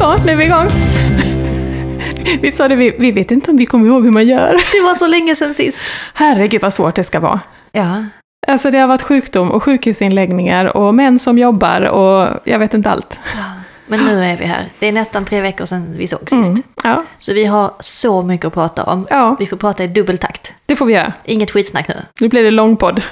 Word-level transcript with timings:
Så, 0.00 0.16
nu 0.26 0.32
är 0.32 0.36
vi 0.36 0.44
igång. 0.44 0.68
Vi 2.42 2.52
sa 2.52 2.68
det, 2.68 2.76
vi, 2.76 2.90
vi 2.98 3.12
vet 3.12 3.30
inte 3.32 3.50
om 3.50 3.56
vi 3.56 3.66
kommer 3.66 3.86
ihåg 3.86 4.04
hur 4.04 4.10
man 4.10 4.26
gör. 4.26 4.52
Det 4.72 4.80
var 4.80 4.94
så 4.94 5.06
länge 5.06 5.36
sedan 5.36 5.54
sist. 5.54 5.82
Herregud 6.14 6.62
vad 6.62 6.74
svårt 6.74 6.94
det 6.94 7.04
ska 7.04 7.20
vara. 7.20 7.40
Ja. 7.72 8.04
Alltså 8.48 8.70
det 8.70 8.78
har 8.78 8.88
varit 8.88 9.02
sjukdom 9.02 9.50
och 9.50 9.62
sjukhusinläggningar 9.62 10.76
och 10.76 10.94
män 10.94 11.18
som 11.18 11.38
jobbar 11.38 11.80
och 11.82 12.40
jag 12.44 12.58
vet 12.58 12.74
inte 12.74 12.90
allt. 12.90 13.18
Men 13.86 14.00
nu 14.00 14.24
är 14.24 14.36
vi 14.36 14.44
här. 14.44 14.68
Det 14.78 14.86
är 14.86 14.92
nästan 14.92 15.24
tre 15.24 15.40
veckor 15.40 15.66
sedan 15.66 15.94
vi 15.96 16.06
såg 16.06 16.20
sist. 16.20 16.32
Mm. 16.48 16.62
Ja, 16.84 17.04
Så 17.18 17.32
vi 17.34 17.44
har 17.44 17.72
så 17.80 18.22
mycket 18.22 18.46
att 18.46 18.54
prata 18.54 18.84
om. 18.84 19.06
ja, 19.10 19.36
Vi 19.38 19.46
får 19.46 19.56
prata 19.56 19.84
i 19.84 19.86
dubbeltakt. 19.86 20.52
det 20.66 20.76
får 20.76 20.86
vi 20.86 20.92
göra. 20.92 21.12
Inget 21.24 21.50
skitsnack 21.50 21.88
nu. 21.88 21.94
Nu 22.20 22.28
blir 22.28 22.42
det 22.44 22.50
lång 22.50 22.76
podd. 22.76 23.02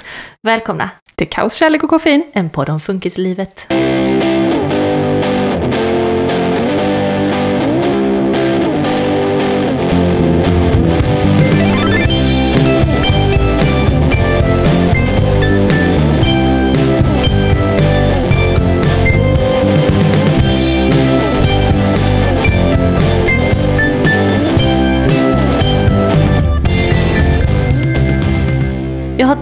Välkomna! 0.47 0.89
Till 1.15 1.29
kaos, 1.29 1.55
kärlek 1.55 1.83
och 1.83 1.89
koffein. 1.89 2.23
En 2.33 2.49
podd 2.49 2.69
om 2.69 2.79
funkislivet. 2.79 3.65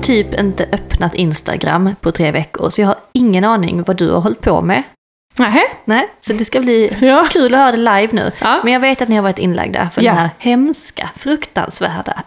Typ 0.08 0.40
inte 0.40 0.66
öppnat 0.72 1.16
Instagram 1.16 1.96
på 2.02 2.12
tre 2.12 2.32
veckor, 2.32 2.70
så 2.70 2.82
jag 2.82 2.88
har 2.88 2.96
ingen 3.14 3.44
aning 3.44 3.84
vad 3.84 3.96
du 3.98 4.10
har 4.12 4.20
hållit 4.22 4.42
på 4.42 4.62
med. 4.62 4.84
Nähä? 5.40 5.62
Nej, 5.86 6.08
så 6.20 6.34
det 6.34 6.46
ska 6.46 6.60
bli 6.60 6.98
Ja. 7.02 7.26
kul 7.32 7.54
att 7.56 7.60
höra 7.60 7.72
det 7.72 7.78
live 7.78 8.10
nu. 8.12 8.32
ja. 8.42 8.60
Men 8.64 8.74
jag 8.74 8.80
vet 8.80 9.02
att 9.02 9.10
ni 9.10 9.16
har 9.16 9.24
varit 9.24 9.40
inlagda 9.40 9.90
för 9.94 10.02
Ja. 10.02 10.12
den 10.12 10.20
här 10.20 10.30
hemska, 10.38 11.10
fruktansvärda 11.16 12.24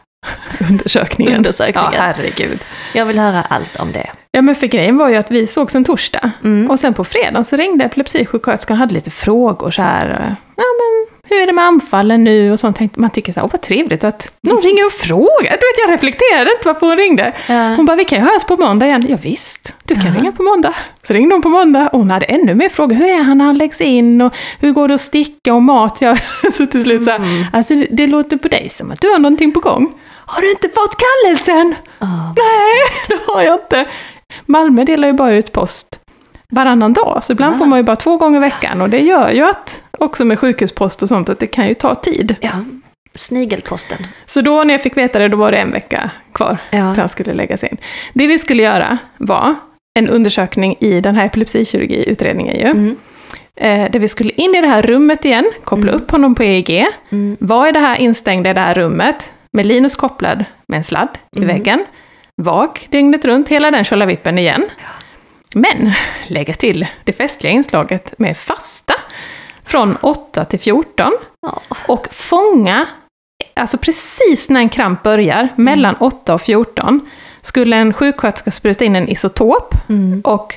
Undersökningen. 0.70 1.34
undersökningen. 1.36 1.92
Ja, 1.92 2.00
herregud. 2.00 2.58
Jag 2.94 3.06
vill 3.06 3.18
höra 3.18 3.42
allt 3.42 3.76
om 3.76 3.92
det. 3.92 4.10
Ja, 4.32 4.42
men 4.42 4.54
för 4.54 4.66
grejen 4.66 4.96
var 4.98 5.08
ju 5.08 5.16
att 5.16 5.30
vi 5.30 5.46
sågs 5.46 5.74
en 5.74 5.84
torsdag. 5.84 6.30
Mm. 6.44 6.70
Och 6.70 6.80
sen 6.80 6.94
på 6.94 7.04
fredagen 7.04 7.44
så 7.44 7.56
ringde 7.56 7.84
epilepsisjuksköterskan 7.84 8.74
och 8.74 8.78
hade 8.78 8.94
lite 8.94 9.10
frågor 9.10 9.70
så 9.70 9.82
här. 9.82 10.10
eh, 10.10 10.34
Ja, 10.56 10.64
men 10.78 11.19
hur 11.30 11.42
är 11.42 11.46
det 11.46 11.52
med 11.52 11.64
anfallen 11.64 12.24
nu? 12.24 12.52
Och 12.52 12.60
sånt. 12.60 12.76
Tänkte, 12.76 13.00
man 13.00 13.10
tycker 13.10 13.32
så 13.32 13.40
här, 13.40 13.44
åh 13.46 13.50
vad 13.52 13.60
trevligt 13.60 14.04
att 14.04 14.30
någon 14.40 14.62
ringer 14.62 14.86
och 14.86 14.92
frågar. 14.92 15.50
Du 15.50 15.50
vet, 15.50 15.78
jag 15.86 15.92
reflekterade 15.92 16.50
inte 16.56 16.68
varför 16.68 16.86
hon 16.86 16.96
ringde. 16.96 17.32
Ja. 17.48 17.74
Hon 17.74 17.86
bara, 17.86 17.96
vi 17.96 18.04
kan 18.04 18.18
ju 18.18 18.24
höras 18.24 18.44
på 18.44 18.56
måndag 18.56 18.86
igen. 18.86 19.06
Ja, 19.08 19.16
visst, 19.22 19.74
du 19.84 19.94
kan 19.94 20.14
Ja. 20.14 20.20
ringa 20.20 20.32
på 20.32 20.42
måndag. 20.42 20.74
Så 21.06 21.12
ringde 21.12 21.34
hon 21.34 21.42
på 21.42 21.48
måndag 21.48 21.88
och 21.92 21.98
hon 21.98 22.10
hade 22.10 22.26
ännu 22.26 22.54
mer 22.54 22.68
frågor. 22.68 22.94
Hur 22.96 23.06
är 23.08 23.22
han 23.22 23.38
när 23.38 23.44
han 23.44 23.58
läggs 23.58 23.80
in? 23.80 24.20
Och 24.20 24.34
hur 24.60 24.72
går 24.72 24.88
det 24.88 24.94
att 24.94 25.00
sticka 25.00 25.54
och 25.54 25.62
mat? 25.62 25.98
Ja, 26.00 26.16
så 26.52 26.66
till 26.66 26.82
slut 26.84 27.04
så 27.04 27.10
här, 27.10 27.16
Mm. 27.16 27.44
alltså 27.52 27.74
det, 27.74 27.86
det 27.90 28.06
låter 28.06 28.36
på 28.36 28.48
dig 28.48 28.68
som 28.68 28.90
att 28.90 29.00
du 29.00 29.08
har 29.10 29.18
någonting 29.18 29.52
på 29.52 29.60
gång. 29.60 29.92
Har 30.26 30.40
du 30.42 30.50
inte 30.50 30.68
fått 30.68 30.96
kallelsen? 30.96 31.74
Ja. 31.98 32.06
Nej, 32.36 32.80
det 33.08 33.32
har 33.32 33.42
jag 33.42 33.54
inte. 33.54 33.84
Malmö 34.46 34.84
delar 34.84 35.08
ju 35.08 35.14
bara 35.14 35.32
ut 35.32 35.52
post 35.52 35.96
varannan 36.52 36.92
dag, 36.92 37.18
så 37.22 37.32
ibland 37.32 37.54
Ah. 37.54 37.58
får 37.58 37.66
man 37.66 37.78
ju 37.78 37.82
bara 37.82 37.96
två 37.96 38.16
gånger 38.16 38.38
i 38.38 38.40
veckan. 38.40 38.80
Och 38.80 38.90
det 38.90 38.98
gör 38.98 39.30
ju 39.30 39.44
att, 39.48 39.82
också 40.00 40.24
med 40.24 40.38
sjukhuspost 40.38 41.02
och 41.02 41.08
sånt, 41.08 41.28
att 41.28 41.38
det 41.38 41.46
kan 41.46 41.68
ju 41.68 41.74
ta 41.74 41.94
tid. 41.94 42.36
ja. 42.40 42.50
Snigelposten. 43.14 43.98
Så 44.26 44.40
då 44.40 44.64
när 44.64 44.74
jag 44.74 44.82
fick 44.82 44.96
veta 44.96 45.18
det, 45.18 45.28
då 45.28 45.36
var 45.36 45.50
det 45.52 45.58
en 45.58 45.72
vecka 45.72 46.10
kvar 46.32 46.58
Ja. 46.70 46.94
till 46.94 47.00
han 47.00 47.08
skulle 47.08 47.34
läggas 47.34 47.64
in. 47.64 47.76
Det 48.14 48.26
vi 48.26 48.38
skulle 48.38 48.62
göra 48.62 48.98
var 49.18 49.54
en 49.98 50.08
undersökning 50.08 50.76
i 50.80 51.00
den 51.00 51.14
här 51.14 51.26
epilepsikirurgiutredningen 51.26 52.56
ju. 52.56 52.66
Mm. 52.66 52.96
Eh, 53.56 53.90
där 53.90 53.98
vi 53.98 54.08
skulle 54.08 54.30
in 54.32 54.54
i 54.54 54.60
det 54.60 54.66
här 54.68 54.82
rummet 54.82 55.24
igen, 55.24 55.50
koppla 55.64 55.90
Mm. 55.90 56.02
upp 56.02 56.10
honom 56.10 56.34
på 56.34 56.42
EEG, 56.42 56.86
Mm. 57.10 57.36
vara 57.40 57.68
i 57.68 57.72
det 57.72 57.80
här 57.80 57.96
instängda 57.96 58.50
i 58.50 58.54
det 58.54 58.60
här 58.60 58.74
rummet, 58.74 59.32
med 59.52 59.66
Linus 59.66 59.96
kopplad 59.96 60.44
med 60.68 60.76
en 60.78 60.84
sladd 60.84 61.18
i 61.36 61.38
Mm. 61.38 61.48
väggen, 61.48 61.84
vak 62.42 62.86
dygnet 62.90 63.24
runt, 63.24 63.48
hela 63.48 63.70
den 63.70 63.84
tjolavippen 63.84 64.38
igen. 64.38 64.64
Men 65.54 65.92
lägga 66.26 66.54
till 66.54 66.86
det 67.04 67.12
festliga 67.12 67.52
inslaget 67.52 68.14
med 68.18 68.36
fasta 68.36 68.94
från 69.70 69.96
8 70.00 70.44
till 70.44 70.60
14 70.60 71.12
Ja. 71.46 71.60
och 71.88 72.14
fånga, 72.14 72.86
alltså 73.54 73.78
precis 73.78 74.48
när 74.48 74.60
en 74.60 74.68
kramp 74.68 75.02
börjar, 75.02 75.38
Mm. 75.40 75.50
mellan 75.56 75.94
8 76.00 76.34
och 76.34 76.42
14, 76.42 77.00
skulle 77.42 77.76
en 77.76 77.92
sjuksköterska 77.92 78.50
spruta 78.50 78.84
in 78.84 78.96
en 78.96 79.08
isotop 79.08 79.74
Mm. 79.88 80.20
och 80.24 80.54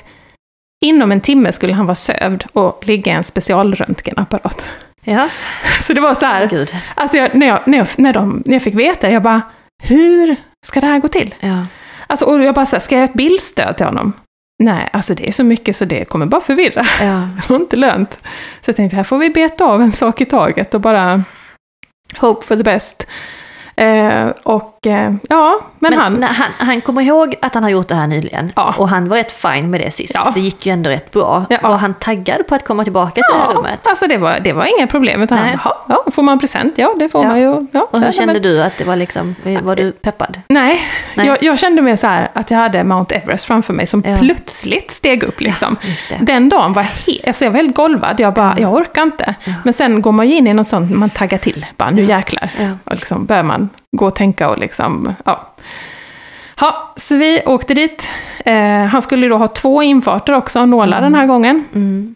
inom 0.84 1.12
en 1.12 1.20
timme 1.20 1.52
skulle 1.52 1.74
han 1.74 1.86
vara 1.86 1.94
sövd 1.94 2.44
och 2.52 2.86
ligga 2.86 3.12
i 3.12 3.14
en 3.14 3.24
specialröntgenapparat. 3.24 4.68
Ja, 5.04 5.28
Så 5.80 5.92
det 5.92 6.00
var 6.00 6.14
så 6.14 6.26
här, 6.26 6.46
gud. 6.46 6.74
alltså 6.94 7.16
jag, 7.16 7.34
när, 7.34 7.46
jag, 7.46 7.58
när, 7.66 7.78
jag, 7.78 7.86
när, 7.96 8.12
de, 8.12 8.42
när 8.46 8.52
jag 8.54 8.62
fick 8.62 8.74
veta 8.74 9.10
jag 9.10 9.22
bara, 9.22 9.42
hur 9.82 10.36
ska 10.66 10.80
det 10.80 10.86
här 10.86 10.98
gå 10.98 11.08
till? 11.08 11.34
Ja. 11.40 11.66
Alltså, 12.06 12.24
och 12.24 12.42
jag 12.44 12.54
bara 12.54 12.66
så 12.66 12.76
här, 12.76 12.80
ska 12.80 12.94
jag 12.94 13.00
göra 13.00 13.10
ett 13.10 13.16
bildstöd 13.16 13.76
till 13.76 13.86
honom? 13.86 14.12
Nej, 14.58 14.88
alltså 14.92 15.14
det 15.14 15.28
är 15.28 15.32
så 15.32 15.44
mycket 15.44 15.76
så 15.76 15.84
det 15.84 16.04
kommer 16.04 16.26
bara 16.26 16.40
förvirra. 16.40 16.86
Ja. 17.00 17.28
Det 17.42 17.50
var 17.50 17.56
inte 17.56 17.76
lönt. 17.76 18.18
Så 18.60 18.68
jag 18.68 18.76
tänkte, 18.76 18.96
här 18.96 19.04
får 19.04 19.18
vi 19.18 19.30
beta 19.30 19.64
av 19.64 19.82
en 19.82 19.92
sak 19.92 20.20
i 20.20 20.24
taget 20.26 20.74
och 20.74 20.80
bara 20.80 21.22
hope 22.16 22.46
for 22.46 22.56
the 22.56 22.62
best. 22.62 23.06
Eh, 23.76 24.26
och 24.42 24.86
eh, 24.86 25.12
ja, 25.28 25.60
men, 25.78 25.90
Men 25.90 25.98
han... 26.00 26.22
han, 26.22 26.46
han 26.58 26.80
kommer 26.80 27.02
ihåg 27.02 27.34
att 27.42 27.54
han 27.54 27.62
har 27.62 27.70
gjort 27.70 27.88
det 27.88 27.94
här 27.94 28.06
nyligen. 28.06 28.52
Ja. 28.56 28.74
Och 28.78 28.88
han 28.88 29.08
var 29.08 29.16
rätt 29.16 29.32
fin 29.32 29.70
med 29.70 29.80
det 29.80 29.90
sist. 29.90 30.12
Ja. 30.14 30.32
Det 30.34 30.40
gick 30.40 30.66
ju 30.66 30.72
ändå 30.72 30.90
rätt 30.90 31.10
bra. 31.10 31.44
Ja. 31.50 31.58
Var 31.62 31.76
han 31.76 31.94
taggad 31.94 32.46
på 32.46 32.54
att 32.54 32.64
komma 32.64 32.84
tillbaka 32.84 33.12
till 33.14 33.22
det 33.32 33.38
här 33.40 33.52
rummet? 33.52 33.86
alltså 33.86 34.06
det 34.06 34.16
var, 34.18 34.40
det 34.40 34.52
var 34.52 34.78
inga 34.78 34.86
problem. 34.86 35.22
Utan 35.22 35.38
Nej. 35.38 35.56
han, 35.60 35.72
"Ja, 35.88 36.04
får 36.12 36.22
man 36.22 36.38
present? 36.40 36.78
Ja, 36.78 36.94
det 36.98 37.08
får 37.08 37.24
man 37.24 37.40
ju. 37.40 37.48
Och 37.48 38.00
hur 38.00 38.12
kände 38.12 38.32
men- 38.32 38.42
du 38.42 38.62
att 38.62 38.78
det 38.78 38.84
var 38.84 38.96
liksom, 38.96 39.34
var 39.62 39.76
du 39.76 39.92
peppad? 39.92 40.40
Nej, 40.48 40.80
Nej. 41.14 41.26
Jag, 41.26 41.42
jag 41.42 41.58
kände 41.58 41.82
mig 41.82 41.96
så 41.96 42.06
här 42.06 42.30
att 42.32 42.50
jag 42.50 42.58
hade 42.58 42.84
Mount 42.84 43.14
Everest 43.14 43.44
framför 43.44 43.72
mig 43.72 43.86
som 43.86 44.02
plötsligt 44.02 44.90
steg 44.90 45.22
upp 45.22 45.40
liksom. 45.40 45.76
Den 46.20 46.48
dagen 46.48 46.72
var 46.72 46.82
jag, 46.82 46.90
he- 47.14 47.26
alltså 47.26 47.44
jag 47.44 47.50
var 47.52 47.56
helt 47.58 47.76
golvad, 47.76 48.20
jag 48.20 48.34
bara, 48.34 48.54
jag 48.58 48.72
orkar 48.74 49.02
inte. 49.02 49.34
Men 49.64 49.72
sen 49.72 50.02
går 50.02 50.12
man 50.12 50.28
ju 50.28 50.34
in 50.36 50.46
i 50.46 50.54
något 50.54 50.66
sånt, 50.68 50.90
man 50.90 51.10
taggar 51.10 51.38
till, 51.38 51.66
bara 51.76 51.90
nu 51.90 52.02
jäklar. 52.02 52.50
Och 52.84 52.92
liksom 52.94 53.24
börjar 53.26 53.42
man 53.42 53.63
gå 53.96 54.06
och 54.06 54.14
tänka 54.14 54.48
och 54.50 54.58
liksom, 54.58 55.14
ja. 55.24 55.50
Ja, 56.60 56.92
så 56.96 57.16
vi 57.16 57.42
åkte 57.46 57.74
dit. 57.74 58.08
Eh, 58.44 58.84
han 58.84 59.02
skulle 59.02 59.28
då 59.28 59.36
ha 59.36 59.48
två 59.48 59.82
infarter 59.82 60.32
också, 60.32 60.66
nålar 60.66 61.00
den 61.00 61.14
här 61.14 61.24
gången. 61.24 61.64
Mm. 61.74 62.14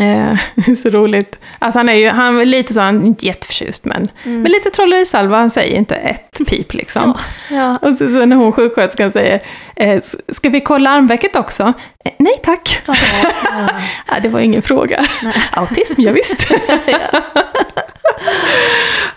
Eh, 0.00 0.74
så 0.82 0.90
roligt. 0.90 1.38
Alltså 1.58 1.78
han 1.78 1.88
är 1.88 1.92
ju, 1.94 2.08
han 2.08 2.40
är 2.40 2.44
lite 2.44 2.74
så, 2.74 2.80
han 2.80 3.02
är 3.02 3.06
inte 3.06 3.26
jätteförtjust 3.26 3.84
men, 3.84 4.08
Mm. 4.24 4.42
men 4.42 4.52
lite 4.52 4.70
trollerisalva, 4.70 5.36
han 5.36 5.50
säger 5.50 5.76
inte 5.76 5.94
ett 5.94 6.38
pip 6.48 6.74
liksom. 6.74 7.18
Ja. 7.50 7.76
Och 7.82 7.94
så, 7.96 8.08
så 8.08 8.24
när 8.26 8.36
hon 8.36 8.52
sjuksköterskan 8.52 9.12
säger, 9.12 9.42
eh, 9.76 10.00
ska 10.28 10.48
vi 10.48 10.60
kolla 10.60 10.90
armvecket 10.90 11.36
också? 11.36 11.72
Eh, 12.04 12.12
nej 12.18 12.34
tack. 12.42 12.82
Ja. 12.86 12.94
Ja, 14.06 14.14
det 14.22 14.28
var 14.28 14.40
ingen 14.40 14.62
fråga. 14.62 15.04
Nej. 15.22 15.34
Autism, 15.52 16.00
ja, 16.00 16.12
visst. 16.12 16.46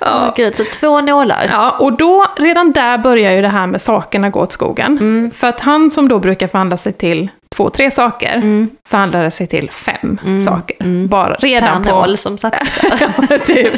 Ja. 0.05 0.33
Gud, 0.37 0.55
så 0.55 0.63
två 0.73 1.01
nålar. 1.01 1.47
Ja, 1.51 1.71
och 1.79 1.93
då, 1.97 2.25
redan 2.37 2.71
där 2.71 2.97
börjar 2.97 3.31
ju 3.31 3.41
det 3.41 3.47
här 3.49 3.67
med 3.67 3.81
sakerna 3.81 4.29
gå 4.29 4.39
åt 4.39 4.51
skogen. 4.51 4.97
Mm. 4.97 5.31
För 5.31 5.47
att 5.47 5.59
han 5.59 5.91
som 5.91 6.07
då 6.07 6.19
brukar 6.19 6.47
förhandla 6.47 6.77
sig 6.77 6.93
till 6.93 7.29
två, 7.55 7.69
tre 7.69 7.91
saker, 7.91 8.33
Mm. 8.35 8.69
förhandlade 8.89 9.31
sig 9.31 9.47
till 9.47 9.71
fem 9.71 10.19
Mm. 10.25 10.39
saker. 10.39 10.77
Mm. 10.79 11.07
Bara 11.07 11.33
redan 11.35 11.83
på... 11.83 11.89
nål 11.89 12.17
som 12.17 12.37
satt 12.37 12.55
Ja, 13.29 13.37
typ. 13.37 13.73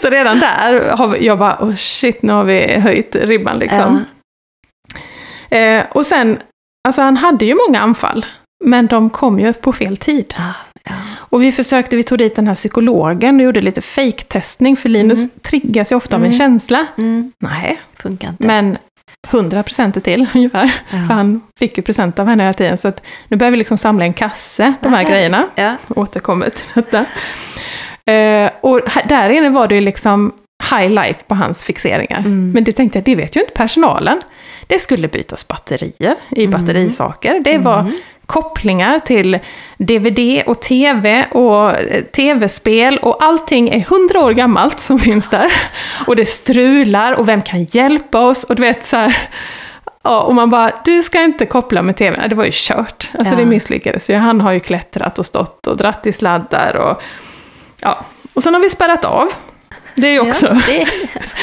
Så 0.00 0.08
redan 0.10 0.38
där 0.40 0.96
har 0.96 1.08
vi, 1.08 1.26
jag 1.26 1.38
bara, 1.38 1.56
oh 1.60 1.74
shit, 1.76 2.22
nu 2.22 2.32
har 2.32 2.44
vi 2.44 2.72
höjt 2.80 3.14
ribban 3.14 3.58
liksom. 3.58 4.04
Eh, 5.50 5.84
och 5.90 6.06
sen, 6.06 6.38
alltså 6.88 7.02
han 7.02 7.16
hade 7.16 7.44
ju 7.44 7.56
många 7.68 7.80
anfall, 7.80 8.26
men 8.64 8.86
de 8.86 9.10
kom 9.10 9.40
ju 9.40 9.52
på 9.52 9.72
fel 9.72 9.96
tid. 9.96 10.34
Ja. 10.38 10.42
Ja. 10.84 10.92
Och 11.16 11.42
vi 11.42 11.52
försökte, 11.52 11.96
vi 11.96 12.02
tog 12.02 12.18
dit 12.18 12.36
den 12.36 12.46
här 12.48 12.54
psykologen 12.54 13.36
och 13.36 13.42
gjorde 13.42 13.60
lite 13.60 13.80
fake-testning, 13.80 14.76
för 14.76 14.88
Linus 14.88 15.18
Mm. 15.18 15.30
triggas 15.42 15.92
ju 15.92 15.96
ofta 15.96 16.16
av 16.16 16.22
en 16.22 16.26
Mm. 16.26 16.38
känsla. 16.38 16.86
Mm. 16.98 17.32
Nej, 17.38 17.80
Funkar 18.02 18.28
inte. 18.28 18.46
men 18.46 18.78
100 19.28 19.62
procent 19.62 20.04
till 20.04 20.26
ungefär. 20.34 20.64
ja. 20.90 20.96
För 21.06 21.14
han 21.14 21.40
fick 21.58 21.76
ju 21.76 21.82
present 21.82 22.18
av 22.18 22.26
henne 22.26 22.42
hela 22.42 22.52
tiden. 22.52 22.78
Så 22.78 22.88
att 22.88 23.02
nu 23.28 23.36
börjar 23.36 23.50
vi 23.50 23.56
liksom 23.56 23.78
samla 23.78 24.04
en 24.04 24.12
kasse, 24.12 24.72
de 24.80 24.92
här 24.92 25.02
Ja, 25.02 25.08
grejerna. 25.08 25.46
Ja. 25.54 25.76
Återkommer 25.88 26.50
till 26.50 26.66
detta. 26.74 27.04
Eh, 28.12 28.50
och 28.60 28.80
här, 28.86 29.02
där 29.08 29.30
inne 29.30 29.48
var 29.50 29.68
det 29.68 29.74
ju 29.74 29.80
liksom 29.80 30.32
high 30.70 30.90
life 30.90 31.24
på 31.26 31.34
hans 31.34 31.64
fixeringar. 31.64 32.18
Mm. 32.18 32.52
Men 32.52 32.64
det 32.64 32.72
tänkte 32.72 32.98
jag, 32.98 33.04
det 33.04 33.14
vet 33.14 33.36
ju 33.36 33.40
inte 33.40 33.52
personalen. 33.52 34.20
Det 34.66 34.78
skulle 34.78 35.08
bytas 35.08 35.48
batterier 35.48 36.14
i 36.30 36.44
Mm. 36.44 36.60
batterisaker. 36.60 37.40
Det 37.44 37.58
var 37.58 37.80
Mm. 37.80 37.92
Kopplingar 38.30 38.98
till 38.98 39.38
DVD 39.78 40.42
och 40.46 40.60
TV 40.60 41.26
och 41.30 41.70
eh, 41.70 42.04
TV-spel 42.04 42.98
och 42.98 43.24
allting 43.24 43.68
är 43.68 43.80
hundra 43.80 44.20
år 44.20 44.32
gammalt 44.32 44.80
som 44.80 44.98
finns 45.08 45.28
där. 45.30 45.52
Och 46.06 46.16
det 46.16 46.24
strular 46.24 47.12
och 47.12 47.28
vem 47.28 47.42
kan 47.42 47.64
hjälpa 47.64 48.18
oss? 48.20 48.44
Och 48.44 48.56
du 48.56 48.62
vet 48.62 48.86
så 48.86 48.96
här, 48.96 49.16
Ja, 50.02 50.20
och 50.20 50.34
man 50.34 50.50
bara, 50.50 50.72
du 50.84 51.02
ska 51.02 51.20
inte 51.22 51.46
koppla 51.46 51.82
med 51.82 51.96
TV. 51.96 52.28
Det 52.28 52.34
var 52.34 52.44
ju 52.44 52.50
kört. 52.54 53.10
Alltså 53.18 53.34
Ja. 53.34 53.40
det 53.40 53.46
misslyckades 53.46 54.10
ju. 54.10 54.14
Han 54.14 54.40
har 54.40 54.52
ju 54.52 54.60
klättrat 54.60 55.18
och 55.18 55.26
stått 55.26 55.66
och 55.66 55.76
dratt 55.76 56.06
i 56.06 56.12
sladdar 56.12 56.76
och 56.76 57.02
ja. 57.82 57.98
Och 58.34 58.42
sen 58.42 58.54
har 58.54 58.60
vi 58.60 58.70
spärrat 58.70 59.04
av. 59.04 59.28
Det 59.94 60.06
är 60.06 60.12
ju 60.12 60.20
också 60.20 60.46
Ja, 60.46 60.60
det, 60.66 60.86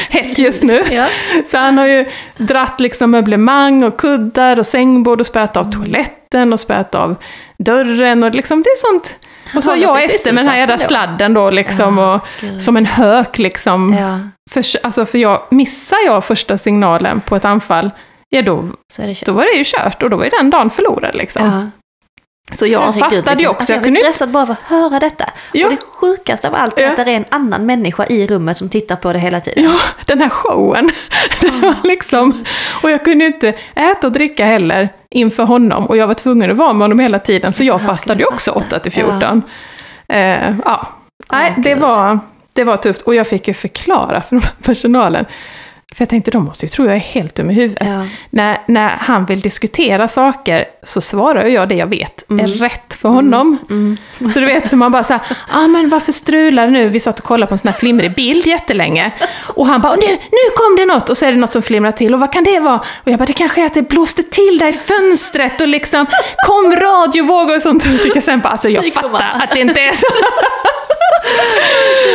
hett 0.20 0.38
just 0.38 0.64
nu. 0.64 0.84
ja. 0.92 1.08
Så 1.52 1.58
han 1.58 1.78
har 1.78 1.86
ju 1.86 2.06
dratt 2.38 2.80
liksom 2.80 3.12
möblemang 3.12 3.84
och 3.84 3.98
kuddar 4.00 4.60
och 4.60 4.66
sängbord 4.66 5.20
och 5.20 5.26
spärrat 5.28 5.58
av 5.58 5.72
toaletten 5.72 6.54
och 6.54 6.60
spärrat 6.60 6.96
av 6.96 7.16
dörren 7.58 8.24
och 8.24 8.36
liksom 8.36 8.62
det 8.64 8.70
är 8.70 8.92
sånt. 8.94 9.18
Och 9.56 9.64
så 9.64 9.76
jag 9.76 10.04
efter 10.04 10.34
med 10.34 10.44
den 10.44 10.52
här 10.52 10.58
jävla 10.60 10.78
sladden 10.78 11.34
då 11.34 11.50
liksom 11.50 11.98
Ja, 11.98 12.14
och 12.16 12.22
gud. 12.42 12.62
som 12.62 12.78
en 12.78 12.86
hök 12.86 13.38
liksom. 13.38 13.94
ja, 14.00 14.20
För, 14.52 14.64
alltså 14.86 15.06
för 15.06 15.18
jag, 15.18 15.42
missar 15.52 15.98
jag 16.06 16.24
första 16.26 16.58
signalen 16.58 17.22
på 17.22 17.36
ett 17.36 17.46
anfall, 17.46 17.92
ja 18.30 18.42
då, 18.42 18.70
då 19.26 19.32
var 19.34 19.44
det 19.44 19.58
ju 19.58 19.64
kört 19.66 20.04
och 20.04 20.10
då 20.10 20.18
var 20.18 20.24
ju 20.24 20.30
den 20.30 20.50
dagen 20.50 20.70
förlorad 20.70 21.16
liksom. 21.16 21.72
Ja. 22.50 22.56
Så 22.56 22.68
jag 22.68 22.80
Herregud, 22.80 23.00
fastade 23.04 23.42
ju 23.42 23.48
också. 23.48 23.60
Alltså, 23.60 23.74
jag 23.74 23.82
blir 23.82 23.92
kunde, 23.92 24.00
stressad 24.14 24.30
bara 24.30 24.44
av 24.44 24.52
att 24.52 24.60
höra 24.60 25.00
detta. 25.00 25.30
Ja. 25.54 25.66
Och 25.66 25.72
det 25.72 25.78
sjukaste 26.00 26.48
av 26.48 26.56
allt 26.56 26.80
är 26.80 26.84
Ja. 26.84 26.90
att 26.90 26.96
det 26.96 27.02
är 27.02 27.08
en 27.08 27.26
annan 27.30 27.66
människa 27.66 28.06
i 28.06 28.28
rummet 28.28 28.58
som 28.58 28.70
tittar 28.70 28.96
på 28.96 29.14
det 29.14 29.20
hela 29.20 29.40
tiden. 29.40 29.64
ja, 29.64 29.72
den 30.06 30.22
här 30.22 30.30
showen. 30.30 30.90
Det 31.42 31.50
var 31.50 31.76
liksom, 31.84 32.44
och 32.84 32.92
jag 32.92 33.04
kunde 33.06 33.26
ju 33.26 33.32
inte 33.34 33.54
äta 33.76 34.08
och 34.08 34.14
dricka 34.14 34.46
heller 34.46 34.90
inför 35.10 35.44
honom 35.44 35.86
och 35.86 35.98
jag 35.98 36.08
var 36.08 36.14
tvungen 36.14 36.52
att 36.52 36.58
vara 36.58 36.74
med 36.74 36.82
honom 36.86 37.00
hela 37.00 37.20
tiden 37.20 37.54
så 37.54 37.64
jag 37.64 37.82
Ja, 37.82 37.86
fastade 37.88 38.20
ju 38.20 38.26
också 38.26 38.52
fasta? 38.52 38.68
8 38.76 38.80
till 38.80 38.92
14. 38.92 39.42
Eh, 40.08 40.56
ja, 40.66 40.88
nej, 41.32 41.54
det, 41.58 41.76
var, 41.76 42.20
det 42.54 42.64
var 42.64 42.78
tufft 42.78 43.02
och 43.02 43.16
jag 43.16 43.28
fick 43.28 43.48
ju 43.48 43.54
förklara 43.54 44.22
för 44.22 44.40
personalen. 44.64 45.26
För 45.98 46.02
jag 46.02 46.10
tänkte, 46.10 46.32
de 46.32 46.46
måste 46.46 46.66
ju 46.66 46.70
tro 46.70 46.86
jag 46.86 46.96
är 46.96 47.00
helt 47.00 47.36
dum 47.36 47.52
i 47.52 47.54
huvudet. 47.54 47.88
Ja. 47.88 48.06
När, 48.30 48.62
när 48.68 48.90
han 48.90 49.26
vill 49.26 49.40
diskutera 49.42 50.08
saker 50.08 50.66
så 50.84 51.02
svarar 51.02 51.46
jag 51.46 51.70
det 51.70 51.76
jag 51.76 51.88
vet 51.88 52.24
är 52.30 52.34
Mm. 52.34 52.52
rätt 52.52 52.94
för 53.02 53.10
honom. 53.10 53.58
Mm. 53.70 53.98
Så 54.34 54.40
du 54.40 54.46
vet, 54.46 54.72
man 54.72 54.92
bara 54.92 55.04
såhär, 55.04 55.22
ah, 55.52 55.68
men 55.68 55.90
varför 55.90 56.12
strular 56.12 56.66
det 56.66 56.72
nu? 56.72 56.90
Vi 56.90 57.00
satt 57.00 57.20
och 57.20 57.26
kollade 57.26 57.48
på 57.50 57.54
en 57.54 57.58
sån 57.58 57.72
här 57.72 57.80
flimrig 57.80 58.16
bild 58.16 58.48
jättelänge. 58.48 59.12
Och 59.48 59.68
han 59.68 59.82
bara, 59.82 59.96
nu, 59.96 60.08
nu 60.08 60.50
kom 60.56 60.76
det 60.76 60.86
något! 60.86 61.10
Och 61.10 61.18
så 61.18 61.26
är 61.26 61.32
det 61.32 61.38
något 61.38 61.54
som 61.54 61.62
flimrar 61.62 61.92
till. 61.92 62.14
Och 62.14 62.20
vad 62.20 62.32
kan 62.34 62.44
det 62.44 62.60
vara? 62.60 62.76
Och 62.80 63.12
jag 63.12 63.18
bara, 63.20 63.26
det 63.26 63.34
kanske 63.34 63.62
är 63.62 63.66
att 63.66 63.74
det 63.74 63.82
blåste 63.90 64.24
till 64.24 64.58
där 64.60 64.68
i 64.68 64.74
fönstret 64.74 65.62
och 65.62 65.68
liksom 65.68 66.06
kom 66.48 66.76
radiovågor 66.76 67.56
och 67.56 67.62
sånt. 67.62 67.86
Och 67.86 67.92
jag 68.16 68.24
sen 68.24 68.40
bara, 68.40 68.50
alltså 68.50 68.70
jag 68.70 68.94
fattar 68.94 69.42
att 69.44 69.52
det 69.54 69.60
inte 69.60 69.82
är 69.82 69.92
så. 69.92 70.06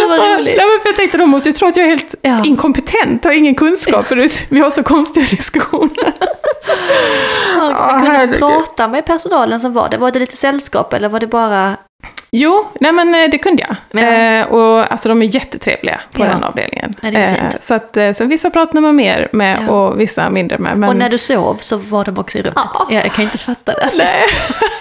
Det 0.01 0.07
var 0.09 0.17
Ja, 0.17 0.37
roligt. 0.39 0.57
Nej, 0.57 0.67
men 0.67 0.81
för 0.83 0.89
jag 0.89 0.97
tänkte, 0.97 1.19
de 1.19 1.31
måste 1.31 1.49
ju 1.49 1.53
tro 1.53 1.69
att 1.69 1.77
jag 1.77 1.87
är 1.87 1.91
helt 1.91 2.15
Ja. 2.23 2.45
inkompetent, 2.45 3.25
har 3.25 3.33
ingen 3.33 3.55
kunskap, 3.55 3.72
för 3.77 4.17
det- 4.17 4.47
vi 4.49 4.61
har 4.61 4.71
så 4.71 4.83
konstiga 4.83 5.27
diskussioner. 5.27 6.13
Ja, 7.59 7.89
kunde 7.91 8.07
du 8.07 8.13
herregud. 8.17 8.39
prata 8.39 8.89
med 8.89 9.05
personalen 9.07 9.61
som 9.61 9.73
var 9.73 9.89
det? 9.89 9.97
Var 9.97 10.11
det 10.11 10.19
lite 10.19 10.37
sällskap 10.37 10.93
eller 10.93 11.09
var 11.09 11.21
det 11.21 11.27
bara... 11.27 11.77
Jo, 12.31 12.67
nej 12.81 12.93
men 12.93 13.15
eh, 13.15 13.31
det 13.31 13.39
kunde 13.39 13.63
jag. 13.69 14.03
Ja. 14.03 14.09
Eh, 14.09 14.47
och 14.47 14.93
alltså 14.93 15.09
de 15.09 15.23
är 15.23 15.27
jättetrevliga 15.27 16.01
på 16.13 16.23
Ja. 16.23 16.29
den 16.29 16.45
avdelningen. 16.45 16.93
Ja, 17.01 17.09
är 17.09 17.35
fint. 17.51 17.65
så 17.65 17.75
att 17.75 17.97
eh, 17.97 18.13
så 18.13 18.25
vissa 18.25 18.51
pratade 18.51 18.81
man 18.81 18.97
mer 18.97 19.29
med 19.33 19.59
Ja. 19.69 19.73
och 19.73 20.01
vissa 20.01 20.31
mindre 20.31 20.59
med. 20.59 20.77
Men 20.79 20.89
Och 20.89 20.97
när 20.97 21.09
du 21.11 21.19
sov 21.19 21.57
så 21.61 21.77
var 21.77 22.05
de 22.05 22.19
också 22.19 22.39
i 22.39 22.43
rummet? 22.43 22.55
Ja. 22.75 22.87
Ja, 22.91 23.01
jag 23.03 23.13
kan 23.13 23.25
inte 23.25 23.39
fatta 23.39 23.73
det. 23.73 23.91
nej. 23.99 24.25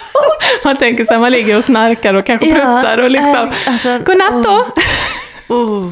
man 0.63 0.77
tänker 0.77 1.05
så 1.05 1.13
här, 1.13 1.19
man 1.19 1.31
ligger 1.31 1.57
och 1.57 1.63
snarkar 1.63 2.13
och 2.13 2.25
kanske 2.25 2.51
pruttar 2.53 2.97
och 2.97 3.09
liksom, 3.11 3.35
äh, 3.65 3.73
alltså, 3.73 3.99
godnatt 4.05 4.43
då! 4.43 4.65
Oh. 5.55 5.91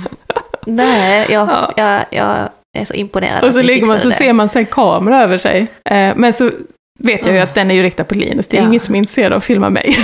Nej, 0.66 1.28
jag, 1.30 1.48
Ja. 1.50 1.72
jag, 1.76 2.06
jag 2.10 2.50
är 2.78 2.86
så 2.86 2.94
imponerad. 2.94 3.44
Och 3.44 3.54
så 3.54 3.62
ligger 3.62 3.88
man 3.88 4.00
så 4.00 4.08
det. 4.08 4.14
ser 4.16 4.34
man 4.34 4.50
en 4.56 4.66
kamera 4.66 5.24
över 5.24 5.38
sig. 5.38 5.68
Eh, 5.86 6.14
men 6.16 6.34
så 6.34 6.52
vet 7.04 7.26
jag 7.26 7.36
ju 7.36 7.42
att 7.42 7.56
den 7.56 7.72
är 7.72 7.76
ju 7.76 7.84
riktad 7.84 8.04
på 8.04 8.16
Linus, 8.16 8.48
det 8.48 8.58
är 8.58 8.62
Ja. 8.62 8.68
ingen 8.68 8.80
som 8.80 8.96
är 8.96 9.00
intresserad 9.00 9.34
av 9.34 9.38
att 9.38 9.44
filma 9.44 9.70
mig. 9.70 9.96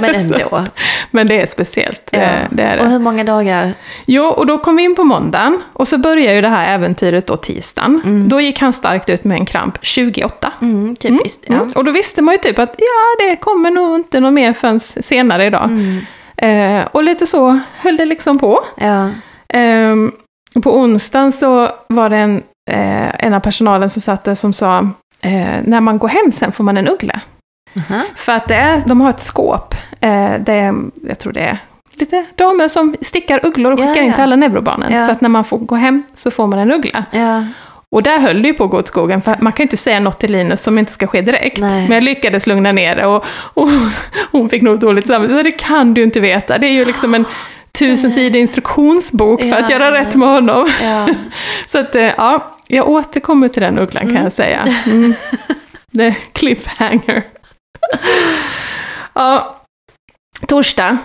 Men 0.00 0.14
ändå. 0.14 0.64
men 1.10 1.26
det 1.26 1.40
är 1.42 1.46
speciellt, 1.46 2.08
Ja. 2.10 2.18
eh, 2.18 2.38
det 2.50 2.62
är 2.62 2.76
det. 2.76 2.82
Och 2.82 2.90
hur 2.90 2.98
många 2.98 3.24
dagar? 3.24 3.72
Jo, 4.06 4.24
och 4.24 4.46
då 4.46 4.58
kom 4.58 4.76
vi 4.76 4.82
in 4.82 4.94
på 4.94 5.04
måndagen 5.04 5.62
och 5.72 5.88
så 5.88 5.98
börjar 5.98 6.34
ju 6.34 6.40
det 6.40 6.48
här 6.48 6.74
äventyret 6.74 7.26
då 7.26 7.36
tisdagen. 7.36 8.00
Mm. 8.04 8.28
Då 8.28 8.40
gick 8.40 8.60
han 8.60 8.72
starkt 8.72 9.08
ut 9.08 9.24
med 9.24 9.38
en 9.38 9.46
kramp 9.46 9.78
28. 9.82 10.52
Mm, 10.62 10.96
typiskt. 10.96 11.48
Mm. 11.50 11.72
Och 11.74 11.84
då 11.84 11.90
visste 11.92 12.22
man 12.22 12.34
ju 12.34 12.38
typ 12.38 12.58
att 12.58 12.74
ja, 12.78 13.24
det 13.28 13.36
kommer 13.36 13.70
nog 13.70 13.94
inte 13.94 14.20
något 14.20 14.32
mer 14.32 14.52
förrän 14.52 14.80
senare 14.80 15.46
idag. 15.46 15.60
Ja. 15.62 15.64
Mm. 15.70 16.80
Eh, 16.82 16.86
och 16.92 17.02
lite 17.02 17.26
så 17.26 17.58
höll 17.80 17.96
det 17.96 18.04
liksom 18.04 18.38
på. 18.38 18.64
ja. 18.80 19.10
Ehm, 19.48 20.12
på 20.62 20.78
onsdagen 20.78 21.32
så 21.32 21.70
var 21.88 22.08
det 22.08 22.16
en, 22.16 22.42
eh, 22.70 23.24
en 23.24 23.34
av 23.34 23.40
personalen 23.40 23.90
som 23.90 24.02
satt 24.02 24.24
där 24.24 24.34
som 24.34 24.52
sa 24.52 24.78
eh, 25.20 25.56
när 25.64 25.80
man 25.80 25.98
går 25.98 26.08
hem 26.08 26.32
sen 26.32 26.52
får 26.52 26.64
man 26.64 26.76
en 26.76 26.88
uggla. 26.88 27.20
Aha. 27.76 28.02
För 28.14 28.32
att 28.32 28.48
det 28.48 28.54
är, 28.54 28.82
de 28.86 29.00
har 29.00 29.10
ett 29.10 29.20
skåp, 29.20 29.74
eh, 30.00 30.34
det 30.40 30.52
är, 30.52 30.74
jag 31.08 31.18
tror 31.18 31.32
det 31.32 31.40
är 31.40 31.58
lite 31.92 32.24
damer 32.34 32.68
som 32.68 32.96
stickar 33.00 33.46
ugglor 33.46 33.72
och 33.72 33.78
skickar 33.78 34.02
in 34.02 34.08
ja. 34.08 34.14
till 34.14 34.22
alla 34.22 34.36
neurobarnen. 34.36 34.92
Ja. 34.92 35.06
Så 35.06 35.12
att 35.12 35.20
när 35.20 35.28
man 35.28 35.44
får 35.44 35.58
gå 35.58 35.74
hem 35.74 36.02
så 36.14 36.30
får 36.30 36.46
man 36.46 36.58
en 36.58 36.72
uggla. 36.72 37.04
Ja. 37.10 37.44
Och 37.90 38.02
där 38.02 38.18
höll 38.18 38.42
det 38.42 38.48
ju 38.48 38.54
på 38.54 38.64
att 38.64 38.70
gå 38.70 38.78
åt 38.78 38.88
skogen, 38.88 39.22
för 39.22 39.36
man 39.40 39.52
kan 39.52 39.64
ju 39.64 39.66
inte 39.66 39.76
säga 39.76 40.00
något 40.00 40.18
till 40.18 40.32
Linus 40.32 40.62
som 40.62 40.78
inte 40.78 40.92
ska 40.92 41.06
ske 41.06 41.20
direkt. 41.20 41.58
Nej. 41.58 41.82
Men 41.88 41.92
jag 41.92 42.04
lyckades 42.04 42.46
lugna 42.46 42.72
ner 42.72 42.96
det 42.96 43.06
och, 43.06 43.24
och 43.54 43.68
hon 44.32 44.48
fick 44.48 44.62
nog 44.62 44.78
dåligt 44.78 45.06
samvete. 45.06 45.42
Det 45.42 45.52
kan 45.52 45.94
du 45.94 46.02
inte 46.02 46.20
veta. 46.20 46.58
Det 46.58 46.66
är 46.66 46.72
ju 46.72 46.84
liksom 46.84 47.14
en 47.14 47.24
tusensidig 47.78 48.40
instruktionsbok 48.40 49.40
för 49.40 49.52
att 49.52 49.70
göra 49.70 49.92
rätt 49.92 50.14
med 50.14 50.28
honom. 50.28 50.68
Så 51.66 51.78
att, 51.78 51.94
eh, 51.94 52.02
ja, 52.02 52.54
jag 52.68 52.88
återkommer 52.88 53.48
till 53.48 53.62
den 53.62 53.78
ugglan 53.78 54.02
kan 54.02 54.10
Mm. 54.10 54.22
jag 54.22 54.32
säga. 54.32 54.68
Mm. 54.86 55.14
Är 55.98 56.10
cliffhanger. 56.32 57.22
Ja, 59.12 59.56
torsdag, 60.46 60.98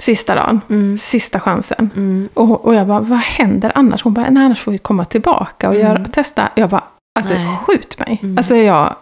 sista 0.00 0.34
dagen, 0.34 0.60
Mm. 0.70 0.98
sista 0.98 1.40
chansen. 1.40 1.90
Mm. 1.96 2.28
Och, 2.34 2.64
och 2.64 2.74
jag 2.74 2.86
bara, 2.86 3.00
vad 3.00 3.18
händer 3.18 3.72
annars? 3.74 4.02
Hon 4.02 4.14
bara, 4.14 4.30
nej 4.30 4.44
annars 4.44 4.60
får 4.60 4.72
vi 4.72 4.78
komma 4.78 5.04
tillbaka 5.04 5.68
och 5.68 5.74
Mm. 5.74 5.86
göra, 5.86 6.04
testa. 6.04 6.48
Jag 6.54 6.68
bara, 6.70 6.84
alltså 7.18 7.34
Nej. 7.34 7.56
skjut 7.56 7.98
mig. 7.98 8.18
Mm. 8.22 8.38
Alltså 8.38 8.56
jag, 8.56 8.96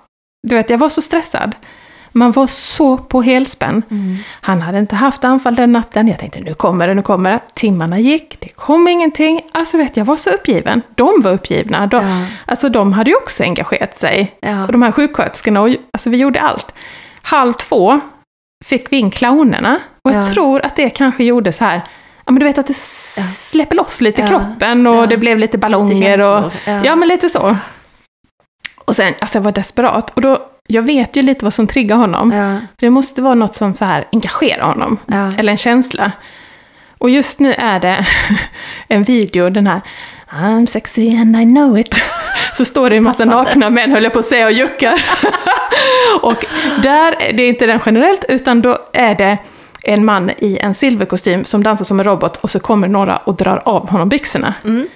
du 0.48 0.56
vet, 0.56 0.70
jag 0.70 0.78
var 0.78 0.88
så 0.88 1.02
stressad. 1.02 1.54
Man 2.16 2.32
var 2.32 2.46
så 2.46 2.96
på 2.96 3.22
helspänn. 3.22 3.82
Mm. 3.90 4.16
Han 4.40 4.62
hade 4.62 4.78
inte 4.78 4.96
haft 4.96 5.24
anfall 5.24 5.54
den 5.54 5.72
natten. 5.72 6.08
Jag 6.08 6.18
tänkte, 6.18 6.40
nu 6.40 6.54
kommer 6.54 6.88
det, 6.88 6.94
nu 6.94 7.02
kommer 7.02 7.30
det. 7.30 7.40
Timmarna 7.54 7.98
gick, 7.98 8.40
det 8.40 8.48
kom 8.48 8.88
ingenting. 8.88 9.40
Alltså 9.52 9.76
vet 9.76 9.96
jag 9.96 10.04
var 10.04 10.16
så 10.16 10.30
uppgiven. 10.30 10.82
De 10.94 11.20
var 11.22 11.32
uppgivna. 11.32 11.86
De, 11.86 11.96
Ja. 12.08 12.26
Alltså 12.46 12.68
de 12.68 12.92
hade 12.92 13.10
ju 13.10 13.16
också 13.16 13.42
engagerat 13.42 13.98
sig. 13.98 14.36
Ja. 14.40 14.66
Och 14.66 14.72
de 14.72 14.82
här 14.82 14.92
sjuksköterskorna, 14.92 15.60
och, 15.60 15.68
alltså 15.92 16.10
vi 16.10 16.16
gjorde 16.16 16.40
allt. 16.40 16.74
Halv 17.22 17.52
två 17.52 18.00
fick 18.64 18.92
vi 18.92 18.96
in 18.96 19.10
clownerna. 19.10 19.78
Och 20.04 20.10
jag 20.10 20.24
Ja. 20.24 20.32
tror 20.34 20.66
att 20.66 20.76
det 20.76 20.90
kanske 20.90 21.24
gjorde 21.24 21.52
så 21.52 21.64
här, 21.64 21.74
ja 22.24 22.32
men 22.32 22.38
du 22.40 22.46
vet 22.46 22.58
att 22.58 22.66
det 22.66 22.76
släpper 22.76 23.76
loss 23.76 24.00
lite 24.00 24.22
i 24.22 24.26
kroppen 24.28 24.86
och 24.86 25.08
det 25.08 25.16
blev 25.16 25.38
lite 25.38 25.58
ballonger 25.58 26.30
och 26.44 26.52
ja 26.84 26.96
men 26.96 27.08
lite 27.08 27.28
så. 27.30 27.56
Och 28.84 28.96
sen, 28.96 29.14
alltså 29.20 29.38
jag 29.38 29.42
var 29.42 29.52
desperat. 29.52 30.10
Och 30.10 30.20
då, 30.22 30.46
jag 30.68 30.82
vet 30.82 31.16
ju 31.16 31.22
lite 31.22 31.44
vad 31.44 31.54
som 31.54 31.66
triggar 31.66 31.96
honom. 31.96 32.32
Ja. 32.32 32.60
Det 32.76 32.90
måste 32.90 33.22
vara 33.22 33.34
något 33.34 33.54
som 33.54 33.74
så 33.74 33.84
här 33.84 34.04
engagerar 34.12 34.64
honom. 34.64 34.98
Ja. 35.06 35.32
Eller 35.38 35.52
en 35.52 35.56
känsla. 35.56 36.12
Och 36.98 37.10
just 37.10 37.40
nu 37.40 37.52
är 37.52 37.80
det 37.80 38.06
en 38.88 39.02
video, 39.02 39.50
den 39.50 39.66
här 39.66 39.80
I'm 40.30 40.66
sexy 40.66 41.16
and 41.16 41.36
I 41.36 41.44
know 41.44 41.78
it. 41.78 41.94
Så 42.52 42.64
står 42.64 42.90
det 42.90 42.96
en 42.96 43.02
massa 43.02 43.24
Passande. 43.24 43.44
nakna 43.44 43.70
män, 43.70 43.92
höll 43.92 44.04
jag 44.04 44.12
på 44.12 44.18
att 44.18 44.24
säga, 44.24 44.46
och 44.46 44.52
juckar. 44.52 44.92
och 46.22 46.44
där, 46.82 47.32
det 47.32 47.42
är 47.42 47.48
inte 47.48 47.66
den 47.66 47.80
generellt, 47.86 48.24
utan 48.28 48.62
då 48.62 48.78
är 48.92 49.14
det 49.14 49.38
en 49.82 50.04
man 50.04 50.30
i 50.38 50.58
en 50.60 50.74
silverkostym 50.74 51.44
som 51.44 51.62
dansar 51.62 51.84
som 51.84 52.00
en 52.00 52.06
robot 52.06 52.36
och 52.36 52.50
så 52.50 52.60
kommer 52.60 52.88
några 52.88 53.16
och 53.16 53.36
drar 53.36 53.62
av 53.64 53.90
honom 53.90 54.08
byxorna. 54.08 54.54
Mm. 54.64 54.86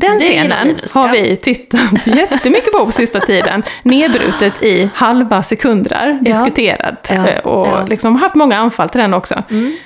Den 0.00 0.18
scenen 0.18 0.80
har 0.94 1.08
vi 1.12 1.36
tittat 1.36 2.06
jättemycket 2.06 2.72
på 2.72 2.86
på 2.86 2.92
sista 2.92 3.20
tiden. 3.20 3.62
Nedbrutet 3.82 4.62
i 4.62 4.90
halva 4.94 5.42
sekunder, 5.42 6.18
Ja. 6.24 6.32
diskuterat 6.32 7.06
Ja, 7.10 7.28
eh, 7.28 7.38
och 7.46 7.66
ja. 7.66 7.86
liksom 7.88 8.16
haft 8.16 8.34
många 8.34 8.58
anfall 8.58 8.88
till 8.88 9.00
den 9.00 9.14
också. 9.14 9.42
Mm. 9.50 9.76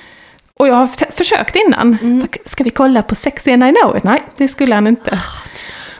Och 0.59 0.67
jag 0.67 0.75
har 0.75 1.11
försökt 1.11 1.55
innan. 1.55 1.97
Mm. 2.01 2.27
Ska 2.45 2.63
vi 2.63 2.69
kolla 2.69 3.01
på 3.01 3.15
and 3.47 3.63
I 3.63 3.73
know 3.81 3.97
it? 3.97 4.03
Nej, 4.03 4.23
det 4.37 4.47
skulle 4.47 4.75
han 4.75 4.87
inte. 4.87 5.11
Ah, 5.11 5.49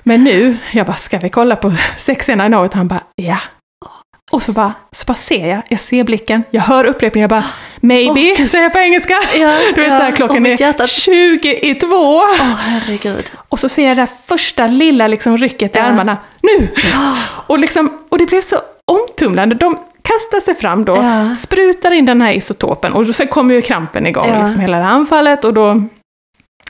Men 0.03 0.23
nu, 0.23 0.57
jag 0.71 0.85
bara, 0.85 0.95
ska 0.95 1.17
vi 1.17 1.29
kolla 1.29 1.55
på 1.55 1.73
and 2.29 2.41
I 2.41 2.45
know 2.47 2.65
it? 2.65 2.73
Han 2.73 2.87
bara, 2.87 3.03
ja. 3.15 3.37
Och 4.33 4.43
så 4.43 4.51
bara, 4.51 4.73
så 4.91 5.05
bara 5.05 5.13
ser 5.15 5.47
jag, 5.47 5.61
jag 5.67 5.79
ser 5.79 6.03
blicken, 6.03 6.43
jag 6.51 6.61
hör 6.61 6.83
upprepningen, 6.85 7.23
jag 7.23 7.29
bara, 7.29 7.45
maybe, 7.81 8.47
säger 8.47 8.63
jag 8.63 8.73
på 8.73 8.79
engelska. 8.79 9.13
Ja, 9.37 9.57
Du 9.75 9.81
vet 9.81 9.89
ja, 9.91 9.97
så 9.97 10.03
här, 10.03 10.09
och 10.11 10.15
klockan 10.17 10.45
är 10.45 10.57
hjärta- 10.61 10.87
20 10.87 11.59
i 11.71 11.75
två. 11.75 11.95
Åh, 11.95 12.55
herregud. 12.59 13.31
Och 13.49 13.59
så 13.59 13.69
ser 13.69 13.87
jag 13.87 13.97
det 13.97 14.01
där 14.01 14.09
första 14.27 14.67
lilla 14.67 15.07
liksom 15.07 15.37
rycket 15.37 15.75
i 15.75 15.79
Ja. 15.79 15.83
armarna. 15.85 16.17
Nu! 16.41 16.67
Och, 17.47 17.59
liksom, 17.59 17.99
och 18.09 18.17
det 18.17 18.25
blev 18.25 18.41
så 18.41 18.55
omtumlande. 18.85 19.55
De 19.55 19.77
kastar 20.01 20.39
sig 20.39 20.55
fram 20.55 20.85
då, 20.85 20.95
Ja. 20.95 21.35
sprutar 21.35 21.91
in 21.91 22.05
den 22.05 22.21
här 22.21 22.31
isotopen 22.33 22.93
och 22.93 23.15
sen 23.15 23.27
kommer 23.27 23.53
ju 23.55 23.61
krampen 23.61 24.07
igång, 24.07 24.29
Ja. 24.29 24.43
liksom 24.43 24.59
hela 24.61 24.77
det 24.77 24.83
här 24.83 24.91
anfallet. 24.91 25.45
Och 25.45 25.53
då, 25.53 25.83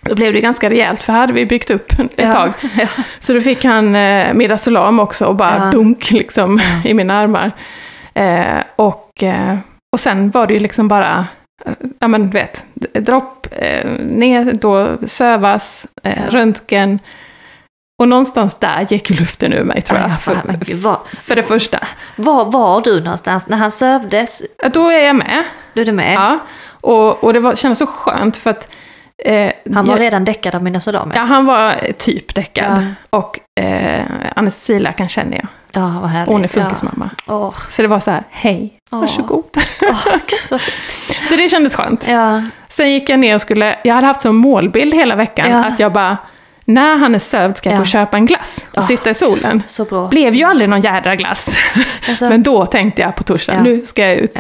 då 0.04 0.16
blev 0.16 0.34
det 0.34 0.42
ganska 0.42 0.70
rejält, 0.70 1.00
för 1.02 1.14
här 1.14 1.20
hade 1.20 1.34
vi 1.34 1.46
byggt 1.46 1.70
upp 1.70 1.92
ett 2.00 2.10
Ja. 2.16 2.32
tag. 2.32 2.54
Ja. 2.78 2.88
Så 3.20 3.34
då 3.34 3.42
fick 3.42 3.66
han 3.66 3.96
eh, 3.96 4.34
Midazolam 4.34 5.00
också 5.00 5.26
och 5.26 5.36
bara 5.36 5.56
Ja. 5.58 5.72
dunk 5.72 6.12
liksom 6.12 6.62
i 6.86 6.94
mina 6.94 7.18
armar. 7.20 7.52
Eh, 8.14 8.64
och, 8.76 9.24
eh, 9.24 9.58
och 9.94 10.00
sen 10.00 10.32
var 10.32 10.48
det 10.48 10.54
ju 10.54 10.60
liksom 10.60 10.88
bara 10.88 11.26
eh, 11.66 11.74
ja 12.00 12.08
men 12.08 12.22
du 12.22 12.28
vet, 12.30 12.64
dropp, 12.94 13.48
eh, 13.52 13.90
ner, 14.00 14.54
då 14.54 14.98
sövas, 15.08 15.88
eh, 16.04 16.30
röntgen. 16.30 17.00
Och 18.02 18.08
någonstans 18.08 18.56
där 18.60 18.88
gick 18.90 19.10
ju 19.10 19.16
luften 19.16 19.54
ur 19.54 19.64
mig 19.64 19.82
tror 19.82 20.00
jag. 20.00 20.22
fan, 20.22 20.38
men 20.46 20.58
För, 20.60 20.66
gud, 20.66 20.78
var, 20.78 20.98
för 21.24 21.36
det 21.36 21.44
första. 21.44 21.80
var 22.16 22.46
var 22.52 22.82
du 22.82 23.02
någonstans? 23.02 23.48
När 23.48 23.58
han 23.58 23.72
sövdes, 23.72 24.42
Då 24.74 24.90
är 24.90 25.00
jag 25.00 25.16
med. 25.16 25.44
du 25.74 25.82
är 25.82 25.92
med? 25.92 26.14
Ja. 26.14 26.40
Och, 26.82 27.24
och 27.24 27.34
det 27.34 27.40
var, 27.40 27.56
kändes 27.56 27.80
så 27.80 27.86
skönt 27.88 28.38
för 28.38 28.50
att... 28.50 28.76
Eh, 29.26 29.52
Han 29.74 29.86
var 29.88 29.94
jag, 29.94 30.02
redan 30.02 30.26
däckad 30.26 30.56
av 30.56 30.64
mina 30.64 30.80
soldamer? 30.80 31.16
ja, 31.16 31.22
han 31.22 31.46
var 31.46 31.76
typ 31.98 32.36
däckad. 32.36 32.66
Ja. 33.10 33.18
Och 33.18 33.40
eh, 33.64 34.06
anestesiläkaren 34.36 35.10
känner 35.10 35.38
jag. 35.38 35.48
Ja, 35.72 36.00
vad 36.02 36.10
härligt. 36.10 36.30
Hon 36.34 36.44
är 36.44 36.48
funkismamma. 36.48 37.10
Ja. 37.28 37.34
Åh, 37.48 37.54
Så 37.70 37.82
det 37.82 37.88
var 37.88 38.00
så 38.00 38.12
här, 38.12 38.24
hej, 38.30 38.74
Åh. 38.92 39.00
varsågod. 39.00 39.44
fint. 40.50 40.60
Så 41.30 41.36
det 41.36 41.50
kändes 41.50 41.76
skönt. 41.76 42.06
Ja, 42.08 42.42
Sen 42.68 42.92
gick 42.92 43.10
jag 43.10 43.20
ner 43.20 43.36
och 43.36 43.42
skulle, 43.42 43.76
jag 43.84 43.96
hade 43.96 44.08
haft 44.08 44.22
som 44.22 44.36
målbild 44.36 44.94
hela 44.94 45.16
veckan 45.16 45.52
Ja. 45.52 45.66
att 45.66 45.80
jag 45.80 45.92
bara, 45.94 46.18
när 46.66 46.98
han 46.98 47.16
är 47.16 47.20
sövd 47.20 47.58
ska 47.58 47.70
jag 47.70 47.74
Ja. 47.74 47.78
gå 47.78 47.82
och 47.82 47.88
köpa 47.88 48.18
en 48.18 48.26
glass 48.26 48.68
och 48.76 48.84
sitta 48.84 49.10
i 49.10 49.14
solen. 49.14 49.64
så 49.68 49.86
bra. 49.86 50.08
Blev 50.08 50.36
ju 50.36 50.44
aldrig 50.44 50.70
någon 50.70 50.82
jädra 50.82 51.16
glass. 51.16 51.58
Alltså, 52.10 52.26
Men 52.30 52.44
då 52.44 52.66
tänkte 52.66 53.02
jag 53.02 53.16
på 53.16 53.24
torsdag, 53.24 53.64
nu 53.64 53.86
ska 53.86 54.02
jag 54.08 54.16
ut. 54.18 54.40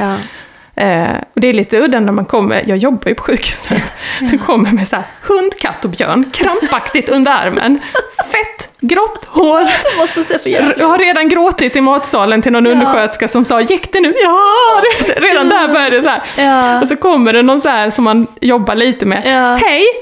Eh, 0.75 1.15
och 1.33 1.41
det 1.41 1.47
är 1.47 1.53
lite 1.53 1.79
udda 1.79 1.99
när 1.99 2.11
man 2.11 2.25
kommer, 2.25 2.63
jag 2.67 2.77
jobbar 2.77 3.09
ju 3.09 3.15
på 3.15 3.23
sjukhuset, 3.23 3.83
så 4.31 4.37
kommer 4.37 4.71
med 4.71 4.87
så 4.87 4.95
här 4.95 5.05
hund, 5.21 5.53
katt 5.59 5.85
och 5.85 5.91
björn, 5.91 6.25
krampaktigt 6.33 7.09
under 7.09 7.31
armen, 7.31 7.79
fett, 8.17 8.69
grått 8.79 9.25
hår. 9.25 9.59
Jag 9.59 9.97
måste 9.97 10.23
se 10.23 10.39
för 10.39 10.49
Jag 10.79 10.87
har 10.87 10.97
redan 10.97 11.29
gråtit 11.29 11.75
i 11.75 11.81
matsalen 11.81 12.41
till 12.41 12.51
någon 12.51 12.65
Ja. 12.65 12.71
undersköterska 12.71 13.27
som 13.27 13.45
sa 13.45 13.61
“Gick 13.61 13.93
det 13.93 13.99
nu?” 13.99 14.13
Ja! 14.23 14.81
det 15.07 15.13
Redan 15.13 15.49
där 15.49 15.67
började 15.67 15.95
det 15.99 16.03
så. 16.03 16.41
Ja. 16.41 16.81
Och 16.81 16.87
så 16.87 16.95
kommer 16.95 17.33
det 17.33 17.41
någon 17.41 17.61
så 17.61 17.69
här 17.69 17.89
som 17.89 18.03
man 18.03 18.27
jobbar 18.41 18.75
lite 18.75 19.05
med. 19.05 19.21
Ja. 19.25 19.67
Hej! 19.67 19.85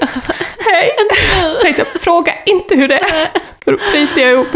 Hej! 0.58 0.90
Tänkte, 1.62 1.84
fråga 2.00 2.34
inte 2.46 2.74
hur 2.74 2.88
det 2.88 2.98
är. 2.98 3.28
För 3.64 3.72
då 3.72 3.78
jag 4.20 4.32
ihop. 4.32 4.46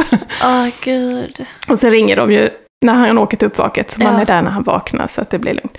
Åh, 0.45 0.67
gud. 0.85 1.47
Och 1.69 1.79
så 1.79 1.89
ringer 1.89 2.17
de 2.17 2.33
ju 2.33 2.51
när 2.85 2.95
han 2.95 3.19
åker 3.19 3.37
till 3.37 3.47
uppvaket, 3.47 3.91
så 3.91 4.03
man 4.03 4.15
Ja. 4.15 4.21
är 4.21 4.27
där 4.27 4.43
när 4.43 4.51
han 4.51 4.63
vaknar 4.63 5.07
så 5.07 5.21
att 5.21 5.31
det 5.31 5.39
blir 5.39 5.55
lugnt. 5.55 5.79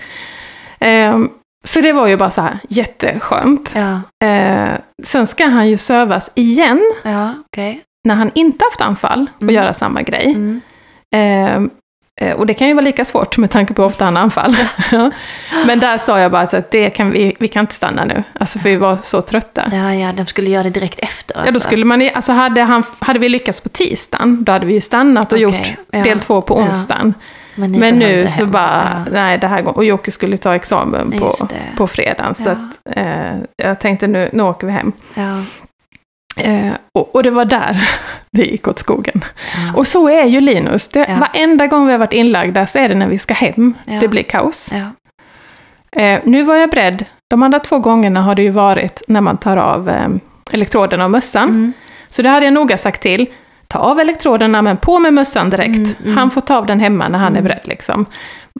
Ehm, 0.80 1.30
så 1.64 1.80
det 1.80 1.92
var 1.92 2.06
ju 2.06 2.16
bara 2.16 2.30
så 2.30 2.40
här 2.42 2.58
jätteskönt. 2.68 3.72
Ja, 3.76 4.00
Eh, 4.26 4.68
sen 5.04 5.26
ska 5.26 5.46
han 5.46 5.68
ju 5.68 5.76
sövas 5.76 6.30
igen 6.34 6.80
ja, 7.02 7.34
okej. 7.46 7.82
när 8.08 8.14
han 8.14 8.30
inte 8.34 8.64
haft 8.64 8.80
anfall 8.80 9.30
och 9.36 9.42
Mm. 9.42 9.54
göra 9.54 9.74
samma 9.74 10.02
grej. 10.02 10.26
Mm. 10.26 10.60
Eh, 11.14 11.70
och 12.36 12.46
det 12.46 12.54
kan 12.54 12.68
ju 12.68 12.74
vara 12.74 12.84
lika 12.84 13.04
svårt 13.04 13.38
med 13.38 13.50
tanke 13.50 13.74
på 13.74 13.82
hur 13.82 13.86
ofta 13.86 14.04
han 14.04 14.16
har 14.16 14.22
anfall. 14.22 14.56
Ja. 14.92 15.10
Men 15.66 15.80
där 15.80 15.98
sa 15.98 16.20
jag 16.20 16.30
bara 16.32 16.42
att 16.42 16.70
det 16.70 16.90
kan 16.90 17.10
vi, 17.10 17.36
vi 17.40 17.48
kan 17.48 17.60
inte 17.60 17.74
stanna 17.74 18.04
nu, 18.04 18.22
alltså 18.40 18.58
för 18.58 18.68
vi 18.68 18.76
var 18.76 18.98
så 19.02 19.22
trötta. 19.22 19.62
Ja, 19.72 19.94
ja, 19.94 20.12
de 20.12 20.26
skulle 20.26 20.50
göra 20.50 20.62
det 20.62 20.70
direkt 20.70 20.98
efter. 20.98 21.36
Ja, 21.36 21.42
då 21.42 21.46
alltså. 21.48 21.60
skulle 21.68 21.84
man, 21.84 22.10
alltså 22.14 22.32
hade, 22.32 22.62
han, 22.62 22.82
hade 22.98 23.18
vi 23.18 23.28
lyckats 23.28 23.60
på 23.60 23.68
tisdagen, 23.68 24.44
då 24.44 24.52
hade 24.52 24.66
vi 24.66 24.72
ju 24.74 24.80
stannat 24.80 25.32
och 25.32 25.38
Okej, 25.38 25.58
gjort 25.58 25.78
ja. 25.90 26.02
del 26.02 26.20
två 26.20 26.42
på 26.42 26.58
Ja. 26.58 26.62
onsdagen. 26.66 27.14
Men, 27.54 27.72
ni 27.72 27.78
Men 27.78 27.98
nu 27.98 28.28
så 28.28 28.40
hem. 28.42 28.50
bara, 28.50 29.02
Ja. 29.06 29.12
nej 29.12 29.38
det 29.38 29.46
här 29.46 29.62
går, 29.62 29.76
och 29.76 29.84
Jocke 29.84 30.10
skulle 30.10 30.36
ta 30.36 30.54
examen 30.54 31.10
på, 31.18 31.34
på 31.76 31.86
fredagen. 31.86 32.34
Så 32.34 32.48
Ja. 32.48 32.52
att, 32.52 32.96
eh, 32.96 33.36
jag 33.56 33.80
tänkte 33.80 34.06
nu, 34.06 34.30
nu 34.32 34.42
åker 34.42 34.66
vi 34.66 34.72
hem. 34.72 34.92
Eh, 36.44 36.72
och, 36.92 37.14
och 37.14 37.22
det 37.22 37.30
var 37.30 37.44
där 37.44 37.76
det 38.30 38.42
gick 38.42 38.68
åt 38.68 38.78
skogen. 38.78 39.24
Ja. 39.54 39.78
Och 39.78 39.86
så 39.86 40.08
är 40.08 40.24
ju 40.24 40.40
Linus. 40.40 40.88
Det, 40.88 41.06
Ja. 41.08 41.16
Varenda 41.20 41.66
gång 41.66 41.86
vi 41.86 41.92
har 41.92 41.98
varit 41.98 42.12
inlagda 42.12 42.66
så 42.66 42.78
är 42.78 42.88
det 42.88 42.94
när 42.94 43.08
vi 43.08 43.18
ska 43.18 43.34
hem. 43.34 43.74
Ja. 43.84 44.00
Det 44.00 44.08
blir 44.08 44.22
kaos. 44.22 44.70
Eh, 45.92 46.20
nu 46.24 46.42
var 46.42 46.54
jag 46.56 46.70
beredd. 46.70 47.04
De 47.30 47.42
andra 47.42 47.58
två 47.60 47.78
gångerna 47.78 48.22
har 48.22 48.34
det 48.34 48.42
ju 48.42 48.50
varit 48.50 49.02
när 49.08 49.20
man 49.20 49.36
tar 49.36 49.56
av 49.56 49.88
eh, 49.88 50.08
elektroderna 50.50 51.04
och 51.04 51.10
mössan. 51.10 51.48
Mm. 51.48 51.72
Så 52.08 52.22
det 52.22 52.28
hade 52.28 52.44
jag 52.46 52.52
noga 52.54 52.78
sagt 52.78 53.02
till. 53.02 53.26
Ta 53.66 53.78
av 53.78 54.00
elektroderna 54.00 54.62
men 54.62 54.76
på 54.76 54.98
med 54.98 55.12
mössan 55.14 55.50
direkt. 55.50 55.76
Mm, 55.76 55.94
mm. 56.04 56.16
Han 56.16 56.30
får 56.30 56.40
ta 56.40 56.56
av 56.56 56.66
den 56.66 56.80
hemma 56.80 57.08
när 57.08 57.18
han 57.18 57.32
är 57.32 57.38
Mm. 57.40 57.44
beredd. 57.48 57.60
Liksom. 57.66 58.06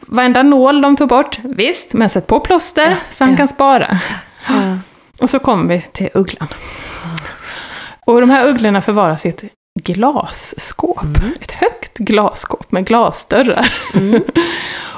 Varenda 0.06 0.42
nål 0.42 0.80
de 0.80 0.97
tog 0.97 1.08
bort, 1.08 1.38
visst, 1.44 1.92
men 1.92 2.08
sätt 2.08 2.26
på 2.26 2.40
plåster 2.40 2.97
så 3.11 3.25
han 3.25 3.37
kan 3.37 3.49
spara. 3.49 3.99
Och 5.20 5.30
så 5.30 5.38
kommer 5.38 5.75
vi 5.75 5.80
till 5.80 6.08
ugglan. 6.14 6.49
Och 8.08 8.20
de 8.20 8.30
här 8.30 8.46
ugglorna 8.48 8.82
förvaras 8.82 9.26
i 9.26 9.28
ett 9.28 9.42
glasskåp. 9.80 11.02
Mm. 11.02 11.32
Ett 11.40 11.52
högt 11.52 11.98
glasskåp 11.98 12.72
med 12.72 12.86
glasdörrar. 12.86 13.72
Mm. 13.94 14.22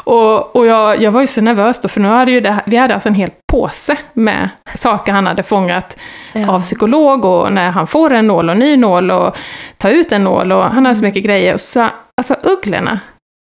Och, 0.04 0.56
och 0.56 0.66
jag, 0.66 1.02
jag 1.02 1.12
var 1.12 1.20
ju 1.20 1.26
så 1.26 1.40
nervös 1.40 1.80
då, 1.80 1.88
för 1.88 2.00
nu 2.00 2.08
hade 2.08 2.30
ju 2.30 2.40
det, 2.40 2.56
vi 2.66 2.76
hade 2.76 2.94
alltså 2.94 3.08
en 3.08 3.14
hel 3.14 3.30
påse 3.52 3.96
med 4.12 4.48
saker 4.74 5.12
han 5.12 5.26
hade 5.26 5.42
fångat 5.42 5.96
Ja. 6.32 6.50
av 6.52 6.60
psykolog 6.60 7.24
och 7.24 7.52
när 7.52 7.70
han 7.70 7.86
får 7.86 8.12
en 8.12 8.26
nål 8.26 8.50
och 8.50 8.56
ny 8.56 8.76
nål 8.76 9.10
och 9.10 9.36
ta 9.76 9.90
ut 9.90 10.12
en 10.12 10.24
nål 10.24 10.52
och 10.52 10.64
han 10.64 10.86
har 10.86 10.94
så 10.94 11.04
mycket 11.04 11.24
grejer. 11.24 11.54
Och 11.54 11.60
så, 11.60 11.86
alltså 12.20 12.34
ugglorna 12.42 13.00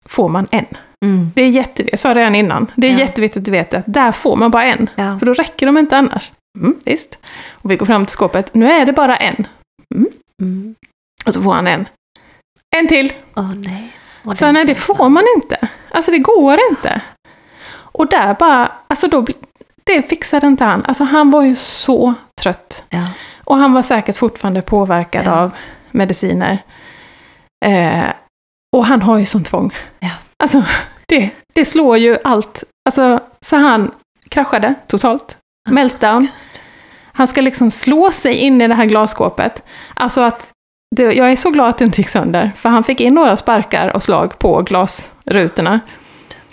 får 0.08 0.28
man 0.28 0.46
en. 0.50 0.64
Mm. 1.04 1.30
Det 1.34 1.42
är 1.42 1.48
jätteviktigt, 1.48 1.88
jag 1.92 1.98
sa 2.00 2.14
det 2.14 2.20
redan 2.20 2.34
innan, 2.34 2.66
det 2.74 2.86
är 2.86 2.92
Ja. 2.92 2.98
jätteviktigt 2.98 3.40
att 3.40 3.44
du 3.44 3.50
vet 3.50 3.74
att 3.74 3.84
där 3.86 4.12
får 4.12 4.36
man 4.36 4.50
bara 4.50 4.64
en. 4.64 4.90
Ja. 4.94 5.18
För 5.18 5.26
då 5.26 5.32
räcker 5.34 5.66
de 5.66 5.78
inte 5.78 5.96
annars. 5.96 6.32
Mm, 6.56 6.76
visst. 6.84 7.18
Och 7.50 7.70
vi 7.70 7.76
går 7.76 7.86
fram 7.86 8.06
till 8.06 8.12
skåpet, 8.12 8.54
nu 8.54 8.70
är 8.70 8.86
det 8.86 8.92
bara 8.92 9.16
en. 9.16 9.46
Mm. 10.42 10.74
Och 11.26 11.34
så 11.34 11.42
får 11.42 11.52
han 11.52 11.66
en. 11.66 11.88
En 12.76 12.88
till. 12.88 13.12
Åh 13.36 13.54
nej. 13.54 13.92
Och 14.24 14.38
Så 14.38 14.52
nej, 14.52 14.64
det 14.64 14.74
får 14.74 15.08
man 15.08 15.24
inte. 15.36 15.68
Alltså 15.90 16.10
det 16.10 16.18
går 16.18 16.58
inte. 16.70 17.00
Och 17.72 18.06
där 18.10 18.34
bara, 18.34 18.72
alltså 18.88 19.08
då, 19.08 19.26
det 19.84 20.02
fixade 20.02 20.46
inte 20.46 20.64
han. 20.64 20.84
Alltså 20.84 21.04
han 21.04 21.30
var 21.30 21.42
ju 21.42 21.56
så 21.56 22.14
trött. 22.42 22.84
Ja. 22.88 23.08
Och 23.44 23.56
han 23.56 23.72
var 23.72 23.82
säkert 23.82 24.16
fortfarande 24.16 24.62
påverkad 24.62 25.26
Ja. 25.26 25.30
av 25.32 25.50
mediciner. 25.90 26.62
Eh, 27.64 28.04
och 28.76 28.86
han 28.86 29.02
har 29.02 29.18
ju 29.18 29.24
sån 29.26 29.44
tvång. 29.44 29.70
Ja. 29.98 30.10
Alltså, 30.42 30.64
det, 31.08 31.30
det 31.54 31.64
slår 31.64 31.98
ju 31.98 32.16
allt. 32.24 32.64
Alltså, 32.88 33.20
så 33.40 33.56
han 33.56 33.90
kraschade 34.28 34.74
totalt. 34.86 35.38
Meltdown. 35.70 36.28
Han 37.16 37.26
ska 37.26 37.40
liksom 37.40 37.70
slå 37.70 38.12
sig 38.12 38.34
in 38.34 38.60
i 38.60 38.68
det 38.68 38.74
här 38.74 38.84
glasskåpet. 38.86 39.62
Alltså 39.94 40.20
att, 40.20 40.48
det, 40.96 41.02
jag 41.02 41.32
är 41.32 41.36
så 41.36 41.50
glad 41.50 41.68
att 41.68 41.78
det 41.78 41.84
inte 41.84 42.00
gick 42.00 42.08
sönder, 42.08 42.52
för 42.56 42.68
han 42.68 42.84
fick 42.84 43.00
in 43.00 43.14
några 43.14 43.36
sparkar 43.36 43.96
och 43.96 44.02
slag 44.02 44.38
på 44.38 44.62
glasrutorna. 44.62 45.80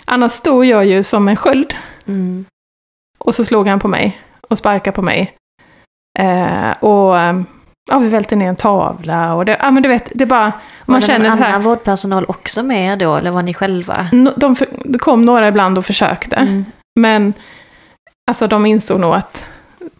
Annars 0.04 0.32
stod 0.32 0.64
jag 0.64 0.84
ju 0.86 1.02
som 1.02 1.28
en 1.28 1.36
sköld, 1.36 1.74
Mm. 2.06 2.44
och 3.18 3.34
så 3.34 3.44
slog 3.44 3.68
han 3.68 3.80
på 3.80 3.88
mig 3.88 4.18
och 4.48 4.58
sparkade 4.58 4.94
på 4.94 5.02
mig. 5.02 5.34
Eh, 6.18 6.70
och 6.84 7.18
eh, 7.18 7.40
ja, 7.90 7.98
vi 7.98 8.08
välte 8.08 8.36
ner 8.36 8.48
en 8.48 8.56
tavla 8.56 9.34
och 9.34 9.44
det, 9.44 9.56
ja 9.60 9.70
men 9.70 9.82
du 9.82 9.88
vet, 9.88 10.12
det 10.14 10.26
bara, 10.26 10.44
Var 10.44 10.52
man 10.92 11.00
det 11.00 11.06
känner 11.06 11.28
någon 11.28 11.38
det 11.38 11.44
här. 11.44 11.50
annan 11.50 11.62
vårdpersonal 11.62 12.24
också 12.28 12.62
med 12.62 12.98
då, 12.98 13.16
eller 13.16 13.30
var 13.30 13.42
ni 13.42 13.54
själva? 13.54 13.94
No- 14.12 14.32
De, 14.36 14.56
det 14.84 14.98
kom 14.98 15.24
några 15.24 15.48
ibland 15.48 15.78
och 15.78 15.86
försökte, 15.86 16.36
Mm. 16.36 16.64
men 17.00 17.34
alltså 18.30 18.46
de 18.46 18.66
insåg 18.66 19.00
nog 19.00 19.14
att 19.14 19.46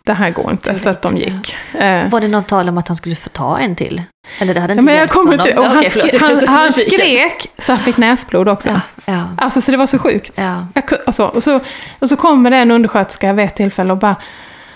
det 0.07 0.13
här 0.13 0.31
går 0.31 0.51
inte, 0.51 0.79
så 0.79 0.89
att 0.89 1.03
de 1.03 1.17
gick. 1.17 1.57
Eh, 1.75 2.09
Var 2.11 2.21
det 2.21 2.29
något 2.29 2.47
tal 2.49 2.69
om 2.69 2.79
att 2.79 2.89
han 2.89 2.97
skulle 2.97 3.17
få 3.17 3.29
ta 3.29 3.59
en 3.59 3.77
till? 3.77 4.03
Eller 4.39 4.55
det 4.55 4.61
hade 4.61 4.73
ja, 4.73 4.75
inte 4.75 4.85
men 4.87 4.95
jag 4.95 5.11
kommer 5.11 5.39
till, 5.39 5.59
och 5.59 5.65
han, 5.65 5.79
Okej, 5.79 5.91
förlåt, 5.91 6.13
jag 6.13 6.21
han, 6.21 6.37
så 6.37 6.47
han 6.47 6.73
skrek 6.73 7.47
så 7.59 7.73
han 7.73 7.83
fick 7.83 7.97
näsblod 7.97 8.49
också. 8.49 8.69
Ja, 8.69 8.81
ja, 9.05 9.29
Alltså 9.39 9.61
så 9.61 9.71
det 9.71 9.77
var 9.77 9.87
så 9.87 9.99
sjukt. 9.99 10.33
ja. 10.35 10.67
Jag, 10.75 10.85
ku- 10.85 11.03
alltså, 11.07 11.25
och, 11.27 11.43
så, 11.43 11.61
och 11.99 12.09
så 12.09 12.17
kommer 12.17 12.51
det 12.51 12.57
en 12.57 12.71
undersköterska 12.71 13.33
vid 13.33 13.45
ett 13.45 13.57
tillfälle 13.57 13.93
och 13.93 13.99
bara 13.99 14.17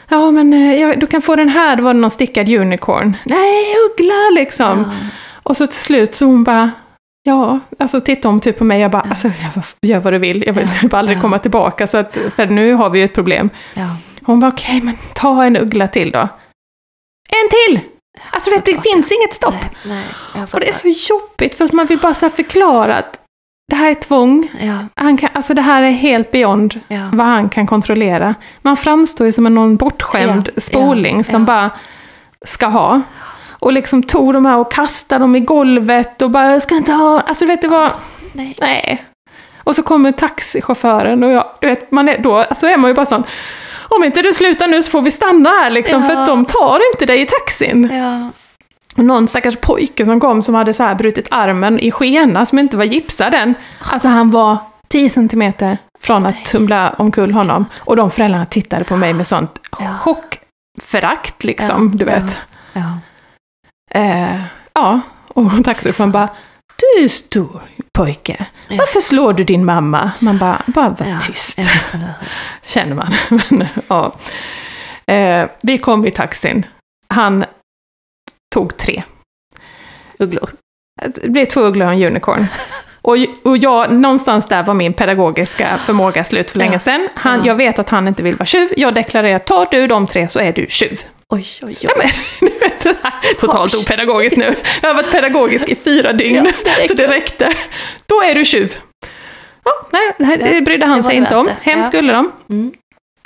Ja 0.09 0.31
men 0.31 0.53
eh, 0.53 0.75
ja, 0.81 0.95
du 0.97 1.07
kan 1.07 1.23
få 1.23 1.37
den 1.37 1.49
här, 1.49 1.77
det 1.77 1.83
var 1.83 1.95
någon 1.95 2.11
stickad 2.11 2.49
unicorn. 2.49 3.17
Nej, 3.25 3.65
uggla 3.91 4.31
liksom. 4.41 4.85
ja. 4.89 5.07
Och 5.43 5.57
så 5.57 5.67
till 5.67 5.77
slut 5.77 6.15
så 6.15 6.25
hon 6.27 6.45
bara 6.45 6.71
Ja, 7.23 7.59
alltså 7.79 8.01
tittade 8.01 8.29
hon 8.29 8.41
typ 8.41 8.59
på 8.59 8.65
mig, 8.65 8.81
jag 8.81 8.91
bara 8.91 9.03
Ja. 9.05 9.11
alltså 9.11 9.29
gör, 9.29 9.63
gör 9.83 10.01
vad 10.01 10.13
du 10.13 10.19
vill, 10.19 10.45
jag 10.47 10.53
vill 10.55 10.69
Ja, 10.75 10.75
typ 10.81 10.95
aldrig 10.95 11.17
ja. 11.17 11.23
komma 11.23 11.39
tillbaka 11.39 11.87
så 11.87 11.97
att, 11.99 12.19
för 12.37 12.47
nu 12.47 12.73
har 12.73 12.91
vi 12.91 12.99
ju 12.99 13.05
ett 13.05 13.15
problem. 13.15 13.51
ja. 13.75 13.87
Hon 14.29 14.41
bara 14.41 14.51
okej 14.51 14.81
men 14.81 14.95
ta 15.15 15.45
en 15.45 15.57
uggla 15.57 15.89
till 15.89 16.11
då. 16.11 16.19
En 17.31 17.49
till! 17.51 17.81
Alltså 18.31 18.51
vet, 18.51 18.65
det 18.65 18.75
fattar. 18.75 18.91
finns 18.91 19.13
inget 19.13 19.35
stopp. 19.35 19.55
Nej, 19.85 20.05
nej, 20.35 20.45
Och 20.53 20.61
det 20.61 20.69
är 20.69 20.73
så 20.73 20.89
jobbigt 20.89 21.55
för 21.55 21.65
att 21.65 21.73
man 21.73 21.87
vill 21.87 21.99
bara 21.99 22.15
så 22.15 22.31
förklara 22.31 22.97
att 22.97 23.19
det 23.71 23.77
här 23.77 23.91
är 23.91 23.95
tvång, 23.95 24.49
Ja, 24.61 24.85
han 24.95 25.17
kan, 25.17 25.31
alltså 25.33 25.55
det 25.55 25.63
här 25.63 25.83
är 25.83 25.91
helt 25.91 26.31
beyond 26.31 26.81
ja. 26.89 27.11
vad 27.13 27.27
han 27.27 27.49
kan 27.49 27.67
kontrollera. 27.67 28.35
Man 28.63 28.77
framstår 28.77 29.27
ju 29.27 29.33
som 29.33 29.47
en 29.47 29.55
någon 29.55 29.77
bortskämd 29.77 30.51
Ja, 30.55 30.61
spoling 30.61 31.25
som 31.25 31.45
bara 31.45 31.71
ska 32.47 32.67
ha. 32.67 33.03
Och 33.51 33.73
liksom 33.73 34.03
tog 34.03 34.33
de 34.33 34.47
här 34.47 34.57
och 34.59 34.73
kastade 34.73 35.25
dem 35.25 35.37
i 35.37 35.41
golvet 35.41 36.23
och 36.23 36.31
bara, 36.31 36.53
jag 36.53 36.63
ska 36.63 36.75
inte 36.75 36.93
ha, 36.93 37.21
alltså 37.21 37.45
du 37.45 37.49
vet 37.49 37.63
det 37.63 37.69
var, 37.69 37.93
Nej. 38.33 38.57
nej. 38.61 39.05
Och 39.57 39.77
så 39.77 39.83
kommer 39.83 40.13
taxichauffören 40.13 41.23
och 41.25 41.31
jag, 41.31 41.45
du 41.61 41.67
vet, 41.67 41.93
man 41.93 42.09
är, 42.09 42.19
då 42.19 42.37
alltså 42.37 42.67
är 42.67 42.77
man 42.77 42.91
ju 42.91 42.95
bara 42.95 43.07
sån, 43.07 43.25
om 43.89 44.05
inte 44.05 44.23
du 44.23 44.35
slutar 44.35 44.67
nu 44.67 44.83
så 44.83 44.91
får 44.91 45.03
vi 45.03 45.11
stanna 45.11 45.49
här 45.51 45.71
liksom, 45.71 46.03
för 46.05 46.13
Ja. 46.13 46.21
att 46.21 46.27
de 46.27 46.45
tar 46.45 46.81
inte 46.93 47.07
dig 47.07 47.21
i 47.21 47.27
taxin. 47.27 47.91
Ja, 47.93 48.31
Någon 49.03 49.29
stackars 49.29 49.57
pojke 49.57 50.05
som 50.05 50.21
kom 50.21 50.43
som 50.43 50.55
hade 50.55 50.75
så 50.75 50.83
här 50.83 50.95
brutit 50.95 51.29
armen 51.31 51.79
i 51.81 51.91
skena 51.91 52.47
som 52.47 52.59
inte 52.59 52.77
var 52.77 52.85
gipsad 52.85 53.35
än. 53.35 53.55
Alltså 53.93 54.09
han 54.09 54.31
var 54.31 54.57
10 54.89 55.11
centimeter 55.11 55.79
från 56.01 56.27
att 56.27 56.45
tumla 56.45 56.95
omkull 56.99 57.33
honom. 57.33 57.65
Och 57.81 57.97
de 57.97 58.11
föräldrarna 58.11 58.47
tittade 58.47 58.85
på 58.85 58.97
mig 58.97 59.13
med 59.13 59.27
sånt 59.27 59.59
Ja. 59.79 59.95
chockförakt 60.01 61.45
liksom, 61.45 61.97
du 61.99 62.05
vet. 62.05 62.39
Ja. 62.73 62.99
Eh, 64.01 64.41
ja, 64.73 65.01
och 65.29 65.65
taxichauffören 65.65 66.13
bara 66.13 66.29
Du 66.77 67.05
är 67.05 67.09
stor 67.09 67.63
pojke, 68.05 68.47
varför 68.71 69.01
slår 69.01 69.33
du 69.33 69.45
din 69.45 69.65
mamma? 69.65 70.11
Man 70.21 70.39
bara, 70.39 70.63
bara 70.67 70.89
var 70.89 71.07
Ja. 71.07 71.21
tyst, 71.21 71.59
känner 72.63 72.95
man. 72.95 73.09
Men, 73.51 73.69
ja. 73.89 74.15
eh, 75.15 75.49
vi 75.63 75.79
kom 75.79 76.07
i 76.07 76.11
taxin, 76.11 76.67
han 77.15 77.45
tog 78.55 78.77
tre. 78.77 79.03
Ugglor. 80.19 80.51
Det 81.15 81.29
blev 81.29 81.45
två 81.45 81.61
ugglor 81.61 81.87
och 81.89 81.93
en 81.95 82.03
unicorn. 82.03 82.47
Och, 83.03 83.17
och 83.43 83.57
jag, 83.57 83.93
någonstans 83.93 84.47
där 84.47 84.63
var 84.63 84.75
min 84.75 84.93
pedagogiska 84.93 85.79
förmåga 85.85 86.25
slut 86.25 86.51
för 86.51 86.59
länge 86.59 86.79
sedan. 86.79 87.09
Han, 87.15 87.39
Ja. 87.39 87.47
Jag 87.47 87.55
vet 87.55 87.79
att 87.79 87.89
han 87.89 88.09
inte 88.09 88.23
vill 88.23 88.35
vara 88.37 88.47
tjuv. 88.47 88.69
Jag 88.77 88.95
deklarerar, 88.95 89.39
tar 89.39 89.69
du 89.71 89.87
de 89.87 90.07
tre 90.07 90.29
så 90.29 90.39
är 90.39 90.53
du 90.53 90.67
tjuv. 90.69 91.03
Oj, 91.35 91.47
oj, 91.63 91.75
oj. 91.85 91.91
men, 91.97 92.51
vet, 92.61 92.87
totalt 93.41 93.75
Oj. 93.75 93.81
opedagogiskt 93.81 94.37
nu. 94.37 94.55
Jag 94.83 94.89
har 94.89 94.95
varit 94.95 95.11
pedagogisk 95.11 95.69
i 95.69 95.75
fyra 95.75 96.13
dygn, 96.13 96.37
Ja, 96.37 96.43
det 96.81 96.89
så 96.89 96.95
det 96.95 97.07
räckte. 97.07 97.53
Då 98.07 98.23
är 98.23 98.35
du 98.35 98.45
tjuv. 98.45 98.75
Ja, 99.65 99.71
nej, 99.91 100.13
nej, 100.19 100.39
det 100.55 100.63
brydde 100.63 100.87
han 100.87 100.99
det 100.99 101.05
sig 101.05 101.17
inte 101.17 101.37
om. 101.37 101.49
Hem 101.63 101.79
Ja. 101.79 101.85
skulle 101.85 102.13
de. 102.13 102.33
Mm. 102.51 102.73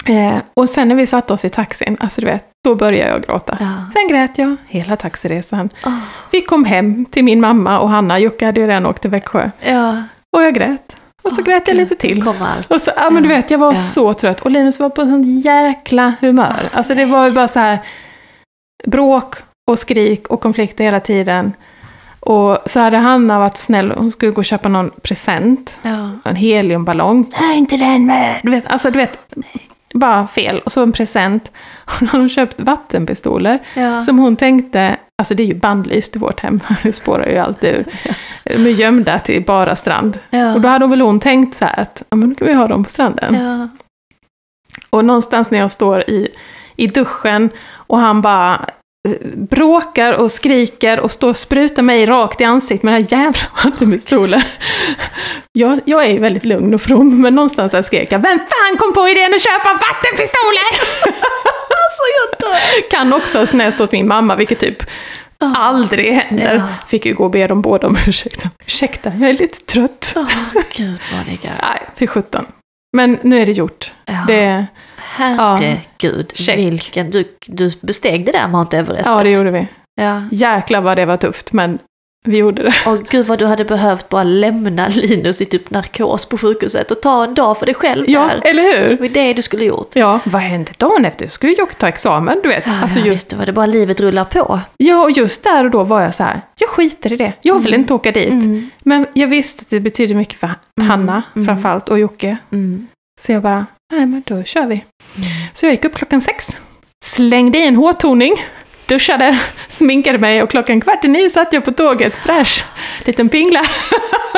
Eh, 0.06 0.42
och 0.54 0.68
sen 0.68 0.88
när 0.88 0.94
vi 0.97 1.06
satte 1.06 1.32
oss 1.32 1.44
i 1.44 1.50
taxin, 1.50 1.97
alltså 2.00 2.21
du 2.21 2.26
vet, 2.26 2.44
då 2.64 2.75
började 2.75 3.11
jag 3.12 3.23
gråta. 3.23 3.56
Ja. 3.61 3.66
Sen 3.92 4.09
grät 4.09 4.38
jag 4.38 4.56
hela 4.68 4.97
taxiresan. 4.97 5.68
Åh, 5.87 5.99
Vi 6.30 6.40
kom 6.40 6.64
hem 6.64 7.04
till 7.04 7.25
min 7.25 7.40
mamma 7.40 7.78
och 7.80 7.90
Hanna, 7.90 8.18
Jocke 8.18 8.47
hade 8.47 8.61
ju 8.61 8.66
redan 8.66 8.87
åkt 8.87 9.00
till 9.02 9.11
Växjö. 9.11 9.50
ja. 9.61 10.02
Och 10.37 10.42
jag 10.42 10.54
grät. 10.54 10.97
Och 11.23 11.33
så 11.33 11.41
Åh, 11.41 11.45
grät 11.45 11.69
jag 11.69 11.76
lite 11.76 11.95
till. 11.95 12.25
Och 12.69 12.81
så, 12.81 12.91
ja 12.97 13.11
men 13.11 13.23
du 13.23 13.29
vet, 13.29 13.50
jag 13.50 13.59
var 13.59 13.73
Ja. 13.73 13.76
så 13.76 14.14
trött. 14.14 14.41
Och 14.41 14.50
Linus 14.50 14.79
var 14.79 14.88
på 14.91 15.07
sånt 15.07 15.45
jäkla 15.45 16.12
humör. 16.21 16.69
Alltså 16.73 16.95
det 16.95 17.05
var 17.05 17.25
ju 17.25 17.31
bara 17.31 17.49
så 17.49 17.59
här 17.61 17.79
bråk 18.87 19.35
och 19.71 19.79
skrik 19.79 20.29
och 20.29 20.41
konflikter 20.41 20.85
hela 20.85 21.00
tiden. 21.00 21.52
Och 22.21 22.59
så 22.67 22.81
hade 22.81 22.97
Hanna 22.97 23.38
varit 23.38 23.57
snäll, 23.57 23.93
hon 23.97 24.11
skulle 24.11 24.33
gå 24.33 24.38
och 24.38 24.45
köpa 24.45 24.69
någon 24.69 24.91
present. 25.02 25.79
Ja. 25.83 26.11
En 26.25 26.37
heliumballong. 26.37 27.33
Nej, 27.41 27.59
inte 27.59 27.76
den 27.76 28.07
med! 28.07 28.41
Du 28.43 28.50
vet, 28.50 28.67
alltså 28.67 28.91
du 28.91 28.99
vet, 28.99 29.19
bara 29.95 30.27
fel. 30.29 30.59
Och 30.65 30.73
så 30.73 30.83
en 30.83 30.93
present. 30.93 31.53
Hon 32.01 32.09
hade 32.09 32.29
köpt 32.29 32.61
vattenpistoler. 32.61 33.59
Ja. 33.75 34.03
Som 34.03 34.19
hon 34.19 34.37
tänkte, 34.37 34.97
alltså 35.19 35.35
det 35.35 35.43
är 35.43 35.47
ju 35.47 35.55
bandlyst 35.55 36.17
i 36.17 36.19
vårt 36.19 36.41
hem, 36.41 36.61
det 36.83 36.93
spårar 36.93 37.27
ju 37.27 37.39
alltid 37.39 37.75
ur. 37.75 37.85
De 38.45 38.67
är 38.67 38.71
gömda 38.71 39.19
till 39.19 39.45
bara 39.45 39.77
strand. 39.77 40.19
Ja. 40.31 40.55
Och 40.55 40.61
då 40.61 40.69
hade 40.69 40.87
väl 40.87 41.01
hon 41.01 41.21
tänkt 41.21 41.57
så 41.57 41.65
här 41.65 41.81
att, 41.81 42.03
ja 42.11 42.17
men 42.17 42.29
då 42.29 42.35
kan 42.35 42.47
vi 42.49 42.55
ha 42.55 42.69
dem 42.69 42.85
på 42.85 42.91
stranden. 42.91 43.35
ja. 43.35 43.69
Och 44.91 45.05
någonstans 45.05 45.51
när 45.51 45.59
jag 45.59 45.73
står 45.73 46.11
i, 46.11 46.29
i 46.77 46.87
duschen 46.87 47.51
och 47.73 47.99
han 47.99 48.21
bara 48.21 48.67
bråkar 49.35 50.12
och 50.12 50.32
skriker 50.32 51.00
och 51.00 51.11
står 51.11 51.28
och 51.28 51.37
sprutar 51.37 51.82
mig 51.82 52.06
rakt 52.06 52.40
i 52.40 52.44
ansiktet 52.44 52.82
med 52.82 52.94
den 52.94 53.02
här 53.02 53.18
jävla 53.18 53.40
vattenpistolen. 53.64 54.42
Jag, 55.52 55.80
jag 55.85 56.04
är 56.04 56.09
ju 56.09 56.18
väldigt 56.18 56.44
lugn 56.44 56.75
och 56.75 56.82
from, 56.82 57.21
men 57.21 57.35
någonstans 57.35 57.73
där 57.73 57.82
skrek 57.82 58.12
jag 58.12 58.18
Vem 58.18 58.38
fan 58.38 58.76
kom 58.78 58.92
på 58.92 59.09
idén 59.09 59.35
att 59.35 59.42
köpa 59.42 59.73
vattenpistoler? 59.73 61.02
Alltså 61.85 62.02
jag 62.18 62.50
dör. 62.50 62.90
kan 62.90 63.12
också 63.12 63.38
ha 63.38 63.47
snällt 63.47 63.80
åt 63.80 63.92
min 63.92 64.09
mamma, 64.09 64.37
vilket 64.37 64.59
typ 64.59 64.82
aldrig 65.38 66.12
händer. 66.12 66.54
Ja. 66.54 66.87
Fick 66.87 67.06
ju 67.06 67.14
gå 67.14 67.25
och 67.25 67.30
be 67.30 67.47
dem 67.47 67.62
båda 67.62 67.87
om 67.87 67.97
ursäkt. 68.06 68.44
Ursäkta, 68.66 69.12
jag 69.21 69.30
är 69.30 69.32
lite 69.32 69.59
trött. 69.59 70.12
Åh, 70.16 70.28
gud 70.76 70.99
Monica. 71.12 71.52
Nej, 71.62 71.82
för 71.97 72.06
sjutton. 72.06 72.47
Men 72.97 73.18
nu 73.23 73.42
är 73.42 73.47
det 73.47 73.52
gjort. 73.52 73.92
Ja. 74.04 74.25
Det, 74.26 74.66
Herregud, 75.12 76.33
Check. 76.35 76.59
vilken... 76.59 77.11
Du, 77.11 77.25
du 77.47 77.73
besteg 77.81 78.25
det 78.26 78.33
där 78.33 78.49
Mount 78.49 78.78
Everest. 78.78 79.07
ja, 79.07 79.23
det 79.23 79.31
gjorde 79.31 79.50
vi. 79.50 79.66
Ja. 80.00 80.23
Jäklar 80.31 80.81
vad 80.81 80.97
det 80.99 81.07
var 81.07 81.16
tufft, 81.16 81.52
men 81.52 81.78
vi 82.25 82.39
gjorde 82.39 82.63
det. 82.63 82.73
Och 82.87 82.99
gud 83.10 83.26
vad 83.26 83.39
du 83.39 83.47
hade 83.47 83.65
behövt 83.65 84.08
bara 84.08 84.23
lämna 84.25 84.89
Linus 84.89 85.41
i 85.41 85.45
typ 85.45 85.71
narkos 85.71 86.26
på 86.28 86.39
sjukhuset 86.39 86.91
och 86.91 87.00
ta 87.02 87.25
en 87.25 87.34
dag 87.34 87.58
för 87.58 87.67
dig 87.67 87.75
själv 87.75 88.04
Ja, 88.10 88.21
där. 88.26 88.50
eller 88.50 88.63
hur? 88.63 88.89
Det 88.95 89.00
var 89.00 89.08
det 89.08 89.32
du 89.32 89.43
skulle 89.43 89.65
gjort. 89.65 89.91
Ja, 89.97 90.21
vad 90.25 90.43
hände 90.43 90.71
dagen 90.76 91.04
efter? 91.04 91.28
Skulle 91.28 91.52
jag 91.58 91.78
ta 91.78 91.89
examen, 91.89 92.41
du 92.43 92.49
vet. 92.49 92.67
Ja, 92.67 92.73
alltså 92.82 92.99
ja, 92.99 93.04
just, 93.06 93.13
visst, 93.23 93.30
det 93.30 93.37
var 93.37 93.47
det 93.47 93.52
bara 93.52 93.67
livet 93.67 94.00
rullar 94.00 94.25
på. 94.25 94.60
ja, 94.76 95.02
och 95.02 95.10
just 95.10 95.45
där 95.45 95.65
och 95.65 95.71
då 95.71 95.84
var 95.84 96.00
jag 96.02 96.15
så 96.15 96.23
här, 96.23 96.41
jag 96.58 96.69
skiter 96.71 97.13
i 97.13 97.17
det. 97.17 97.32
Jag 97.43 97.58
vill 97.58 97.73
Mm. 97.75 97.80
inte 97.80 97.95
åka 97.95 98.13
dit. 98.13 98.30
Mm. 98.32 98.71
Men 98.84 99.06
jag 99.13 99.28
visste 99.28 99.63
att 99.63 99.71
det 99.71 99.80
betydde 99.80 100.15
mycket 100.15 100.39
för 100.41 100.50
Mm, 100.80 100.91
Hanna, 100.91 101.23
mm. 101.37 101.47
framförallt, 101.47 101.89
och 101.89 101.99
Jocke. 101.99 102.37
Mm. 102.52 102.87
Så 103.21 103.32
jag 103.32 103.43
bara, 103.43 103.67
nej 103.93 104.07
men 104.07 104.23
då 104.26 104.43
kör 104.45 104.67
vi. 104.67 104.85
Så 105.52 105.67
jag 105.67 105.73
gick 105.73 105.85
upp 105.85 105.95
klockan 105.95 106.21
sex, 106.21 106.61
slängde 107.05 107.59
i 107.59 107.67
en 107.67 107.76
hårtoning, 107.76 108.45
duschade, 108.89 109.39
sminkade 109.69 110.19
mig 110.19 110.43
och 110.43 110.50
klockan 110.50 110.81
kvart 110.81 111.05
i 111.05 111.09
nio 111.09 111.31
satt 111.31 111.52
jag 111.52 111.65
på 111.65 111.73
tåget, 111.73 112.17
fräsch, 112.17 112.65
liten 113.05 113.28
pingla. 113.28 113.61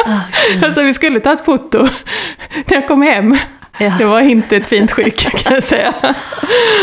Ah, 0.07 0.21
gud. 0.55 0.65
Alltså 0.65 0.83
vi 0.83 0.95
skulle 0.95 1.21
ta 1.21 1.33
ett 1.33 1.45
foto. 1.45 1.79
När 2.67 2.75
jag 2.77 2.89
kom 2.89 3.03
hem, 3.03 3.37
Ja. 3.79 3.93
det 3.99 4.05
var 4.05 4.21
inte 4.21 4.57
ett 4.57 4.67
fint 4.67 4.93
skick 4.93 5.21
kan 5.39 5.55
jag 5.55 5.63
säga. 5.63 5.95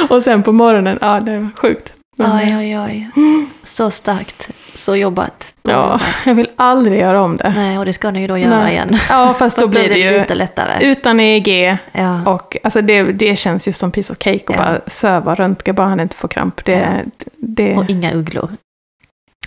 Och 0.10 0.24
sen 0.24 0.44
på 0.44 0.52
morgonen, 0.52 0.98
ja 1.02 1.20
det 1.20 1.38
var 1.40 1.50
sjukt. 1.56 1.94
Men, 2.22 2.58
Oj, 2.58 2.58
oj, 2.58 2.80
oj. 2.80 3.10
Så 3.64 3.92
starkt. 3.92 4.50
Så 4.76 4.96
jobbat. 4.96 5.54
Bra 5.64 5.74
ja, 5.74 5.82
jobbat. 5.92 6.02
jag 6.26 6.36
vill 6.36 6.50
aldrig 6.56 7.00
göra 7.00 7.22
om 7.22 7.38
det. 7.38 7.54
Nej, 7.56 7.80
och 7.80 7.86
det 7.86 7.94
ska 7.94 8.12
ni 8.12 8.22
ju 8.22 8.28
då 8.28 8.38
göra 8.38 8.60
Nej. 8.64 8.72
igen. 8.74 8.98
Ja, 9.10 9.34
fast 9.40 9.56
då 9.58 9.62
Fast 9.62 9.72
blir 9.72 9.90
det 9.90 9.98
ju 9.98 10.20
lite 10.20 10.36
lättare. 10.36 10.86
utan 10.92 11.20
EEG 11.20 11.78
Ja. 11.92 12.32
och 12.32 12.58
alltså 12.64 12.82
det, 12.82 13.04
det 13.04 13.36
känns 13.36 13.68
ju 13.68 13.74
som 13.74 13.92
piece 13.92 14.14
of 14.14 14.20
cake 14.20 14.36
att 14.48 14.56
Ja. 14.56 14.58
bara 14.58 14.80
söva 14.88 15.36
röntga 15.36 15.74
bara 15.74 15.88
han 15.88 16.00
inte 16.00 16.16
får 16.16 16.28
kramp. 16.28 16.66
Det, 16.66 17.06
det, 17.38 17.78
Och 17.78 17.90
inga 17.90 18.14
ugglor. 18.14 18.50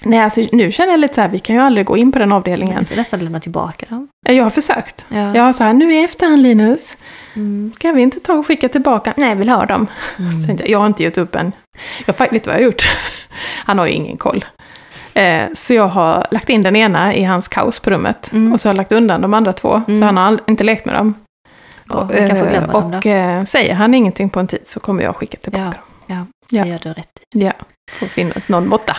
nej, 0.03 0.21
alltså, 0.21 0.41
nu 0.53 0.73
känner 0.73 0.91
jag 0.93 1.01
lite 1.01 1.15
så 1.15 1.21
här, 1.21 1.29
vi 1.29 1.39
kan 1.39 1.57
ju 1.57 1.63
aldrig 1.63 1.87
gå 1.87 1.97
in 1.97 2.13
på 2.13 2.19
den 2.19 2.29
Du 2.29 2.35
avdelningen. 2.35 2.87
får 2.87 2.97
nästan 2.97 3.21
lämna 3.21 3.41
tillbaka 3.41 3.87
dem. 3.89 4.09
Jag 4.29 4.43
har 4.45 4.51
försökt. 4.51 5.07
Ja. 5.09 5.37
Jag 5.37 5.43
har 5.43 5.53
så 5.53 5.65
här, 5.65 5.73
nu 5.73 5.95
i 5.95 6.05
efterhand 6.05 6.43
Linus, 6.43 6.97
Mm. 7.37 7.73
ska 7.77 7.93
vi 7.93 8.03
inte 8.03 8.21
ta 8.21 8.33
och 8.35 8.47
skicka 8.47 8.69
tillbaka? 8.69 9.15
Nej, 9.17 9.29
jag 9.29 9.37
vill 9.37 9.49
ha 9.49 9.67
dem. 9.67 9.87
Mm. 10.19 10.57
Jag, 10.59 10.69
jag 10.69 10.79
har 10.79 10.87
inte 10.87 11.03
gett 11.03 11.19
upp 11.19 11.35
än. 11.35 11.53
Jag, 12.07 12.15
vet 12.19 12.31
du 12.31 12.39
vad 12.39 12.47
jag 12.47 12.53
har 12.53 12.61
gjort? 12.65 12.83
Han 13.65 13.79
har 13.79 13.87
ju 13.87 13.93
ingen 13.93 14.17
koll. 14.17 14.45
Eh, 15.15 15.43
så 15.55 15.75
jag 15.75 15.89
har 15.89 16.27
lagt 16.31 16.51
in 16.51 16.63
den 16.63 16.77
ena 16.77 17.15
i 17.15 17.25
hans 17.25 17.49
kaos 17.49 17.81
på 17.81 17.91
rummet. 17.91 18.33
Mm. 18.33 18.53
Och 18.53 18.61
så 18.61 18.69
har 18.69 18.73
jag 18.75 18.77
lagt 18.77 18.93
undan 18.93 19.21
de 19.21 19.35
andra 19.35 19.53
två. 19.53 19.83
Mm. 19.89 19.95
Så 20.01 20.05
han 20.05 20.17
har 20.17 20.41
inte 20.47 20.65
lekt 20.65 20.85
med 20.87 20.95
dem. 20.95 21.15
Ja, 21.89 22.09
kan 22.09 22.29
få 22.29 22.45
glömma 22.47 22.73
Eh, 22.73 22.99
och 22.99 23.07
eh, 23.07 23.45
säger 23.45 23.75
han 23.75 23.95
ingenting 23.95 24.31
på 24.31 24.41
en 24.41 24.47
tid 24.47 24.61
så 24.67 24.81
kommer 24.81 25.03
jag 25.03 25.17
skicka 25.17 25.39
tillbaka 25.39 25.65
Ja. 25.65 25.71
dem. 25.71 25.83
Ja, 26.07 26.27
Ja. 26.59 26.63
det 26.65 26.69
gör 26.71 26.79
du 26.83 26.89
rätt 26.93 27.11
i. 27.35 27.41
Ja, 27.45 27.53
får 27.93 28.07
finnas 28.07 28.49
någon 28.49 28.69
måtta. 28.69 28.97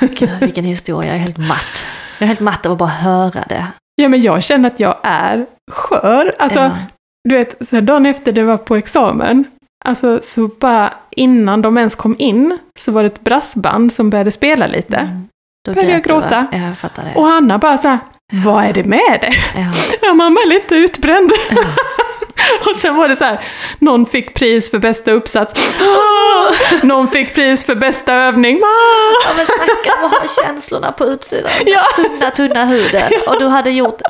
Gud, 0.00 0.30
vilken 0.40 0.64
historia. 0.64 1.08
Jag 1.10 1.16
är 1.16 1.20
helt 1.22 1.38
matt. 1.38 1.86
Jag 2.18 2.22
är 2.22 2.26
helt 2.26 2.40
matt 2.40 2.66
av 2.66 2.72
att 2.72 2.78
bara 2.78 2.88
höra 2.88 3.44
det. 3.48 3.66
Ja, 3.94 4.08
men 4.08 4.20
jag 4.22 4.42
känner 4.44 4.70
att 4.70 4.80
jag 4.80 4.96
är 5.02 5.46
skör. 5.70 6.34
Alltså, 6.38 6.58
ja. 6.58 6.70
Du 7.28 7.34
vet, 7.34 7.68
så 7.68 7.76
här, 7.76 7.80
dagen 7.80 8.06
efter 8.06 8.32
det 8.32 8.42
var 8.42 8.56
på 8.56 8.76
examen, 8.76 9.44
alltså 9.84 10.20
så 10.22 10.48
bara 10.48 10.94
innan 11.10 11.62
de 11.62 11.78
ens 11.78 11.94
kom 11.94 12.16
in 12.18 12.58
så 12.78 12.92
var 12.92 13.02
det 13.02 13.06
ett 13.06 13.20
brassband 13.20 13.92
som 13.92 14.10
började 14.10 14.30
spela 14.30 14.66
lite. 14.66 14.96
Mm. 14.96 15.28
Då 15.66 15.74
Började 15.74 15.92
jag 15.92 16.02
du, 16.02 16.08
gråta. 16.08 16.46
Ja, 16.52 16.58
jag 16.58 16.78
fattar 16.78 17.04
det. 17.04 17.14
Och 17.20 17.26
Hanna 17.26 17.58
bara 17.58 17.78
så 17.78 17.88
här, 17.88 17.98
vad 18.32 18.64
är 18.64 18.72
det 18.72 18.84
med 18.84 19.18
dig? 19.20 19.32
Ja. 19.54 19.72
Ja, 20.02 20.14
mamma 20.14 20.40
är 20.40 20.48
lite 20.48 20.74
utbränd. 20.74 21.30
Ja. 21.50 21.62
Och 22.70 22.76
sen 22.76 22.96
var 22.96 23.08
det 23.08 23.16
så 23.16 23.24
här, 23.24 23.40
någon 23.78 24.06
fick 24.06 24.34
pris 24.34 24.70
för 24.70 24.78
bästa 24.78 25.10
uppsats. 25.10 25.76
Någon 26.82 27.08
fick 27.08 27.34
pris 27.34 27.64
för 27.64 27.74
bästa 27.74 28.14
övning. 28.14 28.58
Ja 29.26 29.32
men 29.36 29.46
stackarn 29.46 30.02
vad 30.02 30.10
har 30.10 30.44
känslorna 30.44 30.92
på 30.92 31.04
utsidan. 31.04 31.50
Ja. 31.66 31.82
Tunna, 31.96 32.30
tunna 32.30 32.64
huden. 32.64 33.10
Och 33.28 33.38
du 33.38 33.46
hade 33.46 33.70
gjort 33.70 34.00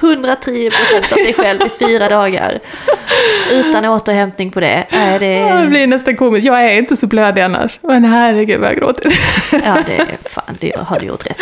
110% 0.00 1.12
av 1.12 1.16
dig 1.18 1.34
själv 1.34 1.60
i 1.62 1.68
fyra 1.86 2.08
dagar. 2.08 2.58
Utan 3.52 3.84
återhämtning 3.84 4.50
på 4.50 4.60
det. 4.60 4.86
Nej, 4.92 5.18
det, 5.18 5.32
Ja, 5.38 5.54
det 5.56 5.66
blir 5.68 5.86
nästan 5.86 6.16
komiskt. 6.16 6.46
Jag 6.46 6.64
är 6.64 6.70
inte 6.78 6.96
så 6.96 7.06
blödig 7.06 7.40
annars. 7.40 7.78
Men 7.82 8.04
herregud 8.04 8.60
vad 8.60 8.68
jag 8.68 8.76
gråtit. 8.76 9.12
ja, 9.52 9.76
det 9.86 9.96
är 9.96 10.28
fan, 10.28 10.56
det 10.60 10.76
har 10.78 11.00
du 11.00 11.06
gjort 11.06 11.26
rätt. 11.26 11.38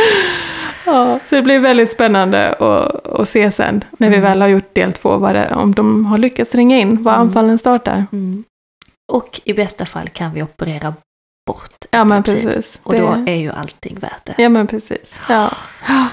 Ja, 0.84 1.18
så 1.26 1.34
det 1.34 1.42
blir 1.42 1.58
väldigt 1.58 1.90
spännande 1.90 2.48
att, 2.52 3.06
att 3.06 3.28
se 3.28 3.50
sen, 3.50 3.84
när 3.98 4.10
vi 4.10 4.16
Mm. 4.16 4.28
väl 4.30 4.40
har 4.40 4.48
gjort 4.48 4.74
del 4.74 4.92
två, 4.92 5.16
vad 5.16 5.34
det, 5.34 5.54
om 5.54 5.74
de 5.74 6.06
har 6.06 6.18
lyckats 6.18 6.54
ringa 6.54 6.78
in, 6.78 7.02
var 7.02 7.12
Mm. 7.12 7.22
anfallen 7.26 7.58
startar. 7.58 8.06
Mm. 8.12 8.44
Och 9.12 9.40
i 9.44 9.54
bästa 9.54 9.86
fall 9.86 10.08
kan 10.08 10.32
vi 10.34 10.42
operera 10.42 10.94
bort 11.46 11.84
Ja, 11.90 12.04
men 12.04 12.22
precis. 12.22 12.80
Och 12.82 12.92
Det- 12.92 12.98
då 13.00 13.24
är 13.26 13.34
ju 13.36 13.50
allting 13.52 13.98
värt 14.00 14.24
det. 14.24 14.34
Ja, 14.42 14.48
men 14.48 14.66
precis. 14.66 15.14
Ja. 15.28 15.50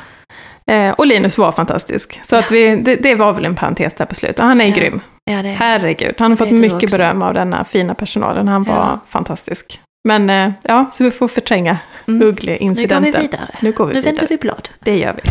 Eh, 0.72 0.92
och 0.92 1.08
Linus 1.08 1.38
var 1.38 1.52
fantastisk. 1.52 2.20
Så 2.24 2.36
att 2.36 2.52
vi, 2.52 2.76
det, 2.76 2.96
det 2.96 3.16
var 3.16 3.34
väl 3.34 3.46
en 3.46 3.56
parentes 3.56 3.94
där 3.94 4.06
på 4.06 4.16
slutet. 4.16 4.40
Han 4.40 4.62
är 4.62 4.66
Ja. 4.66 4.76
grym. 4.76 5.02
Ja, 5.32 5.42
det 5.44 5.50
Herregud, 5.50 6.16
han 6.20 6.32
har 6.32 6.36
fått 6.38 6.48
är 6.48 6.52
mycket 6.52 6.74
också. 6.84 6.88
beröm 6.98 7.22
av 7.22 7.34
denna 7.34 7.64
fina 7.66 7.94
personalen. 7.96 8.48
Han 8.48 8.64
var 8.64 8.76
Ja. 8.76 9.00
fantastisk. 9.10 9.80
Men 10.08 10.30
eh, 10.30 10.52
ja, 10.64 10.86
så 10.92 11.04
vi 11.04 11.12
får 11.12 11.28
förtränga 11.28 11.78
Mm. 12.08 12.20
Nu 12.20 12.26
går 12.26 12.32
vi 12.32 12.40
Uggle-incidenten. 12.42 13.22
vidare. 13.22 13.50
Nu 13.62 13.72
går 13.72 13.86
vi 13.86 13.94
Nu 13.94 14.00
vidare. 14.00 14.14
vänder 14.16 14.28
vi 14.30 14.38
blad. 14.38 14.70
Det 14.80 14.98
gör 14.98 15.14
vi. 15.24 15.30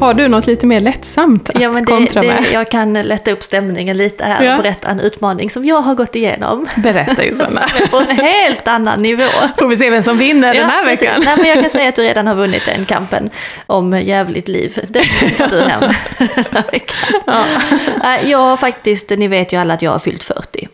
Har 0.00 0.14
du 0.14 0.28
något 0.28 0.46
lite 0.46 0.66
mer 0.66 0.80
lättsamt 0.80 1.50
att 1.50 1.62
Ja, 1.62 1.72
men 1.72 1.84
det, 1.84 1.92
kontra 1.92 2.22
med? 2.22 2.42
det, 2.42 2.50
jag 2.52 2.70
kan 2.70 2.92
lätta 2.92 3.30
upp 3.30 3.42
stämningen 3.42 3.96
lite 3.96 4.24
här 4.24 4.44
Ja. 4.44 4.56
och 4.56 4.62
berätta 4.62 4.88
en 4.88 5.00
utmaning 5.00 5.50
som 5.50 5.64
jag 5.64 5.80
har 5.80 5.94
gått 5.94 6.16
igenom. 6.16 6.66
Berätta 6.76 7.22
är 7.24 7.86
på 7.90 7.96
en 7.96 8.16
helt 8.16 8.68
annan 8.68 9.02
nivå. 9.02 9.24
Får 9.58 9.68
vi 9.68 9.76
se 9.76 9.90
vem 9.90 10.02
som 10.02 10.18
vinner 10.18 10.54
den 10.54 10.64
här 10.70 10.84
precis. 10.84 11.02
veckan. 11.02 11.22
Nej, 11.24 11.34
men 11.36 11.46
jag 11.48 11.60
kan 11.60 11.70
säga 11.70 11.88
att 11.88 11.96
du 11.96 12.02
redan 12.08 12.26
har 12.26 12.34
vunnit 12.34 12.62
den 12.66 12.84
kampen 12.84 13.30
om 13.66 14.00
jävligt 14.00 14.48
liv. 14.48 14.78
Den 14.88 15.04
tar 15.38 15.48
du 15.48 15.60
hem 15.62 15.80
den 16.18 16.44
här 16.52 16.64
veckan. 16.72 16.96
Ja. 17.26 17.44
Jag 18.24 18.38
har 18.38 18.56
faktiskt, 18.56 19.10
ni 19.10 19.28
vet 19.28 19.52
ju 19.52 19.56
alla 19.56 19.74
att 19.74 19.82
jag 19.82 19.90
har 19.90 19.98
fyllt 19.98 20.22
40. 20.22 20.68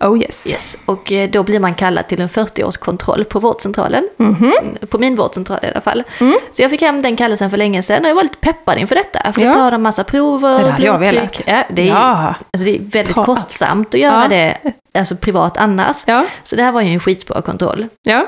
Oh 0.00 0.22
yes. 0.22 0.46
Yes. 0.46 0.76
Och 0.84 1.12
eh, 1.12 1.30
då 1.30 1.42
blir 1.42 1.60
man 1.60 1.74
kallad 1.74 2.08
till 2.08 2.20
en 2.20 2.28
40-årskontroll 2.28 3.24
på 3.24 3.38
vårdcentralen. 3.38 4.08
Mhm. 4.16 4.52
På 4.90 4.98
min 4.98 5.16
vårdcentral 5.16 5.58
i 5.62 5.66
alla 5.66 5.80
fall. 5.80 6.02
Mm. 6.20 6.38
Så 6.52 6.62
jag 6.62 6.70
fick 6.70 6.80
hem 6.80 7.02
den 7.02 7.16
kallelsen 7.16 7.50
för 7.50 7.56
länge 7.56 7.82
sedan 7.82 8.02
och 8.04 8.10
jag 8.10 8.14
var 8.14 8.22
lite 8.22 8.36
peppad 8.36 8.78
inför 8.78 8.94
detta. 8.94 9.32
För 9.32 9.40
Ja. 9.42 9.48
då 9.48 9.54
tar 9.54 9.70
de 9.70 9.82
massa 9.82 10.04
prover, 10.04 10.74
jag 10.78 10.98
blodtryck. 11.00 11.40
Ja, 11.46 11.62
det, 11.70 11.82
är, 11.82 11.86
Ja. 11.86 12.34
alltså 12.52 12.64
det 12.64 12.76
är 12.76 12.80
väldigt 12.80 13.14
Ta 13.14 13.24
kostsamt 13.24 13.94
att 13.94 14.00
göra 14.00 14.22
Ja. 14.22 14.28
det 14.28 14.56
alltså 14.98 15.16
privat 15.16 15.56
annars. 15.56 15.96
Ja. 16.06 16.24
Så 16.44 16.56
det 16.56 16.62
här 16.62 16.72
var 16.72 16.80
ju 16.80 16.88
en 16.92 17.00
skitbra 17.00 17.42
kontroll. 17.42 17.86
Ja. 18.02 18.26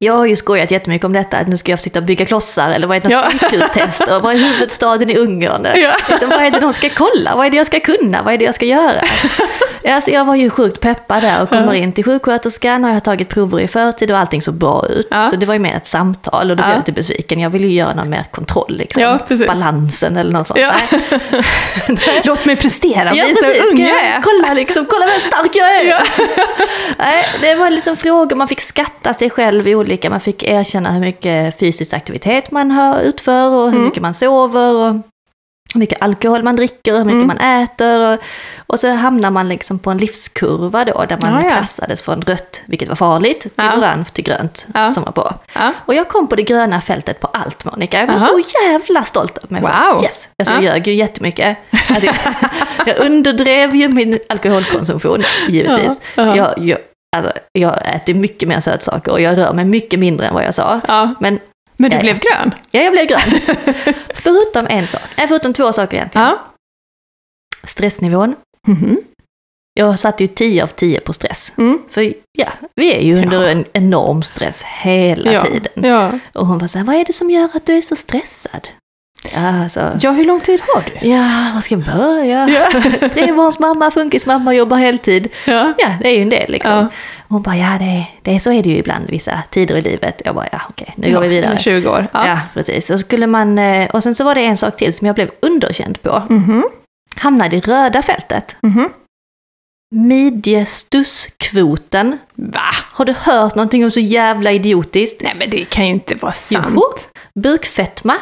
Jag 0.00 0.12
har 0.14 0.26
ju 0.26 0.36
skojat 0.36 0.70
jättemycket 0.70 1.04
om 1.04 1.12
detta, 1.12 1.36
att 1.38 1.48
nu 1.48 1.56
ska 1.56 1.72
jag 1.72 1.80
sitta 1.80 1.98
och 1.98 2.04
bygga 2.04 2.26
klossar, 2.26 2.70
eller 2.70 2.86
vad 2.86 2.96
är 2.96 3.00
det, 3.00 3.08
Ja. 3.10 3.24
IQ-test, 3.32 4.00
och 4.00 4.22
vad 4.22 4.34
är 4.34 4.38
huvudstaden 4.38 5.10
i 5.10 5.16
Ungern? 5.16 5.66
Ja. 5.74 5.92
Liksom, 6.08 6.28
vad 6.28 6.40
är 6.40 6.50
det 6.50 6.60
de 6.60 6.72
ska 6.72 6.88
kolla? 6.90 7.36
Vad 7.36 7.46
är 7.46 7.50
det 7.50 7.56
jag 7.56 7.66
ska 7.66 7.80
kunna? 7.80 8.22
Vad 8.22 8.34
är 8.34 8.38
det 8.38 8.44
jag 8.44 8.54
ska 8.54 8.64
göra? 8.66 9.02
Alltså, 9.94 10.10
jag 10.10 10.24
var 10.24 10.34
ju 10.34 10.50
sjukt 10.50 10.80
peppad 10.80 11.22
där 11.22 11.42
och 11.42 11.48
kommer 11.48 11.74
in 11.74 11.92
till 11.92 12.04
sjuksköterskan 12.04 12.84
och 12.84 12.90
jag 12.90 12.94
har 12.94 13.00
tagit 13.00 13.28
prover 13.28 13.60
i 13.60 13.68
förtid 13.68 14.10
och 14.10 14.18
allting 14.18 14.42
såg 14.42 14.54
bra 14.54 14.86
ut. 14.88 15.08
Ja. 15.10 15.24
Så 15.24 15.36
det 15.36 15.46
var 15.46 15.54
ju 15.54 15.60
mer 15.60 15.74
ett 15.76 15.86
samtal 15.86 16.50
och 16.50 16.56
då 16.56 16.62
blev 16.62 16.66
Ja. 16.66 16.70
jag 16.72 16.78
lite 16.78 16.92
besviken. 16.92 17.40
Jag 17.40 17.50
ville 17.50 17.66
ju 17.66 17.74
göra 17.74 17.94
någon 17.94 18.10
mer 18.10 18.24
kontroll, 18.30 18.74
liksom. 18.78 19.02
Ja, 19.02 19.18
balansen 19.46 20.16
eller 20.16 20.32
något 20.32 20.46
sånt. 20.46 20.58
Låt 22.24 22.44
mig 22.44 22.56
prestera, 22.56 23.14
Ja, 23.14 23.24
visa 23.28 23.46
hur 23.46 23.72
ung 23.72 23.80
jag 23.86 24.00
är. 24.04 24.22
Kolla 24.22 24.54
liksom, 24.54 24.86
kolla 24.88 25.06
vad 25.06 25.22
stark 25.22 25.50
jag 25.56 25.74
är! 25.74 26.02
Nej, 26.98 27.24
det 27.40 27.54
var 27.54 27.66
en 27.66 27.74
liten 27.74 27.96
fråga, 27.96 28.36
man 28.36 28.48
fick 28.48 28.60
skatta 28.60 29.14
sig 29.14 29.30
själv 29.30 29.68
i 29.68 29.74
olika, 29.74 30.10
man 30.10 30.20
fick 30.20 30.42
erkänna 30.42 30.92
hur 30.92 31.00
mycket 31.00 31.58
fysisk 31.60 31.92
aktivitet 31.94 32.50
man 32.50 32.70
har 32.70 33.00
utför 33.00 33.46
och 33.50 33.62
hur 33.62 33.68
Mm. 33.78 33.84
mycket 33.84 34.02
man 34.02 34.14
sover 34.14 34.74
och 34.74 34.94
hur 35.74 35.78
mycket 35.78 36.02
alkohol 36.02 36.42
man 36.42 36.56
dricker 36.56 36.92
och 36.92 36.98
hur 36.98 37.04
mycket 37.04 37.24
Mm. 37.24 37.26
man 37.26 37.62
äter. 37.62 38.12
Och, 38.12 38.18
och 38.66 38.80
så 38.80 38.90
hamnar 38.90 39.30
man 39.30 39.48
liksom 39.48 39.78
på 39.78 39.90
en 39.90 39.98
livskurva 39.98 40.84
då, 40.84 41.04
där 41.08 41.18
man 41.22 41.32
Ja, 41.34 41.42
ja. 41.42 41.50
klassades 41.50 42.02
från 42.02 42.20
rött, 42.22 42.60
vilket 42.66 42.88
var 42.88 42.96
farligt, 42.96 43.40
till 43.40 43.50
Ja. 43.56 43.76
orange 43.78 44.04
till 44.12 44.24
grönt, 44.24 44.66
som 44.94 45.02
var 45.04 45.12
bra. 45.12 45.34
Och 45.86 45.94
jag 45.94 46.08
kom 46.08 46.26
på 46.28 46.36
det 46.36 46.42
gröna 46.42 46.80
fältet 46.80 47.20
på 47.20 47.26
allt 47.26 47.64
Monica. 47.64 47.98
Jag 48.00 48.06
var 48.06 48.18
så 48.18 48.40
jävla 48.64 49.02
stolt 49.04 49.38
av 49.38 49.52
mig 49.52 49.62
själv. 49.62 49.92
Wow. 49.94 50.02
Yes. 50.02 50.28
Alltså, 50.38 50.54
Ja. 50.54 50.60
jag 50.62 50.64
ljög 50.74 50.86
ju 50.88 50.94
jättemycket. 50.94 51.56
Alltså, 51.88 52.06
jag, 52.06 52.14
jag 52.86 52.98
underdrev 53.06 53.74
ju 53.76 53.88
min 53.88 54.18
alkoholkonsumtion, 54.28 55.22
givetvis. 55.48 56.00
Ja. 56.14 56.22
Ja. 56.26 56.36
Jag, 56.36 56.58
jag, 56.58 56.78
alltså, 57.16 57.32
jag 57.52 57.94
äter 57.94 58.14
mycket 58.14 58.48
mer 58.48 58.60
sötsaker 58.60 59.12
och 59.12 59.20
jag 59.20 59.38
rör 59.38 59.52
mig 59.52 59.64
mycket 59.64 59.98
mindre 60.00 60.26
än 60.26 60.34
vad 60.34 60.44
jag 60.44 60.54
sa. 60.54 60.80
Men 61.20 61.38
Men 61.78 61.90
du 61.90 61.96
Ja, 61.96 62.02
blev 62.02 62.18
grön? 62.18 62.54
ja, 62.70 62.80
jag 62.80 62.92
blev 62.92 63.06
grön. 63.06 63.40
förutom 64.14 64.66
en 64.66 64.86
sak, 64.88 65.02
nej, 65.16 65.28
förutom 65.28 65.52
två 65.52 65.72
saker 65.72 65.96
egentligen. 65.96 66.26
Ja. 66.26 66.44
Stressnivån. 67.64 68.34
Mhm. 68.66 68.96
Jag 69.74 69.98
satte 69.98 70.22
ju 70.24 70.26
10 70.28 70.62
av 70.62 70.66
10 70.66 71.00
på 71.00 71.12
stress. 71.12 71.52
Mm. 71.58 71.78
För 71.90 72.14
ja, 72.38 72.48
vi 72.74 72.94
är 72.94 73.00
ju 73.00 73.22
under 73.22 73.42
Ja. 73.42 73.48
en 73.48 73.64
enorm 73.72 74.22
stress 74.22 74.62
hela 74.62 75.32
Ja. 75.32 75.42
tiden. 75.42 76.20
Och 76.34 76.46
hon 76.46 76.58
var 76.58 76.66
så 76.68 76.78
här, 76.78 76.84
vad 76.84 76.96
är 76.96 77.04
det 77.04 77.12
som 77.12 77.30
gör 77.30 77.48
att 77.54 77.66
du 77.66 77.76
är 77.76 77.82
så 77.82 77.96
stressad? 77.96 78.68
Ja, 79.32 79.62
alltså, 79.62 79.98
ja, 80.00 80.10
hur 80.10 80.24
lång 80.24 80.40
tid 80.40 80.60
har 80.60 80.82
du? 80.86 80.92
ja, 81.08 81.50
var 81.54 81.60
ska 81.60 81.74
jag 81.74 81.84
börja? 81.84 82.48
Ja. 82.48 82.68
Trebarnsmamma, 83.08 83.90
funkismamma, 83.90 84.54
jobbar 84.54 84.76
heltid. 84.76 85.28
Ja. 85.46 85.72
Ja, 85.78 85.88
det 86.00 86.08
är 86.08 86.16
ju 86.16 86.22
en 86.22 86.28
del 86.30 86.50
liksom. 86.52 86.72
Ja. 86.72 86.86
Hon 87.28 87.42
bara, 87.42 87.56
ja 87.56 87.76
det, 87.78 88.06
det, 88.22 88.40
så 88.40 88.52
är 88.52 88.62
det 88.62 88.70
ju 88.70 88.76
ibland 88.76 89.10
vissa 89.10 89.42
tider 89.50 89.76
i 89.76 89.82
livet. 89.82 90.22
Jag 90.24 90.34
bara, 90.34 90.48
ja 90.52 90.60
okej, 90.68 90.94
nu 90.96 91.12
går 91.12 91.20
vi 91.20 91.28
vidare. 91.28 91.58
20 91.58 91.88
år. 91.88 92.06
Ja. 92.12 92.26
Ja. 92.28 92.40
precis. 92.54 92.90
Och, 92.90 93.00
skulle 93.00 93.26
man, 93.26 93.58
eh, 93.58 93.90
och 93.90 94.02
sen 94.02 94.14
så 94.14 94.24
var 94.24 94.34
det 94.34 94.44
en 94.44 94.56
sak 94.56 94.76
till 94.76 94.94
som 94.94 95.06
jag 95.06 95.14
blev 95.14 95.30
underkänd 95.42 96.02
på. 96.02 96.22
Mhm. 96.28 96.64
Hamnade 97.16 97.56
i 97.56 97.60
röda 97.60 98.02
fältet. 98.02 98.56
Mhm. 98.62 98.88
Midjestusskvoten. 99.94 102.18
Va? 102.34 102.60
Har 102.92 103.04
du 103.04 103.14
hört 103.18 103.54
någonting 103.54 103.84
om 103.84 103.90
så 103.90 104.00
jävla 104.00 104.52
idiotiskt? 104.52 105.22
Nej 105.22 105.34
men 105.38 105.50
det 105.50 105.64
kan 105.64 105.84
ju 105.86 105.90
inte 105.90 106.14
vara 106.14 106.32
sant. 106.32 106.66
Jo. 106.74 106.82
Bukfetma. 107.42 108.14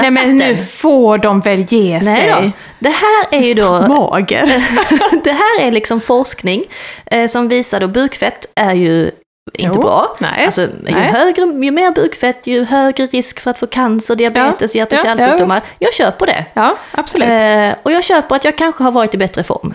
Nej 0.00 0.10
men 0.10 0.36
nu 0.36 0.56
får 0.56 1.18
de 1.18 1.40
väl 1.40 1.60
ge 1.60 2.00
Nej 2.02 2.20
sig. 2.20 2.30
då. 2.42 2.50
Det 2.78 2.88
här 2.90 3.26
är 3.30 3.42
ju 3.42 3.54
då 3.54 3.86
Mager. 3.88 4.46
det 5.24 5.32
här 5.32 5.60
är 5.60 5.70
liksom 5.72 6.00
forskning 6.00 6.64
eh, 7.06 7.26
som 7.28 7.48
visar 7.48 7.80
då 7.80 7.88
bukfett 7.88 8.46
är 8.54 8.74
ju 8.74 9.10
inte 9.58 9.72
Jo, 9.78 9.80
bra. 9.82 10.16
nej, 10.20 10.44
Alltså, 10.46 10.60
ju, 10.60 10.68
nej. 10.82 10.92
högre, 10.94 11.42
ju 11.64 11.70
mer 11.70 11.90
bukfett, 11.90 12.46
ju 12.46 12.64
högre 12.64 13.06
risk 13.06 13.40
för 13.40 13.50
att 13.50 13.58
få 13.58 13.66
cancer, 13.66 14.16
diabetes, 14.16 14.74
hjärt 14.74 14.92
och 14.92 14.98
ja, 14.98 15.02
kärlsjukdomar. 15.04 15.60
Jag 15.78 15.94
köper 15.94 16.26
det. 16.26 16.44
Ja, 16.54 16.76
absolut. 16.90 17.28
Eh, 17.28 17.74
och 17.82 17.92
jag 17.92 18.04
köper 18.04 18.36
att 18.36 18.44
jag 18.44 18.58
kanske 18.58 18.84
har 18.84 18.92
varit 18.92 19.14
i 19.14 19.16
bättre 19.18 19.42
form. 19.44 19.74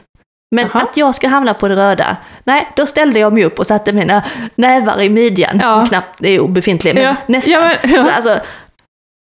Men 0.55 0.69
Jaha. 0.73 0.81
att 0.83 0.97
jag 0.97 1.15
ska 1.15 1.27
hamna 1.27 1.53
på 1.53 1.67
det 1.67 1.75
röda, 1.75 2.17
nej, 2.43 2.67
då 2.75 2.85
ställde 2.85 3.19
jag 3.19 3.33
mig 3.33 3.45
upp 3.45 3.59
och 3.59 3.67
satte 3.67 3.93
mina 3.93 4.23
nävar 4.55 5.01
i 5.01 5.09
midjan, 5.09 5.59
Ja. 5.63 5.79
som 5.79 5.87
knappt 5.87 6.23
är 6.25 6.39
obefintlig, 6.39 6.93
men 6.95 7.03
Ja. 7.03 7.15
nästan. 7.25 7.53
Ja, 7.53 7.59
men- 7.83 7.91
ja. 7.93 8.03
Så, 8.05 8.11
Alltså, 8.11 8.39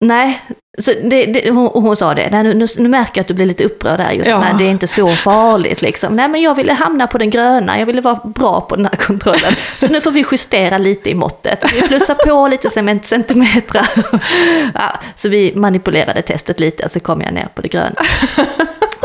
nej, 0.04 0.40
så 0.78 0.92
det, 1.02 1.26
det, 1.26 1.50
hon, 1.50 1.70
hon 1.74 1.96
sa 1.96 2.14
det, 2.14 2.28
nej, 2.30 2.42
nu, 2.42 2.54
nu, 2.54 2.66
nu 2.78 2.88
märker 2.88 3.12
jag 3.18 3.20
att 3.20 3.28
du 3.28 3.34
blir 3.34 3.46
lite 3.46 3.64
upprörd 3.64 3.98
där 4.00 4.10
just, 4.10 4.30
Ja. 4.30 4.40
nej, 4.40 4.54
det 4.58 4.64
är 4.64 4.70
inte 4.70 4.86
så 4.86 5.08
farligt 5.08 5.82
liksom. 5.82 6.16
Nej 6.16 6.28
men 6.28 6.42
jag 6.42 6.54
ville 6.54 6.72
hamna 6.72 7.06
på 7.06 7.18
den 7.18 7.30
gröna, 7.30 7.78
jag 7.78 7.86
ville 7.86 8.00
vara 8.00 8.20
bra 8.24 8.60
på 8.60 8.76
den 8.76 8.84
här 8.84 8.96
kontrollen. 8.96 9.52
Så 9.80 9.86
nu 9.88 10.00
får 10.00 10.10
vi 10.10 10.24
justera 10.32 10.78
lite 10.78 11.10
i 11.10 11.14
måttet, 11.14 11.72
vi 11.74 11.82
plussar 11.82 12.14
på 12.14 12.48
lite 12.48 12.70
centimeter. 13.02 13.88
Ja, 14.74 14.92
så 15.16 15.28
vi 15.28 15.52
manipulerade 15.56 16.22
testet 16.22 16.60
lite 16.60 16.84
och 16.84 16.90
så 16.90 17.00
kom 17.00 17.20
jag 17.20 17.32
ner 17.32 17.48
på 17.54 17.62
det 17.62 17.68
gröna. 17.68 17.94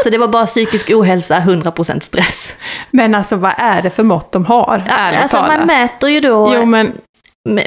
Så 0.03 0.09
det 0.09 0.17
var 0.17 0.27
bara 0.27 0.45
psykisk 0.45 0.89
ohälsa, 0.89 1.39
100% 1.39 1.99
stress. 1.99 2.55
Men 2.91 3.15
alltså 3.15 3.35
vad 3.35 3.53
är 3.57 3.81
det 3.81 3.89
för 3.89 4.03
mått 4.03 4.31
de 4.31 4.45
har? 4.45 4.83
ärligt 4.89 5.21
Alltså 5.21 5.37
talat? 5.37 5.57
man 5.57 5.67
mäter 5.67 6.09
ju 6.09 6.19
då 6.19 6.51
Jo 6.55 6.65
men, 6.65 6.93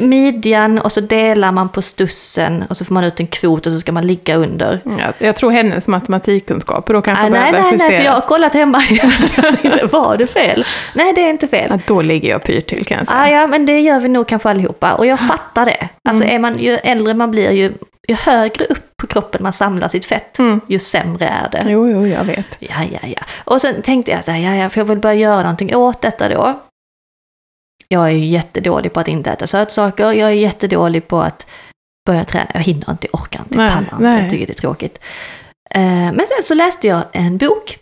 midjan 0.00 0.78
och 0.78 0.92
så 0.92 1.00
delar 1.00 1.52
man 1.52 1.68
på 1.68 1.82
stussen 1.82 2.64
och 2.70 2.76
så 2.76 2.84
får 2.84 2.94
man 2.94 3.04
ut 3.04 3.20
en 3.20 3.26
kvot 3.26 3.66
och 3.66 3.72
så 3.72 3.78
ska 3.80 3.92
man 3.92 4.06
ligga 4.06 4.36
under. 4.36 4.80
ja, 4.84 5.12
jag 5.18 5.36
tror 5.36 5.50
hennes 5.50 5.88
matematikkunskaper 5.88 6.94
då 6.94 7.02
kanske 7.02 7.24
Ah, 7.24 7.28
nej, 7.28 7.40
behöver 7.40 7.60
nej, 7.62 7.72
justeras. 7.72 7.90
nej, 7.90 7.98
för 7.98 8.04
jag 8.06 8.12
har 8.12 8.20
kollat 8.20 8.54
hemma. 8.54 8.80
Tänkte, 9.62 9.86
var 9.86 10.16
det 10.16 10.26
fel? 10.26 10.64
Nej, 10.94 11.12
det 11.12 11.20
är 11.20 11.30
inte 11.30 11.48
fel. 11.48 11.66
Ja, 11.70 11.78
då 11.86 12.02
ligger 12.02 12.28
jag 12.30 12.42
pyrt 12.42 12.66
till 12.68 12.86
kan 12.86 12.98
jag 12.98 13.06
säga. 13.06 13.18
Ah, 13.18 13.28
ja, 13.28 13.46
men 13.46 13.66
det 13.66 13.80
gör 13.80 14.00
vi 14.00 14.08
nog 14.08 14.26
kanske 14.28 14.50
allihopa. 14.50 14.94
Och 14.94 15.06
jag 15.06 15.18
fattar 15.20 15.64
det. 15.66 15.88
Alltså 16.08 16.24
Mm. 16.24 16.34
är 16.36 16.38
man, 16.38 16.58
ju 16.58 16.72
äldre 16.74 17.14
man 17.14 17.30
blir, 17.30 17.50
ju, 17.50 17.72
ju 18.08 18.14
högre 18.14 18.64
upp 18.64 18.96
på 19.00 19.06
kroppen 19.06 19.42
man 19.42 19.52
samlar 19.52 19.88
sitt 19.88 20.06
fett, 20.06 20.38
Mm. 20.38 20.60
ju 20.68 20.78
sämre 20.78 21.26
är 21.28 21.48
det. 21.52 21.70
Jo, 21.70 21.88
jo, 21.88 22.06
jag 22.06 22.24
vet. 22.24 22.46
Ja, 22.58 22.74
ja, 22.92 22.98
ja. 23.08 23.22
Och 23.44 23.60
sen 23.60 23.82
tänkte 23.82 24.12
jag 24.12 24.24
så 24.24 24.30
här, 24.30 24.38
ja, 24.56 24.62
ja, 24.62 24.70
för 24.70 24.80
jag 24.80 24.84
vill 24.86 24.98
börja 24.98 25.14
göra 25.14 25.42
någonting 25.42 25.76
åt 25.76 26.00
detta 26.02 26.28
då. 26.28 26.60
Jag 27.88 28.04
är 28.06 28.10
ju 28.10 28.24
jättedålig 28.24 28.92
på 28.92 29.00
att 29.00 29.08
inte 29.08 29.30
äta 29.30 29.46
sötsaker. 29.46 30.12
Jag 30.12 30.28
är 30.30 30.34
jättedålig 30.34 31.08
på 31.08 31.20
att 31.20 31.46
börja 32.06 32.24
träna. 32.24 32.50
Jag 32.54 32.60
hinner 32.60 32.90
inte, 32.90 33.08
orkar 33.12 33.40
inte, 33.40 33.56
Nej, 33.58 33.68
pallar 33.68 33.80
inte, 33.82 33.96
nej. 33.98 34.20
jag 34.22 34.30
tycker 34.30 34.46
det 34.46 34.52
är 34.52 34.54
tråkigt. 34.54 34.98
Eh, 35.70 35.80
Men 35.82 36.20
sen 36.26 36.42
så 36.42 36.54
läste 36.54 36.86
jag 36.86 37.02
en 37.12 37.38
bok. 37.38 37.78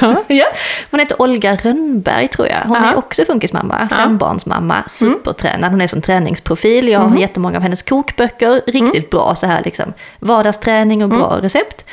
Ja. 0.00 0.22
ja. 0.28 0.46
Hon 0.90 1.00
heter 1.00 1.22
Olga 1.22 1.56
Rönnberg 1.56 2.28
tror 2.28 2.48
jag. 2.48 2.60
Hon 2.64 2.76
Ja. 2.76 2.90
är 2.92 2.96
också 2.96 3.24
funkismamma, 3.24 3.88
Ja. 3.90 3.96
fembarnsmamma, 3.96 4.84
supertränad. 4.88 5.70
Hon 5.70 5.80
är 5.80 5.86
som 5.86 6.00
träningsprofil. 6.00 6.88
Jag 6.88 7.00
har 7.00 7.08
Mhm. 7.08 7.18
jättemånga 7.18 7.56
av 7.56 7.62
hennes 7.62 7.82
kokböcker. 7.82 8.62
Riktigt 8.66 9.10
bra 9.10 9.34
så 9.34 9.46
här 9.46 9.62
liksom 9.64 9.92
vardagsträning 10.18 11.02
och 11.02 11.08
bra 11.08 11.38
recept. 11.42 11.84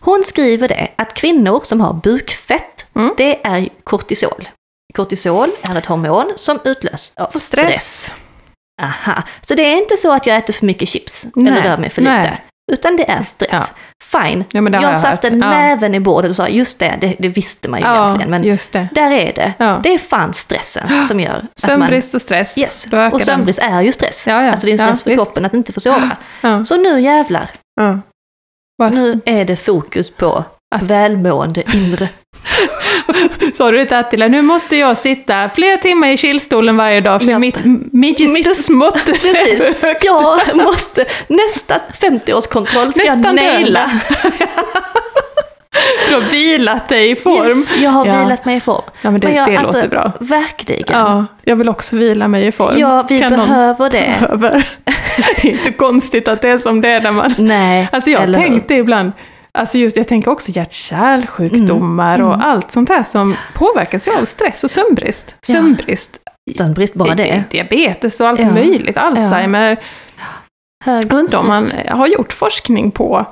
Hon 0.00 0.22
skriver 0.26 0.68
det 0.68 0.88
att 0.96 1.14
kvinnor 1.14 1.60
som 1.64 1.80
har 1.80 1.92
bukfett, 1.92 2.86
Mm. 2.96 3.14
det 3.16 3.46
är 3.46 3.68
kortisol. 3.84 4.48
Kortisol 4.94 5.50
är 5.62 5.76
ett 5.76 5.86
hormon 5.86 6.32
som 6.36 6.58
utlös 6.64 7.12
av 7.16 7.26
stress. 7.26 7.42
Stress. 7.44 8.12
Aha. 8.82 9.22
Så 9.40 9.54
det 9.54 9.62
är 9.62 9.76
inte 9.78 9.96
så 9.96 10.12
att 10.12 10.26
jag 10.26 10.36
äter 10.36 10.52
för 10.54 10.66
mycket 10.66 10.88
chips 10.88 11.26
Nej. 11.34 11.52
eller 11.52 11.62
rör 11.62 11.78
mig 11.78 11.90
för 11.90 12.02
Nej. 12.02 12.22
lite. 12.22 12.38
Utan 12.72 12.96
det 12.96 13.10
är 13.10 13.22
stress. 13.22 13.72
Ja. 14.12 14.20
Fine. 14.22 14.44
Ja, 14.50 14.62
jag 14.62 14.82
jag 14.82 14.98
satte 14.98 15.26
hört. 15.28 15.38
Ja. 15.40 15.50
näven 15.50 15.94
i 15.94 16.00
bordet 16.00 16.30
och 16.30 16.36
sa 16.36 16.48
just 16.48 16.78
det, 16.78 16.98
det, 17.00 17.16
det 17.18 17.28
visste 17.28 17.68
man 17.68 17.80
ju 17.80 17.86
Ja, 17.86 18.06
egentligen. 18.06 18.30
Men 18.30 18.88
där 18.92 19.10
är 19.10 19.32
det. 19.32 19.52
Ja. 19.58 19.80
Det 19.82 19.94
är 19.94 19.98
fan 19.98 20.34
stressen 20.34 21.06
som 21.08 21.20
gör 21.20 21.30
att 21.36 21.42
man... 21.42 21.48
Sömnbrist 21.56 22.14
och 22.14 22.22
stress. 22.22 22.58
Yes. 22.58 22.86
Och 23.12 23.22
sömnbrist 23.22 23.58
är 23.58 23.80
ju 23.80 23.92
stress. 23.92 24.26
Ja, 24.26 24.42
ja. 24.44 24.50
Alltså 24.50 24.66
det 24.66 24.72
är 24.72 24.80
en 24.80 24.88
Ja, 24.88 24.96
stress 24.96 25.02
för 25.02 25.14
kroppen 25.14 25.44
att 25.44 25.54
inte 25.54 25.72
få 25.72 25.80
sova. 25.80 26.16
den. 26.42 26.66
Så 26.66 26.76
nu 26.76 27.00
jävlar, 27.00 27.50
Ja. 27.80 27.98
Ja. 28.82 28.88
Nu 28.90 29.20
är 29.24 29.44
det 29.44 29.56
fokus 29.56 30.10
på 30.10 30.44
välmående 30.80 31.62
inre. 31.74 32.08
Sa 33.54 33.70
du 33.70 33.84
det 33.84 34.02
till 34.02 34.30
nu 34.30 34.42
måste 34.42 34.76
jag 34.76 34.96
sitta 34.98 35.48
flera 35.48 35.76
timmar 35.76 36.08
i 36.08 36.16
kylstolen 36.16 36.76
varje 36.76 37.00
dag 37.00 37.20
för 37.22 37.28
Japp. 37.28 37.40
mitt 37.40 37.64
midjestusmått 37.92 39.04
Precis. 39.22 39.68
Jag 40.02 40.56
måste, 40.56 41.04
nästa 41.26 41.74
50-årskontroll 42.00 42.92
ska 42.92 43.04
jag 43.04 43.16
Nästan 43.18 43.36
naila. 43.36 43.90
Du 46.08 46.14
har 46.14 46.20
vilat 46.20 46.88
dig 46.88 47.10
i 47.10 47.16
form. 47.16 47.46
Yes, 47.48 47.70
jag 47.82 47.90
har 47.90 48.06
Ja. 48.06 48.18
vilat 48.22 48.44
mig 48.44 48.56
i 48.56 48.60
form. 48.60 48.82
Ja, 49.02 49.10
men 49.10 49.20
det, 49.20 49.30
jag, 49.32 49.48
det 49.50 49.56
alltså, 49.56 49.74
låter 49.76 49.88
bra. 49.88 50.12
Verkligen. 50.20 50.84
Ja, 50.90 51.24
jag 51.42 51.56
vill 51.56 51.68
också 51.68 51.96
vila 51.96 52.28
mig 52.28 52.46
i 52.46 52.52
form. 52.52 52.78
Ja, 52.78 53.06
vi 53.08 53.20
Kan 53.20 53.30
behöver 53.30 53.90
det. 53.90 54.14
behöver. 54.20 54.68
Det 55.42 55.48
är 55.48 55.52
inte 55.52 55.72
konstigt 55.72 56.28
att 56.28 56.40
det 56.42 56.48
är 56.48 56.58
som 56.58 56.80
det 56.80 56.88
är 56.88 57.00
när 57.00 57.12
man... 57.12 57.34
Nej, 57.38 57.88
Alltså 57.92 58.10
jag 58.10 58.18
har 58.18 58.24
eller 58.24 58.38
hur? 58.38 58.46
tänkt 58.48 58.68
det 58.68 58.76
ibland. 58.76 59.12
Alltså 59.58 59.78
just, 59.78 59.96
jag 59.96 60.08
tänker 60.08 60.30
också 60.30 60.50
hjärt-kärlsjukdomar 60.50 62.14
Mm, 62.14 62.26
och 62.28 62.34
mm. 62.34 62.46
allt 62.46 62.70
sånt 62.70 62.88
här 62.88 63.02
som 63.02 63.36
påverkas 63.54 64.08
av 64.08 64.24
stress 64.24 64.64
och 64.64 64.70
sömnbrist. 64.70 65.34
Ja. 65.46 65.54
Sömnbrist, 65.54 66.18
Sömnbrist, 66.56 66.94
bara 66.94 67.14
det. 67.14 67.44
diabetes 67.50 68.20
och 68.20 68.28
allt 68.28 68.40
Ja. 68.40 68.50
möjligt, 68.50 68.96
Alzheimer. 68.96 69.76
Hög 70.84 71.04
Jag 71.04 71.12
undrar 71.12 71.38
om 71.38 71.48
man 71.48 71.66
har 71.88 72.06
gjort 72.06 72.32
forskning 72.32 72.90
på 72.90 73.26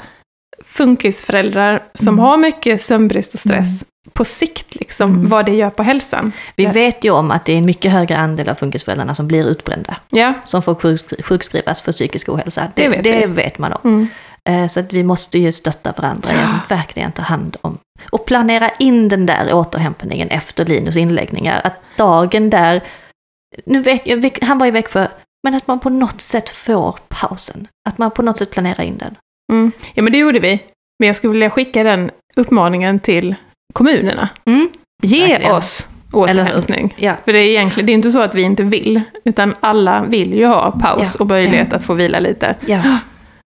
funkisföräldrar 0.65 1.83
som 1.95 2.09
Mm. 2.09 2.19
har 2.19 2.37
mycket 2.37 2.83
sömnbrist 2.83 3.35
och 3.35 3.41
stress 3.41 3.85
på 4.13 4.25
sikt, 4.25 4.75
liksom, 4.75 5.11
Mm. 5.15 5.29
vad 5.29 5.47
det 5.47 5.55
gör 5.55 5.71
på 5.71 5.83
hälsan. 5.83 6.33
Vi 6.57 6.65
Ja. 6.65 6.73
vet 6.73 7.05
ju 7.05 7.11
om 7.11 7.31
att 7.31 7.45
det 7.45 7.53
är 7.53 7.59
en 7.59 7.67
mycket 7.67 7.93
högre 7.93 8.17
andel 8.17 8.49
av 8.49 8.55
funkisföräldrarna 8.55 9.15
som 9.15 9.27
blir 9.29 9.47
utbrända. 9.47 9.97
Ja, 10.11 10.33
Som 10.45 10.63
får 10.63 10.75
sjukskri- 10.75 11.23
sjukskrivas 11.23 11.81
för 11.81 11.93
psykisk 11.93 12.29
ohälsa. 12.29 12.69
Det 12.75 12.83
Det, 12.83 12.89
vet 12.89 13.05
det 13.05 13.27
vet 13.27 13.59
man 13.59 13.73
om. 13.83 14.09
Eh, 14.47 14.67
Så 14.67 14.81
att 14.81 14.93
vi 14.93 15.03
måste 15.03 15.39
ju 15.39 15.53
stötta 15.53 15.93
varandra, 15.97 16.31
Ja. 16.33 16.39
ja. 16.41 16.77
verkligen 16.77 17.13
ta 17.13 17.23
hand 17.23 17.57
om. 17.61 17.79
Och 18.11 18.27
planera 18.27 18.69
in 18.79 19.09
den 19.09 19.27
där 19.27 19.53
återhämtningen 19.55 20.29
efter 20.29 20.65
Linus 20.67 20.97
inläggningar. 20.97 21.61
Att 21.65 21.75
dagen 21.99 22.51
där, 22.51 22.81
nu 23.65 23.83
vet 23.83 24.07
jag, 24.07 24.39
han 24.43 24.59
var 24.59 24.67
i 24.67 24.71
Växjö, 24.71 25.07
men 25.45 25.55
att 25.55 25.67
man 25.69 25.81
på 25.81 25.91
något 25.91 26.21
sätt 26.21 26.49
får 26.49 26.99
pausen. 27.09 27.69
Att 27.89 27.99
man 27.99 28.11
på 28.11 28.23
något 28.23 28.39
sätt 28.39 28.51
planerar 28.51 28.83
in 28.85 28.99
den. 28.99 29.15
Mm. 29.53 29.73
ja, 29.95 30.03
men 30.03 30.13
det 30.13 30.19
gjorde 30.19 30.39
vi. 30.39 30.63
Men 30.99 31.07
jag 31.07 31.17
skulle 31.17 31.33
vilja 31.33 31.51
skicka 31.51 31.83
den 31.83 32.11
uppmaningen 32.37 33.01
till 33.01 33.35
kommunerna. 33.75 34.29
Mm. 34.45 34.69
Ge 35.03 35.27
Verkligen. 35.29 35.53
oss 35.55 35.89
återhämtning. 36.13 36.95
Ja, 36.99 37.15
För 37.25 37.33
det 37.33 37.39
är 37.39 37.47
egentligen 37.49 37.87
det 37.87 37.93
är 37.93 37.95
inte 37.95 38.11
så 38.11 38.21
att 38.21 38.35
vi 38.35 38.43
inte 38.43 38.63
vill, 38.63 39.01
utan 39.25 39.55
alla 39.61 40.03
vill 40.09 40.35
ju 40.35 40.47
ha 40.47 40.71
paus 40.71 41.15
Ja. 41.19 41.21
och 41.21 41.27
möjlighet 41.27 41.73
att 41.73 41.83
få 41.85 41.95
vila 41.95 42.21
lite. 42.21 42.55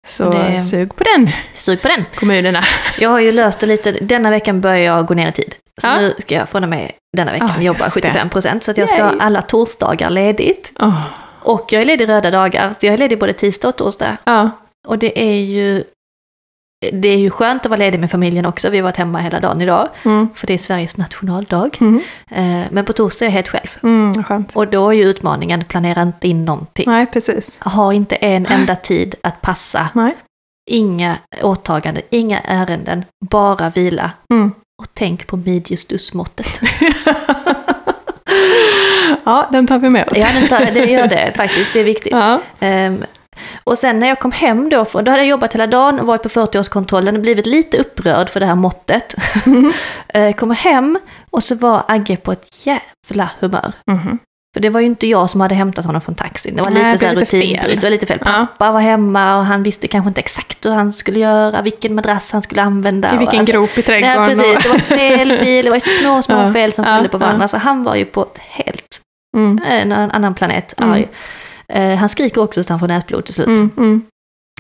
Så 0.08 0.30
Det- 0.30 0.62
sug 0.62 0.96
på 0.96 1.04
den, 1.04 1.30
sug 1.54 1.82
på 1.82 1.88
den. 1.88 2.06
kommunerna. 2.16 2.64
Jag 3.00 3.10
har 3.10 3.20
ju 3.20 3.32
löst 3.32 3.60
det 3.60 3.66
lite, 3.66 3.92
denna 3.92 4.30
veckan 4.30 4.62
börjar 4.62 4.78
jag 4.78 5.06
gå 5.06 5.14
ner 5.14 5.30
i 5.30 5.32
tid. 5.32 5.56
Så 5.82 5.88
Ja. 5.88 5.98
nu 6.00 6.14
ska 6.20 6.36
jag 6.36 6.50
från 6.50 6.64
och 6.64 6.70
med 6.70 6.92
denna 7.18 7.32
veckan 7.32 7.52
Ah, 7.58 7.62
jobba 7.62 7.80
just 7.80 7.94
det. 7.96 8.02
75 8.02 8.30
procent. 8.30 8.64
Så 8.64 8.72
att 8.72 8.78
jag 8.78 8.90
ska 8.90 9.04
ha 9.04 9.14
alla 9.20 9.42
torsdagar 9.42 10.10
ledigt. 10.10 10.72
Åh, 10.80 11.02
Och 11.44 11.74
jag 11.74 11.82
är 11.82 11.86
ledig 11.86 12.10
röda 12.10 12.32
dagar, 12.32 12.74
så 12.80 12.86
jag 12.86 12.94
är 12.94 12.98
ledig 12.98 13.20
både 13.20 13.34
tisdag 13.34 13.68
och 13.68 13.76
torsdag. 13.76 14.18
Ja, 14.24 14.50
Och 14.88 14.98
det 14.98 15.20
är 15.20 15.40
ju 15.42 15.84
det 16.80 17.08
är 17.08 17.18
ju 17.18 17.30
skönt 17.30 17.66
att 17.66 17.70
vara 17.70 17.80
ledig 17.80 18.00
med 18.00 18.12
familjen 18.12 18.46
också. 18.46 18.70
Vi 18.70 18.78
har 18.78 18.84
varit 18.84 18.98
hemma 18.98 19.20
hela 19.20 19.40
dagen 19.40 19.62
idag, 19.62 19.90
mm. 20.04 20.30
för 20.36 20.48
det 20.48 20.54
är 20.54 20.58
Sveriges 20.58 20.98
nationaldag. 20.98 21.78
Mm. 21.82 22.02
Eh, 22.32 22.68
Men 22.72 22.86
på 22.86 22.94
torsdag 22.94 23.26
är 23.26 23.28
jag 23.28 23.34
helt 23.34 23.48
själv. 23.48 23.78
Mm. 23.84 24.46
Och 24.54 24.68
då 24.68 24.90
är 24.90 24.94
ju 24.94 25.04
utmaningen, 25.04 25.64
planera 25.64 26.02
inte 26.02 26.28
in 26.28 26.46
någonting. 26.46 26.86
Nej, 26.88 27.06
precis. 27.06 27.60
Ha 27.62 27.94
inte 27.94 28.16
en 28.16 28.46
enda 28.46 28.76
tid 28.76 29.16
att 29.24 29.42
passa. 29.42 29.90
Nej. 29.94 30.16
Inga 30.70 31.18
åtaganden, 31.42 32.04
inga 32.10 32.40
ärenden, 32.40 33.06
bara 33.30 33.70
vila. 33.70 34.12
Mm. 34.34 34.52
Och 34.82 34.88
tänk 34.94 35.28
på 35.28 35.38
midjestussmåttet. 35.38 36.62
Ja, 39.24 39.48
den 39.52 39.68
tar 39.68 39.78
vi 39.78 39.90
med 39.90 40.08
oss. 40.08 40.18
Ja, 40.18 40.28
det, 40.42 40.48
tar, 40.48 40.72
det 40.74 40.86
gör 40.86 41.08
det 41.08 41.32
faktiskt, 41.36 41.74
det 41.74 41.80
är 41.80 41.84
viktigt. 41.84 42.12
Ja. 42.12 42.42
Ehm, 42.60 43.04
och 43.64 43.78
sen 43.78 44.00
när 44.00 44.08
jag 44.08 44.20
kom 44.20 44.32
hem 44.32 44.70
då, 44.70 44.84
då 44.94 44.98
hade 44.98 45.18
jag 45.18 45.26
jobbat 45.28 45.54
hela 45.54 45.68
dagen 45.68 46.00
och 46.00 46.08
varit 46.08 46.24
på 46.24 46.30
40-årskontrollen 46.30 47.16
och 47.16 47.22
blivit 47.22 47.46
lite 47.46 47.78
upprörd 47.78 48.30
för 48.30 48.40
det 48.40 48.46
här 48.46 48.56
måttet. 48.56 49.16
Mhm. 49.46 49.74
Eh, 50.14 50.34
kommer 50.36 50.56
hem 50.56 51.00
och 51.30 51.44
så 51.44 51.56
var 51.56 51.84
Agge 51.88 52.18
på 52.18 52.32
ett 52.32 52.66
jävla 52.66 53.30
humör. 53.40 53.72
Mhm. 53.92 54.20
För 54.54 54.62
det 54.62 54.70
var 54.70 54.80
ju 54.80 54.86
inte 54.86 55.08
jag 55.08 55.30
som 55.30 55.42
hade 55.42 55.56
hämtat 55.56 55.86
honom 55.86 56.02
från 56.02 56.16
taxin. 56.16 56.56
Det 56.56 56.62
var 56.64 56.70
Nej, 56.72 56.86
lite 56.86 56.98
så 57.00 57.06
här 57.06 57.14
lite 57.16 57.26
fel. 57.26 57.76
det 57.76 57.84
var 57.84 57.90
lite 57.90 58.06
fel. 58.06 58.20
Ja. 58.26 58.32
Pappa 58.32 58.72
var 58.72 58.80
hemma 58.80 59.38
och 59.38 59.46
han 59.46 59.64
visste 59.64 59.88
kanske 59.88 60.08
inte 60.08 60.22
exakt 60.22 60.66
hur 60.66 60.72
han 60.72 60.94
skulle 60.94 61.20
göra, 61.20 61.62
vilken 61.62 61.96
madrass 61.96 62.32
han 62.32 62.42
skulle 62.42 62.62
använda. 62.62 63.14
I 63.14 63.18
vilken 63.18 63.40
alltså- 63.40 63.54
grop 63.54 63.78
i 63.78 63.82
trädgården. 63.82 64.24
Nej, 64.24 64.36
precis. 64.36 64.56
och- 64.56 64.64
Det 64.64 64.70
var 64.70 64.78
fel 64.98 65.28
bil, 65.46 65.66
det 65.66 65.72
var 65.72 65.80
så 65.80 65.90
små, 65.90 66.22
små 66.22 66.36
Ja, 66.42 66.54
fel 66.54 66.74
som 66.74 66.86
ja, 66.86 66.92
följde 66.94 67.10
på 67.10 67.18
varandra. 67.18 67.44
ja. 67.44 67.48
Så 67.48 67.58
han 67.58 67.84
var 67.84 67.96
ju 67.96 68.06
på 68.06 68.22
ett 68.22 68.38
helt, 68.38 69.00
Mm. 69.38 69.62
en 69.68 69.92
annan 70.12 70.34
planet, 70.34 70.74
Mm. 70.82 71.04
Eh, 71.74 71.96
han 71.96 72.10
skriker 72.10 72.42
också 72.42 72.60
så 72.64 72.66
att 72.66 72.70
han 72.70 72.80
får 72.80 72.88
näsblod 72.88 73.26
till 73.26 73.34
slut. 73.34 73.48
Mm, 73.48 73.72
mm. 73.78 74.02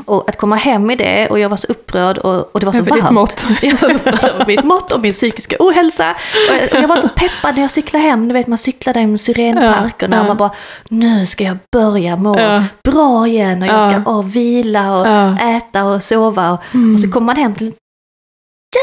Och 0.05 0.29
att 0.29 0.37
komma 0.37 0.55
hem 0.55 0.91
i 0.91 0.95
det 0.95 1.27
och 1.29 1.39
jag 1.39 1.49
var 1.49 1.57
så 1.57 1.67
upprörd 1.67 2.17
och, 2.17 2.49
och 2.55 2.59
det 2.59 2.65
var 2.65 2.73
så 2.73 2.79
Över 2.79 2.91
varmt. 2.91 3.11
mått. 3.11 3.45
Jag 3.61 3.81
var 3.81 3.93
upprörd 3.93 4.23
över 4.23 4.45
mitt 4.45 4.63
mått 4.63 4.91
och 4.91 4.99
min 4.99 5.11
psykiska 5.13 5.55
ohälsa. 5.59 6.11
Och 6.49 6.55
jag, 6.55 6.73
och 6.73 6.83
jag 6.83 6.87
var 6.87 6.97
så 6.97 7.09
peppad 7.09 7.55
när 7.55 7.61
jag 7.61 7.71
cyklade 7.71 8.05
hem. 8.05 8.27
Du 8.27 8.33
vet 8.33 8.47
man 8.47 8.57
cyklar 8.57 8.93
där 8.93 9.13
i 9.13 9.17
Syrenparken 9.17 10.11
Ja, 10.11 10.19
och 10.19 10.25
man 10.27 10.37
bara 10.37 10.51
nu 10.89 11.25
ska 11.25 11.43
jag 11.43 11.57
börja 11.71 12.15
må 12.15 12.39
Ja. 12.39 12.63
bra 12.83 13.27
igen 13.27 13.61
och 13.61 13.67
jag 13.67 13.81
ska 13.81 13.91
Ja. 13.91 14.01
åh, 14.05 14.25
vila 14.25 14.97
och 14.97 15.07
Ja. 15.07 15.39
äta 15.57 15.83
och 15.85 16.03
sova. 16.03 16.51
Och, 16.51 16.59
Mm. 16.73 16.93
och 16.93 16.99
så 16.99 17.11
kommer 17.11 17.25
man 17.25 17.35
hem 17.35 17.55
till 17.55 17.73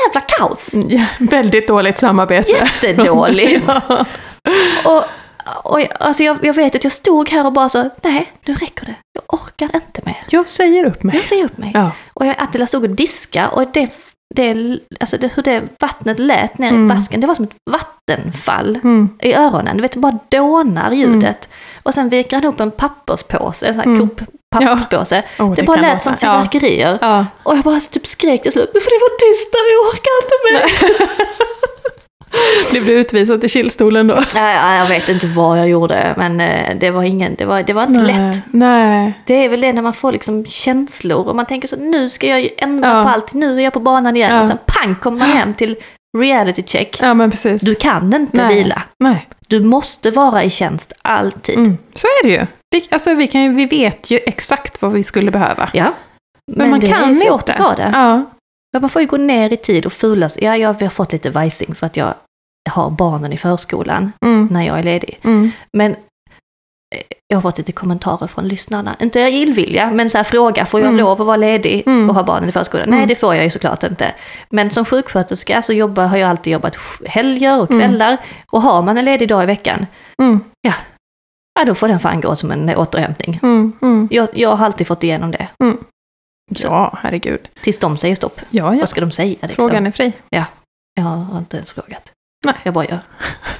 jävla 0.06 0.20
kaos. 0.20 0.74
Ja, 0.88 1.04
väldigt 1.18 1.68
dåligt 1.68 1.98
samarbete. 1.98 2.52
Jättedåligt. 2.52 3.64
Ja. 3.88 4.04
Och, 4.84 5.04
och 5.62 5.80
jag- 5.80 5.88
alltså 6.00 6.22
jag, 6.22 6.38
jag 6.42 6.54
vet 6.54 6.74
att 6.74 6.84
jag 6.84 6.92
stod 6.92 7.28
här 7.28 7.46
och 7.46 7.52
bara 7.52 7.68
så, 7.68 7.90
nej 8.02 8.32
nu 8.46 8.54
räcker 8.54 8.86
det. 8.86 8.94
Jag 9.12 9.40
orkar 9.40 9.70
inte 9.74 10.00
mer. 10.04 10.24
Jag 10.30 10.48
säger 10.48 10.84
upp 10.84 11.02
mig. 11.02 11.16
Jag 11.16 11.26
säger 11.26 11.44
upp 11.44 11.58
mig. 11.58 11.70
Ja. 11.74 11.90
Och 12.14 12.26
jag, 12.26 12.34
Attila 12.38 12.66
stod 12.66 12.84
och 12.84 12.90
diska 12.90 13.48
och 13.48 13.64
det, 13.72 13.90
det, 14.34 14.78
alltså 15.00 15.18
det, 15.18 15.30
hur 15.34 15.42
det 15.42 15.62
vattnet 15.80 16.18
lät 16.18 16.58
ner 16.58 16.68
Mm. 16.68 16.90
i 16.90 16.94
vasken, 16.94 17.20
det 17.20 17.26
var 17.26 17.34
som 17.34 17.44
ett 17.44 17.50
vattenfall 17.70 18.76
Mm. 18.76 19.08
i 19.22 19.34
öronen. 19.34 19.76
Du 19.76 19.82
vet, 19.82 19.92
det 19.92 19.98
bara 19.98 20.18
dånar 20.28 20.92
ljudet. 20.92 21.48
Och 21.82 21.94
sen 21.94 22.08
viker 22.08 22.36
han 22.36 22.44
upp 22.44 22.60
en 22.60 22.70
papperspåse, 22.70 23.66
en 23.66 23.74
sån 23.74 23.80
här 23.84 23.90
Mm. 23.96 24.08
Papperspåse. 24.50 25.22
Oh, 25.38 25.54
det, 25.54 25.62
bara 25.62 25.76
kan 25.76 25.82
lät 25.90 26.02
som. 26.02 26.12
Ja. 26.20 26.34
fyrverkerier. 26.34 26.98
Ja. 27.00 27.26
Och 27.42 27.56
jag 27.56 27.62
bara 27.64 27.80
typ 27.80 28.06
skrek 28.06 28.42
till 28.42 28.52
slut, 28.52 28.70
nu 28.74 28.80
får 28.80 28.90
det 28.90 29.00
vara 29.04 29.16
tyst 29.20 29.52
där, 29.52 29.72
jag 29.74 29.86
orkar 29.94 30.14
inte 30.22 30.36
mer. 30.50 30.64
Du 32.72 32.80
blev 32.80 32.96
utvisad 32.96 33.40
till 33.40 33.50
kylstolen 33.50 34.06
då. 34.06 34.14
Nej, 34.34 34.56
ja, 34.56 34.74
jag 34.76 34.86
vet 34.86 35.08
inte 35.08 35.26
vad 35.26 35.58
jag 35.58 35.68
gjorde, 35.68 36.14
men 36.16 36.40
eh, 36.40 36.76
det 36.80 36.90
var, 36.90 37.02
ingen, 37.02 37.34
det 37.38 37.44
var, 37.44 37.62
det 37.62 37.72
var 37.72 37.82
inte 37.82 38.02
lätt. 38.02 38.42
Nej. 38.50 39.20
Det 39.26 39.34
är 39.44 39.48
väl 39.48 39.60
det 39.60 39.72
när 39.72 39.82
man 39.82 39.94
får 39.94 40.12
liksom 40.12 40.44
känslor 40.46 41.28
och 41.28 41.36
man 41.36 41.46
tänker 41.46 41.68
så 41.68 41.76
nu 41.76 42.08
ska 42.08 42.26
jag 42.26 42.40
ju 42.40 42.48
ändra 42.58 42.88
Ja. 42.88 43.02
på 43.02 43.08
allt, 43.08 43.32
nu 43.34 43.58
är 43.60 43.64
jag 43.64 43.72
på 43.72 43.80
banan 43.80 44.16
igen. 44.16 44.34
Ja. 44.34 44.40
Och 44.40 44.46
sen 44.46 44.58
pang 44.66 44.94
kommer 44.96 45.18
man 45.18 45.28
hem 45.28 45.54
till 45.54 45.76
reality 46.18 46.62
check. 46.62 46.98
Ja, 47.02 47.14
men 47.14 47.30
precis. 47.30 47.62
Du 47.62 47.74
kan 47.74 48.14
inte 48.14 48.36
Nej. 48.36 48.54
vila. 48.54 48.82
Nej. 49.04 49.28
Du 49.48 49.60
måste 49.60 50.10
vara 50.10 50.44
i 50.44 50.50
tjänst 50.50 50.92
alltid. 51.02 51.58
Mm. 51.58 51.78
Så 51.94 52.06
är 52.06 52.24
det 52.24 52.30
ju. 52.32 52.46
Vi, 52.70 52.84
alltså, 52.90 53.14
vi, 53.14 53.26
kan, 53.26 53.42
ju- 53.42 53.54
vi 53.54 53.66
vet 53.66 54.10
ju 54.10 54.18
exakt 54.26 54.82
vad 54.82 54.92
vi 54.92 55.02
skulle 55.02 55.30
behöva. 55.30 55.70
Ja. 55.72 55.92
Men, 56.52 56.70
man 56.70 56.80
det 56.80 56.86
kan 56.86 57.02
är 57.04 57.08
inte 57.08 57.26
svårt 57.26 57.50
att 57.50 57.56
ta 57.56 57.74
det. 57.74 57.90
Ja. 57.94 58.24
Men 58.72 58.80
Man 58.80 58.90
får 58.90 59.02
ju 59.02 59.08
gå 59.08 59.16
ner 59.16 59.52
i 59.52 59.56
tid 59.56 59.86
och 59.86 59.92
fulas. 59.92 60.38
Ja, 60.40 60.56
jag 60.56 60.74
har 60.82 60.88
fått 60.88 61.12
lite 61.12 61.30
vajsing 61.30 61.74
för 61.74 61.86
att 61.86 61.96
jag 61.96 62.14
har 62.70 62.90
barnen 62.90 63.32
i 63.32 63.36
förskolan 63.36 64.12
Mm. 64.24 64.48
när 64.50 64.62
jag 64.62 64.78
är 64.78 64.82
ledig. 64.82 65.20
Mm. 65.24 65.50
Men 65.72 65.90
eh, 65.92 65.96
jag 67.28 67.36
har 67.36 67.42
fått 67.42 67.58
lite 67.58 67.72
kommentarer 67.72 68.26
från 68.26 68.48
lyssnarna. 68.48 68.96
Inte 69.00 69.20
illvilja, 69.20 69.90
men 69.90 70.10
så 70.10 70.16
här 70.18 70.24
fråga, 70.24 70.66
får 70.66 70.80
jag 70.80 70.88
Mm. 70.88 71.00
lov 71.00 71.20
att 71.20 71.26
vara 71.26 71.36
ledig 71.36 71.82
Mm. 71.86 72.08
och 72.08 72.14
ha 72.14 72.22
barnen 72.22 72.48
i 72.48 72.52
förskolan? 72.52 72.86
Mm. 72.88 72.98
Nej, 72.98 73.06
det 73.08 73.14
får 73.16 73.34
jag 73.34 73.44
ju 73.44 73.50
såklart 73.50 73.82
inte. 73.82 74.14
Men 74.50 74.70
som 74.70 74.84
sjuksköterska 74.84 75.62
så 75.62 75.72
jobbar, 75.72 76.06
har 76.06 76.16
jag 76.16 76.30
alltid 76.30 76.52
jobbat 76.52 76.76
helger 77.06 77.60
och 77.60 77.70
Mm. 77.70 77.80
kvällar. 77.88 78.16
Och 78.50 78.62
har 78.62 78.82
man 78.82 78.98
en 78.98 79.04
ledig 79.04 79.28
dag 79.28 79.42
i 79.42 79.46
veckan, 79.46 79.86
Mm. 80.22 80.40
ja 80.62 81.64
då 81.66 81.74
får 81.74 81.88
den 81.88 81.98
fan 82.00 82.20
gå 82.20 82.36
som 82.36 82.50
en 82.50 82.76
återhämtning. 82.76 83.40
Mm. 83.42 83.72
Mm. 83.82 84.08
Jag, 84.10 84.28
jag 84.32 84.56
har 84.56 84.66
alltid 84.66 84.86
fått 84.86 85.02
igenom 85.04 85.30
det. 85.30 85.48
Ja, 86.50 86.98
herregud. 87.02 87.48
Tills 87.62 87.78
de 87.78 87.96
säger 87.96 88.16
stopp. 88.16 88.40
Ja, 88.50 88.74
ja. 88.74 88.80
Vad 88.80 88.88
ska 88.88 89.00
de 89.00 89.10
säga 89.10 89.28
liksom? 89.40 89.54
Frågan 89.54 89.86
är 89.86 89.90
fri. 89.90 90.12
Jag 90.94 91.02
har 91.04 91.38
inte 91.38 91.56
ens 91.56 91.72
frågat. 91.72 92.12
Nej. 92.44 92.54
Jag 92.62 92.74
bara 92.74 92.84
gör. 92.84 92.98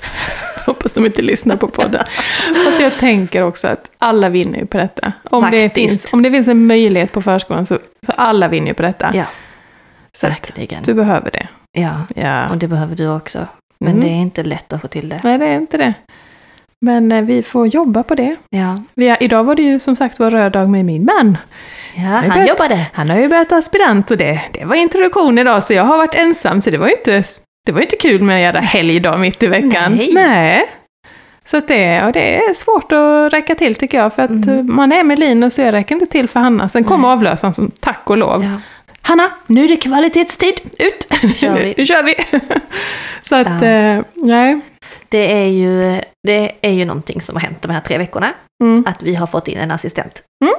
Hoppas 0.67 0.93
de 0.93 1.07
inte 1.07 1.23
lyssnar 1.23 1.57
på 1.57 1.69
podden. 1.69 2.05
Fast 2.65 2.81
jag 2.81 2.99
tänker 2.99 3.43
också 3.43 3.69
att 3.69 3.91
alla 3.99 4.29
vinner 4.29 4.59
ju 4.59 4.67
på 4.67 4.77
detta. 4.79 5.13
Om, 5.31 5.49
det 5.51 5.71
finns, 5.75 6.13
om 6.13 6.23
det 6.23 6.31
finns 6.31 6.49
en 6.49 6.67
möjlighet 6.67 7.13
på 7.13 7.23
förskolan 7.23 7.67
så, 7.67 7.79
så 8.07 8.13
alla 8.13 8.49
vinner 8.49 8.69
ju 8.69 8.75
på 8.75 8.83
detta. 8.83 9.11
Ja, 9.15 9.25
så 10.13 10.27
verkligen. 10.27 10.83
du 10.83 10.95
behöver 10.95 11.31
det. 11.31 11.49
Ja, 11.73 12.01
Ja. 12.15 12.49
och 12.51 12.57
det 12.57 12.69
behöver 12.69 12.97
du 12.97 13.09
också. 13.09 13.47
Men 13.79 13.93
Mm. 13.93 14.05
det 14.05 14.11
är 14.11 14.21
inte 14.21 14.43
lätt 14.43 14.73
att 14.73 14.81
få 14.81 14.89
till 14.89 15.09
det. 15.09 15.21
Nej, 15.25 15.39
det 15.39 15.47
är 15.47 15.57
inte 15.57 15.77
det. 15.77 15.95
Men 16.81 17.13
eh, 17.13 17.23
vi 17.23 17.43
får 17.43 17.67
jobba 17.67 18.03
på 18.03 18.15
det. 18.15 18.37
Ja, 18.51 18.77
har, 18.95 19.17
idag 19.21 19.45
var 19.45 19.55
det 19.55 19.63
ju 19.63 19.79
som 19.81 19.97
sagt 19.97 20.19
var 20.19 20.31
röd 20.31 20.53
dag 20.53 20.69
med 20.69 20.85
min 20.85 21.05
man. 21.05 21.39
ja 21.95 22.03
han 22.03 22.29
bättre. 22.29 22.47
jobbade. 22.49 22.87
Han 22.93 23.11
har 23.11 23.17
ju 23.17 23.29
börjat 23.29 23.53
aspirant 23.53 24.11
och 24.11 24.17
det, 24.17 24.41
det 24.53 24.65
var 24.65 24.75
introduktion 24.77 25.39
idag 25.39 25.65
så 25.65 25.73
jag 25.73 25.85
har 25.85 25.97
varit 25.97 26.15
ensam 26.15 26.61
så 26.61 26.71
det 26.71 26.79
var 26.79 26.87
ju 26.89 26.95
inte 26.97 27.23
Det 27.67 27.73
var 27.73 27.81
ju 27.81 27.85
inte 27.85 27.97
kul 27.97 28.23
med 28.23 28.37
en 28.37 28.43
jävla 28.43 28.61
helgdag 28.61 29.19
mitt 29.19 29.43
i 29.43 29.47
veckan. 29.47 29.95
Nej. 29.97 30.11
Nej. 30.13 30.67
Så 31.45 31.61
det, 31.61 32.05
och 32.05 32.13
det 32.13 32.37
är 32.37 32.55
svårt 32.55 32.93
att 32.93 33.33
räcka 33.33 33.55
till 33.55 33.75
tycker 33.75 33.99
jag, 33.99 34.15
för 34.15 34.23
att 34.23 34.31
Mm. 34.31 34.75
man 34.75 34.93
är 34.93 35.03
med 35.05 35.19
Linus 35.19 35.59
och 35.59 35.65
jag 35.65 35.73
räcker 35.73 35.95
inte 35.95 36.07
till 36.07 36.29
för 36.29 36.41
Hanna. 36.41 36.69
Sen 36.69 36.85
kommer 36.85 37.09
avlösaren 37.09 37.55
som 37.55 37.71
tack 37.81 38.11
och 38.11 38.17
lov. 38.17 38.45
Ja. 38.45 38.61
Hanna, 39.03 39.31
nu 39.47 39.65
är 39.65 39.69
det 39.69 39.77
kvalitetstid, 39.77 40.61
ut! 40.79 41.09
Nu 41.23 41.33
kör 41.35 41.55
vi. 41.55 41.75
nu 41.77 41.87
kör 41.87 42.03
vi! 42.03 42.15
Så 43.23 43.37
att, 43.37 43.63
Ja. 43.63 43.69
eh, 43.69 44.03
nej. 44.15 44.61
Det 45.09 45.33
är, 45.33 45.47
ju, 45.47 46.01
det 46.27 46.53
är 46.61 46.71
ju 46.73 46.85
någonting 46.85 47.21
som 47.21 47.37
har 47.37 47.41
hänt 47.43 47.63
de 47.63 47.71
här 47.71 47.81
tre 47.81 47.99
veckorna. 47.99 48.33
Mm. 48.65 48.85
Att 48.89 49.03
vi 49.03 49.15
har 49.15 49.27
fått 49.27 49.49
in 49.49 49.59
en 49.59 49.71
assistent. 49.71 50.23
Mm. 50.45 50.55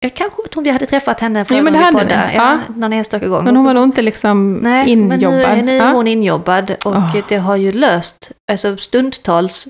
Jag 0.00 0.14
kanske 0.14 0.42
tror 0.48 0.62
vi 0.64 0.70
hade 0.70 0.86
träffat 0.86 1.20
henne 1.20 1.44
Jo, 1.50 1.62
men 1.62 1.72
det 1.72 1.78
hade 1.78 2.04
ni. 2.04 2.12
Ja, 2.12 2.30
Ja. 2.34 2.58
någon 2.76 2.92
enstaka 2.92 3.28
gång. 3.28 3.44
Men 3.44 3.56
hon 3.56 3.64
var 3.64 3.74
nog 3.74 3.84
inte 3.84 4.02
liksom 4.02 4.54
Nej, 4.54 4.88
injobbad. 4.90 5.40
men 5.40 5.58
nu, 5.58 5.62
nu 5.62 5.72
är 5.78 5.86
Ja. 5.86 5.92
hon 5.92 6.06
injobbad 6.06 6.70
och 6.84 6.92
Åh. 6.96 7.16
det 7.28 7.36
har 7.36 7.56
ju 7.56 7.72
löst 7.72 8.32
alltså 8.52 8.76
stundtals 8.76 9.68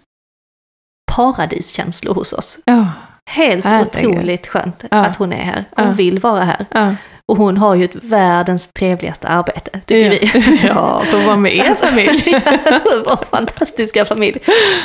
paradiskänslor 1.13 2.15
hos 2.15 2.33
oss. 2.33 2.59
Ja. 2.65 2.87
Helt 3.31 3.65
Herregud. 3.65 4.07
otroligt 4.11 4.47
skönt 4.47 4.85
Ja. 4.91 4.97
att 4.97 5.17
hon 5.17 5.33
är 5.33 5.43
här. 5.45 5.65
Hon 5.77 5.87
Ja. 5.87 5.93
vill 5.93 6.19
vara 6.19 6.45
här. 6.45 6.67
Ja. 6.71 6.95
Och 7.29 7.37
hon 7.37 7.57
har 7.57 7.75
ju 7.75 7.85
ett 7.85 7.95
världens 7.95 8.69
trevligaste 8.79 9.29
arbete, 9.29 9.81
tycker 9.87 10.11
vi. 10.11 10.21
ja, 10.67 11.03
för 11.05 11.19
att 11.19 11.27
vara 11.27 11.37
med 11.37 11.57
er 11.57 11.75
familj. 11.75 12.23
Vår 13.05 13.25
fantastiska 13.31 14.05
familj. 14.05 14.39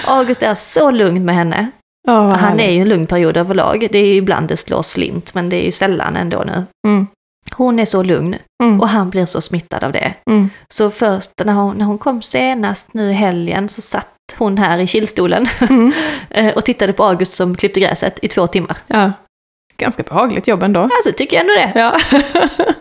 August 0.06 0.44
är 0.44 0.56
så 0.56 0.92
lugn 0.92 1.26
med 1.26 1.36
henne. 1.36 1.72
Vad 2.08 2.26
Han 2.38 2.60
är 2.60 2.72
ju 2.72 2.82
en 2.82 2.90
lugn 2.90 3.06
period 3.06 3.38
överlag. 3.38 3.88
Det 3.92 3.98
är 3.98 4.06
ju 4.06 4.14
ibland 4.14 4.48
det 4.48 4.58
slår 4.58 4.82
slint, 4.82 5.34
men 5.34 5.50
det 5.50 5.56
är 5.62 5.66
ju 5.66 5.72
sällan 5.72 6.16
ändå 6.16 6.44
nu. 6.48 6.64
Mm. 6.88 7.08
Hon 7.56 7.80
är 7.80 7.86
så 7.86 8.04
lugn 8.04 8.36
Mm. 8.64 8.82
och 8.82 8.90
han 8.90 9.10
blir 9.10 9.26
så 9.26 9.42
smittad 9.42 9.84
av 9.84 9.92
det. 9.92 10.14
Mm. 10.30 10.50
Så 10.70 10.90
först 10.92 11.32
när 11.46 11.54
hon, 11.54 11.76
när 11.78 11.86
hon 11.86 11.98
kom 11.98 12.22
senast 12.22 12.94
nu 12.94 13.10
i 13.10 13.14
helgen 13.14 13.70
så 13.70 13.82
satt 13.82 14.08
hon 14.38 14.58
här 14.58 14.78
i 14.80 14.88
killstolen 14.88 15.48
Mm. 15.62 15.94
eh, 16.30 16.54
och 16.54 16.66
tittade 16.66 16.94
på 16.94 17.04
August 17.04 17.34
som 17.34 17.56
klippte 17.56 17.80
gräset 17.80 18.20
i 18.22 18.28
två 18.28 18.48
timmar. 18.48 18.78
Ja. 18.88 19.12
Ganska 19.78 20.04
behagligt 20.04 20.48
jobb 20.48 20.64
ändå. 20.64 20.80
Alltså 20.82 21.12
tycker 21.18 21.36
jag 21.38 21.42
ändå 21.42 21.54
det. 21.54 21.72
Ja. 21.80 21.98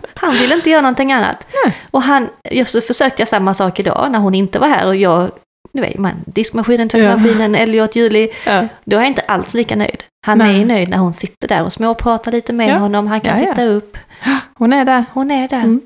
Han 0.14 0.32
ville 0.32 0.54
inte 0.54 0.70
göra 0.70 0.80
någonting 0.82 1.12
annat. 1.12 1.46
Nej. 1.64 1.76
Och 1.90 2.02
han, 2.02 2.28
jag 2.50 2.68
så 2.68 2.80
försökte 2.80 3.22
jag 3.22 3.28
samma 3.28 3.54
sak 3.54 3.80
idag 3.80 4.08
när 4.10 4.18
hon 4.18 4.34
inte 4.34 4.58
var 4.58 4.68
här 4.68 4.86
och 4.86 4.96
jag, 4.96 5.30
du 5.72 5.80
vet 5.82 5.98
man, 5.98 6.12
diskmaskinen, 6.26 6.88
tvättmaskinen, 6.88 7.54
Elliot, 7.54 7.96
Julie. 7.96 8.28
Ja. 8.46 8.68
Då 8.84 8.96
är 8.96 9.00
jag 9.00 9.06
inte 9.08 9.22
alls 9.22 9.54
lika 9.54 9.76
nöjd. 9.76 10.02
Han 10.26 10.38
Nej. 10.38 10.60
är 10.60 10.64
nöjd 10.64 10.88
när 10.88 10.96
hon 10.98 11.12
sitter 11.12 11.48
där 11.48 11.64
och 11.64 11.72
småpratar 11.72 12.32
lite 12.32 12.52
med 12.52 12.68
Ja. 12.70 12.76
honom, 12.76 13.06
han 13.06 13.20
kan 13.20 13.38
Ja, 13.38 13.44
ja. 13.44 13.54
titta 13.54 13.64
upp. 13.66 13.96
Hon 14.58 14.72
är 14.72 14.84
där. 14.84 15.04
Hon 15.12 15.30
är 15.30 15.48
där. 15.48 15.56
Mm. 15.58 15.80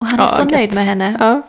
Och 0.00 0.06
han 0.10 0.20
är 0.20 0.24
Ja, 0.24 0.28
så 0.36 0.44
nöjd 0.44 0.74
med 0.74 0.84
henne. 0.84 1.16
Ja. 1.20 1.42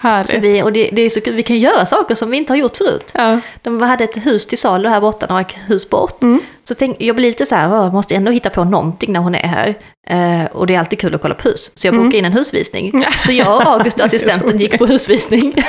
Så 0.00 0.08
Härligt. 0.08 0.42
vi, 0.44 0.62
och 0.62 0.72
det, 0.72 0.90
det 0.92 1.02
är 1.02 1.10
så 1.10 1.20
kul, 1.20 1.34
vi 1.34 1.42
kan 1.42 1.58
göra 1.58 1.86
saker 1.86 2.14
som 2.14 2.30
vi 2.30 2.36
inte 2.36 2.52
har 2.52 2.58
gjort 2.58 2.76
förut. 2.76 3.12
Ja. 3.14 3.40
De 3.62 3.82
hade 3.82 4.04
ett 4.04 4.26
hus 4.26 4.46
till 4.46 4.58
salu 4.58 4.88
här 4.88 5.00
borta, 5.00 5.26
några 5.28 5.44
hus 5.66 5.90
bort. 5.90 6.22
Mm. 6.22 6.40
Så 6.70 6.74
tänk, 6.74 6.96
jag 7.00 7.16
blir 7.16 7.26
lite 7.28 7.46
så 7.46 7.54
här, 7.54 7.68
"Åh, 7.72 7.84
jag 7.84 7.92
måste 7.92 8.14
ändå 8.14 8.30
hitta 8.32 8.50
på 8.50 8.64
någonting 8.64 9.12
när 9.12 9.20
hon 9.20 9.34
är 9.34 9.48
här. 9.48 9.74
Eh, 10.08 10.46
och 10.52 10.66
det 10.66 10.74
är 10.74 10.78
alltid 10.78 11.00
kul 11.00 11.14
att 11.14 11.22
kolla 11.22 11.34
på 11.34 11.48
hus. 11.48 11.72
Så 11.74 11.86
jag 11.86 11.94
Mm. 11.94 12.04
bokade 12.06 12.18
in 12.18 12.24
en 12.24 12.32
husvisning. 12.32 13.04
Så 13.26 13.32
jag 13.32 13.56
och 13.56 13.66
August 13.66 14.00
assistenten 14.06 14.58
gick 14.58 14.78
på 14.78 14.86
husvisning. 14.86 15.54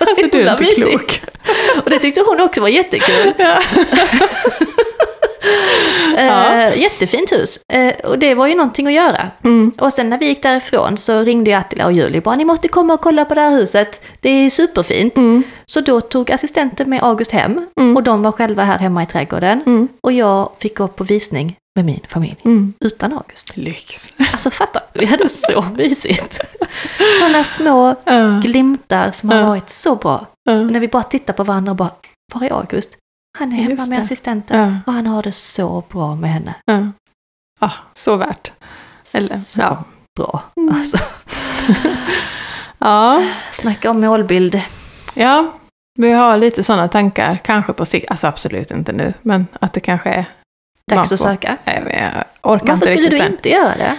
Alltså 0.00 0.26
du 0.32 0.40
är 0.42 0.62
inte 0.62 0.80
klok. 0.80 1.20
Och 1.84 1.90
det 1.90 1.98
tyckte 1.98 2.20
hon 2.26 2.40
också 2.40 2.60
var 2.60 2.68
jättekul. 2.68 3.32
Ja. 3.38 3.58
Eh, 6.18 6.78
jättefint 6.80 7.32
hus. 7.32 7.58
Eh, 7.72 7.94
och 8.04 8.18
det 8.18 8.34
var 8.34 8.46
ju 8.46 8.54
någonting 8.54 8.86
att 8.86 8.92
göra. 8.92 9.30
Mm. 9.44 9.72
Och 9.78 9.92
sen 9.92 10.10
när 10.10 10.18
vi 10.18 10.26
gick 10.26 10.42
därifrån 10.42 10.96
så 10.96 11.20
ringde 11.20 11.50
jag 11.50 11.60
Attila 11.60 11.86
och 11.86 11.92
Julie 11.92 12.20
bara, 12.20 12.36
ni 12.36 12.44
måste 12.44 12.68
komma 12.68 12.94
och 12.94 13.00
kolla 13.00 13.24
på 13.24 13.34
det 13.34 13.40
här 13.40 13.50
huset. 13.50 14.00
Det 14.20 14.28
är 14.28 14.50
superfint. 14.50 15.16
Mm. 15.16 15.42
Så 15.66 15.80
då 15.80 16.00
tog 16.00 16.30
assistenten 16.32 16.90
med 16.90 17.02
August 17.02 17.30
hem 17.30 17.66
Mm. 17.80 17.96
och 17.96 18.02
de 18.02 18.22
var 18.22 18.32
själva 18.32 18.64
här 18.64 18.78
hemma 18.78 19.02
i 19.02 19.06
trädgården. 19.06 19.62
Mm. 19.66 19.88
Och 20.00 20.12
jag 20.12 20.50
fick 20.58 20.78
gå 20.78 20.88
på 20.88 21.04
visning 21.04 21.56
med 21.76 21.84
min 21.84 22.00
familj, 22.08 22.36
Mm. 22.44 22.72
utan 22.80 23.12
August. 23.12 23.56
Lyx. 23.56 23.94
Alltså 24.32 24.50
fatta, 24.50 24.80
vi 24.92 25.06
hade 25.06 25.28
så 25.28 25.64
mysigt. 25.76 26.40
Sådana 27.20 27.44
små 27.44 27.94
Ja. 28.04 28.40
glimtar 28.44 29.10
som 29.12 29.30
har 29.30 29.36
Ja. 29.38 29.46
varit 29.46 29.70
så 29.70 29.94
bra. 29.94 30.26
Ja. 30.44 30.52
Och 30.52 30.72
när 30.72 30.80
vi 30.80 30.88
bara 30.88 31.02
tittar 31.02 31.32
på 31.32 31.44
varandra 31.44 31.70
och 31.72 31.76
bara, 31.76 31.90
var 32.34 32.46
är 32.46 32.52
August? 32.52 32.88
Han 33.38 33.52
är 33.52 33.56
hemma 33.56 33.70
Just 33.70 33.88
med 33.88 33.98
det. 33.98 34.02
assistenten 34.02 34.58
Ja. 34.60 34.76
och 34.86 34.92
han 34.92 35.06
har 35.06 35.22
det 35.22 35.32
så 35.32 35.84
bra 35.88 36.14
med 36.14 36.30
henne. 36.32 36.54
Ja. 36.64 36.86
Ah, 37.60 37.72
så 37.94 38.16
värt. 38.16 38.52
Eller, 39.14 39.36
så 39.36 39.60
ja. 39.60 39.84
bra. 40.16 40.42
Mm. 40.56 40.74
Alltså, 40.76 40.98
Ja. 42.78 43.24
snacka 43.52 43.90
om 43.90 44.00
målbild. 44.00 44.62
ja, 45.14 45.52
vi 45.98 46.12
har 46.12 46.36
lite 46.36 46.62
sådana 46.64 46.88
tankar. 46.88 47.38
Kanske 47.44 47.72
på 47.72 47.84
sikt, 47.86 48.10
alltså 48.10 48.26
absolut 48.26 48.70
inte 48.70 48.92
nu, 48.92 49.14
men 49.22 49.46
att 49.60 49.72
det 49.72 49.80
kanske 49.80 50.10
är... 50.10 50.24
Dags 50.90 51.12
att 51.12 51.20
söka. 51.20 51.56
Nej, 51.64 51.82
men 51.84 51.92
jag 52.04 52.24
orkar 52.52 52.66
Varför 52.66 52.72
inte 52.72 52.86
skulle 52.86 53.08
du 53.08 53.18
än. 53.18 53.32
inte 53.32 53.48
göra 53.50 53.76
det? 53.76 53.98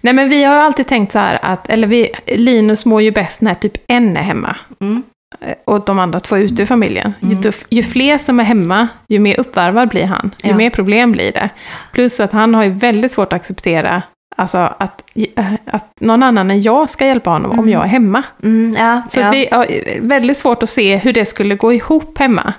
Nej, 0.00 0.12
men 0.14 0.28
vi 0.28 0.44
har 0.44 0.54
alltid 0.56 0.86
tänkt 0.86 1.12
så 1.12 1.18
här 1.18 1.38
att, 1.42 1.68
eller 1.68 1.86
vi, 1.88 2.10
Linus 2.26 2.84
mår 2.84 3.02
ju 3.02 3.10
bäst 3.10 3.40
när 3.40 3.54
typ 3.54 3.76
en 3.86 4.16
är 4.16 4.22
hemma. 4.22 4.56
Mm. 4.80 5.02
Eh, 5.40 5.54
Och 5.64 5.84
de 5.84 5.98
andra 5.98 6.20
två 6.20 6.36
ute 6.36 6.62
ur 6.62 6.66
familjen. 6.66 7.14
Mm. 7.22 7.40
Ju, 7.40 7.52
ju 7.70 7.82
fler 7.82 8.18
som 8.18 8.40
är 8.40 8.44
hemma, 8.44 8.88
ju 9.08 9.18
mer 9.18 9.40
uppvarvad 9.40 9.88
blir 9.88 10.04
han. 10.06 10.34
Ju 10.42 10.50
Ja. 10.50 10.56
mer 10.56 10.70
problem 10.70 11.12
blir 11.12 11.32
det. 11.32 11.48
Plus 11.92 12.20
att 12.20 12.32
han 12.32 12.54
har 12.54 12.62
ju 12.64 12.70
väldigt 12.70 13.12
svårt 13.12 13.32
att 13.32 13.40
acceptera 13.40 14.02
alltså 14.36 14.58
att, 14.78 15.02
äh, 15.36 15.44
att 15.66 15.86
någon 16.00 16.22
annan 16.22 16.50
än 16.50 16.62
jag 16.62 16.90
ska 16.90 17.06
hjälpa 17.06 17.30
honom 17.30 17.50
om 17.50 17.58
Mm. 17.58 17.70
jag 17.70 17.82
är 17.84 17.88
hemma. 17.88 18.22
Mm, 18.42 18.76
ja, 18.78 19.02
Så 19.08 19.20
ja. 19.20 19.30
vi 19.30 19.48
har 19.52 19.66
väldigt 20.00 20.36
svårt 20.36 20.62
att 20.62 20.68
se 20.70 20.96
hur 20.96 21.12
det 21.12 21.24
skulle 21.24 21.54
gå 21.54 21.72
ihop 21.72 22.18
hemma. 22.18 22.52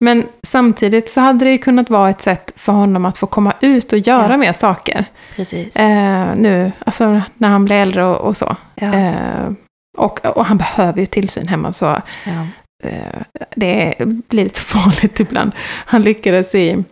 Men 0.00 0.24
samtidigt 0.42 1.10
så 1.10 1.20
hade 1.20 1.44
det 1.44 1.50
ju 1.52 1.58
kunnat 1.58 1.90
vara 1.90 2.10
ett 2.10 2.22
sätt 2.22 2.52
för 2.56 2.72
honom 2.72 3.04
att 3.04 3.18
få 3.18 3.26
komma 3.26 3.52
ut 3.60 3.92
och 3.92 3.98
göra 3.98 4.32
Ja. 4.32 4.36
mer 4.36 4.52
saker. 4.52 5.04
Precis. 5.36 5.76
Eh, 5.76 6.26
nu, 6.36 6.72
alltså 6.86 7.20
när 7.34 7.48
han 7.48 7.64
blir 7.64 7.76
äldre 7.76 8.04
och, 8.04 8.16
och 8.28 8.36
så. 8.36 8.56
ja, 8.74 8.94
Eh, 8.94 9.50
och, 9.96 10.24
och 10.24 10.46
han 10.46 10.56
behöver 10.56 11.00
ju 11.00 11.06
tillsyn 11.06 11.48
hemma 11.48 11.72
så 11.72 12.02
ja. 12.24 12.46
eh, 12.84 13.22
det 13.56 13.94
blir 14.28 14.44
lite 14.44 14.60
farligt 14.74 15.20
ibland. 15.20 15.52
Han 15.86 16.02
lyckades 16.02 16.54
i 16.54 16.84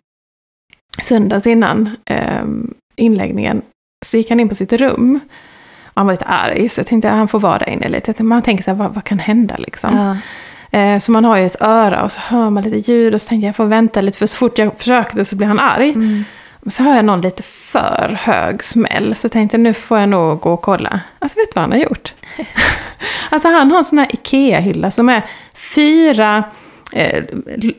söndags 1.03 1.47
innan 1.47 1.97
eh, 2.05 2.45
inläggningen, 2.97 3.63
så 4.07 4.17
gick 4.17 4.31
han 4.31 4.41
in 4.41 4.49
på 4.49 4.55
sitt 4.55 4.73
rum. 4.73 5.21
Och 5.85 6.01
han 6.01 6.07
var 6.07 6.13
lite 6.13 6.25
arg, 6.25 6.69
så 6.69 6.81
jag 6.81 6.87
tänkte 6.87 7.11
att 7.11 7.17
han 7.17 7.29
får 7.29 7.41
vara 7.41 7.59
där 7.59 7.69
inne 7.69 7.89
lite. 7.89 8.23
Man 8.23 8.43
tänker 8.43 8.65
så 8.65 8.71
här, 8.71 8.79
vad, 8.79 8.95
vad 8.95 9.05
kan 9.05 9.19
hända 9.19 9.57
liksom? 9.59 9.97
Ja. 9.97 10.17
Eh, 10.79 10.99
så 10.99 11.13
man 11.13 11.25
har 11.25 11.37
ju 11.37 11.47
ett 11.47 11.61
öra 11.61 12.03
och 12.03 12.13
så 12.13 12.21
hör 12.21 12.51
man 12.51 12.63
lite 12.63 12.93
ljud 12.93 13.15
och 13.15 13.21
så 13.21 13.29
tänkte 13.29 13.45
jag, 13.45 13.49
jag 13.49 13.57
får 13.57 13.65
vänta 13.65 14.01
lite, 14.01 14.19
för 14.19 14.27
så 14.27 14.37
fort 14.37 14.59
jag 14.59 14.79
försökte 14.79 15.25
så 15.25 15.37
blir 15.37 15.47
han 15.47 15.59
arg. 15.61 15.89
Mm. 15.89 16.25
Men 16.63 16.71
så 16.71 16.83
hör 16.83 16.97
jag 16.97 17.05
någon 17.05 17.21
lite 17.21 17.43
för 17.43 18.19
hög 18.21 18.65
smäll, 18.65 19.15
så 19.15 19.29
tänkte 19.29 19.59
nu 19.59 19.75
får 19.75 19.99
jag 19.99 20.09
nog 20.09 20.41
gå 20.41 20.53
och 20.53 20.63
kolla. 20.63 21.01
Alltså 21.19 21.39
vet 21.39 21.49
du 21.49 21.53
vad 21.55 21.63
han 21.63 21.73
har 21.73 21.79
gjort? 21.79 22.13
alltså 23.31 23.49
han 23.49 23.71
har 23.71 23.79
en 23.79 23.85
sån 23.85 23.99
här 23.99 24.09
IKEA-hylla 24.15 24.91
som 24.91 25.09
är 25.09 25.23
fyra 25.55 26.45
eh, 26.93 27.25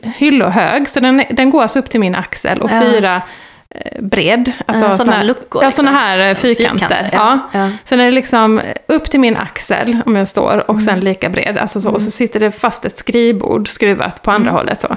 hyllor 0.02 0.48
hög, 0.48 0.88
så 0.88 1.00
den, 1.00 1.24
den 1.30 1.50
går 1.50 1.62
alltså 1.62 1.78
upp 1.78 1.90
till 1.90 2.00
min 2.00 2.14
axel, 2.14 2.62
och 2.62 2.70
Ja. 2.70 2.80
fyra 2.80 3.22
eh, 3.70 4.02
bred. 4.02 4.52
Alltså 4.66 4.82
såna 4.84 4.94
såna, 4.94 5.22
luckor, 5.22 5.62
Ja, 5.62 5.68
liksom. 5.68 5.84
såna 5.86 5.98
här 5.98 6.18
eh, 6.18 6.34
fyrkanter. 6.34 7.08
Ja. 7.12 7.38
Ja. 7.52 7.58
Ja. 7.60 7.70
Så 7.84 7.96
den 7.96 8.06
är 8.06 8.12
liksom 8.12 8.60
upp 8.88 9.10
till 9.10 9.20
min 9.20 9.36
axel, 9.36 9.98
om 10.06 10.16
jag 10.16 10.28
står, 10.28 10.70
och 10.70 10.82
sen 10.82 10.94
Mm. 10.94 11.04
lika 11.04 11.28
bred. 11.28 11.58
Alltså 11.58 11.80
så, 11.80 11.88
Mm. 11.88 11.94
Och 11.96 12.02
så 12.02 12.10
sitter 12.10 12.40
det 12.40 12.50
fast 12.50 12.84
ett 12.84 12.98
skrivbord 12.98 13.68
skruvat 13.68 14.22
på 14.22 14.30
andra 14.30 14.50
Mm. 14.50 14.54
hållet. 14.58 14.80
Så. 14.80 14.96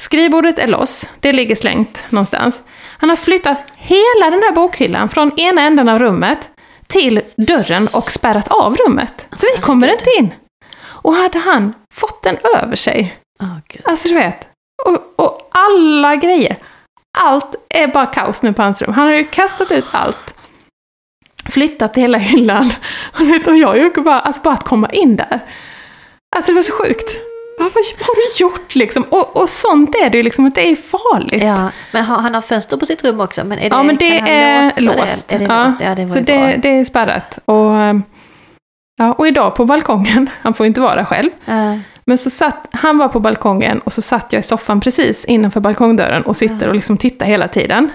Skrivbordet 0.00 0.58
är 0.58 0.66
loss, 0.66 1.08
det 1.20 1.32
ligger 1.32 1.54
slängt 1.54 2.04
någonstans. 2.08 2.60
Han 3.02 3.08
har 3.08 3.16
flyttat 3.16 3.72
hela 3.76 4.30
den 4.30 4.42
här 4.42 4.52
bokhyllan 4.52 5.08
från 5.08 5.40
ena 5.40 5.62
änden 5.62 5.88
av 5.88 5.98
rummet 5.98 6.50
till 6.86 7.22
dörren 7.36 7.88
och 7.88 8.10
spärrat 8.12 8.48
av 8.48 8.76
rummet. 8.76 9.28
Så 9.32 9.46
vi 9.56 9.62
kommer 9.62 9.86
Herregud. 9.86 10.08
inte 10.08 10.18
in. 10.18 10.34
Och 10.84 11.14
hade 11.14 11.38
han 11.38 11.74
fått 11.94 12.22
den 12.22 12.36
över 12.62 12.76
sig, 12.76 13.16
Gud. 13.68 13.82
alltså 13.84 14.08
du 14.08 14.14
vet, 14.14 14.48
och, 14.84 15.24
och 15.24 15.48
alla 15.54 16.16
grejer, 16.16 16.56
allt 17.18 17.54
är 17.68 17.86
bara 17.86 18.06
kaos 18.06 18.42
nu 18.42 18.52
på 18.52 18.62
hans 18.62 18.82
rum. 18.82 18.92
Han 18.92 19.06
har 19.06 19.14
ju 19.14 19.24
kastat 19.24 19.72
ut 19.72 19.84
allt. 19.90 20.34
Flyttat 21.50 21.96
hela 21.96 22.18
hyllan. 22.18 22.72
Och, 23.14 23.48
och 23.48 23.56
jag 23.56 23.78
är 23.78 23.82
ju 23.82 23.90
bara, 23.90 24.20
alltså 24.20 24.42
bara 24.42 24.54
att 24.54 24.64
komma 24.64 24.90
in 24.90 25.16
där. 25.16 25.40
Alltså 26.36 26.52
det 26.52 26.54
var 26.54 26.62
så 26.62 26.72
sjukt. 26.72 27.16
Vad, 27.62 27.72
vad 27.98 28.06
har 28.06 28.16
du 28.16 28.42
gjort 28.44 28.74
liksom? 28.74 29.02
Och, 29.10 29.36
och 29.36 29.48
sånt 29.48 29.94
är 30.04 30.10
det 30.10 30.16
ju 30.16 30.22
liksom, 30.22 30.46
att 30.46 30.54
det 30.54 30.70
är 30.70 30.76
farligt. 30.76 31.42
Ja, 31.42 31.70
men 31.92 32.04
han 32.04 32.34
har 32.34 32.42
fönster 32.42 32.76
på 32.76 32.86
sitt 32.86 33.04
rum 33.04 33.20
också? 33.20 33.44
Men 33.44 33.58
är 33.58 33.70
det, 33.70 33.76
Ja, 33.76 33.82
men 33.82 33.96
det 33.96 34.18
är 34.18 34.80
låst. 34.80 35.28
Det? 35.28 35.34
Är 35.34 35.38
det 35.38 35.44
Ja, 35.44 35.64
låst? 35.64 35.76
Ja, 35.80 35.94
det 35.94 36.02
var 36.02 36.08
Så 36.08 36.18
ju 36.18 36.24
det, 36.24 36.38
bra. 36.38 36.56
det 36.56 36.68
är 36.68 36.84
spärrat. 36.84 37.38
Och, 37.44 37.74
ehm, 37.76 38.02
ja, 38.98 39.12
och 39.12 39.26
idag 39.26 39.54
på 39.54 39.64
balkongen, 39.64 40.30
han 40.42 40.54
får 40.54 40.64
ju 40.66 40.68
inte 40.68 40.80
vara 40.80 40.94
där 40.94 41.04
själv, 41.04 41.30
Ja. 41.44 41.78
men 42.06 42.18
så 42.18 42.30
satt, 42.30 42.66
han 42.72 42.98
var 42.98 43.08
på 43.08 43.20
balkongen 43.20 43.78
och 43.80 43.92
så 43.92 44.02
satt 44.02 44.32
jag 44.32 44.40
i 44.40 44.42
soffan 44.42 44.80
precis 44.80 45.24
innanför 45.24 45.60
balkongdörren 45.60 46.22
och 46.22 46.36
sitter 46.36 46.68
och 46.68 46.74
liksom 46.74 46.96
tittar 46.96 47.26
hela 47.26 47.48
tiden. 47.48 47.90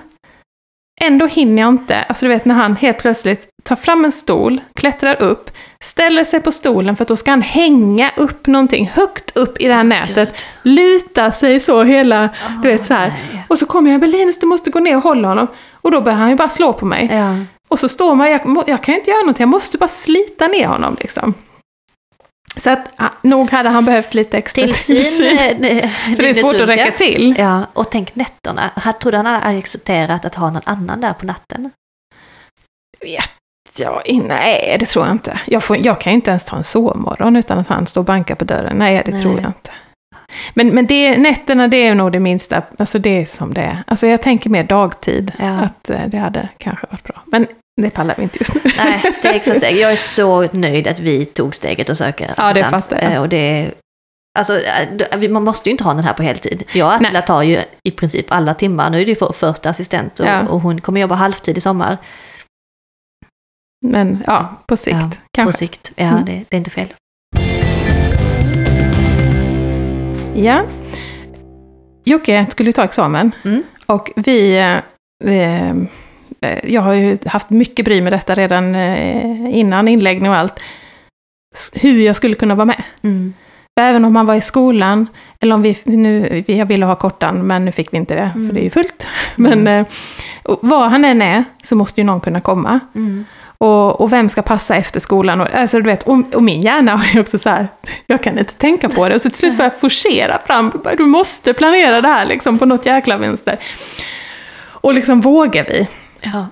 Ändå 1.01 1.25
hinner 1.25 1.61
jag 1.61 1.69
inte, 1.69 2.01
alltså 2.01 2.25
du 2.25 2.29
vet 2.29 2.45
när 2.45 2.55
han 2.55 2.75
helt 2.75 2.97
plötsligt 2.97 3.47
tar 3.63 3.75
fram 3.75 4.05
en 4.05 4.11
stol, 4.11 4.61
klättrar 4.75 5.21
upp, 5.21 5.51
ställer 5.79 6.23
sig 6.23 6.39
på 6.39 6.51
stolen 6.51 6.95
för 6.95 7.03
att 7.03 7.07
då 7.07 7.15
ska 7.15 7.31
han 7.31 7.41
hänga 7.41 8.11
upp 8.17 8.47
någonting 8.47 8.87
högt 8.93 9.37
upp 9.37 9.61
i 9.61 9.67
det 9.67 9.73
här 9.73 9.83
nätet, 9.83 10.35
luta 10.63 11.31
sig 11.31 11.59
så 11.59 11.83
hela, 11.83 12.29
du 12.63 12.69
vet 12.69 12.85
så 12.85 12.93
här. 12.93 13.13
nej. 13.33 13.45
Och 13.47 13.57
så 13.57 13.65
kommer 13.65 13.91
jag, 13.91 14.09
Linus 14.09 14.39
du 14.39 14.45
måste 14.45 14.69
gå 14.69 14.79
ner 14.79 14.97
och 14.97 15.03
hålla 15.03 15.27
honom. 15.27 15.47
Och 15.71 15.91
då 15.91 16.01
börjar 16.01 16.17
han 16.17 16.29
ju 16.29 16.35
bara 16.35 16.49
slå 16.49 16.73
på 16.73 16.85
mig. 16.85 17.09
Ja. 17.11 17.35
Och 17.67 17.79
så 17.79 17.89
står 17.89 18.15
man, 18.15 18.31
jag, 18.31 18.63
jag 18.67 18.83
kan 18.83 18.93
ju 18.93 18.99
inte 18.99 19.11
göra 19.11 19.21
någonting, 19.21 19.43
jag 19.43 19.49
måste 19.49 19.77
bara 19.77 19.87
slita 19.87 20.47
ner 20.47 20.67
honom 20.67 20.97
liksom. 20.99 21.33
Så 22.57 22.69
att, 22.69 23.23
nog 23.23 23.51
hade 23.51 23.69
han 23.69 23.85
behövt 23.85 24.13
lite 24.13 24.37
extra 24.37 24.65
Tillsyn. 24.65 25.37
eh, 25.37 25.47
eh, 25.47 25.89
För 26.15 26.23
det 26.23 26.29
är 26.29 26.33
svårt 26.33 26.55
att 26.55 26.69
räcka 26.69 26.91
till. 26.91 27.35
Ja, 27.37 27.65
och 27.73 27.91
tänk 27.91 28.15
nätterna. 28.15 28.71
Jag 28.85 28.99
trodde 28.99 29.17
han 29.17 29.25
hade 29.25 29.57
accepterat 29.57 30.25
att 30.25 30.35
ha 30.35 30.49
någon 30.49 30.61
annan 30.65 31.01
där 31.01 31.13
på 31.13 31.25
natten. 31.25 31.71
Vet 33.01 33.31
jag 33.79 34.01
Nej, 34.27 34.77
det 34.79 34.85
tror 34.85 35.05
jag 35.05 35.15
inte. 35.15 35.39
Jag, 35.45 35.63
får, 35.63 35.77
jag 35.77 36.01
kan 36.01 36.13
ju 36.13 36.15
inte 36.15 36.29
ens 36.29 36.45
ta 36.45 36.57
en 36.57 36.63
sovmorgon 36.63 37.35
utan 37.35 37.59
att 37.59 37.67
han 37.67 37.87
står 37.87 38.01
och 38.01 38.05
bankar 38.05 38.35
på 38.35 38.45
dörren. 38.45 38.77
Nej, 38.77 39.01
det 39.05 39.11
Nej. 39.11 39.21
tror 39.21 39.39
jag 39.41 39.49
inte. 39.49 39.71
Men, 40.53 40.67
men 40.67 40.85
det, 40.85 41.17
nätterna, 41.17 41.67
det 41.67 41.87
är 41.87 41.95
nog 41.95 42.11
det 42.11 42.19
minsta. 42.19 42.61
Alltså 42.77 42.99
det 42.99 43.21
är 43.21 43.25
som 43.25 43.53
det 43.53 43.61
är. 43.61 43.83
Alltså 43.87 44.07
jag 44.07 44.21
tänker 44.21 44.49
mer 44.49 44.63
dagtid. 44.63 45.31
Ja. 45.39 45.59
Att 45.59 45.89
eh, 45.89 46.01
det 46.07 46.17
hade 46.17 46.49
kanske 46.57 46.87
varit 46.91 47.03
bra. 47.03 47.21
Men 47.25 47.47
det 47.81 47.89
pallar 47.89 48.15
vi 48.17 48.23
inte 48.23 48.37
just 48.39 48.55
nu. 48.55 48.61
Nej, 48.77 49.11
steg 49.11 49.43
för 49.43 49.53
steg. 49.53 49.77
Jag 49.77 49.91
är 49.91 49.95
så 49.95 50.47
nöjd 50.51 50.87
att 50.87 50.99
vi 50.99 51.25
tog 51.25 51.55
steget 51.55 51.89
och 51.89 51.97
söker 51.97 52.33
Ja, 52.37 52.53
det 52.53 52.61
assistans. 52.61 52.87
fattar 52.87 53.01
jag. 53.03 53.13
Eh, 53.13 53.21
Och 53.21 53.29
det, 53.29 53.71
alltså, 54.39 54.59
eh, 54.61 55.29
man 55.29 55.43
måste 55.43 55.69
ju 55.69 55.71
inte 55.71 55.83
ha 55.83 55.93
den 55.93 56.03
här 56.03 56.13
på 56.13 56.23
heltid. 56.23 56.63
Jag 56.73 56.87
och. 56.87 56.93
Attila 56.93 57.21
tar 57.21 57.41
ju 57.43 57.59
i 57.83 57.91
princip 57.91 58.25
alla 58.31 58.53
timmar. 58.53 58.89
Nu 58.89 59.01
är 59.01 59.05
det 59.05 59.09
ju 59.09 59.15
för 59.15 59.33
första 59.33 59.69
assistent 59.69 60.19
och, 60.19 60.25
Ja. 60.27 60.47
och 60.47 60.59
hon 60.61 60.81
kommer 60.81 61.01
jobba 61.01 61.15
halvtid 61.15 61.57
i 61.57 61.61
sommar. 61.61 61.97
Men 63.85 64.23
ja, 64.27 64.55
på 64.67 64.77
sikt 64.77 64.97
Ja, 65.01 65.09
kanske. 65.31 65.51
På 65.51 65.57
sikt. 65.57 65.91
Ja, 65.95 66.05
Mm. 66.05 66.25
det, 66.25 66.43
det 66.49 66.55
är 66.55 66.57
inte 66.57 66.69
fel. 66.69 66.87
Ja. 70.35 70.63
Jocke 72.05 72.45
skulle 72.49 72.69
ju 72.69 72.73
ta 72.73 72.83
examen. 72.83 73.31
Mm. 73.45 73.63
Och 73.85 74.11
vi, 74.15 74.57
eh, 74.57 74.77
vi... 75.23 75.37
eh, 75.43 75.73
Jag 76.63 76.81
har 76.81 76.93
ju 76.93 77.17
haft 77.25 77.49
mycket 77.49 77.85
bry 77.85 78.01
med 78.01 78.13
detta 78.13 78.35
redan 78.35 78.75
eh, 78.75 79.57
innan 79.57 79.87
inläggning 79.87 80.31
och 80.31 80.37
allt. 80.37 80.59
Hur 81.73 82.01
jag 82.01 82.15
skulle 82.15 82.35
kunna 82.35 82.55
vara 82.55 82.65
med. 82.65 82.83
Mm. 83.03 83.33
Även 83.79 84.05
om 84.05 84.13
man 84.13 84.25
var 84.25 84.35
i 84.35 84.41
skolan, 84.41 85.07
eller 85.41 85.55
om 85.55 85.61
vi 85.61 85.77
nu, 85.83 86.43
jag 86.47 86.65
ville 86.65 86.85
ha 86.85 86.95
kortan, 86.95 87.47
men 87.47 87.65
nu 87.65 87.71
fick 87.71 87.93
vi 87.93 87.97
inte 87.97 88.15
det, 88.15 88.31
Mm. 88.35 88.47
för 88.47 88.53
det 88.53 88.61
är 88.61 88.63
ju 88.63 88.69
fullt. 88.69 89.07
Men 89.35 89.67
eh, 89.67 89.85
och 90.43 90.59
var 90.61 90.87
han 90.87 91.05
än 91.05 91.21
är, 91.21 91.43
så 91.63 91.75
måste 91.75 92.01
ju 92.01 92.05
någon 92.05 92.21
kunna 92.21 92.41
komma. 92.41 92.79
Mm. 92.95 93.25
Och, 93.59 94.01
och 94.01 94.13
vem 94.13 94.29
ska 94.29 94.41
passa 94.41 94.75
efter 94.75 94.99
skolan? 94.99 95.41
Och, 95.41 95.47
alltså, 95.53 95.77
du 95.79 95.83
vet, 95.83 96.03
och, 96.03 96.33
och 96.33 96.43
min 96.43 96.61
hjärna 96.61 96.95
har 96.95 97.05
ju 97.13 97.19
också 97.19 97.37
så 97.37 97.49
här, 97.49 97.67
jag 98.07 98.23
kan 98.23 98.39
inte 98.39 98.53
tänka 98.53 98.89
på 98.89 99.09
det. 99.09 99.15
Och 99.15 99.21
så 99.21 99.29
till 99.29 99.39
slut 99.39 99.55
får 99.55 99.63
jag 99.65 99.79
forcera 99.79 100.39
fram, 100.45 100.71
du 100.97 101.05
måste 101.05 101.53
planera 101.53 102.01
det 102.01 102.07
här 102.07 102.25
liksom, 102.25 102.59
på 102.59 102.65
något 102.65 102.85
jäkla 102.85 103.17
vänster. 103.17 103.57
Och 104.81 104.93
liksom 104.93 105.21
vågar 105.21 105.65
vi. 105.65 105.87
Ja. 106.33 106.45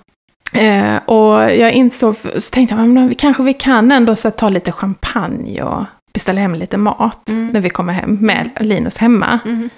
Eh, 0.60 0.98
och 1.06 1.52
jag 1.56 1.72
insåg, 1.74 2.16
så 2.38 2.52
tänkte 2.52 2.76
jag, 2.76 2.88
men 2.88 3.16
kanske 3.16 3.44
vi 3.44 3.54
kan 3.54 3.92
ändå 3.92 4.16
så 4.16 4.32
ta 4.32 4.50
lite 4.50 4.72
champagne 4.72 5.62
och 5.64 5.84
beställa 6.14 6.42
hem 6.42 6.56
lite 6.56 6.78
mat 6.78 7.30
Mm. 7.30 7.48
när 7.48 7.62
vi 7.62 7.70
kommer 7.70 7.94
hem 7.94 8.18
med 8.22 8.50
Linus 8.60 8.98
hemma. 8.98 9.40
Mm. 9.46 9.70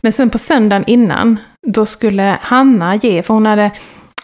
Men 0.00 0.12
sen 0.12 0.30
på 0.30 0.38
söndagen 0.38 0.84
innan, 0.86 1.38
då 1.66 1.86
skulle 1.86 2.38
Hanna 2.42 2.94
ge, 2.96 3.22
för 3.22 3.34
hon 3.34 3.46
hade, 3.46 3.70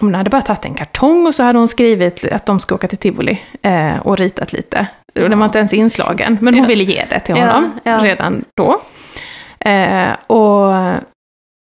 hon 0.00 0.14
hade 0.14 0.30
bara 0.30 0.42
tagit 0.42 0.64
en 0.64 0.74
kartong 0.74 1.26
och 1.26 1.34
så 1.34 1.42
hade 1.42 1.58
hon 1.58 1.68
skrivit 1.68 2.24
att 2.32 2.46
de 2.46 2.60
ska 2.60 2.74
åka 2.74 2.88
till 2.88 2.98
Tivoli 2.98 3.40
eh, 3.62 3.96
och 3.98 4.18
ritat 4.18 4.52
lite. 4.52 4.86
Och 5.14 5.30
den 5.30 5.38
var 5.38 5.46
inte 5.46 5.58
ens 5.58 5.72
inslagen, 5.74 6.38
men 6.40 6.54
hon 6.54 6.62
Ja. 6.62 6.68
ville 6.68 6.84
ge 6.84 7.04
det 7.10 7.20
till 7.20 7.36
Ja, 7.36 7.46
honom 7.46 7.70
ja. 7.82 7.98
redan 8.02 8.44
då. 8.56 8.80
Eh, 9.70 10.08
och 10.26 10.72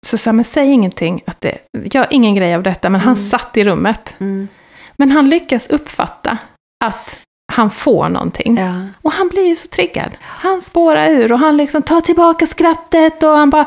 så 0.04 0.18
sa 0.18 0.28
jag, 0.28 0.36
men 0.36 0.46
säg 0.46 0.72
ingenting, 0.72 1.22
att 1.28 1.42
det, 1.42 1.58
gör 1.84 2.08
ingen 2.10 2.36
grej 2.36 2.56
av 2.56 2.64
detta, 2.64 2.90
men 2.90 3.02
han 3.02 3.14
Mm. 3.14 3.26
satt 3.26 3.58
i 3.58 3.64
rummet. 3.64 4.16
Mm. 4.20 4.48
Men 4.98 5.12
han 5.12 5.30
lyckas 5.30 5.68
uppfatta 5.68 6.38
att 6.86 7.20
han 7.54 7.70
får 7.72 8.10
någonting. 8.10 8.58
Ja. 8.58 8.74
Och 9.02 9.12
han 9.14 9.28
blir 9.30 9.48
ju 9.48 9.56
så 9.56 9.68
triggad. 9.68 10.10
Han 10.22 10.62
spårar 10.62 11.10
ur 11.10 11.32
och 11.32 11.40
han 11.40 11.58
liksom 11.58 11.82
tar 11.82 12.02
tillbaka 12.02 12.46
skrattet 12.46 13.24
och 13.24 13.30
han 13.38 13.50
bara 13.50 13.66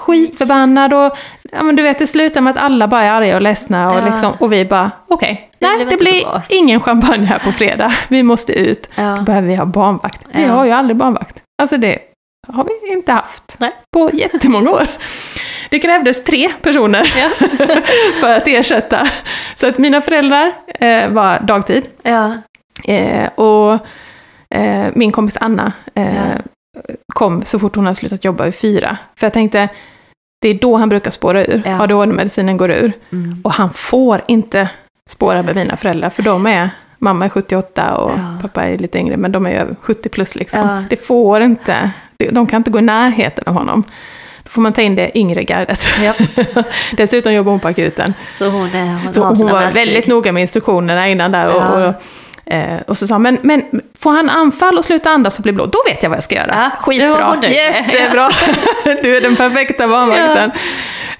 skitförbannad 0.00 0.94
och 0.94 1.18
ja, 1.52 1.62
men 1.62 1.76
du 1.76 1.82
vet 1.82 1.98
det 1.98 2.06
slutar 2.06 2.40
med 2.40 2.50
att 2.50 2.56
alla 2.56 2.88
bara 2.88 3.02
är 3.02 3.10
arga 3.10 3.34
och 3.36 3.42
ledsna 3.42 3.90
och, 3.90 3.98
Ja. 3.98 4.06
liksom, 4.10 4.32
och 4.40 4.52
vi 4.52 4.64
bara 4.64 4.90
okej, 5.08 5.50
Det 5.58 5.66
nej 5.66 5.76
blev 5.76 5.88
det 5.88 5.96
blir 5.96 6.42
ingen 6.48 6.80
champagne 6.80 7.24
här 7.26 7.38
på 7.38 7.52
fredag. 7.52 7.94
Vi 8.08 8.22
måste 8.22 8.52
ut. 8.52 8.88
Då 8.96 9.02
Ja. 9.02 9.22
behöver 9.26 9.48
vi 9.48 9.54
ha 9.54 9.64
barnvakt. 9.64 10.20
Vi 10.32 10.44
har 10.44 10.64
ju 10.64 10.70
aldrig 10.70 10.96
barnvakt. 10.96 11.42
Alltså 11.62 11.76
det 11.76 11.98
har 12.48 12.64
vi 12.64 12.92
inte 12.92 13.12
haft 13.12 13.56
Nej. 13.58 13.72
på 13.92 14.10
jättemånga 14.12 14.70
år. 14.70 14.88
Det 15.68 15.78
krävdes 15.78 16.24
tre 16.24 16.48
personer 16.62 17.12
Ja. 17.18 17.30
för 18.20 18.36
att 18.36 18.48
ersätta. 18.48 19.08
Så 19.56 19.66
att 19.68 19.78
mina 19.78 20.00
föräldrar 20.00 20.52
eh, 20.66 21.08
var 21.08 21.40
dagtid. 21.40 21.86
Ja. 22.02 22.32
Eh, 22.84 23.26
och 23.34 23.78
eh, 24.50 24.88
min 24.94 25.12
kompis 25.12 25.36
Anna 25.40 25.72
eh, 25.94 26.06
kom 27.14 27.42
så 27.44 27.58
fort 27.58 27.76
hon 27.76 27.84
hade 27.86 27.96
slutat 27.96 28.24
jobba 28.24 28.44
vid 28.44 28.54
fyra. 28.54 28.96
För 29.16 29.26
jag 29.26 29.32
tänkte, 29.32 29.68
det 30.42 30.48
är 30.48 30.54
då 30.54 30.76
han 30.76 30.88
brukar 30.88 31.10
spåra 31.10 31.44
ur. 31.44 31.62
Ja. 31.66 31.82
ADHD-medicinen 31.82 32.56
går 32.56 32.70
ur. 32.70 32.92
Mm. 33.12 33.40
Och 33.44 33.52
han 33.52 33.70
får 33.70 34.22
inte 34.28 34.68
spåra 35.10 35.42
med 35.42 35.54
mina 35.56 35.76
föräldrar, 35.76 36.10
för 36.10 36.22
de 36.22 36.46
är, 36.46 36.70
mamma 36.98 37.24
är 37.24 37.28
78 37.28 37.96
och 37.96 38.10
Ja. 38.10 38.38
pappa 38.42 38.64
är 38.64 38.78
lite 38.78 38.98
yngre, 38.98 39.16
men 39.16 39.32
de 39.32 39.46
är 39.46 39.50
över 39.50 39.76
70 39.80 40.08
plus 40.08 40.34
liksom. 40.34 40.60
Ja. 40.60 40.82
Det 40.90 40.96
får 41.06 41.40
inte, 41.40 41.90
de 42.30 42.46
kan 42.46 42.56
inte 42.56 42.70
gå 42.70 42.78
i 42.78 42.82
närheten 42.82 43.44
av 43.46 43.54
honom. 43.54 43.82
Då 44.46 44.50
får 44.50 44.62
man 44.62 44.72
ta 44.72 44.80
in 44.82 44.94
det 44.94 45.18
yngre 45.18 45.42
gardet. 45.44 45.86
Ja. 46.02 46.14
Dessutom 46.96 47.32
jobbar 47.32 47.50
hon 47.50 47.60
på 47.60 47.68
akuten. 47.68 48.14
Så 48.38 48.46
hon, 48.48 48.66
är, 48.74 49.04
hon, 49.04 49.14
Så 49.14 49.20
hon 49.24 49.46
var 49.46 49.52
verktyg. 49.60 49.74
väldigt 49.74 50.06
noga 50.06 50.32
med 50.32 50.40
instruktionerna 50.40 51.08
innan 51.08 51.32
där. 51.32 51.46
Och, 51.46 51.54
Ja. 51.62 51.86
och, 52.46 52.52
eh, 52.52 52.80
och 52.86 52.98
så 52.98 53.06
sa 53.06 53.14
hon, 53.14 53.22
men, 53.22 53.38
men 53.42 53.62
får 53.98 54.10
han 54.12 54.30
anfall 54.30 54.78
och 54.78 54.84
sluta 54.84 55.10
andas 55.10 55.36
och 55.38 55.42
bli 55.42 55.52
blå, 55.52 55.66
då 55.66 55.78
vet 55.90 56.02
jag 56.02 56.10
vad 56.10 56.16
jag 56.16 56.24
ska 56.24 56.34
göra. 56.34 56.54
Ja, 56.56 56.70
det 56.70 56.76
Skitbra, 56.82 57.36
med. 57.42 57.52
jättebra. 57.52 58.28
du 59.02 59.16
är 59.16 59.20
den 59.20 59.36
perfekta 59.36 59.88
barnvakten. 59.88 60.50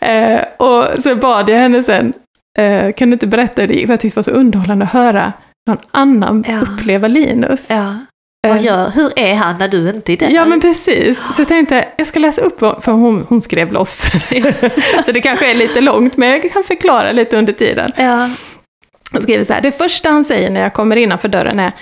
Eh, 0.01 0.41
och 0.57 1.03
så 1.03 1.17
bad 1.17 1.49
jag 1.51 1.59
henne 1.59 1.83
sen, 1.83 2.13
eh, 2.59 2.93
kan 2.93 3.11
du 3.11 3.13
inte 3.13 3.27
berätta 3.27 3.61
hur 3.63 3.69
det 3.69 3.75
gick? 3.75 3.87
För 3.87 3.93
jag 3.93 4.01
tyckte 4.01 4.21
det 4.21 4.27
var 4.29 4.35
så 4.35 4.39
underhållande 4.41 4.85
att 4.85 4.93
höra 4.93 5.33
någon 5.69 5.79
annan 5.91 6.45
Ja. 6.49 6.61
uppleva 6.61 7.09
Linus. 7.09 7.67
Ja. 7.71 7.95
Vad 8.49 8.63
gör, 8.63 8.91
hur 8.91 9.19
är 9.19 9.35
han 9.35 9.59
när 9.59 9.69
du 9.69 9.89
inte 9.89 10.13
är 10.13 10.17
där? 10.17 10.31
Ja 10.31 10.45
men 10.45 10.61
precis, 10.61 11.35
så 11.35 11.41
jag 11.41 11.49
tänkte 11.49 11.89
jag 11.97 12.07
ska 12.07 12.21
läsa 12.21 12.41
upp, 12.41 12.59
för 12.59 12.93
hon, 12.93 13.27
hon 13.29 13.41
skrev 13.41 13.73
loss. 13.73 14.07
så 15.05 15.13
det 15.13 15.21
kanske 15.21 15.51
är 15.51 15.55
lite 15.55 15.81
långt, 15.81 16.17
men 16.17 16.29
jag 16.29 16.53
kan 16.53 16.65
förklara 16.65 17.13
lite 17.13 17.37
under 17.37 17.53
tiden. 17.53 17.93
Ja. 17.97 18.31
Han 19.13 19.23
skriver 19.23 19.45
så 19.45 19.53
här, 19.53 19.61
det 19.61 19.73
första 19.73 20.11
han 20.11 20.25
säger 20.25 20.51
när 20.51 20.61
jag 20.61 20.75
kommer 20.75 20.97
innanför 20.97 21.29
dörren 21.29 21.61
är, 21.61 21.73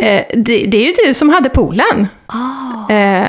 eh, 0.00 0.22
det, 0.34 0.66
det 0.66 0.76
är 0.76 0.86
ju 0.86 0.92
du 1.06 1.14
som 1.14 1.28
hade 1.28 1.48
poolen. 1.48 2.08
Ah. 2.26 2.92
Eh, 2.92 3.26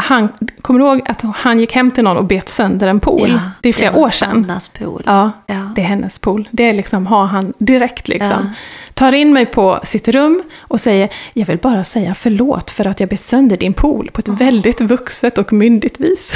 han, 0.00 0.28
kommer 0.62 0.80
du 0.80 0.86
ihåg 0.86 1.02
att 1.08 1.22
han 1.36 1.60
gick 1.60 1.72
hem 1.74 1.90
till 1.90 2.04
någon 2.04 2.16
och 2.16 2.24
bet 2.24 2.48
sönder 2.48 2.88
en 2.88 3.00
pool? 3.00 3.28
Ja, 3.30 3.40
det 3.62 3.68
är 3.68 3.72
flera 3.72 3.90
var 3.92 4.00
år 4.00 4.10
sedan. 4.10 4.30
Annas 4.50 4.68
pool. 4.68 5.02
Ja, 5.06 5.30
Ja. 5.46 5.72
det 5.76 5.80
är 5.80 5.86
hennes 5.86 6.18
pool. 6.18 6.48
Det 6.52 6.62
är 6.64 6.72
liksom, 6.72 7.06
har 7.06 7.24
han 7.24 7.52
direkt 7.58 8.08
liksom. 8.08 8.30
Ja. 8.30 8.50
Tar 8.94 9.12
in 9.14 9.32
mig 9.32 9.46
på 9.46 9.80
sitt 9.82 10.08
rum 10.08 10.42
och 10.60 10.80
säger, 10.80 11.08
jag 11.32 11.46
vill 11.46 11.58
bara 11.58 11.84
säga 11.84 12.14
förlåt 12.14 12.70
för 12.70 12.86
att 12.86 13.00
jag 13.00 13.08
bet 13.08 13.20
sönder 13.20 13.56
din 13.56 13.72
pool 13.74 14.10
på 14.12 14.20
ett 14.20 14.28
väldigt 14.28 14.80
vuxet 14.80 15.38
och 15.38 15.52
myndigt 15.52 16.00
vis. 16.00 16.34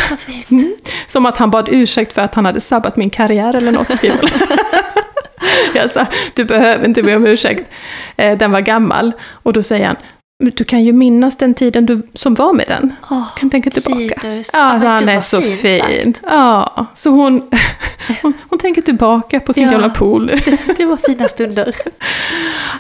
Mm. 0.51 0.75
Som 1.07 1.27
att 1.27 1.39
han 1.39 1.51
bad 1.51 1.69
ursäkt 1.71 2.13
för 2.13 2.23
att 2.23 2.35
han 2.35 2.45
hade 2.45 2.61
sabbat 2.61 2.97
min 2.97 3.11
karriär 3.11 3.55
eller 3.55 3.73
något, 3.73 3.97
skriver. 3.97 4.33
Jag 5.75 5.91
sa, 5.91 6.07
du 6.35 6.45
behöver 6.45 6.85
inte 6.89 7.03
be 7.03 7.17
om 7.17 7.27
ursäkt. 7.27 7.71
Eh, 8.17 8.39
den 8.39 8.51
var 8.51 8.61
gammal. 8.61 9.13
Och 9.31 9.53
då 9.53 9.63
säger 9.63 9.87
han, 9.87 9.97
"Men 10.01 10.07
du 10.51 10.65
kan 10.65 10.85
ju 10.85 10.93
minnas 10.93 11.37
den 11.37 11.55
tiden 11.55 11.87
du, 11.87 12.03
som 12.15 12.35
var 12.35 12.53
med 12.53 12.65
den. 12.69 12.95
Åh, 13.11 13.25
Kan 13.37 13.51
tänka 13.51 13.71
tillbaka. 13.71 14.15
Ja, 14.53 14.73
men 14.73 14.81
så 14.81 14.87
han 14.87 15.09
är 15.09 15.21
så 15.21 15.41
fint 15.43 15.61
fin. 15.61 16.15
Ja, 16.23 16.87
så 16.95 17.11
hon, 17.11 17.43
hon, 18.23 18.33
hon 18.49 18.59
tänker 18.59 18.83
tillbaka 18.83 19.41
på 19.41 19.53
sin 19.53 19.65
Ja. 19.65 19.71
gamla 19.71 19.89
pool. 19.91 20.27
Det 20.77 20.85
var 20.85 20.97
fina 20.97 21.29
stunder. 21.29 21.77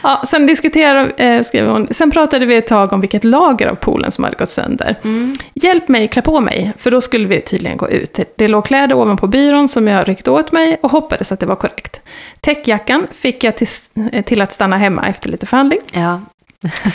Ja, 0.03 0.23
sen 0.27 0.47
diskuterade, 0.47 1.11
eh, 1.11 1.43
skriver 1.43 1.71
hon, 1.71 1.89
sen 1.91 2.11
pratade 2.11 2.47
vi 2.47 2.57
ett 2.57 2.67
tag 2.67 2.93
om 2.93 3.01
vilket 3.01 3.25
lager 3.25 3.67
av 3.67 3.75
poolen 3.75 4.13
som 4.13 4.25
hade 4.25 4.37
gått 4.37 4.51
sönder. 4.51 4.97
Mm. 5.05 5.35
Hjälp 5.55 5.89
mig 5.89 6.09
klä 6.09 6.23
på 6.23 6.41
mig, 6.41 6.73
för 6.79 6.91
då 6.91 7.01
skulle 7.01 7.27
vi 7.29 7.41
tydligen 7.41 7.77
gå 7.77 7.89
ut. 7.91 8.19
Det 8.37 8.49
låg 8.49 8.67
kläder 8.67 8.97
ovanpå 8.97 9.27
byrån 9.27 9.69
som 9.69 9.87
jag 9.89 10.09
ryckte 10.09 10.31
åt 10.31 10.53
mig 10.53 10.79
och 10.83 10.91
hoppades 10.91 11.33
att 11.33 11.41
det 11.41 11.47
var 11.47 11.57
korrekt. 11.57 12.01
Täckjackan 12.41 13.07
fick 13.13 13.45
jag 13.45 13.57
till, 13.57 13.69
till 14.25 14.43
att 14.43 14.53
stanna 14.53 14.77
hemma 14.79 15.07
efter 15.09 15.29
lite 15.29 15.47
förhandling. 15.47 15.79
Ja. 15.93 16.21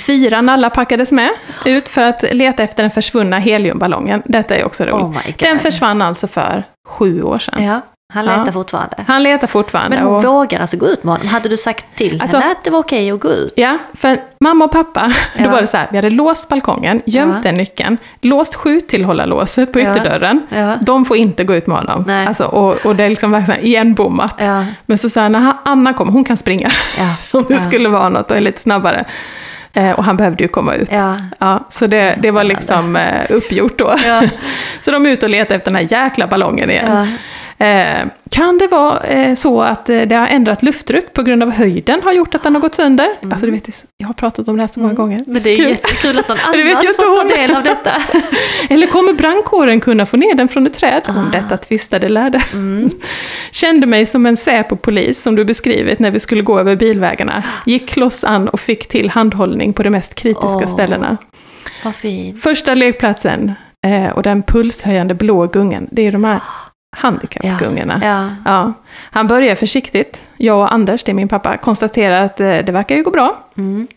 Fyra 0.06 0.42
nallar 0.42 0.70
packades 0.70 1.12
med 1.12 1.30
ut 1.66 1.90
för 1.90 2.04
att 2.04 2.24
leta 2.34 2.64
efter 2.64 2.84
den 2.84 2.92
försvunna 2.92 3.38
heliumballongen. 3.40 4.22
Detta 4.26 4.56
är 4.56 4.66
också 4.66 4.84
roligt. 4.86 5.28
Oh 5.28 5.34
den 5.38 5.60
försvann 5.60 6.02
alltså 6.02 6.28
för 6.28 6.64
sju 6.88 7.22
år 7.24 7.40
sedan. 7.40 7.64
Ja. 7.64 7.82
Han 8.14 8.26
Ja. 8.26 8.38
letar 8.38 8.52
fortfarande. 8.52 8.96
Han 9.08 9.24
letar 9.24 9.48
fortfarande. 9.48 9.98
Men 9.98 10.06
hon 10.06 10.16
och, 10.16 10.24
vågar 10.24 10.60
alltså 10.60 10.78
gå 10.78 10.86
ut 10.88 11.04
med 11.04 11.14
honom? 11.14 11.28
Hade 11.28 11.50
du 11.50 11.58
sagt 11.58 11.86
till 11.96 12.22
Alltså- 12.22 12.38
henne 12.38 12.52
att 12.52 12.64
det 12.64 12.70
var 12.70 12.80
okej 12.80 13.12
att 13.12 13.20
gå 13.20 13.30
ut? 13.30 13.54
Ja, 13.56 13.78
för 13.94 14.18
mamma 14.40 14.66
och 14.66 14.72
pappa, 14.72 15.12
då 15.38 15.44
Ja. 15.44 15.50
var 15.52 15.62
det 15.62 15.68
så 15.68 15.78
här, 15.78 15.88
vi 15.92 15.98
hade 15.98 16.10
låst 16.10 16.48
balkongen, 16.50 17.02
gömt 17.06 17.36
Ja. 17.36 17.42
den 17.44 17.56
nyckeln, 17.58 17.98
låst 18.22 18.56
skjuttillhållarlåset 18.56 19.74
på 19.74 19.80
Ja. 19.80 19.92
ytterdörren. 19.92 20.48
Ja. 20.50 20.76
De 20.82 21.06
får 21.06 21.18
inte 21.18 21.44
gå 21.44 21.56
ut 21.56 21.68
med 21.68 21.78
honom. 21.78 22.04
Nej. 22.08 22.28
Alltså, 22.28 22.44
och, 22.46 22.86
och 22.86 22.96
det 22.96 23.04
är 23.04 23.10
liksom 23.10 23.32
verkligen 23.32 23.62
igenbommat. 23.62 24.36
Ja. 24.40 24.66
Men 24.86 24.98
så 24.98 25.10
sa 25.10 25.28
när 25.30 25.54
Anna 25.64 25.94
kommer, 25.94 26.12
hon 26.12 26.24
kan 26.24 26.38
springa 26.38 26.70
Ja. 26.98 27.16
om 27.40 27.46
det 27.48 27.54
Ja. 27.54 27.68
skulle 27.68 27.90
vara 27.90 28.10
något 28.10 28.32
och 28.32 28.38
är 28.38 28.42
lite 28.42 28.62
snabbare. 28.62 29.06
Eh, 29.78 29.92
och 29.92 30.04
han 30.04 30.18
behövde 30.18 30.44
ju 30.44 30.48
komma 30.48 30.76
ut. 30.76 30.90
Ja. 30.92 31.18
Ja, 31.40 31.66
så 31.70 31.88
det, 31.88 32.16
det 32.22 32.32
var 32.32 32.44
liksom 32.44 32.96
eh, 32.96 33.26
uppgjort 33.30 33.78
då. 33.78 33.96
Ja. 34.06 34.24
så 34.82 34.92
de 34.92 35.06
är 35.06 35.10
ute 35.10 35.26
och 35.26 35.30
letar 35.30 35.56
efter 35.56 35.72
den 35.72 35.76
här 35.76 36.04
jäkla 36.04 36.28
ballongen 36.28 36.70
igen. 36.70 36.86
Ja. 36.92 37.08
Eh, 37.60 38.08
kan 38.30 38.58
det 38.58 38.68
vara 38.68 39.00
eh, 39.04 39.36
så 39.36 39.62
att 39.62 39.90
eh, 39.90 40.02
det 40.02 40.16
har 40.16 40.28
ändrat 40.28 40.64
lufttryck 40.64 41.14
på 41.14 41.24
grund 41.24 41.44
av 41.44 41.52
höjden 41.52 42.02
har 42.04 42.14
gjort 42.14 42.36
att 42.36 42.44
den 42.44 42.56
har 42.56 42.62
gått 42.62 42.76
sönder? 42.76 43.10
Alltså 43.24 43.46
du 43.46 43.52
vet, 43.52 43.86
jag 43.98 44.08
har 44.08 44.14
pratat 44.14 44.48
om 44.48 44.56
det 44.58 44.64
här 44.64 44.68
så 44.68 44.80
många 44.80 44.94
gånger. 44.94 45.18
Mm. 45.18 45.34
Men 45.34 45.44
det 45.44 45.50
är 45.50 45.58
kul. 45.58 45.70
jättekul 45.70 46.20
att 46.20 46.28
någon 46.30 46.38
annan 46.44 46.54
får 46.96 47.30
ta 47.30 47.36
del 47.38 47.56
av 47.56 47.64
detta. 47.64 47.92
Eller 48.70 48.88
kommer 48.88 49.14
brandkåren 49.14 49.80
kunna 49.80 50.06
få 50.06 50.18
ner 50.18 50.36
den 50.36 50.48
från 50.48 50.68
ett 50.68 50.74
träd? 50.74 51.04
Om 51.08 51.18
Ah. 51.18 51.32
detta 51.32 51.58
tvistade 51.58 52.10
lärde. 52.10 52.42
Mm. 52.54 52.90
Kände 53.52 53.88
mig 53.88 54.06
som 54.06 54.26
en 54.26 54.38
Säpo-polis 54.38 55.22
som 55.22 55.36
du 55.36 55.46
beskrivit 55.46 56.00
när 56.00 56.12
vi 56.12 56.20
skulle 56.20 56.42
gå 56.42 56.60
över 56.60 56.76
bilvägarna. 56.76 57.44
Gick 57.66 57.98
loss 57.98 58.24
an 58.24 58.50
och 58.50 58.60
fick 58.60 58.88
till 58.88 59.10
handhållning 59.10 59.74
på 59.74 59.84
de 59.84 59.90
mest 59.90 60.16
kritiska 60.16 60.48
Åh. 60.66 60.74
ställena. 60.74 61.18
Första 62.44 62.74
lekplatsen 62.74 63.54
och 64.14 64.24
den 64.24 64.44
pulshöjande 64.44 65.14
blå 65.14 65.48
gungen, 65.48 65.88
det 65.92 66.08
är 66.08 66.12
de 66.12 66.24
här 66.24 66.40
handikappgungorna. 66.96 68.02
Ja. 68.04 68.52
Ja. 68.52 68.74
Han 69.12 69.28
börjar 69.28 69.56
försiktigt. 69.56 70.28
Jag 70.38 70.60
och 70.60 70.74
Anders, 70.74 71.04
det 71.04 71.12
är 71.12 71.14
min 71.14 71.28
pappa, 71.28 71.58
konstaterar 71.58 72.26
att 72.26 72.40
eh, 72.40 72.58
det 72.58 72.72
verkar 72.72 72.96
ju 72.96 73.04
gå 73.04 73.12
bra. 73.12 73.44
Mm. 73.58 73.88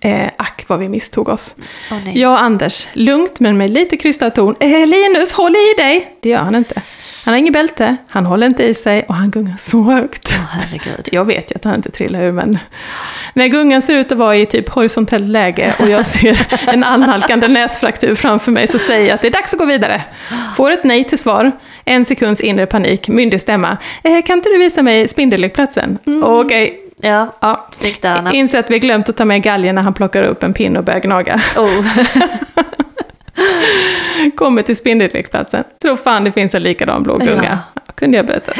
Eh, 0.00 0.30
ack 0.36 0.64
vad 0.68 0.78
vi 0.78 0.88
misstog 0.88 1.28
oss. 1.28 1.56
Nej. 1.90 2.20
Jag 2.20 2.32
och 2.32 2.42
Anders, 2.42 2.88
lugnt 2.92 3.40
men 3.40 3.56
med 3.56 3.70
lite 3.70 3.96
krystad 3.96 4.30
ton. 4.30 4.54
Eh, 4.60 4.86
Linus, 4.86 5.32
håll 5.32 5.56
i 5.56 5.74
dig! 5.76 6.16
Det 6.20 6.28
gör 6.28 6.38
han 6.38 6.54
inte. 6.54 6.82
Han 7.24 7.34
har 7.34 7.38
inget 7.38 7.52
bälte, 7.52 7.96
han 8.08 8.26
håller 8.26 8.46
inte 8.46 8.64
i 8.64 8.74
sig 8.74 9.04
och 9.08 9.14
han 9.14 9.30
gungar 9.30 9.54
så 9.58 9.82
högt. 9.82 10.34
Åh, 10.38 10.44
herregud. 10.50 11.08
Jag 11.12 11.24
vet 11.24 11.50
ju 11.50 11.56
att 11.56 11.64
han 11.64 11.74
inte 11.74 11.90
trillar 11.90 12.22
ur, 12.22 12.32
men 12.32 12.58
när 13.34 13.46
gungan 13.46 13.82
ser 13.82 13.94
ut 13.94 14.12
att 14.12 14.18
vara 14.18 14.36
i 14.36 14.46
typ 14.46 14.68
horisontellt 14.68 15.28
läge 15.28 15.74
och 15.78 15.88
jag 15.88 16.06
ser 16.06 16.46
en 16.66 16.84
annalkande 16.84 17.48
näsfraktur 17.48 18.14
framför 18.14 18.52
mig 18.52 18.66
så 18.66 18.78
säger 18.78 19.06
jag 19.06 19.14
att 19.14 19.20
det 19.20 19.28
är 19.28 19.32
dags 19.32 19.52
att 19.52 19.58
gå 19.58 19.64
vidare. 19.64 20.02
Får 20.56 20.70
ett 20.70 20.84
nej 20.84 21.04
till 21.04 21.18
svar, 21.18 21.52
en 21.84 22.04
sekunds 22.04 22.40
inre 22.40 22.66
panik, 22.66 23.08
myndig 23.08 23.40
stämma. 23.40 23.76
Eh, 24.02 24.22
kan 24.22 24.38
inte 24.38 24.48
du 24.48 24.58
visa 24.58 24.82
mig 24.82 25.08
spindellekplatsen? 25.08 25.98
Okej, 26.22 26.80
Ja, 26.96 27.34
ja. 27.40 27.68
snyggt 27.70 28.02
där 28.02 28.16
Anna. 28.16 28.32
Inser 28.32 28.58
att 28.58 28.70
vi 28.70 28.78
glömt 28.78 29.08
att 29.08 29.16
ta 29.16 29.24
med 29.24 29.42
galgen 29.42 29.74
när 29.74 29.82
han 29.82 29.94
plockar 29.94 30.22
upp 30.22 30.42
en 30.42 30.52
pinne 30.52 30.78
och 30.78 30.84
börjar 30.84 31.00
gnaga. 31.00 31.40
Oh. 31.56 31.86
Kommer 34.36 34.62
till 34.62 34.76
spindellekplatsen. 34.76 35.64
Tror 35.82 35.96
fan 35.96 36.24
det 36.24 36.32
finns 36.32 36.54
en 36.54 36.62
likadan 36.62 37.02
blå 37.02 37.18
gunga. 37.18 37.58
Kunde 37.94 38.16
jag 38.16 38.26
berättat. 38.26 38.56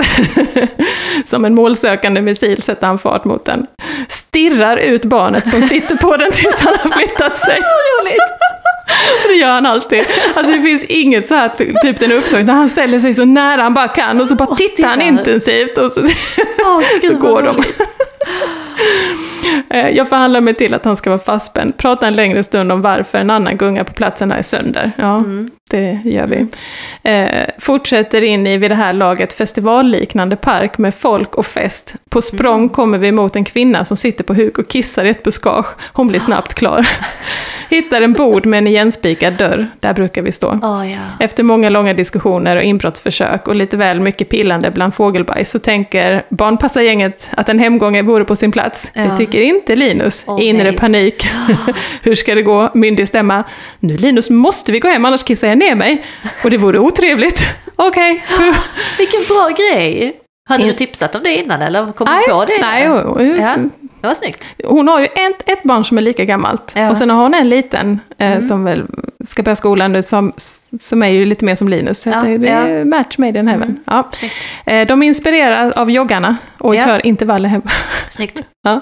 Som 1.26 1.44
en 1.44 1.54
målsökande 1.54 2.20
missil 2.20 2.62
sätter 2.62 2.86
han 2.86 2.98
fart 2.98 3.24
mot 3.24 3.44
den. 3.44 3.66
Stirrar 4.08 4.76
ut 4.76 5.04
barnet 5.04 5.48
som 5.48 5.62
sitter 5.62 5.96
på 5.96 6.16
den 6.16 6.32
tills 6.32 6.60
han 6.60 6.74
har 6.82 6.90
flyttat 6.90 7.38
sig. 7.38 7.60
Det 9.28 9.34
gör 9.34 9.48
han 9.48 9.66
alltid. 9.66 10.04
Alltså 10.34 10.52
det 10.52 10.62
finns 10.62 10.84
inget 10.84 11.28
så 11.28 11.34
här 11.34 11.48
typ 11.48 12.02
en 12.02 12.12
upptag 12.12 12.44
när 12.44 12.52
han 12.52 12.68
ställer 12.68 12.98
sig 12.98 13.14
så 13.14 13.24
nära 13.24 13.62
han 13.62 13.74
bara 13.74 13.88
kan 13.88 14.20
och 14.20 14.28
så 14.28 14.34
bara 14.34 14.48
Och 14.48 14.58
tittar 14.58 14.88
han 14.88 15.02
intensivt 15.02 15.78
och 15.78 15.92
så, 15.92 16.00
gud, 16.00 16.12
så 17.06 17.14
går 17.14 17.42
de. 17.42 17.62
Eh, 19.70 19.88
jag 19.88 20.08
förhandlar 20.08 20.40
mig 20.40 20.54
till 20.54 20.74
att 20.74 20.84
han 20.84 20.96
ska 20.96 21.10
vara 21.10 21.20
fastspänd. 21.20 21.76
Pratar 21.76 22.06
en 22.06 22.12
längre 22.14 22.42
stund 22.42 22.72
om 22.72 22.82
varför 22.82 23.18
en 23.18 23.30
annan 23.30 23.56
gunga 23.56 23.84
på 23.84 23.92
platsen 23.92 24.32
är 24.32 24.42
sönder. 24.42 24.92
Ja, 24.96 25.16
Mm 25.16 25.50
det 25.70 25.98
gör 26.04 26.26
vi. 26.26 26.46
Eh, 27.10 27.46
fortsätter 27.58 28.24
in 28.24 28.46
i, 28.46 28.56
vid 28.58 28.70
det 28.70 28.74
här 28.74 28.92
laget, 28.92 29.32
festivalliknande 29.32 30.36
park 30.36 30.78
med 30.78 30.94
folk 30.94 31.34
och 31.34 31.46
fest. 31.46 31.94
På 32.10 32.22
språng 32.22 32.54
Mm. 32.60 32.68
kommer 32.68 32.98
vi 32.98 33.12
mot 33.12 33.36
en 33.36 33.44
kvinna 33.44 33.84
som 33.84 33.96
sitter 33.96 34.24
på 34.24 34.34
huk 34.34 34.58
och 34.58 34.68
kissar 34.68 35.04
i 35.04 35.08
ett 35.08 35.22
buskage. 35.22 35.66
Hon 35.92 36.06
blir 36.06 36.20
snabbt 36.20 36.54
klar. 36.54 36.88
Hittar 37.70 38.02
en 38.02 38.12
bod 38.12 38.46
med 38.46 38.58
en 38.58 38.66
igenspikad 38.66 39.32
dörr. 39.34 39.66
Där 39.80 39.92
brukar 39.94 40.22
vi 40.22 40.32
stå. 40.32 40.58
Åh, 40.62 40.92
ja. 40.92 40.98
Efter 41.20 41.42
många 41.42 41.68
långa 41.68 41.94
diskussioner 41.94 42.56
och 42.56 42.62
inbrottsförsök 42.62 43.48
och 43.48 43.54
lite 43.54 43.76
väl 43.76 44.00
mycket 44.00 44.28
pillande 44.28 44.70
bland 44.70 44.94
fågelbajs 44.94 45.50
så 45.50 45.58
tänker 45.58 46.24
barnpassargänget 46.30 47.28
att 47.36 47.48
en 47.48 47.58
hemgång 47.58 48.06
vore 48.06 48.24
på 48.24 48.36
sin 48.36 48.52
plats. 48.52 48.90
Det 48.94 49.00
Ja. 49.00 49.16
tycker 49.16 49.40
inte 49.40 49.76
Linus. 49.76 50.24
Åh, 50.26 50.38
Inre 50.44 50.64
nej. 50.70 50.76
panik. 50.78 51.28
Hur 52.02 52.14
ska 52.14 52.34
det 52.34 52.42
gå? 52.42 52.70
Myndig 52.74 53.08
stämma. 53.08 53.44
Nu 53.80 53.96
Linus 53.96 54.30
måste 54.30 54.72
vi 54.72 54.78
gå 54.78 54.88
hem 54.88 55.04
annars 55.04 55.24
kissar 55.24 55.48
jag 55.48 55.53
ner 55.56 55.74
mig. 55.74 56.04
Och 56.44 56.50
det 56.50 56.56
vore 56.56 56.78
otrevligt. 56.78 57.46
Okej. 57.76 58.24
puh. 58.36 58.56
Vilken 58.98 59.20
bra 59.28 59.48
grej! 59.56 60.20
Hade 60.48 60.64
du 60.64 60.72
tipsat 60.72 61.14
om 61.14 61.22
det 61.22 61.34
innan 61.36 61.62
eller 61.62 61.92
kom 61.92 62.06
du 62.06 62.32
på 62.32 62.44
det? 62.44 62.58
nej, 62.60 62.84
Ja. 63.40 63.56
Det 64.04 64.08
var 64.08 64.14
snyggt. 64.14 64.48
Hon 64.64 64.88
har 64.88 65.00
ju 65.00 65.06
ett, 65.06 65.48
ett 65.48 65.62
barn 65.62 65.84
som 65.84 65.98
är 65.98 66.02
lika 66.02 66.24
gammalt. 66.24 66.72
Ja. 66.76 66.90
Och 66.90 66.96
sen 66.96 67.10
har 67.10 67.22
hon 67.22 67.34
en 67.34 67.48
liten 67.48 68.00
eh, 68.18 68.32
Mm. 68.32 68.42
som 68.42 68.64
väl 68.64 68.82
ska 69.26 69.42
börja 69.42 69.56
skolan 69.56 69.92
nu 69.92 70.02
som, 70.02 70.32
som 70.80 71.02
är 71.02 71.08
ju 71.08 71.24
lite 71.24 71.44
mer 71.44 71.54
som 71.54 71.68
Linus. 71.68 72.00
Så 72.02 72.08
Ja, 72.10 72.20
det, 72.22 72.38
det 72.38 72.48
är 72.48 72.68
ja. 72.78 72.84
match 72.84 73.18
made 73.18 73.38
in 73.38 73.48
heaven. 73.48 73.68
Mm. 73.68 73.82
Ja. 73.86 74.08
Eh, 74.72 74.86
De 74.86 75.02
inspireras 75.02 75.72
av 75.72 75.90
joggarna 75.90 76.36
och 76.58 76.74
Ja. 76.74 76.84
kör 76.84 77.06
intervaller 77.06 77.48
hem. 77.48 77.62
Snyggt. 78.10 78.40
Ja. 78.62 78.80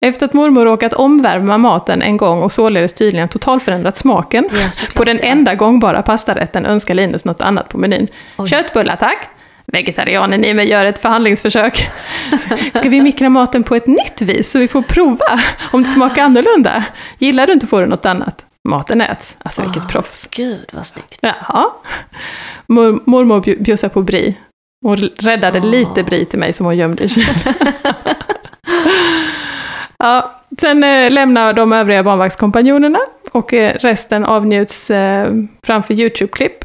Efter 0.00 0.26
att 0.26 0.32
mormor 0.32 0.64
råkat 0.64 0.92
omvärma 0.92 1.58
maten 1.58 2.02
en 2.02 2.16
gång 2.16 2.42
och 2.42 2.52
således 2.52 2.92
tydligen 2.94 3.28
totalförändrat 3.28 3.96
smaken, 3.96 4.48
såklart, 4.72 4.94
på 4.94 5.04
den 5.04 5.20
enda 5.22 5.54
gångbara 5.54 6.02
pastarätten 6.02 6.66
önskar 6.66 6.94
Linus 6.94 7.24
något 7.24 7.40
annat 7.40 7.68
på 7.68 7.78
menyn. 7.78 8.08
Oj. 8.38 8.48
Köttbullar 8.48 8.96
tack! 8.96 9.28
Vegetarianen 9.72 10.44
i 10.44 10.54
mig 10.54 10.68
gör 10.68 10.84
ett 10.84 10.98
förhandlingsförsök. 10.98 11.88
Ska 12.74 12.88
vi 12.88 13.00
mikra 13.00 13.28
maten 13.28 13.62
på 13.64 13.74
ett 13.74 13.86
nytt 13.86 14.22
vis 14.22 14.50
så 14.50 14.58
vi 14.58 14.68
får 14.68 14.82
prova 14.82 15.40
om 15.72 15.82
det 15.82 15.88
smakar 15.88 16.22
annorlunda? 16.22 16.84
Gillar 17.18 17.46
du 17.46 17.52
inte 17.52 17.66
får 17.66 17.80
du 17.80 17.86
något 17.86 18.06
annat. 18.06 18.44
Maten 18.68 19.00
äts. 19.00 19.36
Alltså 19.42 19.62
vilket 19.62 19.82
Åh. 19.84 19.88
proffs. 19.88 20.28
Gud 20.30 20.66
vad 20.72 20.86
snyggt. 20.86 21.22
Mor, 22.66 23.02
mormor 23.06 23.40
bju- 23.40 23.62
bjussar 23.62 23.88
på 23.88 24.02
brie. 24.02 24.34
Hon 24.84 24.96
räddade 24.96 25.58
Åh. 25.58 25.66
lite 25.66 26.02
brie 26.02 26.24
till 26.24 26.38
mig 26.38 26.52
som 26.52 26.66
hon 26.66 26.76
gömde 26.76 27.02
i 27.04 27.08
kylen. 27.08 27.34
ja, 29.98 30.40
sen 30.60 30.84
eh, 30.84 31.10
lämnar 31.10 31.52
de 31.52 31.72
övriga 31.72 32.02
barnvaktskompanjonerna 32.02 32.98
och 33.32 33.52
eh, 33.52 33.74
resten 33.74 34.24
avnjuts 34.24 34.90
eh, 34.90 35.32
framför 35.66 35.94
YouTube-klipp 35.94 36.64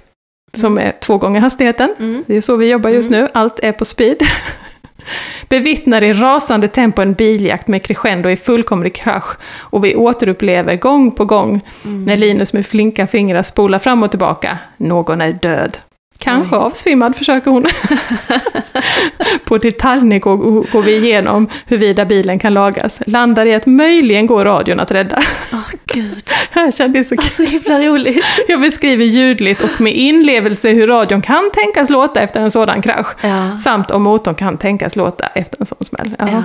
som 0.55 0.77
är 0.77 0.93
två 1.01 1.17
gånger 1.17 1.41
hastigheten. 1.41 1.95
Mm. 1.99 2.23
Det 2.27 2.37
är 2.37 2.41
så 2.41 2.55
vi 2.55 2.69
jobbar 2.69 2.89
just 2.89 3.09
nu, 3.09 3.27
allt 3.33 3.59
är 3.59 3.71
på 3.71 3.85
speed. 3.85 4.17
Bevittnar 5.49 6.03
i 6.03 6.13
rasande 6.13 6.67
tempo 6.67 7.01
en 7.01 7.13
biljakt 7.13 7.67
med 7.67 7.83
crescendo 7.83 8.29
i 8.29 8.35
fullkomlig 8.37 8.95
krasch 8.95 9.37
och 9.57 9.85
vi 9.85 9.95
återupplever 9.95 10.75
gång 10.75 11.11
på 11.11 11.25
gång 11.25 11.61
Mm. 11.85 12.05
när 12.05 12.15
Linus 12.15 12.53
med 12.53 12.65
flinka 12.67 13.07
fingrar 13.07 13.43
spolar 13.43 13.79
fram 13.79 14.03
och 14.03 14.09
tillbaka. 14.11 14.57
Någon 14.77 15.21
är 15.21 15.33
död. 15.33 15.77
Kanske 16.17 16.55
Oj. 16.55 16.61
avsvimmad, 16.61 17.15
försöker 17.15 17.51
hon. 17.51 17.65
På 19.45 19.57
detaljnivå 19.57 20.35
går 20.71 20.81
vi 20.81 20.95
igenom 20.95 21.47
huruvida 21.65 22.05
bilen 22.05 22.39
kan 22.39 22.53
lagas. 22.53 22.99
Landar 23.07 23.45
i 23.45 23.53
att 23.55 23.65
möjligen 23.65 24.27
går 24.27 24.45
radion 24.45 24.79
att 24.79 24.91
rädda. 24.91 25.19
Åh 25.53 25.59
gud, 25.85 26.29
Jag 26.53 26.73
kände 26.75 26.99
det 26.99 27.03
så 27.03 27.17
kul. 27.17 27.29
så 27.29 27.43
himla 27.43 27.79
roligt. 27.79 28.25
Jag 28.47 28.61
beskriver 28.61 29.05
ljudligt 29.05 29.61
och 29.61 29.81
med 29.81 29.93
inlevelse 29.95 30.69
hur 30.69 30.87
radion 30.87 31.21
kan 31.21 31.49
tänkas 31.53 31.89
låta 31.89 32.21
efter 32.21 32.41
en 32.41 32.51
sådan 32.51 32.81
krasch. 32.81 33.07
Ja. 33.21 33.57
Samt 33.63 33.91
om 33.91 34.03
motorn 34.03 34.35
kan 34.35 34.57
tänkas 34.57 34.95
låta 34.95 35.25
efter 35.27 35.57
en 35.59 35.65
sån 35.65 35.85
smäll. 35.85 36.15
Ja. 36.19 36.27
ja. 36.31 36.43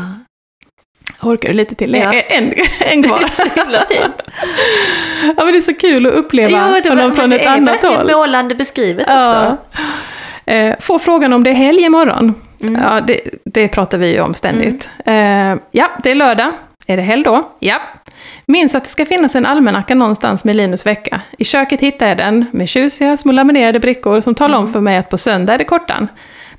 Orkar 1.23 1.49
du 1.49 1.55
lite 1.55 1.75
till? 1.75 1.95
Ja. 1.95 2.12
En, 2.12 2.55
en 2.81 3.03
kvar. 3.03 3.29
Så 3.33 3.43
himla 3.61 3.81
fint. 3.89 4.23
Ja, 5.37 5.45
men 5.45 5.53
det 5.53 5.57
är 5.59 5.61
så 5.61 5.75
kul 5.75 6.07
att 6.07 6.12
uppleva 6.12 6.51
Ja, 6.51 6.81
det, 6.83 6.89
honom 6.89 7.14
från 7.16 7.33
ett 7.33 7.39
det 7.41 7.45
är 7.45 7.51
annat 7.57 7.75
verkligen 7.75 7.97
håll. 7.97 8.11
målande 8.11 8.55
beskrivet 8.55 9.05
Ja. 9.09 9.43
också. 9.53 9.57
Eh, 10.51 10.75
Få 10.81 10.99
frågan 10.99 11.33
om 11.33 11.43
det 11.45 11.51
är 11.51 11.55
helg 11.55 11.83
imorgon. 11.83 12.35
Mm. 12.62 12.83
Ja, 12.83 13.01
det, 13.01 13.21
det 13.45 13.68
pratar 13.68 13.99
vi 13.99 14.12
ju 14.12 14.21
om 14.21 14.35
ständigt. 14.35 14.89
Eh, 15.07 15.14
ja, 15.71 15.89
det 16.03 16.11
är 16.11 16.14
lördag. 16.14 16.53
Är 16.87 16.97
det 16.97 17.03
helg 17.03 17.25
då? 17.25 17.49
Ja. 17.59 17.77
Minns 18.47 18.75
att 18.75 18.85
det 18.85 18.91
ska 18.91 19.07
finnas 19.07 19.35
en 19.35 19.47
almanacka 19.47 19.95
någonstans 19.95 20.45
med 20.45 20.57
Linus 20.57 20.87
vecka. 20.87 21.21
I 21.39 21.45
köket 21.45 21.81
hittar 21.81 22.07
jag 22.09 22.16
den 22.16 22.47
med 22.53 22.68
tjusiga 22.68 23.16
små 23.16 23.33
laminerade 23.33 23.81
brickor 23.81 24.21
som 24.21 24.35
talar 24.35 24.55
Mm. 24.55 24.66
om 24.66 24.73
för 24.73 24.81
mig 24.81 24.97
att 24.97 25.09
på 25.11 25.18
söndag 25.18 25.55
är 25.55 25.59
det 25.59 25.64
kortan. 25.64 26.09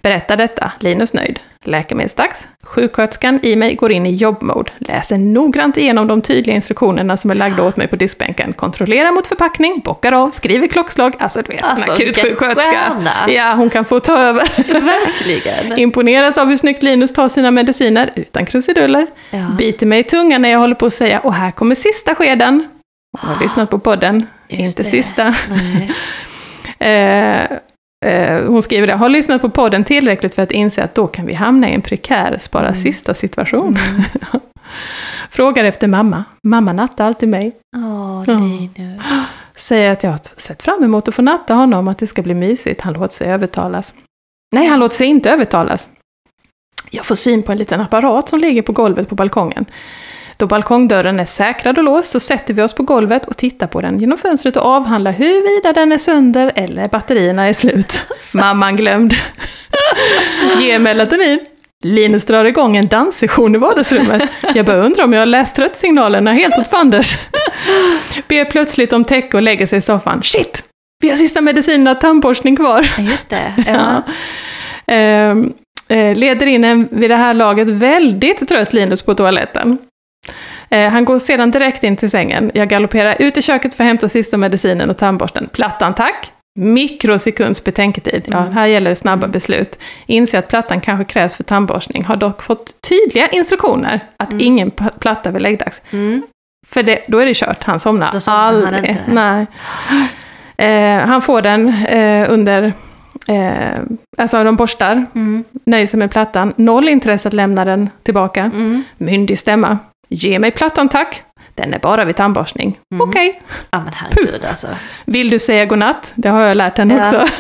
Berätta 0.02 0.36
detta, 0.36 0.72
Linus 0.80 1.14
nöjd. 1.14 1.40
Läkemedelsdags. 1.64 2.48
Sjuksköterskan 2.64 3.40
i 3.44 3.56
mig 3.56 3.76
går 3.76 3.92
in 3.92 4.06
i 4.06 4.12
jobbmode, 4.16 4.72
läser 4.80 5.18
noggrant 5.18 5.78
igenom 5.78 6.08
de 6.08 6.22
tydliga 6.22 6.56
instruktionerna 6.56 7.18
som 7.18 7.32
är 7.32 7.36
lagda 7.36 7.64
åt 7.64 7.78
mig 7.78 7.88
på 7.88 7.96
diskbänken, 7.96 8.54
kontrollerar 8.54 9.12
mot 9.12 9.28
förpackning, 9.28 9.82
bockar 9.86 10.12
av, 10.12 10.32
skriver 10.32 10.68
klockslag. 10.68 11.14
Alltså 11.20 11.42
du 11.42 11.54
vet, 11.54 11.64
Alltså, 11.64 11.86
en 11.88 11.94
akutsjuksköterska. 11.94 12.92
Ja, 13.28 13.54
hon 13.54 13.70
kan 13.70 13.86
få 13.86 14.00
ta 14.00 14.18
över. 14.18 14.44
Verkligen. 14.82 15.78
Imponeras 15.80 16.38
av 16.38 16.48
hur 16.48 16.56
snyggt 16.58 16.84
Linus 16.84 17.14
tar 17.14 17.30
sina 17.30 17.52
mediciner 17.52 18.12
utan 18.16 18.46
krusiduller. 18.46 19.08
Ja. 19.30 19.48
Biter 19.58 19.86
mig 19.86 20.00
i 20.00 20.04
tungan 20.04 20.42
när 20.42 20.50
jag 20.50 20.60
håller 20.60 20.76
på 20.76 20.86
att 20.86 20.94
säga 20.94 21.20
och 21.20 21.34
här 21.34 21.52
kommer 21.52 21.76
sista 21.76 22.16
skeden. 22.16 22.68
Jag 23.22 23.30
har 23.30 23.44
lyssnat 23.44 23.70
på 23.70 23.80
podden, 23.80 24.28
inte 24.48 24.84
det. 24.84 24.90
sista. 24.90 25.34
Nej. 28.52 28.54
Hon 28.54 28.62
skriver 28.62 28.88
det, 28.88 28.94
har 28.94 29.10
lyssnat 29.10 29.42
på 29.42 29.50
podden 29.50 29.84
tillräckligt 29.84 30.36
för 30.36 30.42
att 30.42 30.52
inse 30.52 30.84
att 30.84 30.96
då 30.96 31.08
kan 31.08 31.26
vi 31.26 31.34
hamna 31.34 31.70
i 31.70 31.74
en 31.74 31.82
prekär 31.82 32.38
spara 32.38 32.64
Mm. 32.68 32.76
sista 32.76 33.14
situation. 33.14 33.78
Frågar 35.30 35.64
efter 35.64 35.88
mamma. 35.88 36.24
Mamma 36.48 36.74
nattar 36.74 37.06
alltid 37.06 37.30
mig. 37.30 37.52
Åh. 37.78 38.24
Linus. 38.28 39.04
Säger 39.56 39.92
att 39.92 40.04
jag 40.04 40.12
har 40.12 40.20
sett 40.38 40.64
fram 40.64 40.84
emot 40.84 41.08
att 41.08 41.16
få 41.16 41.22
natta 41.22 41.54
honom, 41.54 41.88
att 41.88 41.98
det 41.98 42.08
ska 42.08 42.22
bli 42.22 42.34
mysigt. 42.34 42.82
Han 42.82 42.94
låter 42.94 43.16
sig 43.16 43.28
övertalas. 43.28 43.94
Nej, 44.56 44.68
han 44.68 44.80
låter 44.80 44.96
sig 44.96 45.08
inte 45.08 45.32
övertalas. 45.32 45.90
Jag 46.90 47.06
får 47.06 47.16
syn 47.16 47.44
på 47.44 47.52
en 47.52 47.58
liten 47.58 47.82
apparat 47.82 48.30
som 48.30 48.40
ligger 48.40 48.62
på 48.62 48.72
golvet 48.72 49.10
på 49.10 49.16
balkongen. 49.16 49.66
Då 50.42 50.48
balkongdörren 50.48 51.20
är 51.20 51.26
säkrad 51.26 51.78
och 51.78 51.84
låst 51.84 52.10
så 52.10 52.20
sätter 52.20 52.54
vi 52.54 52.62
oss 52.62 52.74
på 52.74 52.84
golvet 52.84 53.26
och 53.26 53.38
tittar 53.38 53.68
på 53.68 53.82
den 53.82 54.00
genom 54.00 54.18
fönstret 54.18 54.58
och 54.58 54.66
avhandlar 54.66 55.12
huruvida 55.12 55.74
den 55.74 55.92
är 55.92 55.98
sönder 55.98 56.52
eller 56.56 56.88
batterierna 56.88 57.48
är 57.48 57.54
slut. 57.54 58.02
Mamman 58.34 58.76
glömd. 58.76 59.14
Ge 60.60 60.80
melatonin. 60.80 61.40
Linus 61.84 62.26
drar 62.26 62.46
igång 62.46 62.78
en 62.78 62.88
danssession 62.88 63.56
i 63.56 63.58
vardagsrummet. 63.58 64.30
Jag 64.56 64.66
börjar 64.66 64.84
undra 64.84 65.04
om 65.04 65.14
jag 65.14 65.22
har 65.22 65.26
läst 65.26 65.56
tröttsignalerna 65.56 66.34
helt 66.34 66.58
åt 66.58 66.68
fanders. 66.68 67.16
Ber 68.28 68.46
plötsligt 68.46 68.94
om 68.94 69.04
täcke 69.04 69.38
och 69.38 69.44
lägger 69.44 69.66
sig 69.66 69.78
i 69.78 69.82
soffan. 69.82 70.24
Shit! 70.24 70.64
Vi 71.02 71.10
har 71.10 71.18
sista 71.18 71.42
medicinerna 71.42 71.96
tandborstning 71.96 72.56
kvar. 72.56 72.90
Just 72.98 73.30
det. 73.30 73.54
Ja. 73.68 73.74
Ja. 73.74 74.04
Ehm, 74.94 75.54
eh, 75.88 76.16
leder 76.16 76.46
in 76.46 76.64
en 76.64 76.88
vid 76.92 77.10
det 77.10 77.18
här 77.18 77.34
laget 77.34 77.68
väldigt 77.68 78.50
trött 78.50 78.74
Linus 78.74 79.02
på 79.02 79.16
toaletten. 79.16 79.78
Eh, 80.72 80.90
han 80.90 81.06
går 81.06 81.20
sedan 81.20 81.52
direkt 81.52 81.84
in 81.84 81.98
till 81.98 82.10
sängen. 82.12 82.52
Jag 82.54 82.70
galopperar 82.70 83.16
ut 83.20 83.38
i 83.38 83.42
köket 83.42 83.76
för 83.76 83.84
att 83.84 83.88
hämta 83.88 84.10
sista 84.10 84.38
medicinen 84.38 84.90
och 84.90 84.98
tandborsten. 84.98 85.50
Plattan 85.54 85.94
tack! 85.96 86.32
Mikrosekunds 86.60 87.64
betänketid. 87.64 88.24
Ja, 88.28 88.38
Mm. 88.38 88.54
här 88.54 88.68
gäller 88.68 88.90
det 88.90 88.96
snabba 88.96 89.28
beslut. 89.28 89.80
Inser 90.06 90.40
att 90.40 90.48
plattan 90.48 90.82
kanske 90.82 91.06
krävs 91.14 91.36
för 91.36 91.44
tandborstning. 91.44 92.04
Har 92.06 92.16
dock 92.16 92.42
fått 92.44 92.82
tydliga 92.90 93.28
instruktioner 93.28 94.00
att 94.18 94.32
Mm. 94.32 94.46
ingen 94.46 94.72
platta 95.00 95.32
vid 95.32 95.42
läggdags. 95.42 95.82
Mm. 95.92 96.22
För 96.68 96.84
det, 96.84 97.00
då 97.08 97.18
är 97.18 97.26
det 97.26 97.34
kört, 97.34 97.64
han 97.64 97.80
somnar, 97.80 98.12
Då 98.14 98.20
somnar 98.20 98.40
han 98.44 98.56
aldrig. 98.56 98.90
inte. 98.90 99.02
Nej. 99.08 99.46
Eh, 100.58 101.06
han 101.08 101.22
får 101.22 101.42
den 101.42 101.86
eh, 101.86 102.32
under, 102.32 102.74
eh, 103.28 103.80
alltså 104.18 104.44
de 104.44 104.56
borstar, 104.56 105.06
Mm. 105.16 105.44
nöjer 105.66 105.88
sig 105.88 106.00
med 106.00 106.12
plattan, 106.12 106.54
noll 106.58 106.90
intresse 106.90 107.28
att 107.28 107.34
lämna 107.34 107.66
den 107.66 107.90
tillbaka. 108.04 108.42
Mm. 108.44 108.84
Myndig 108.98 109.40
stämma. 109.40 109.78
Ge 110.12 110.40
mig 110.40 110.52
plattan 110.52 110.90
tack. 110.90 111.24
Den 111.56 111.74
är 111.74 111.80
bara 111.80 112.06
vid 112.06 112.16
tandborstning. 112.16 112.80
Mm. 112.94 113.10
Okej. 113.10 113.42
Ja 113.72 113.82
men 113.82 113.94
herregud 113.94 114.46
alltså. 114.46 114.68
Vill 115.06 115.30
du 115.30 115.40
säga 115.40 115.66
godnatt? 115.66 116.12
Det 116.16 116.30
har 116.30 116.42
jag 116.42 116.58
lärt 116.58 116.78
henne 116.78 116.94
Ja. 116.98 117.08
också. 117.24 117.34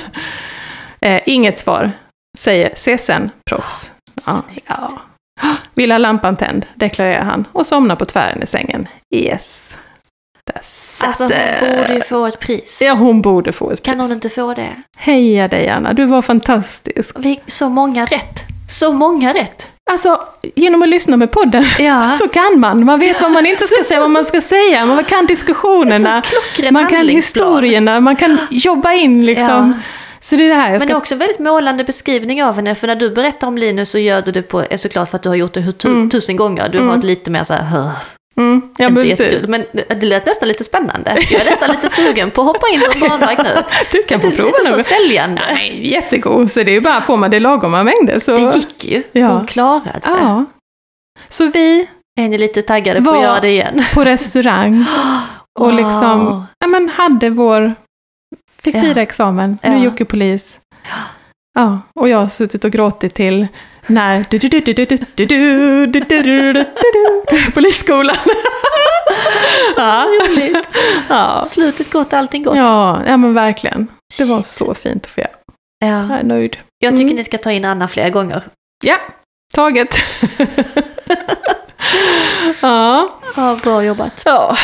Eh, 1.05 1.21
inget 1.25 1.59
svar. 1.59 1.91
Säger 2.37 2.71
se 2.75 2.97
sen, 2.97 3.31
proffs. 3.49 3.91
Ja. 4.25 4.43
Snyggt. 4.47 4.65
Ja. 4.69 4.91
Vill 5.73 5.91
ha 5.91 5.97
lampan 5.97 6.35
tänd, 6.35 6.65
deklarerar 6.75 7.23
han 7.23 7.47
och 7.51 7.65
somnar 7.65 7.95
på 7.95 8.05
tvären 8.05 8.43
i 8.43 8.45
sängen. 8.45 8.87
Yes. 9.15 9.77
Alltså 11.03 11.23
hon 11.23 11.31
borde 11.77 11.93
ju 11.93 12.01
få 12.01 12.25
ett 12.25 12.39
pris. 12.39 12.79
Ja, 12.81 12.93
hon 12.93 13.21
borde 13.21 13.51
få 13.51 13.71
ett 13.71 13.83
pris. 13.83 13.85
Kan 13.93 13.99
hon 13.99 14.11
inte 14.11 14.29
få 14.29 14.53
det? 14.53 14.75
Heja 14.97 15.47
dig 15.47 15.69
Anna, 15.69 15.93
du 15.93 16.05
var 16.05 16.21
fantastisk. 16.21 17.15
Vi, 17.19 17.39
så 17.47 17.69
många 17.69 18.05
rätt. 18.05 18.39
Så 18.69 18.91
många 18.93 19.33
rätt. 19.33 19.67
Alltså, 19.91 20.19
genom 20.55 20.83
att 20.83 20.89
lyssna 20.89 21.17
med 21.17 21.31
podden 21.31 21.63
Ja. 21.79 22.11
så 22.17 22.27
kan 22.27 22.59
man. 22.59 22.85
Man 22.85 22.99
vet 22.99 23.21
vad 23.21 23.31
man 23.31 23.45
inte 23.45 23.67
ska 23.67 23.83
säga, 23.83 23.99
vad 23.99 24.09
man 24.09 24.25
ska 24.25 24.41
säga. 24.41 24.85
Man 24.85 25.03
kan 25.03 25.25
diskussionerna, 25.25 26.23
man 26.71 26.87
kan 26.87 27.07
historierna, 27.09 27.99
man 27.99 28.15
kan 28.15 28.37
jobba 28.49 28.93
in 28.93 29.25
liksom. 29.25 29.45
Ja. 29.47 29.73
Så 30.21 30.35
det 30.35 30.43
är 30.43 30.47
det 30.49 30.55
här 30.55 30.63
jag 30.63 30.71
Men 30.71 30.79
ska... 30.79 30.87
det 30.87 30.93
är 30.93 30.97
också 30.97 31.13
en 31.15 31.19
väldigt 31.19 31.39
målande 31.39 31.83
beskrivning 31.83 32.43
av 32.43 32.55
henne, 32.55 32.75
för 32.75 32.87
när 32.87 32.95
du 32.95 33.09
berättar 33.09 33.47
om 33.47 33.57
Linus 33.57 33.89
så 33.91 33.97
gör 33.99 34.21
du 34.21 34.31
det 34.31 34.41
på, 34.41 34.63
såklart 34.77 35.09
för 35.09 35.15
att 35.15 35.23
du 35.23 35.29
har 35.29 35.35
gjort 35.35 35.53
det 35.53 35.83
Mm. 35.85 36.09
tusen 36.09 36.35
gånger. 36.35 36.69
Du 36.69 36.77
har 36.77 36.83
Mm. 36.85 36.95
varit 36.95 37.03
lite 37.05 37.31
mer 37.31 37.43
så 37.43 37.53
här, 37.53 37.63
"Hö, 37.63 37.89
Mm, 38.41 38.61
ja, 38.77 38.87
inte 38.87 39.01
jättekul. 39.01 39.49
Men 39.49 39.65
det 39.73 40.01
lät 40.05 40.25
nästan 40.25 40.47
lite 40.47 40.63
spännande. 40.63 41.17
Jag 41.31 41.41
är 41.41 41.45
nästan 41.51 41.69
lite 41.71 41.89
sugen 41.89 42.31
på 42.31 42.41
att 42.41 42.47
hoppa 42.47 42.67
in 42.73 42.81
som 42.91 42.99
barnvakt 43.09 43.43
nu. 43.43 43.63
Du 43.91 44.03
kan 44.03 44.21
få 44.21 44.27
Lite, 44.27 44.37
prova 44.37 44.57
lite 44.57 44.65
så 44.69 44.75
något. 44.77 44.85
säljande. 44.85 45.41
Nej, 45.53 45.91
jättegod. 45.93 46.51
Så 46.51 46.63
det 46.63 46.71
är 46.71 46.73
ju 46.73 46.81
bara, 46.81 47.01
får 47.01 47.17
man 47.17 47.31
det 47.31 47.39
lagoma 47.39 47.83
mängder 47.83 48.19
så... 48.19 48.37
Det 48.37 48.55
gick 48.55 48.85
ju. 48.85 49.03
Ja. 49.11 49.27
Hon 49.27 49.47
klarade 49.47 49.91
det. 50.03 50.09
Ja. 50.09 50.45
Så 51.29 51.45
vi 51.47 51.87
Är 52.19 52.29
ni 52.29 52.37
lite 52.37 52.61
taggade 52.61 53.01
på 53.01 53.11
att 53.11 53.21
göra 53.21 53.39
det 53.39 53.49
igen? 53.49 53.83
på 53.93 54.03
restaurang 54.03 54.85
och 55.59 55.65
Wow. 55.65 55.75
liksom, 55.75 56.45
ja 56.59 56.67
men 56.67 56.89
hade 56.89 57.29
vår, 57.29 57.73
fick 58.61 58.75
Ja. 58.75 58.81
fira 58.81 59.01
examen, 59.01 59.57
nu 59.63 59.69
Ja. 59.71 59.75
är 59.77 59.83
Jocke 59.83 60.05
polis. 60.05 60.59
Ja, 61.53 61.79
och 61.95 62.09
jag 62.09 62.17
har 62.17 62.27
suttit 62.27 62.63
och 62.65 62.71
gråtit 62.71 63.13
till 63.13 63.47
när 63.87 64.25
du, 64.29 64.37
du, 64.37 64.47
du, 64.49 64.59
du, 64.59 64.73
du, 64.73 64.85
du, 64.85 64.97
du, 65.15 65.25
du, 65.25 65.85
du, 65.87 65.99
du, 65.99 66.23
du, 66.23 66.53
du, 66.53 66.65
du, 67.31 67.51
polisskolan. 67.51 68.15
ja. 69.77 70.05
Roligt. 70.29 70.67
Ja. 71.09 71.45
Slutet 71.49 71.91
gott, 71.91 72.13
allting 72.13 72.43
gott. 72.43 72.57
Ja, 72.57 73.01
ja, 73.05 73.17
men 73.17 73.33
verkligen. 73.33 73.87
Det 74.17 74.23
var 74.23 74.37
Shit. 74.37 74.45
så 74.45 74.73
fint 74.73 75.05
att 75.05 75.11
få 75.11 75.21
göra. 75.21 75.29
Ja. 75.79 75.87
Jag 76.09 76.19
är 76.19 76.23
nöjd. 76.23 76.57
Jag 76.79 76.91
tycker 76.91 77.03
Mm. 77.03 77.15
ni 77.15 77.23
ska 77.23 77.37
ta 77.37 77.51
in 77.51 77.65
Anna 77.65 77.87
fler 77.87 78.09
gånger. 78.09 78.43
Ja, 78.83 78.97
taget. 79.53 79.95
ja. 82.61 83.09
Ja, 83.35 83.57
bra 83.63 83.83
jobbat. 83.83 84.21
ja. 84.25 84.57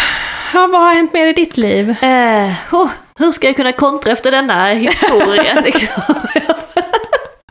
Ja, 0.54 0.68
vad 0.68 0.82
har 0.82 0.94
hänt 0.94 1.14
mer 1.14 1.28
i 1.28 1.34
ditt 1.34 1.58
liv? 1.58 1.90
Eh, 2.04 2.52
oh, 2.72 2.90
hur 3.20 3.32
ska 3.32 3.48
jag 3.48 3.56
kunna 3.56 3.72
kontra 3.72 4.12
efter 4.12 4.32
denna 4.32 4.66
historia? 4.68 5.62
liksom? 5.62 6.04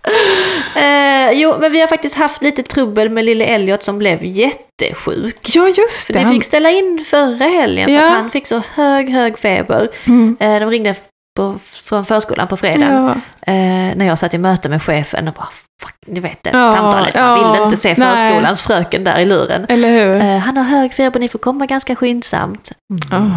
eh, 0.77 1.33
jo, 1.33 1.55
men 1.61 1.73
vi 1.73 1.81
har 1.81 1.87
faktiskt 1.87 2.17
haft 2.17 2.43
lite 2.43 2.63
trubbel 2.63 3.11
med 3.11 3.25
lille 3.25 3.45
Elliot 3.45 3.83
som 3.83 3.99
blev 3.99 4.19
jättesjuk. 4.23 5.39
Ja, 5.55 5.69
just 5.69 6.07
För 6.07 6.13
det. 6.13 6.19
de 6.21 6.31
fick 6.33 6.45
ställa 6.45 6.71
in 6.71 7.05
förra 7.07 7.45
helgen 7.45 7.87
för 7.87 7.93
Ja. 7.95 8.07
att 8.07 8.13
han 8.13 8.31
fick 8.31 8.47
så 8.47 8.63
hög, 8.75 9.11
hög 9.11 9.39
feber. 9.39 9.89
Mm. 10.07 10.37
Eh, 10.41 10.61
de 10.61 10.71
ringde 10.71 10.95
på, 11.37 11.55
från 11.65 12.05
förskolan 12.07 12.49
på 12.49 12.57
fredagen 12.57 12.93
Ja. 12.93 13.53
eh, 13.53 13.97
när 13.97 14.07
jag 14.07 14.19
satt 14.19 14.35
i 14.35 14.39
möte 14.39 14.69
med 14.69 14.83
chefen 14.83 15.29
och 15.29 15.35
bara 15.35 15.49
fuck, 15.83 15.95
ni 16.07 16.21
vet 16.21 16.43
det, 16.43 16.51
Ja, 16.51 16.73
samtalet. 16.73 17.15
Man 17.15 17.25
ja, 17.39 17.53
ville 17.53 17.65
inte 17.65 17.77
se 17.77 17.95
nej. 17.99 18.17
förskolans 18.17 18.61
fröken 18.61 19.05
där 19.05 19.19
i 19.19 19.25
luren. 19.25 19.67
Eller 19.69 19.89
hur? 19.89 20.21
Eh, 20.21 20.39
han 20.39 20.57
har 20.57 20.65
hög 20.65 20.95
feber, 20.95 21.21
ni 21.21 21.29
får 21.29 21.39
komma 21.39 21.67
ganska 21.67 21.97
skyndsamt. 21.97 22.71
Oh. 23.13 23.33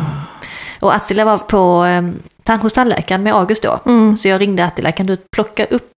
Och 0.80 0.95
Attila 0.95 1.26
var 1.26 1.38
på 1.38 1.86
eh, 1.86 2.01
hos 2.61 2.74
tandläkaren 2.74 3.24
med 3.24 3.34
August 3.36 3.63
då. 3.63 3.80
Mm. 3.86 4.17
Så 4.17 4.28
jag 4.28 4.41
ringde 4.41 4.65
Attila, 4.65 4.91
kan 4.91 5.05
du 5.05 5.17
plocka 5.36 5.65
upp 5.65 5.91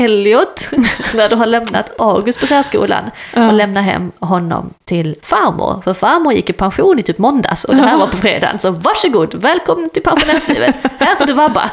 Elliot 0.00 0.68
när 1.14 1.28
du 1.28 1.36
har 1.36 1.46
lämnat 1.46 1.90
August 2.00 2.40
på 2.40 2.46
särskolan 2.46 3.04
och 3.32 3.38
Ja. 3.42 3.50
lämna 3.50 3.80
hem 3.80 4.12
honom 4.18 4.70
till 4.84 5.16
farmor. 5.22 5.80
För 5.84 5.94
farmor 5.94 6.32
gick 6.32 6.50
i 6.50 6.52
pension 6.52 6.98
i 6.98 7.02
typ 7.02 7.18
måndags 7.18 7.64
och 7.64 7.76
det 7.76 7.82
här 7.82 7.98
var 7.98 8.06
på 8.06 8.16
fredagen. 8.16 8.58
Så 8.58 8.70
varsågod, 8.70 9.34
välkommen 9.34 9.90
till 9.90 10.02
pensionärslivet. 10.02 10.74
här 10.98 11.16
får 11.16 11.26
du 11.26 11.32
vabba. 11.32 11.70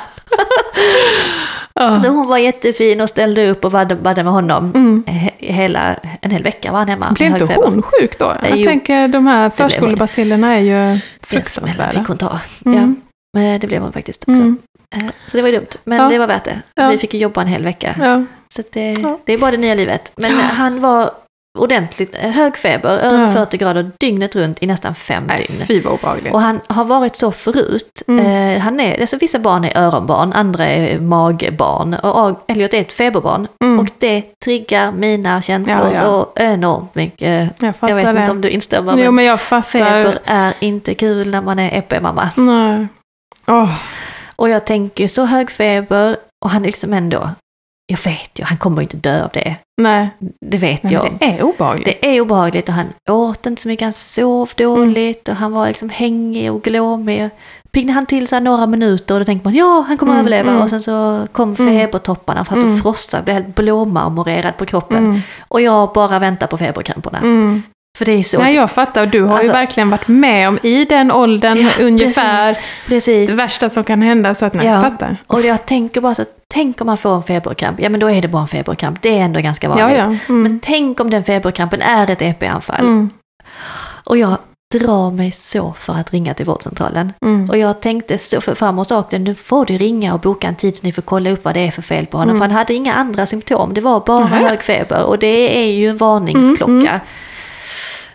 Ja. 1.74 2.00
Så 2.00 2.10
hon 2.10 2.28
var 2.28 2.38
jättefin 2.38 3.02
och 3.02 3.10
ställde 3.10 3.50
upp 3.50 3.66
och 3.66 3.72
var 3.72 4.24
med 4.24 4.34
honom. 4.34 4.72
Mm. 4.76 5.04
He- 5.08 5.32
Hela, 5.38 5.96
en 6.22 6.32
hel 6.32 6.44
vecka 6.44 6.72
var 6.72 6.80
han 6.80 6.88
hemma. 6.88 7.12
Blev 7.12 7.32
inte 7.38 7.54
hon 7.56 7.82
sjuk 7.82 8.20
då? 8.20 8.34
Jag 8.44 8.58
Jo. 8.58 8.68
tänker 8.68 9.08
de 9.08 9.28
här 9.28 9.50
förskolebacillerna 9.50 10.54
är 10.56 10.60
ju 10.60 10.72
Den 10.74 11.00
fruktansvärda. 11.24 11.92
fick 12.00 12.08
hon 12.08 12.18
ta. 12.18 12.40
Mm. 12.66 12.78
Ja, 12.78 13.40
men 13.40 13.60
det 13.60 13.68
blev 13.68 13.82
hon 13.82 13.92
faktiskt 13.92 14.22
också. 14.22 14.32
Mm. 14.32 14.58
Eh, 14.96 15.04
Så 15.28 15.38
det 15.38 15.42
var 15.42 15.50
ju 15.50 15.56
dumt, 15.56 15.68
men 15.84 15.98
Ja. 15.98 16.10
det 16.10 16.18
var 16.20 16.28
värt 16.28 16.44
det. 16.44 16.62
Ja. 16.76 16.88
Vi 16.90 16.98
fick 16.98 17.14
ju 17.14 17.20
jobba 17.20 17.42
en 17.42 17.48
hel 17.48 17.64
vecka. 17.64 17.96
Ja. 18.00 18.24
Så 18.56 18.64
det, 18.74 18.96
det 19.26 19.34
är 19.34 19.38
bara 19.38 19.52
det 19.52 19.58
nya 19.58 19.76
livet. 19.76 20.12
Men 20.16 20.32
han 20.38 20.80
var 20.80 21.12
ordentligt 21.60 22.16
eh, 22.22 22.30
hög 22.32 22.58
feber, 22.58 22.90
över 22.90 23.24
Ja. 23.24 23.32
40 23.32 23.58
grader 23.58 23.92
dygnet 24.00 24.36
runt 24.36 24.64
i 24.64 24.68
nästan 24.68 24.96
fem 24.96 25.24
Nej, 25.28 25.46
dygn. 25.50 25.66
fy 25.68 25.82
vad 25.82 25.94
obehagligt. 25.94 26.34
Och 26.34 26.42
han 26.42 26.60
har 26.68 26.84
varit 26.84 27.16
så 27.16 27.32
förut. 27.32 28.04
Mm. 28.08 28.26
Eh, 28.56 28.60
han 28.62 28.80
är, 28.80 29.02
alltså 29.02 29.18
vissa 29.18 29.40
barn 29.40 29.64
är 29.66 29.78
öronbarn, 29.78 30.34
andra 30.34 30.66
är 30.68 31.00
magbarn. 31.00 31.94
Och 31.94 32.40
Elliot 32.48 32.74
är 32.74 32.82
ett 32.82 32.94
feberbarn. 32.94 33.48
Mm. 33.64 33.80
Och 33.80 33.88
det 33.98 34.24
triggar 34.46 34.92
mina 34.92 35.42
känslor 35.42 35.94
så 35.94 36.28
enormt 36.36 36.96
mycket. 36.96 37.50
Jag 37.62 37.74
Jag 37.82 37.96
vet 37.96 38.06
det. 38.16 38.20
inte 38.20 38.32
om 38.32 38.42
du 38.42 38.50
instämmer, 38.50 38.92
Jo, 38.98 39.04
men 39.06 39.16
men 39.16 39.26
jag 39.26 39.42
fattar. 39.42 39.62
feber 39.70 40.20
är 40.26 40.54
inte 40.60 40.94
kul 40.94 41.30
när 41.32 41.42
man 41.42 41.60
är 41.60 41.78
EP-mamma. 41.78 42.30
Nej. 42.36 42.88
Åh. 43.48 43.76
Och 44.38 44.50
jag 44.50 44.66
tänker 44.66 45.08
så 45.08 45.26
hög 45.26 45.52
feber 45.52 46.18
och 46.46 46.50
han 46.52 46.62
är 46.62 46.66
liksom 46.66 46.94
ändå 46.94 47.30
jag 47.90 48.00
vet 48.04 48.40
ju, 48.40 48.44
han 48.44 48.58
kommer 48.58 48.78
ju 48.78 48.84
inte 48.84 48.98
dö 48.98 49.24
av 49.24 49.30
det. 49.34 49.56
Nej, 49.82 50.10
Det 50.46 50.58
vet 50.58 50.84
men 50.84 50.92
jag. 50.92 51.18
det 51.20 51.26
är 51.26 51.44
obehagligt. 51.44 51.86
Det 52.02 52.16
är 52.18 52.22
obehagligt 52.22 52.70
och 52.70 52.76
han 52.76 52.86
åt 53.10 53.46
inte 53.46 53.62
så 53.62 53.68
mycket, 53.68 53.86
han 53.86 53.94
sov 53.94 54.50
dåligt 54.56 55.28
och 55.30 55.36
han 55.36 55.52
var 55.52 55.68
liksom 55.68 55.90
hängig 55.90 56.52
och 56.52 56.62
glåmig. 56.64 57.30
Piggnade 57.72 57.94
han 57.96 58.06
till 58.06 58.28
så 58.28 58.36
här 58.36 58.42
några 58.42 58.66
minuter 58.68 59.14
och 59.14 59.20
då 59.20 59.26
tänkte 59.26 59.48
man 59.48 59.56
ja, 59.56 59.84
han 59.88 59.98
kommer 59.98 60.12
Mm, 60.14 60.20
överleva. 60.20 60.50
mm. 60.50 60.62
Och 60.64 60.70
sen 60.70 60.82
så 60.82 61.28
kom 61.32 61.56
Mm. 61.60 61.68
febertopparna 61.80 62.46
för 62.46 62.58
att 62.58 62.64
Mm. 62.64 62.78
frostade, 62.82 63.24
blev 63.24 63.34
helt 63.36 63.56
blåmarmorerad 63.56 64.58
på 64.58 64.66
kroppen. 64.66 64.98
Mm. 64.98 65.20
Och 65.48 65.62
jag 65.62 65.94
bara 65.94 66.20
väntar 66.20 66.48
på 66.48 66.58
feberkramperna. 66.58 67.20
Mm. 67.98 68.06
För 68.06 68.06
det 68.06 68.12
är 68.12 68.24
så... 68.24 68.40
Nej, 68.40 68.56
jag 68.56 68.72
fattar. 68.72 69.06
Du 69.06 69.24
har 69.24 69.34
Alltså- 69.38 69.52
ju 69.52 69.54
verkligen 69.54 69.90
varit 69.90 70.08
med 70.08 70.48
om 70.50 70.60
i 70.64 70.86
den 70.86 71.12
åldern 71.12 71.58
Ja, 71.58 71.86
ungefär 71.86 72.48
Precis, 72.48 72.64
precis. 72.88 73.30
det 73.30 73.36
värsta 73.36 73.70
som 73.70 73.84
kan 73.84 74.02
hända. 74.02 74.34
Så 74.34 74.46
att 74.46 74.54
nej, 74.54 74.66
Ja. 74.66 74.74
jag 74.74 74.82
fattar. 74.82 75.18
Och 75.28 75.42
jag 75.42 75.66
tänker 75.66 76.02
bara 76.02 76.16
så, 76.16 76.26
tänk 76.54 76.82
om 76.82 76.88
man 76.88 76.98
får 76.98 77.16
en 77.16 77.24
feberkramp. 77.24 77.80
Ja 77.80 77.90
men 77.90 78.00
då 78.00 78.12
är 78.12 78.22
det 78.22 78.28
bara 78.28 78.42
en 78.42 78.48
feberkramp. 78.48 79.02
Det 79.02 79.18
är 79.20 79.22
ändå 79.22 79.40
ganska 79.40 79.70
vanligt. 79.70 79.98
Ja, 79.98 80.04
ja. 80.04 80.04
Mm. 80.30 80.44
Men 80.44 80.60
tänk 80.60 81.00
om 81.00 81.10
den 81.10 81.24
feberkrampen 81.24 81.82
är 81.82 82.10
ett 82.10 82.22
EP-anfall. 82.22 82.80
Mm. 82.86 83.10
Och 84.04 84.18
jag 84.18 84.38
drar 84.74 85.12
mig 85.12 85.32
så 85.32 85.74
för 85.78 85.94
att 85.94 86.14
ringa 86.14 86.34
till 86.34 86.46
vårdcentralen. 86.46 87.14
Mm. 87.26 87.50
Och 87.50 87.58
jag 87.58 87.82
tänkte 87.82 88.18
så 88.18 88.42
för 88.42 88.56
framåt 88.56 88.92
och 88.92 89.14
nu 89.22 89.36
får 89.36 89.66
du 89.66 89.78
ringa 89.78 90.14
och 90.14 90.20
boka 90.20 90.48
en 90.48 90.56
tid 90.56 90.78
så 90.78 90.86
ni 90.86 90.92
får 90.92 91.02
kolla 91.02 91.30
upp 91.30 91.46
vad 91.46 91.54
det 91.54 91.68
är 91.68 91.72
för 91.72 91.82
fel 91.82 92.06
på 92.06 92.18
honom. 92.18 92.36
Mm. 92.36 92.40
För 92.40 92.48
han 92.54 92.58
hade 92.58 92.74
inga 92.74 92.94
andra 92.94 93.26
symptom, 93.26 93.74
det 93.74 93.82
var 93.82 94.00
bara 94.06 94.26
Nähä. 94.28 94.48
hög 94.50 94.64
feber 94.64 95.04
och 95.04 95.20
det 95.20 95.66
är 95.68 95.72
ju 95.74 95.90
en 95.90 95.98
varningsklocka. 95.98 96.64
Mm, 96.74 96.88
mm. 96.88 97.00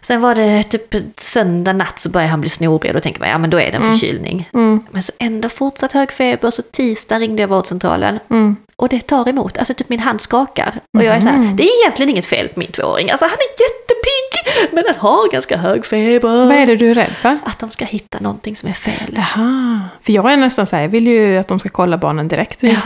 Sen 0.03 0.21
var 0.21 0.35
det 0.35 0.63
typ 0.63 0.95
söndag 1.21 1.73
natt 1.73 1.99
så 1.99 2.09
började 2.11 2.31
han 2.31 2.41
bli 2.41 2.51
snorig 2.51 2.91
och 2.91 2.95
då 2.95 3.01
tänker 3.01 3.21
man 3.21 3.29
ja 3.29 3.39
men 3.39 3.51
då 3.51 3.61
är 3.61 3.71
det 3.71 3.77
en 3.77 3.83
Mm. 3.83 3.93
förkylning. 3.93 4.49
Mm. 4.55 4.81
Men 4.91 5.03
så 5.03 5.13
ändå 5.19 5.49
fortsatt 5.49 5.93
hög 5.93 6.13
feber 6.13 6.51
så 6.51 6.63
tisdag 6.63 7.19
ringde 7.19 7.43
jag 7.43 7.49
vårdcentralen 7.49 8.19
Mm. 8.31 8.57
Och 8.83 8.89
det 8.89 9.01
tar 9.01 9.29
emot. 9.29 9.59
Alltså 9.59 9.75
typ 9.75 9.89
min 9.89 10.01
hand 10.01 10.21
skakar. 10.21 10.75
Och 10.99 11.05
jag 11.05 11.17
är 11.17 11.21
så 11.21 11.29
här, 11.29 11.39
Mhm. 11.39 11.57
det 11.57 11.63
är 11.63 11.81
egentligen 11.83 12.11
inget 12.11 12.27
fel 12.27 12.49
på 12.49 12.59
min 12.61 12.73
tvååring. 12.73 13.11
Alltså 13.11 13.25
han 13.25 13.33
är 13.35 13.63
jättepigg 13.63 14.73
men 14.75 14.85
han 14.87 14.97
har 15.11 15.33
ganska 15.33 15.57
hög 15.57 15.87
feber. 15.87 16.29
Vad 16.47 16.51
är 16.57 16.67
det 16.67 16.77
du 16.77 16.91
är 16.91 16.95
rädd 16.95 17.13
för? 17.21 17.39
Att 17.45 17.59
de 17.59 17.71
ska 17.71 17.85
hitta 17.85 18.19
någonting 18.21 18.57
som 18.57 18.69
är 18.69 18.73
fel. 18.73 19.17
Jaha. 19.17 19.81
För 20.03 20.13
jag 20.13 20.33
är 20.33 20.37
nästan 20.37 20.67
så 20.67 20.77
här, 20.77 20.83
jag 20.83 20.89
vill 20.89 21.07
ju 21.07 21.39
att 21.39 21.49
de 21.49 21.61
ska 21.61 21.69
kolla 21.69 21.99
barnen 21.99 22.29
direkt. 22.29 22.63
Ja, 22.63 22.77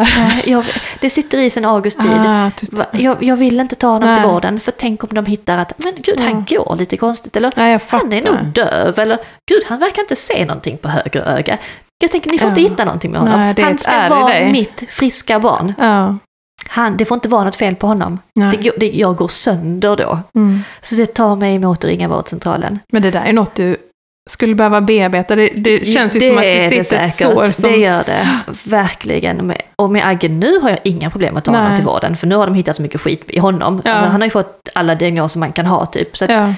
jag, 0.44 0.64
det 1.00 1.10
sitter 1.10 1.38
i 1.38 1.50
sen 1.50 1.64
August 1.64 2.00
tid. 2.00 2.10
Ah, 2.10 2.50
Jag, 2.92 3.22
jag 3.22 3.36
vill 3.36 3.60
inte 3.60 3.74
ta 3.74 3.86
honom 3.86 4.16
till 4.16 4.22
Nej. 4.24 4.32
vården 4.32 4.60
för 4.60 4.72
tänk 4.72 5.04
om 5.04 5.08
de 5.12 5.26
hittar 5.26 5.58
att 5.58 5.72
men 5.84 5.92
gud 5.96 6.20
han 6.20 6.44
Ja. 6.48 6.58
går 6.64 6.76
lite 6.76 6.96
konstigt 6.96 7.36
eller 7.36 7.52
Nej, 7.56 7.78
han 7.88 8.12
är 8.12 8.22
nog 8.22 8.36
döv 8.44 8.98
eller 8.98 9.18
gud 9.48 9.62
han 9.66 9.78
verkar 9.78 10.02
inte 10.02 10.16
se 10.16 10.44
någonting 10.44 10.78
på 10.78 10.88
höger 10.88 11.22
öga. 11.22 11.58
Jag 11.98 12.10
tänker 12.10 12.30
ni 12.30 12.38
får 12.38 12.46
Ja. 12.46 12.50
inte 12.50 12.60
hitta 12.60 12.84
någonting 12.84 13.10
med 13.10 13.20
honom. 13.20 13.40
Nej, 13.40 13.54
han 13.64 13.78
ska 13.78 14.08
vara 14.08 14.50
mitt 14.50 14.82
friska 14.88 15.40
barn. 15.40 15.72
Ja. 15.78 16.16
Han, 16.68 16.96
det 16.96 17.04
får 17.04 17.14
inte 17.14 17.28
vara 17.28 17.44
något 17.44 17.56
fel 17.56 17.74
på 17.76 17.86
honom. 17.86 18.18
Det, 18.34 18.70
det, 18.76 18.90
jag 18.90 19.16
går 19.16 19.28
sönder 19.28 19.96
då. 19.96 20.18
Mm. 20.34 20.60
Så 20.82 20.94
det 20.94 21.06
tar 21.06 21.36
mig 21.36 21.54
emot 21.54 21.78
att 21.78 21.84
ringa 21.90 22.08
vårdcentralen. 22.08 22.78
Men 22.92 23.02
det 23.02 23.10
där 23.10 23.24
är 23.24 23.32
något 23.32 23.54
du 23.54 23.76
skulle 24.30 24.54
behöva 24.54 24.80
bearbeta. 24.80 25.36
Det, 25.36 25.48
det 25.48 25.86
känns 25.86 26.16
ju 26.16 26.20
som 26.20 26.36
att 26.36 26.42
det 26.42 26.68
sitter 26.84 26.96
ett 27.04 27.14
säkert. 27.14 27.34
sår 27.34 27.46
som... 27.46 27.70
Det 27.70 27.76
gör 27.76 28.04
det, 28.04 28.28
verkligen. 28.64 29.52
Och 29.76 29.90
med, 29.90 30.02
Aggen 30.08 30.40
nu 30.40 30.58
har 30.60 30.70
jag 30.70 30.78
inga 30.84 31.10
problem 31.10 31.36
att 31.36 31.44
ta 31.44 31.50
honom 31.50 31.66
Nej. 31.68 31.76
till 31.76 31.84
vården, 31.86 32.16
för 32.16 32.26
nu 32.26 32.34
har 32.36 32.46
de 32.46 32.54
hittat 32.54 32.76
så 32.76 32.82
mycket 32.82 33.00
skit 33.00 33.24
i 33.28 33.38
honom. 33.38 33.82
Ja. 33.84 33.92
Han 33.94 34.20
har 34.20 34.26
ju 34.26 34.30
fått 34.30 34.68
alla 34.74 34.94
diagnoser 34.94 35.40
man 35.40 35.52
kan 35.52 35.66
ha 35.66 35.86
typ. 35.86 36.16
Så 36.16 36.24
att 36.24 36.30
Ja. 36.30 36.54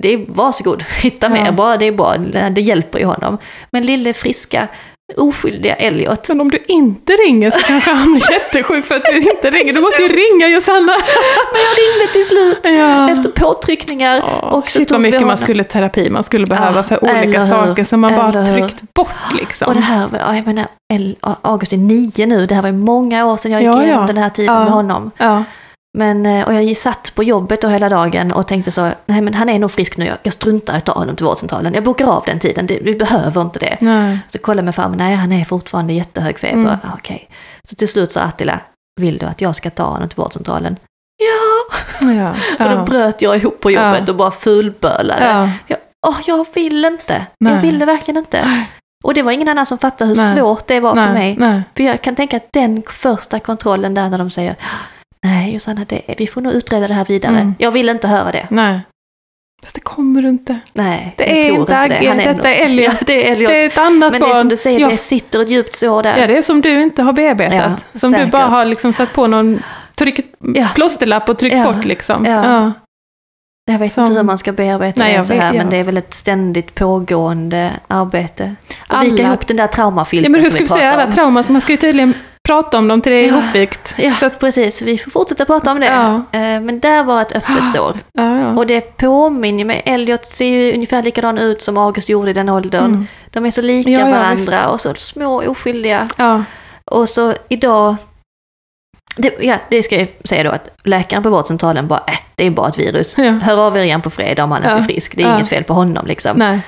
det 0.00 0.12
är 0.12 0.24
varsågod, 0.28 0.82
hitta 1.02 1.26
Ja. 1.26 1.32
mer, 1.32 1.52
bara 1.52 1.76
det 1.76 1.86
är 1.86 1.92
bra, 1.92 2.16
det 2.50 2.60
hjälper 2.60 2.98
ju 2.98 3.04
honom. 3.04 3.38
Men 3.70 3.86
lille 3.86 4.14
friska, 4.14 4.68
oskyldiga 5.16 5.74
Elliot, 5.74 6.28
Men 6.28 6.40
om 6.40 6.50
du 6.50 6.58
inte 6.66 7.12
ringer 7.12 7.50
så 7.50 7.58
kanske 7.58 7.90
han 7.92 8.12
blir 8.12 8.30
jättesjuk 8.32 8.86
för 8.86 8.94
att 8.94 9.04
du 9.04 9.16
inte 9.16 9.50
ringer. 9.50 9.72
Du 9.72 9.80
måste 9.80 10.02
ju 10.02 10.08
ringa 10.08 10.48
Josanna! 10.48 10.92
jag 11.54 11.78
ringde 11.78 12.12
till 12.12 12.24
slut 12.24 12.58
Ja. 12.62 13.10
efter 13.10 13.30
påtryckningar. 13.30 14.16
Ja, 14.16 14.38
och 14.50 14.70
shit 14.70 14.90
vad 14.90 15.00
mycket 15.00 15.26
man 15.26 15.38
skulle 15.38 15.64
terapi 15.64 16.10
man 16.10 16.22
skulle 16.22 16.46
behöva 16.46 16.76
Ja, 16.76 16.82
för 16.82 17.04
olika 17.04 17.46
saker 17.46 17.84
som 17.84 18.00
man 18.00 18.14
bara 18.16 18.46
tryckt 18.46 18.94
bort 18.94 19.08
liksom. 19.40 19.68
Och 19.68 19.74
det 19.74 19.80
här, 19.80 20.08
var- 20.08 20.34
jag 20.34 20.46
menar, 20.46 20.66
August 21.42 21.72
är 21.72 21.76
nio 21.76 22.26
nu, 22.26 22.46
det 22.46 22.54
här 22.54 22.62
var 22.62 22.68
ju 22.68 22.74
många 22.76 23.26
år 23.26 23.36
sedan 23.36 23.52
jag 23.52 23.60
gick 23.62 23.68
Ja, 23.68 23.82
igenom 23.82 24.00
ja. 24.00 24.06
den 24.06 24.16
här 24.16 24.30
tiden 24.30 24.54
Ja. 24.54 24.60
med 24.64 24.72
honom. 24.72 25.10
Ja. 25.18 25.44
Men, 25.98 26.26
eh, 26.26 26.46
och 26.46 26.54
jag 26.54 26.76
satt 26.76 27.14
på 27.14 27.22
jobbet 27.22 27.60
då 27.62 27.68
hela 27.68 27.88
dagen 27.88 28.32
och 28.32 28.46
tänkte 28.46 28.70
så, 28.70 28.90
nej 29.06 29.20
men 29.20 29.34
han 29.34 29.48
är 29.48 29.58
nog 29.58 29.70
frisk 29.70 29.96
nu, 29.96 30.06
jag, 30.06 30.16
jag 30.22 30.32
struntar 30.32 30.74
i 30.74 30.76
att 30.76 30.84
ta 30.84 30.92
honom 30.92 31.16
till 31.16 31.24
vårdcentralen. 31.26 31.74
Jag 31.74 31.84
bokar 31.84 32.06
av 32.06 32.22
den 32.26 32.38
tiden, 32.38 32.66
vi 32.66 32.94
behöver 32.94 33.40
inte 33.42 33.58
det. 33.58 33.76
Nej. 33.80 34.18
Så 34.28 34.38
kollade 34.38 34.58
jag 34.58 34.64
med 34.64 34.74
farmor, 34.74 34.96
nej 34.96 35.14
han 35.14 35.32
är 35.32 35.44
fortfarande 35.44 35.92
jättehög 35.92 36.38
feber. 36.38 36.60
Mm. 36.62 36.70
Ah, 36.82 36.94
Okej. 36.98 37.28
Så 37.68 37.76
till 37.76 37.88
slut 37.88 38.12
sa 38.12 38.20
Attila, 38.20 38.60
vill 39.00 39.18
du 39.18 39.26
att 39.26 39.40
jag 39.40 39.56
ska 39.56 39.70
ta 39.70 39.84
honom 39.84 40.08
till 40.08 40.16
vårdcentralen? 40.16 40.76
Ja! 41.22 41.76
Ja. 42.12 42.30
Och 42.64 42.70
då 42.70 42.76
Ja. 42.76 42.84
bröt 42.84 43.22
jag 43.22 43.36
ihop 43.36 43.60
på 43.60 43.70
jobbet 43.70 44.02
Ja. 44.06 44.12
och 44.12 44.16
bara 44.16 44.30
fulbölade. 44.30 45.24
Ja. 45.26 45.50
Jag, 45.66 45.78
åh, 46.06 46.16
jag 46.26 46.46
vill 46.54 46.84
inte. 46.84 47.26
Jag 47.38 47.52
Nej. 47.52 47.62
ville 47.62 47.84
verkligen 47.84 48.18
inte. 48.18 48.64
Och 49.04 49.14
det 49.14 49.22
var 49.22 49.32
ingen 49.32 49.48
annan 49.48 49.66
som 49.66 49.78
fattade 49.78 50.08
hur 50.08 50.16
Nej. 50.16 50.36
svårt 50.36 50.66
det 50.66 50.80
var 50.80 50.94
för 50.94 51.12
mig. 51.12 51.36
För 51.76 51.84
jag 51.84 52.02
kan 52.02 52.14
tänka 52.16 52.36
att 52.36 52.48
den 52.52 52.82
första 52.90 53.40
kontrollen 53.40 53.94
där 53.94 54.08
när 54.08 54.18
de 54.18 54.30
säger 54.30 54.56
Nej 55.24 55.52
Josanna, 55.54 55.84
det, 55.88 56.14
vi 56.18 56.26
får 56.26 56.40
nog 56.40 56.52
utreda 56.52 56.88
det 56.88 56.94
här 56.94 57.04
vidare. 57.04 57.32
Mm. 57.32 57.54
Jag 57.58 57.70
vill 57.70 57.88
inte 57.88 58.08
höra 58.08 58.32
det. 58.32 58.46
Nej. 58.50 58.80
Fast 59.62 59.74
det 59.74 59.80
kommer 59.80 60.22
du 60.22 60.28
inte. 60.28 60.58
Nej, 60.72 61.14
Det 61.16 61.26
jag 61.26 61.38
är 61.38 61.42
tror 61.48 61.60
inte 61.60 61.72
det. 61.72 61.78
Agge, 61.78 62.08
Han 62.08 62.16
detta 62.16 62.54
är 62.54 62.64
Elliot. 62.64 62.92
Ja, 62.92 62.98
det 63.06 63.28
är 63.28 63.32
Elliot. 63.32 63.50
Det 63.50 63.62
är 63.62 63.66
ett 63.66 63.78
annat 63.78 64.12
Men 64.12 64.20
det 64.20 64.26
är 64.26 64.30
barn. 64.30 64.38
som 64.40 64.48
du 64.48 64.56
säger, 64.56 64.80
Jag 64.80 64.90
det 64.90 64.96
sitter 64.96 65.42
ett 65.42 65.48
djupt 65.50 65.74
sår 65.74 66.02
där. 66.02 66.16
Ja, 66.16 66.26
det 66.26 66.38
är 66.38 66.42
som 66.42 66.60
du 66.60 66.82
inte 66.82 67.02
har 67.02 67.12
bearbetat. 67.12 67.54
Ja, 67.92 67.98
som 68.00 68.12
du 68.12 68.18
säkert. 68.18 68.32
bara 68.32 68.46
har 68.46 68.64
liksom 68.64 68.92
satt 68.92 69.12
på 69.12 69.26
någon 69.26 69.62
tryck, 69.94 70.20
Ja. 70.54 70.68
plåsterlapp 70.74 71.28
och 71.28 71.38
tryckt 71.38 71.56
Ja. 71.56 71.72
bort 71.72 71.84
liksom. 71.84 72.24
Ja. 72.24 72.44
Ja. 72.44 72.72
Jag 73.72 73.78
vet 73.78 73.92
som- 73.92 74.04
inte 74.04 74.14
hur 74.14 74.22
man 74.22 74.38
ska 74.38 74.52
bearbeta 74.52 75.00
Nej, 75.00 75.16
det 75.18 75.24
så 75.24 75.34
här, 75.34 75.52
vet, 75.52 75.56
men 75.56 75.66
ja. 75.66 75.70
det 75.70 75.76
är 75.76 75.84
väl 75.84 75.96
ett 75.96 76.14
ständigt 76.14 76.74
pågående 76.74 77.72
arbete. 77.88 78.54
Alla- 78.86 79.10
vika 79.10 79.22
ihop 79.22 79.46
den 79.46 79.56
där 79.56 79.64
Ja, 79.64 79.68
traumafilmen 79.68 80.32
men 80.32 80.40
hur 80.40 80.50
ska 80.50 80.62
vi 80.62 80.68
säga 80.68 80.90
pratar 80.90 81.02
alla 81.02 81.12
trauman? 81.12 81.44
Man 81.48 81.60
ska 81.60 81.72
ju 81.72 81.76
tydligen 81.76 82.14
prata 82.48 82.78
om 82.78 82.88
dem 82.88 83.00
till 83.02 83.12
det 83.12 83.18
är 83.18 83.28
Ja. 83.28 83.38
ihopvikt. 83.38 83.94
Ja, 83.98 84.12
Så 84.14 84.26
att, 84.26 84.38
precis. 84.40 84.82
Vi 84.82 84.98
får 84.98 85.10
fortsätta 85.10 85.44
prata 85.44 85.72
om 85.72 85.80
det. 85.80 85.86
Ja. 85.86 86.14
Eh, 86.38 86.60
Men 86.60 86.80
där 86.80 87.04
var 87.04 87.22
ett 87.22 87.32
öppet 87.32 87.70
sår. 87.74 87.98
ja. 88.12 88.56
Och 88.56 88.66
det 88.66 88.80
påminner 88.96 89.64
mig, 89.64 89.82
Elliot 89.84 90.24
ser 90.26 90.46
ju 90.46 90.74
ungefär 90.74 91.02
likadan 91.02 91.38
ut 91.38 91.62
som 91.62 91.76
August 91.78 92.08
gjorde 92.08 92.30
i 92.30 92.34
den 92.34 92.48
åldern. 92.48 92.84
Mm. 92.84 93.06
De 93.30 93.46
är 93.46 93.50
så 93.50 93.62
lika 93.62 94.04
varandra 94.04 94.68
och 94.68 94.80
så 94.80 94.94
små 94.94 95.42
oskyldiga. 95.46 96.08
Och 96.90 97.08
så 97.08 97.34
idag, 97.48 97.96
det, 99.16 99.34
ja, 99.40 99.56
det 99.70 99.82
ska 99.82 99.98
jag 99.98 100.08
säga 100.24 100.42
då 100.42 100.50
att 100.50 100.68
läkaren 100.84 101.22
på 101.22 101.30
vårdcentralen 101.30 101.88
bara, 101.88 102.02
äh, 102.06 102.18
det 102.34 102.46
är 102.46 102.50
bara 102.50 102.68
ett 102.68 102.78
virus. 102.78 103.14
Ja. 103.18 103.30
Hör 103.30 103.66
av 103.66 103.76
er 103.76 103.80
igen 103.82 104.02
på 104.02 104.10
fredag 104.10 104.44
om 104.44 104.50
han 104.52 104.62
Ja. 104.62 104.68
inte 104.70 104.82
är 104.82 104.84
frisk. 104.94 105.16
Det 105.16 105.22
är 105.22 105.28
Ja. 105.28 105.34
inget 105.36 105.48
fel 105.48 105.64
på 105.64 105.72
honom 105.74 106.06
liksom. 106.06 106.36
Nej. 106.38 106.60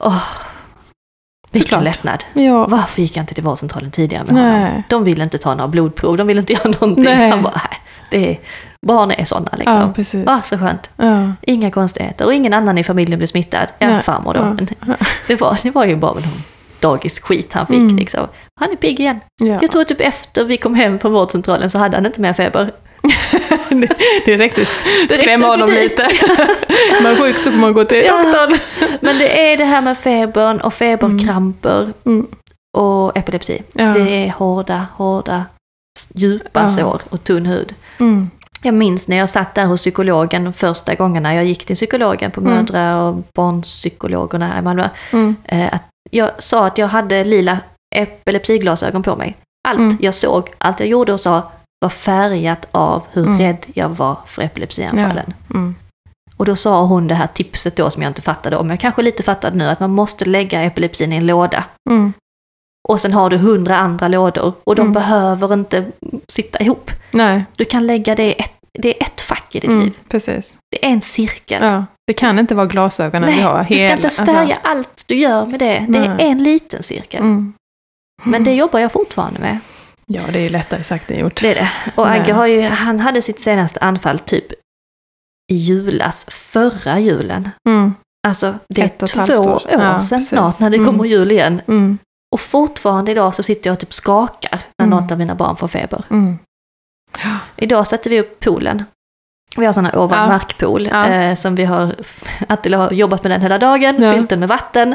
Åh, 0.00 0.22
vilken 1.58 1.84
lättnad. 1.84 2.24
Ja. 2.32 2.66
Varför 2.66 3.02
gick 3.02 3.16
jag 3.16 3.22
inte 3.22 3.34
till 3.34 3.44
vårdcentralen 3.44 3.90
tidigare 3.90 4.24
med 4.24 4.32
honom? 4.44 4.60
Nej. 4.62 4.82
De 4.88 5.04
ville 5.04 5.24
inte 5.24 5.38
ta 5.38 5.54
några 5.54 5.68
blodprov, 5.68 6.16
de 6.16 6.26
ville 6.26 6.40
inte 6.40 6.52
göra 6.52 6.68
någonting. 6.80 7.04
Nej. 7.04 7.30
Han 7.30 7.42
bara, 7.42 7.60
nej, 7.70 7.80
det 8.10 8.30
är, 8.30 8.38
barn 8.86 9.10
är 9.10 9.24
sådana 9.24 9.48
ja, 9.52 9.56
liksom. 9.58 9.94
precis. 9.94 10.26
Ah, 10.28 10.42
så 10.44 10.58
skönt. 10.58 10.90
Ja. 10.96 11.32
Inga 11.42 11.70
konstigheter 11.70 12.24
och 12.24 12.34
ingen 12.34 12.52
annan 12.54 12.78
i 12.78 12.84
familjen 12.84 13.18
blev 13.18 13.26
smittad. 13.26 13.66
Ja, 13.78 13.88
Nej. 13.88 14.02
farmor 14.02 14.34
då. 14.34 14.56
Ja. 14.86 14.94
Det, 15.26 15.40
var, 15.40 15.58
det 15.62 15.70
var 15.70 15.84
ju 15.84 15.96
bara 15.96 16.12
någon 16.14 16.42
dagisskit 16.80 17.52
han 17.52 17.66
fick 17.66 17.76
Mm. 17.76 17.96
liksom. 17.96 18.26
Han 18.60 18.70
är 18.70 18.76
pigg 18.76 19.00
igen. 19.00 19.20
Ja. 19.36 19.58
Jag 19.62 19.70
tror 19.70 19.84
typ 19.84 20.00
efter 20.00 20.44
vi 20.44 20.56
kom 20.56 20.74
hem 20.74 20.98
från 20.98 21.12
vårdcentralen 21.12 21.70
så 21.70 21.78
hade 21.78 21.96
han 21.96 22.06
inte 22.06 22.20
mer 22.20 22.32
feber. 22.32 22.72
det, 24.26 24.36
räckte 24.36 24.64
skrämma 25.10 25.46
honom 25.46 25.70
lite. 25.70 26.02
Är 26.98 27.02
man 27.02 27.16
sjuk 27.16 27.38
så 27.38 27.50
får 27.50 27.58
man 27.58 27.72
gå 27.72 27.84
till 27.84 28.04
Ja. 28.04 28.22
doktorn. 28.22 28.58
Men 29.00 29.18
det 29.18 29.52
är 29.52 29.56
det 29.56 29.64
här 29.64 29.82
med 29.82 29.98
febern 29.98 30.60
och 30.60 30.74
feberkramper 30.74 31.92
Mm. 32.06 32.26
och 32.78 33.16
epilepsi. 33.16 33.62
Ja. 33.72 33.84
Det 33.84 34.10
är 34.10 34.30
hårda, 34.30 34.86
hårda, 34.96 35.44
djupa 36.14 36.60
Ja. 36.62 36.68
sår 36.68 37.00
och 37.10 37.24
tunn 37.24 37.46
hud. 37.46 37.74
Mm. 38.00 38.30
Jag 38.62 38.74
minns 38.74 39.08
när 39.08 39.16
jag 39.16 39.28
satt 39.28 39.54
där 39.54 39.64
hos 39.64 39.80
psykologen 39.80 40.52
första 40.52 40.94
gångerna 40.94 41.34
jag 41.34 41.44
gick 41.44 41.64
till 41.66 41.76
psykologen 41.76 42.30
på 42.30 42.40
Mm. 42.40 42.52
mödra 42.52 43.02
och 43.02 43.22
barnpsykologerna 43.34 44.46
här 44.48 44.58
i 44.58 44.62
Malmö. 44.62 44.88
Mm. 45.12 45.36
eh, 45.44 45.74
att 45.74 45.82
jag 46.10 46.30
sa 46.38 46.66
att 46.66 46.78
jag 46.78 46.88
hade 46.88 47.24
lila 47.24 47.58
epilepsiglasögon 47.96 49.02
på 49.02 49.16
mig. 49.16 49.36
Allt 49.68 49.78
Mm. 49.78 49.96
jag 50.00 50.14
såg, 50.14 50.50
allt 50.58 50.80
jag 50.80 50.88
gjorde 50.88 51.12
och 51.12 51.20
sa 51.20 51.50
var 51.80 51.88
färgat 51.88 52.66
av 52.72 53.02
hur 53.12 53.26
Mm. 53.26 53.38
rädd 53.38 53.66
jag 53.74 53.88
var 53.88 54.16
för 54.26 54.42
epilepsianfallen. 54.42 55.34
Mm. 55.54 55.74
Och 56.36 56.44
då 56.44 56.56
sa 56.56 56.82
hon 56.84 57.08
det 57.08 57.14
här 57.14 57.26
tipset 57.26 57.76
då 57.76 57.90
som 57.90 58.02
jag 58.02 58.10
inte 58.10 58.22
fattade 58.22 58.56
om, 58.56 58.70
jag 58.70 58.80
kanske 58.80 59.02
lite 59.02 59.22
fattade 59.22 59.56
nu, 59.56 59.64
att 59.68 59.80
man 59.80 59.90
måste 59.90 60.24
lägga 60.24 60.62
epilepsin 60.62 61.12
i 61.12 61.16
en 61.16 61.26
låda. 61.26 61.64
Mm. 61.90 62.12
Och 62.88 63.00
sen 63.00 63.12
har 63.12 63.30
du 63.30 63.36
hundra 63.36 63.76
andra 63.76 64.08
lådor 64.08 64.52
och 64.64 64.74
de 64.74 64.82
Mm. 64.82 64.92
behöver 64.92 65.52
inte 65.54 65.84
sitta 66.28 66.60
ihop. 66.60 66.90
Nej, 67.10 67.44
Du 67.56 67.64
kan 67.64 67.86
lägga 67.86 68.14
det 68.14 68.24
i 68.24 68.32
ett, 68.32 68.52
det 68.78 68.88
är 69.00 69.06
ett 69.06 69.20
fack 69.20 69.54
i 69.54 69.60
ditt 69.60 69.70
mm. 69.70 69.80
liv. 69.84 69.92
precis. 70.08 70.54
Det 70.70 70.84
är 70.86 70.90
en 70.90 71.00
cirkel. 71.00 71.62
Ja. 71.62 71.84
Det 72.06 72.12
kan 72.12 72.38
inte 72.38 72.54
vara 72.54 72.66
glasögonen 72.66 73.30
vi 73.30 73.40
har. 73.40 73.54
Nej, 73.54 73.66
du 73.68 73.78
ska 73.78 73.92
inte 73.92 74.10
färga 74.32 74.58
allt 74.62 75.04
du 75.06 75.14
gör 75.14 75.46
med 75.46 75.58
det. 75.60 75.86
Det 75.88 75.98
är 75.98 76.14
Nej. 76.16 76.26
en 76.30 76.42
liten 76.42 76.82
cirkel. 76.82 77.20
Mm. 77.20 77.52
Men 78.24 78.44
det 78.44 78.54
jobbar 78.54 78.78
jag 78.80 78.92
fortfarande 78.92 79.40
med. 79.40 79.58
Ja, 80.12 80.22
det 80.32 80.38
är 80.38 80.42
ju 80.42 80.48
lättare 80.48 80.84
sagt 80.84 81.10
än 81.10 81.18
gjort. 81.18 81.40
Det 81.40 81.50
är 81.50 81.54
det. 81.54 81.70
Och. 81.94 82.10
Agge 82.10 82.32
har 82.32 82.46
ju, 82.46 82.60
han 82.62 83.00
hade 83.00 83.22
sitt 83.22 83.40
senaste 83.40 83.80
anfall 83.80 84.18
typ 84.18 84.52
i 85.52 85.56
julas, 85.56 86.26
förra 86.30 86.98
julen. 86.98 87.50
Mm. 87.68 87.94
Alltså 88.26 88.54
det 88.68 88.80
är 88.82 89.02
och 89.02 89.08
två 89.08 89.34
år. 89.34 89.48
år 89.48 89.62
Ja, 89.70 89.78
sedan 90.00 90.18
precis. 90.18 90.28
snart 90.28 90.60
när 90.60 90.70
det 90.70 90.76
Mm. 90.76 90.86
kommer 90.86 91.04
jul 91.04 91.32
igen. 91.32 91.60
Mm. 91.68 91.98
Och 92.32 92.40
fortfarande 92.40 93.10
idag 93.10 93.34
så 93.34 93.42
sitter 93.42 93.70
jag 93.70 93.72
och 93.74 93.80
typ 93.80 93.92
skakar 93.92 94.60
när 94.78 94.86
Mm. 94.86 94.98
något 94.98 95.12
av 95.12 95.18
mina 95.18 95.34
barn 95.34 95.56
får 95.56 95.68
feber. 95.68 96.04
Mm. 96.10 96.38
Idag 97.56 97.86
satte 97.86 98.08
vi 98.08 98.20
upp 98.20 98.40
poolen. 98.40 98.84
Vi 99.56 99.66
har 99.66 99.72
sån 99.72 99.84
här 99.84 99.96
ovan 99.98 100.18
Ja. 100.18 100.26
markpool 100.26 100.86
Ja. 100.86 101.06
eh, 101.06 101.34
som 101.34 101.54
vi 101.54 101.64
har, 101.64 101.94
Attila 102.48 102.76
har 102.78 102.92
jobbat 102.92 103.22
med 103.22 103.32
den 103.32 103.40
hela 103.40 103.58
dagen, 103.58 104.02
Ja. 104.02 104.12
fyllt 104.12 104.28
den 104.30 104.40
med 104.40 104.48
vatten 104.48 104.94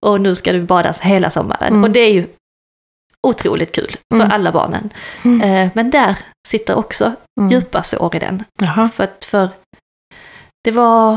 och 0.00 0.20
nu 0.20 0.34
ska 0.34 0.52
det 0.52 0.60
badas 0.60 1.00
hela 1.00 1.30
sommaren. 1.30 1.68
Mm. 1.68 1.84
Och 1.84 1.90
det 1.90 2.00
är 2.00 2.12
ju 2.12 2.26
otroligt 3.26 3.72
kul 3.74 3.96
för 4.14 4.20
Mm. 4.20 4.32
alla 4.32 4.52
barnen. 4.52 4.90
Mm. 5.24 5.40
Eh, 5.40 5.70
men 5.74 5.90
där 5.90 6.16
sitter 6.48 6.74
också 6.74 7.12
Mm. 7.40 7.50
djupa 7.52 7.82
sår 7.82 8.16
i 8.16 8.18
den. 8.18 8.44
Jaha. 8.62 8.88
För, 8.88 9.08
för 9.20 9.48
det 10.64 10.70
var, 10.70 11.14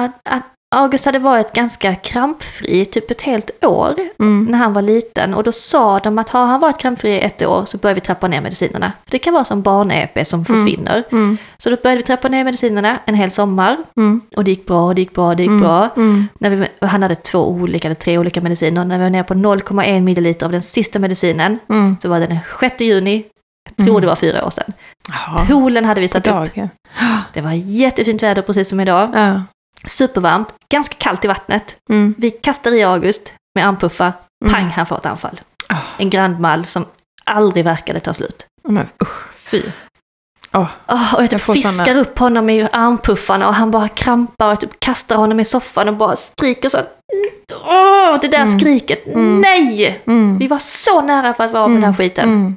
att, 0.00 0.20
att 0.30 0.42
August 0.74 1.04
hade 1.04 1.18
varit 1.18 1.52
ganska 1.52 1.94
krampfri 1.94 2.84
typ 2.84 3.10
ett 3.10 3.22
helt 3.22 3.64
år 3.64 3.94
Mm. 4.18 4.44
när 4.50 4.58
han 4.58 4.72
var 4.72 4.82
liten 4.82 5.34
och 5.34 5.42
då 5.42 5.52
sa 5.52 5.98
de 6.00 6.18
att 6.18 6.28
har 6.28 6.46
han 6.46 6.60
varit 6.60 6.78
krampfri 6.78 7.20
ett 7.20 7.42
år 7.42 7.64
så 7.64 7.78
börjar 7.78 7.94
vi 7.94 8.00
trappa 8.00 8.28
ner 8.28 8.40
medicinerna. 8.40 8.92
För 9.04 9.10
det 9.10 9.18
kan 9.18 9.34
vara 9.34 9.44
som 9.44 9.62
barn-EP 9.62 10.24
som 10.26 10.44
försvinner. 10.44 11.04
Mm. 11.12 11.38
Så 11.58 11.70
då 11.70 11.76
började 11.82 11.96
vi 11.96 12.02
trappa 12.06 12.28
ner 12.28 12.44
medicinerna 12.44 12.98
en 13.06 13.14
hel 13.14 13.30
sommar 13.30 13.76
Mm. 13.96 14.20
och 14.36 14.44
det 14.44 14.50
gick 14.50 14.66
bra 14.66 14.86
och 14.86 14.94
det 14.94 15.00
gick 15.00 15.14
bra 15.14 15.28
och 15.28 15.36
det 15.36 15.42
gick 15.42 15.48
Mm. 15.50 15.60
bra. 15.62 15.88
Mm. 15.96 16.28
När 16.38 16.50
vi, 16.50 16.66
han 16.80 17.02
hade 17.02 17.14
två 17.14 17.48
olika 17.48 17.88
eller 17.88 17.94
tre 17.94 18.18
olika 18.18 18.40
mediciner. 18.40 18.84
När 18.84 18.98
vi 18.98 19.02
var 19.04 19.10
nere 19.10 19.24
på 19.24 19.34
0,1 19.34 20.00
milliliter 20.02 20.46
av 20.46 20.52
den 20.52 20.62
sista 20.62 20.98
medicinen 20.98 21.58
Mm. 21.68 21.96
så 22.02 22.08
var 22.08 22.20
det 22.20 22.26
den 22.26 22.38
6 22.60 22.80
juni, 22.80 23.24
jag 23.70 23.76
tror 23.76 23.88
Mm. 23.88 24.00
det 24.00 24.06
var 24.06 24.16
fyra 24.16 24.44
år 24.46 24.50
sedan. 24.50 24.72
Jaha. 25.08 25.46
Poolen 25.46 25.84
hade 25.84 26.00
vi 26.00 26.08
satt 26.08 26.26
upp. 26.26 26.32
Det 27.34 27.40
var 27.40 27.52
jättefint 27.52 28.22
väder 28.22 28.42
precis 28.42 28.68
som 28.68 28.80
idag. 28.80 29.10
Ja. 29.14 29.42
Supervarmt, 29.86 30.48
ganska 30.68 30.94
kallt 30.98 31.24
i 31.24 31.28
vattnet. 31.28 31.76
Mm. 31.90 32.14
Vi 32.18 32.30
kastar 32.30 32.72
i 32.72 32.82
August 32.82 33.32
med 33.54 33.66
armpuffar. 33.68 34.12
Pang, 34.50 34.60
Mm. 34.60 34.70
han 34.70 34.86
får 34.86 34.96
ett 34.98 35.06
anfall. 35.06 35.40
Ah. 35.68 35.76
En 35.98 36.10
grandmal 36.10 36.66
som 36.66 36.86
aldrig 37.24 37.64
verkade 37.64 38.00
ta 38.00 38.14
slut. 38.14 38.46
Men 38.68 38.88
usch, 39.02 39.34
fy. 39.36 39.62
Åh, 40.54 41.14
och 41.14 41.22
jag 41.22 41.30
typ 41.30 41.46
Jag 41.48 41.54
fiskar 41.56 41.70
såna- 41.86 42.00
upp 42.00 42.18
honom 42.18 42.50
i 42.50 42.68
armpuffarna 42.72 43.48
och 43.48 43.54
han 43.54 43.70
bara 43.70 43.88
krampar 43.88 44.52
och 44.52 44.60
typ 44.60 44.80
kastar 44.80 45.16
honom 45.16 45.40
i 45.40 45.44
soffan 45.44 45.88
och 45.88 45.96
bara 45.96 46.16
skriker 46.16 46.68
så 46.68 46.78
Åh, 47.66 48.18
det 48.20 48.28
där 48.28 48.42
Mm. 48.42 48.58
skriket, 48.60 49.06
Mm. 49.06 49.40
nej! 49.40 50.02
Mm. 50.06 50.38
Vi 50.38 50.46
var 50.46 50.58
så 50.58 51.00
nära 51.02 51.34
för 51.34 51.44
att 51.44 51.52
vara 51.52 51.62
av 51.62 51.70
med 51.70 51.82
den 51.82 51.92
här 51.92 51.98
skiten. 51.98 52.28
Mm. 52.28 52.56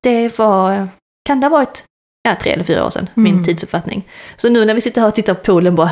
Det 0.00 0.38
var, 0.38 0.88
kan 1.24 1.40
det 1.40 1.46
ha 1.46 1.50
varit, 1.50 1.84
ja 2.28 2.34
tre 2.42 2.50
eller 2.52 2.64
fyra 2.64 2.86
år 2.86 2.90
sedan, 2.90 3.08
min 3.14 3.32
Mm. 3.32 3.44
tidsuppfattning. 3.44 4.04
Så 4.36 4.48
nu 4.48 4.64
när 4.64 4.74
vi 4.74 4.80
sitter 4.80 5.00
här 5.00 5.08
och 5.08 5.14
tittar 5.14 5.34
på 5.34 5.40
poolen 5.44 5.74
bara, 5.74 5.90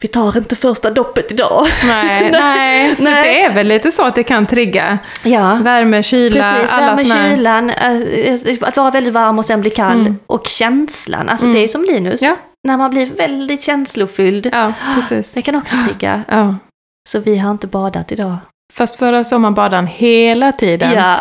vi 0.00 0.08
tar 0.08 0.36
inte 0.38 0.56
första 0.56 0.90
doppet 0.90 1.32
idag. 1.32 1.66
Nej, 1.86 2.30
nej, 2.32 2.94
för 2.96 3.02
Nej. 3.02 3.22
det 3.22 3.42
är 3.44 3.54
väl 3.54 3.66
lite 3.66 3.90
så 3.90 4.04
att 4.06 4.14
det 4.14 4.22
kan 4.22 4.46
trigga 4.46 4.98
Ja, 5.22 5.58
värme, 5.62 6.02
kyla, 6.02 6.52
Precis, 6.52 6.72
alla 6.72 6.86
värme, 6.94 7.04
såna 7.04 7.30
kylan, 7.30 7.70
eh, 7.70 8.68
att 8.68 8.76
vara 8.76 8.90
väldigt 8.90 9.12
varm 9.12 9.38
och 9.38 9.46
sen 9.46 9.60
bli 9.60 9.70
kall 9.70 10.00
Mm. 10.00 10.18
och 10.26 10.46
känslan. 10.46 11.28
Alltså 11.28 11.46
Mm. 11.46 11.54
det 11.56 11.64
är 11.64 11.68
som 11.68 11.84
Linus, 11.84 12.22
Ja. 12.22 12.36
när 12.68 12.76
man 12.76 12.90
blir 12.90 13.06
väldigt 13.06 13.62
känslofylld. 13.62 14.48
Ja. 14.52 14.72
Det 15.34 15.42
kan 15.42 15.54
också 15.56 15.76
trigga. 15.86 16.22
Ja. 16.28 16.54
Så 17.08 17.18
vi 17.18 17.38
har 17.38 17.50
inte 17.50 17.66
badat 17.66 18.12
idag. 18.12 18.36
Fast 18.74 18.96
förra 18.96 19.24
sommaren 19.24 19.54
badade 19.54 19.76
han 19.76 19.86
hela 19.86 20.52
tiden. 20.52 20.92
Ja, 20.92 21.16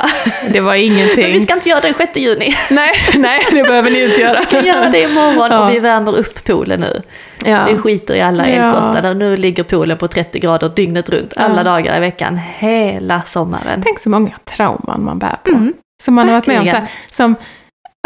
Det 0.54 0.60
var 0.60 0.72
men 0.72 0.82
ingenting. 0.82 1.34
vi 1.34 1.42
ska 1.42 1.54
inte 1.54 1.70
göra 1.70 1.82
det 1.82 1.88
den 1.88 1.98
6 1.98 2.18
juni. 2.18 2.54
Nej, 2.70 2.92
nej, 3.16 3.40
det 3.52 3.64
behöver 3.64 3.90
ni 3.92 4.04
inte 4.04 4.22
göra. 4.22 4.40
Vi 4.40 4.46
kan 4.46 4.66
göra 4.66 4.90
det 4.90 5.02
imorgon 5.02 5.52
Ja. 5.52 5.64
och 5.68 5.74
vi 5.74 5.80
värmer 5.80 6.16
upp 6.18 6.44
poolen 6.44 6.80
nu. 6.80 7.02
Ja. 7.46 7.66
Vi 7.70 7.78
skiter 7.78 8.16
i 8.16 8.22
alla 8.22 8.50
Ja. 8.50 8.54
elkostnader. 8.70 9.14
Nu 9.14 9.36
ligger 9.38 9.64
poolen 9.64 9.98
på 9.98 10.08
30 10.08 10.40
grader 10.40 10.70
dygnet 10.70 11.10
runt, 11.10 11.34
alla 11.38 11.58
Ja. 11.58 11.64
dagar 11.64 11.98
i 11.98 12.00
veckan, 12.00 12.40
hela 12.58 13.22
sommaren. 13.26 13.82
Tänk 13.84 14.00
så 14.00 14.10
många 14.10 14.32
trauman 14.46 15.04
man 15.04 15.20
bär 15.20 15.36
på. 15.44 15.52
Mm. 15.52 15.74
Som 16.04 16.14
man 16.14 16.28
har 16.28 16.34
varit 16.36 16.48
med 16.48 16.60
om. 16.60 16.66
Så 16.66 16.72
verkligen. 16.72 16.86
här, 16.86 16.92
som, 17.12 17.36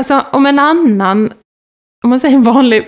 alltså 0.02 0.22
om 0.32 0.46
en 0.46 0.60
annan, 0.60 1.34
om 2.06 2.10
man 2.10 2.20
säger 2.20 2.36
en 2.36 2.44
vanlig 2.44 2.86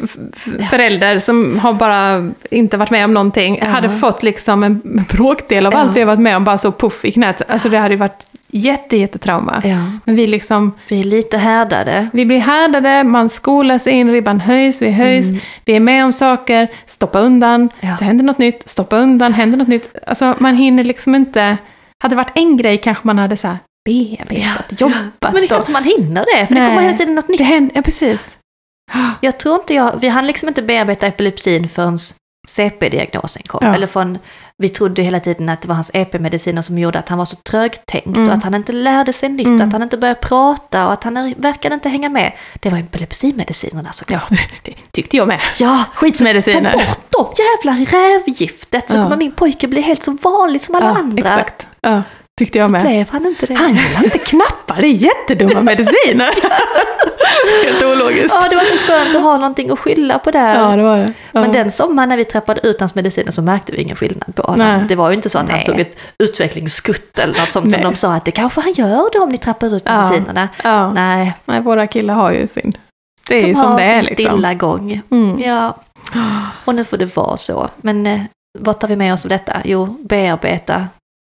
Ja. 0.60 0.66
förälder 0.66 1.20
som 1.20 1.60
har 1.60 1.74
bara 1.74 2.32
inte 2.52 2.78
varit 2.78 2.92
med 2.92 3.06
om 3.06 3.14
någonting, 3.14 3.58
Ja. 3.62 3.68
hade 3.68 3.90
fått 3.90 4.24
liksom 4.24 4.64
en 4.64 5.06
bråkdel 5.10 5.66
av 5.66 5.74
Ja. 5.74 5.80
allt 5.80 5.96
vi 5.96 6.00
har 6.00 6.08
varit 6.08 6.20
med 6.20 6.38
om, 6.38 6.44
bara 6.44 6.58
så 6.58 6.72
puff 6.72 7.06
i 7.06 7.12
knät. 7.12 7.42
Alltså 7.52 7.70
det 7.70 7.78
hade 7.78 7.94
ju 7.94 7.98
varit 8.00 8.26
jätte, 8.52 8.98
jättetrauma. 8.98 9.62
Ja, 9.66 9.78
Men 10.06 10.16
vi 10.16 10.28
liksom, 10.28 10.74
vi 10.90 11.00
är 11.00 11.04
lite 11.04 11.38
härdade. 11.38 12.08
vi 12.14 12.26
blir 12.26 12.40
härdade, 12.40 13.04
man 13.04 13.30
skolas 13.30 13.88
in, 13.88 14.12
ribban 14.12 14.40
höjs, 14.40 14.82
vi 14.82 14.92
höjs, 14.92 15.30
Mm. 15.30 15.40
vi 15.66 15.76
är 15.76 15.80
med 15.80 16.06
om 16.06 16.14
saker, 16.14 16.68
stoppa 16.86 17.20
undan, 17.20 17.70
Ja. 17.80 17.96
så 17.96 18.04
händer 18.06 18.26
något 18.26 18.38
nytt, 18.38 18.70
stoppa 18.70 18.98
undan, 18.98 19.34
händer 19.34 19.58
något 19.58 19.68
nytt. 19.68 19.96
Alltså 20.08 20.36
man 20.40 20.56
hinner 20.56 20.84
liksom 20.84 21.16
inte, 21.16 21.58
hade 22.04 22.12
det 22.16 22.18
varit 22.18 22.32
en 22.36 22.58
grej 22.58 22.78
kanske 22.78 23.08
man 23.08 23.20
hade 23.20 23.38
så 23.38 23.48
här 23.48 23.58
bearbetat, 23.86 24.82
jobbat. 24.82 24.98
Men 25.22 25.34
det 25.34 25.40
är 25.44 25.48
klart 25.48 25.70
man 25.70 25.84
hinner 25.84 26.26
det, 26.36 26.46
för 26.48 26.54
det 26.56 26.60
Nej. 26.62 26.70
kommer 26.70 26.82
hela 26.82 26.98
tiden 26.98 27.16
något 27.16 27.28
nytt. 27.30 27.38
det 27.38 27.44
händer, 27.44 27.76
ja 27.76 27.82
precis. 27.82 28.37
Jag 29.22 29.38
tror 29.40 29.56
inte 29.56 29.74
jag, 29.74 30.00
vi 30.02 30.08
hann 30.08 30.28
liksom 30.28 30.48
inte 30.48 30.62
bearbeta 30.62 31.08
epilepsin 31.08 31.70
förrän 31.70 31.98
CP-diagnosen 32.48 33.42
kom. 33.48 33.60
Ja. 33.66 33.76
Eller 33.76 33.88
från, 33.88 34.18
vi 34.58 34.70
trodde 34.70 35.02
hela 35.02 35.20
tiden 35.20 35.50
att 35.50 35.62
det 35.62 35.68
var 35.68 35.76
hans 35.76 35.92
EP-mediciner 35.94 36.62
som 36.62 36.78
gjorde 36.78 37.00
att 37.00 37.10
han 37.10 37.18
var 37.18 37.26
så 37.26 37.36
trögtänkt 37.36 38.08
Mm. 38.08 38.28
och 38.30 38.34
att 38.36 38.44
han 38.44 38.54
inte 38.54 38.72
lärde 38.72 39.14
sig 39.14 39.30
nytt, 39.30 39.48
Mm. 39.48 39.68
att 39.68 39.74
han 39.74 39.84
inte 39.84 39.98
började 39.98 40.20
prata 40.20 40.86
och 40.88 40.94
att 40.94 41.04
han 41.04 41.34
verkade 41.38 41.76
inte 41.76 41.90
hänga 41.90 42.10
med. 42.10 42.32
Det 42.60 42.70
var 42.70 42.78
epilepsimedicinerna 42.78 43.92
såklart. 43.92 44.24
Ja, 44.32 44.38
det 44.64 44.74
tyckte 44.92 45.18
jag 45.18 45.28
med. 45.28 45.42
Ja, 45.60 45.84
ta 45.94 46.00
Skitmediciner. 46.00 46.72
bort 46.74 47.12
dem 47.12 47.34
jävla 47.38 47.86
rävgiftet 47.98 48.90
så 48.90 48.98
Ja. 48.98 49.04
kommer 49.04 49.18
min 49.18 49.32
pojke 49.32 49.68
bli 49.68 49.82
helt 49.82 50.04
så 50.04 50.12
vanlig 50.22 50.62
som 50.62 50.76
alla 50.76 50.86
ja, 50.86 50.98
andra. 50.98 51.30
Exakt. 51.30 51.68
Ja, 51.82 52.02
tyckte 52.38 52.58
jag 52.58 52.66
Så 52.68 52.72
med. 52.72 52.82
blev 52.82 53.10
han 53.12 53.26
inte 53.26 53.46
det. 53.46 53.54
Han 53.56 53.76
gillar 53.76 54.04
inte 54.04 54.18
knappar, 54.18 54.82
det 54.82 54.88
är 54.88 54.92
jättedumma 54.92 55.62
mediciner. 55.62 56.30
Helt 57.66 57.84
ologiskt. 57.84 58.36
Ja, 58.42 58.50
det 58.50 58.56
var 58.56 58.64
så 58.64 58.78
skönt 58.78 59.16
att 59.16 59.22
ha 59.22 59.38
någonting 59.38 59.70
att 59.72 59.80
skylla 59.80 60.20
på 60.20 60.32
där. 60.32 60.62
Ja, 60.62 60.76
det 60.76 60.84
var 60.84 60.98
det. 60.98 61.14
Ja. 61.32 61.42
Men 61.42 61.52
den 61.52 61.72
sommaren 61.72 62.10
när 62.10 62.18
vi 62.18 62.26
trappade 62.26 62.68
ut 62.68 62.80
hans 62.80 62.96
mediciner 62.96 63.32
så 63.32 63.42
märkte 63.42 63.72
vi 63.72 63.78
ingen 63.82 63.96
skillnad 63.96 64.36
på 64.36 64.42
honom. 64.42 64.68
Nej. 64.68 64.86
Det 64.90 64.96
var 64.96 65.10
ju 65.10 65.16
inte 65.16 65.30
så 65.30 65.40
att 65.40 65.50
han 65.50 65.58
Nej. 65.58 65.66
tog 65.66 65.80
ett 65.80 65.98
utvecklingsskutt 66.18 67.20
eller 67.20 67.40
något 67.40 67.52
sånt 67.52 67.72
som 67.72 67.82
Nej. 67.82 67.92
de 67.92 67.96
sa 67.96 68.14
att 68.14 68.26
det 68.26 68.32
kanske 68.32 68.62
han 68.62 68.74
gör 68.74 69.10
då 69.14 69.24
om 69.24 69.30
ni 69.30 69.38
trappar 69.38 69.76
ut 69.76 69.84
Ja. 69.86 70.02
medicinerna. 70.02 70.50
ja. 70.64 70.92
Nej, 70.92 71.34
Nej, 71.46 71.62
våra 71.62 71.88
killar 71.88 72.14
har 72.14 72.32
ju 72.32 72.48
sin. 72.48 72.74
Det 73.30 73.36
är 73.38 73.42
de 73.42 73.48
ju 73.48 73.56
som 73.56 73.76
det 73.76 73.82
är 73.84 74.02
sin 74.02 74.16
liksom. 74.16 74.16
stilla 74.16 74.54
gång. 74.54 75.02
Mm. 75.12 75.42
Ja, 75.42 75.78
och 76.66 76.76
nu 76.76 76.84
får 76.84 76.98
det 76.98 77.16
vara 77.16 77.38
så. 77.38 77.68
Men 77.78 78.08
eh, 78.08 78.22
vad 78.60 78.80
tar 78.80 78.88
vi 78.88 78.96
med 78.96 79.14
oss 79.14 79.26
av 79.26 79.30
detta? 79.30 79.58
Jo, 79.66 79.98
bearbeta 80.02 80.88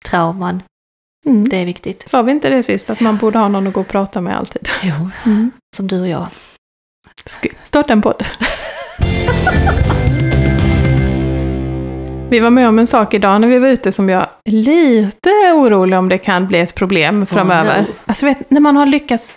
trauman. 0.08 0.62
Mm. 1.26 1.48
Det 1.48 1.56
är 1.60 1.64
viktigt. 1.66 2.08
Sa 2.08 2.22
vi 2.22 2.32
inte 2.32 2.48
det 2.48 2.62
sist, 2.62 2.90
att 2.90 3.00
man 3.00 3.16
borde 3.16 3.38
ha 3.38 3.48
någon 3.48 3.66
att 3.66 3.72
gå 3.72 3.80
och 3.80 3.88
prata 3.88 4.20
med 4.20 4.36
alltid? 4.38 4.68
Jo, 4.82 5.10
Mm. 5.26 5.50
som 5.76 5.86
du 5.86 6.00
och 6.00 6.08
jag. 6.08 6.26
Starta 7.62 7.92
en 7.92 8.02
podd. 8.02 8.24
Vi 12.30 12.40
var 12.40 12.50
med 12.50 12.68
om 12.68 12.78
en 12.78 12.86
sak 12.86 13.14
idag 13.14 13.40
när 13.40 13.48
vi 13.48 13.58
var 13.58 13.68
ute 13.68 13.92
som 13.92 14.08
jag 14.08 14.26
är 14.44 14.52
lite 14.52 15.30
orolig 15.54 15.98
om 15.98 16.08
det 16.08 16.18
kan 16.18 16.46
bli 16.46 16.58
ett 16.60 16.74
problem 16.74 17.26
framöver. 17.26 17.80
no. 17.80 17.86
Alltså 18.06 18.26
vet, 18.26 18.50
när 18.50 18.60
man 18.60 18.76
har 18.76 18.86
lyckats 18.86 19.34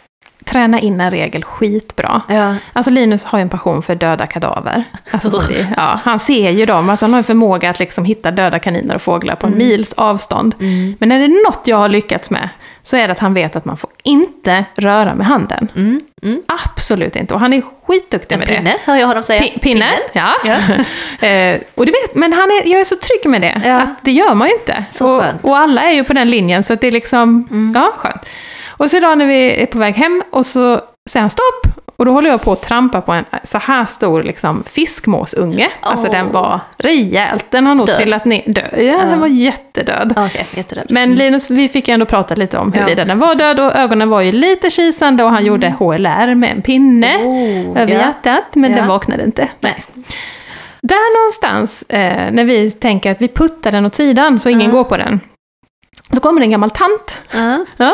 träna 0.47 0.79
in 0.79 1.01
en 1.01 1.11
regel 1.11 1.43
skitbra. 1.43 2.21
Ja. 2.27 2.55
Alltså 2.73 2.91
Linus 2.91 3.25
har 3.25 3.39
ju 3.39 3.41
en 3.41 3.49
passion 3.49 3.83
för 3.83 3.95
döda 3.95 4.27
kadaver. 4.27 4.83
Alltså, 5.11 5.31
så 5.31 5.41
vi, 5.49 5.67
ja, 5.77 5.99
han 6.03 6.19
ser 6.19 6.49
ju 6.51 6.65
dem, 6.65 6.89
alltså 6.89 7.05
han 7.05 7.13
har 7.13 7.17
en 7.17 7.23
förmåga 7.23 7.69
att 7.69 7.79
liksom 7.79 8.05
hitta 8.05 8.31
döda 8.31 8.59
kaniner 8.59 8.95
och 8.95 9.01
fåglar 9.01 9.35
på 9.35 9.47
en 9.47 9.53
Mm. 9.53 9.67
mils 9.67 9.93
avstånd. 9.93 10.55
Mm. 10.59 10.95
Men 10.99 11.11
är 11.11 11.19
det 11.19 11.27
något 11.27 11.61
jag 11.65 11.77
har 11.77 11.89
lyckats 11.89 12.29
med 12.29 12.49
så 12.81 12.97
är 12.97 13.07
det 13.07 13.11
att 13.11 13.19
han 13.19 13.33
vet 13.33 13.55
att 13.55 13.65
man 13.65 13.77
får 13.77 13.89
inte 14.03 14.65
röra 14.75 15.15
med 15.15 15.27
handen. 15.27 15.67
Mm. 15.75 16.01
Mm. 16.23 16.41
Absolut 16.47 17.15
inte. 17.15 17.33
Och 17.33 17.39
han 17.39 17.53
är 17.53 17.61
skitduktig 17.87 18.35
En 18.35 18.39
med 18.39 18.47
det. 18.47 18.55
pinne, 18.55 18.75
hör 18.85 18.95
jag 18.95 19.07
honom 19.07 19.23
säga. 19.23 19.41
Pi- 19.41 19.59
Pinne, 19.59 19.89
ja. 20.13 20.29
Ja. 20.45 20.55
eh, 21.27 21.59
och 21.75 21.85
det 21.85 21.91
vet, 21.91 22.15
men 22.15 22.33
han 22.33 22.49
är, 22.51 22.67
jag 22.71 22.79
är 22.81 22.85
så 22.85 22.95
trygg 22.95 23.31
med 23.31 23.41
det, 23.41 23.61
Ja. 23.65 23.81
att 23.81 23.89
det 24.01 24.11
gör 24.11 24.33
man 24.33 24.47
ju 24.47 24.53
inte. 24.53 24.85
Så 24.91 25.15
och, 25.15 25.21
skönt. 25.21 25.43
och 25.43 25.57
alla 25.57 25.81
är 25.83 25.91
ju 25.93 26.03
på 26.03 26.13
den 26.13 26.29
linjen, 26.29 26.63
så 26.63 26.75
det 26.75 26.87
är 26.87 26.91
liksom, 26.91 27.47
Mm. 27.51 27.71
ja, 27.75 27.93
skönt. 27.97 28.21
Och 28.77 28.89
så 28.89 28.97
idag 28.97 29.17
när 29.17 29.25
vi 29.25 29.61
är 29.61 29.65
på 29.65 29.77
väg 29.77 29.95
hem, 29.95 30.23
och 30.31 30.45
så 30.45 30.81
säger 31.09 31.21
han 31.21 31.29
stopp! 31.29 31.73
Och 31.95 32.05
då 32.05 32.11
håller 32.11 32.29
jag 32.29 32.41
på 32.41 32.51
att 32.51 32.61
trampa 32.61 33.01
på 33.01 33.11
en 33.11 33.25
så 33.43 33.57
här 33.57 33.85
stor 33.85 34.23
liksom, 34.23 34.63
fiskmåsunge. 34.67 35.69
Alltså 35.81 36.07
Åh. 36.07 36.11
den 36.11 36.31
var 36.31 36.59
rejält, 36.77 37.45
den 37.49 37.65
har 37.67 37.75
nog 37.75 37.87
Död. 37.87 37.95
trillat 37.97 38.25
ner. 38.25 38.43
Död. 38.47 38.69
Ja, 38.73 38.81
Ja. 38.81 38.97
den 38.97 39.19
var 39.19 39.27
jättedöd. 39.27 40.13
Okej, 40.17 40.45
jättedöd. 40.55 40.85
Men 40.89 41.15
Linus, 41.15 41.49
vi 41.49 41.67
fick 41.69 41.87
ju 41.87 41.93
ändå 41.93 42.05
prata 42.05 42.35
lite 42.35 42.57
om 42.57 42.73
huruvida 42.73 43.01
Ja. 43.01 43.05
den 43.05 43.19
var 43.19 43.35
död 43.35 43.59
och 43.59 43.75
ögonen 43.75 44.09
var 44.09 44.21
ju 44.21 44.31
lite 44.31 44.69
kisande 44.69 45.23
och 45.23 45.29
han 45.31 45.45
gjorde 45.45 45.69
HLR 45.79 46.35
med 46.35 46.51
en 46.51 46.61
pinne 46.61 47.17
Oh, 47.17 47.81
över 47.81 47.93
ja. 47.93 47.99
hjärtat, 47.99 48.43
men 48.55 48.71
Ja. 48.71 48.77
den 48.77 48.87
vaknade 48.87 49.23
inte. 49.23 49.49
Nej. 49.59 49.83
Där 50.81 51.19
någonstans, 51.21 51.81
eh, 51.89 52.31
när 52.31 52.45
vi 52.45 52.71
tänker 52.71 53.11
att 53.11 53.21
vi 53.21 53.27
puttar 53.27 53.71
den 53.71 53.85
åt 53.85 53.95
sidan 53.95 54.39
så 54.39 54.49
ingen 54.49 54.69
Ja. 54.69 54.71
går 54.71 54.83
på 54.83 54.97
den, 54.97 55.19
så 56.13 56.19
kommer 56.19 56.39
det 56.41 56.45
en 56.45 56.51
gammal 56.51 56.69
tant. 56.71 57.19
Ja. 57.31 57.65
Ja. 57.77 57.93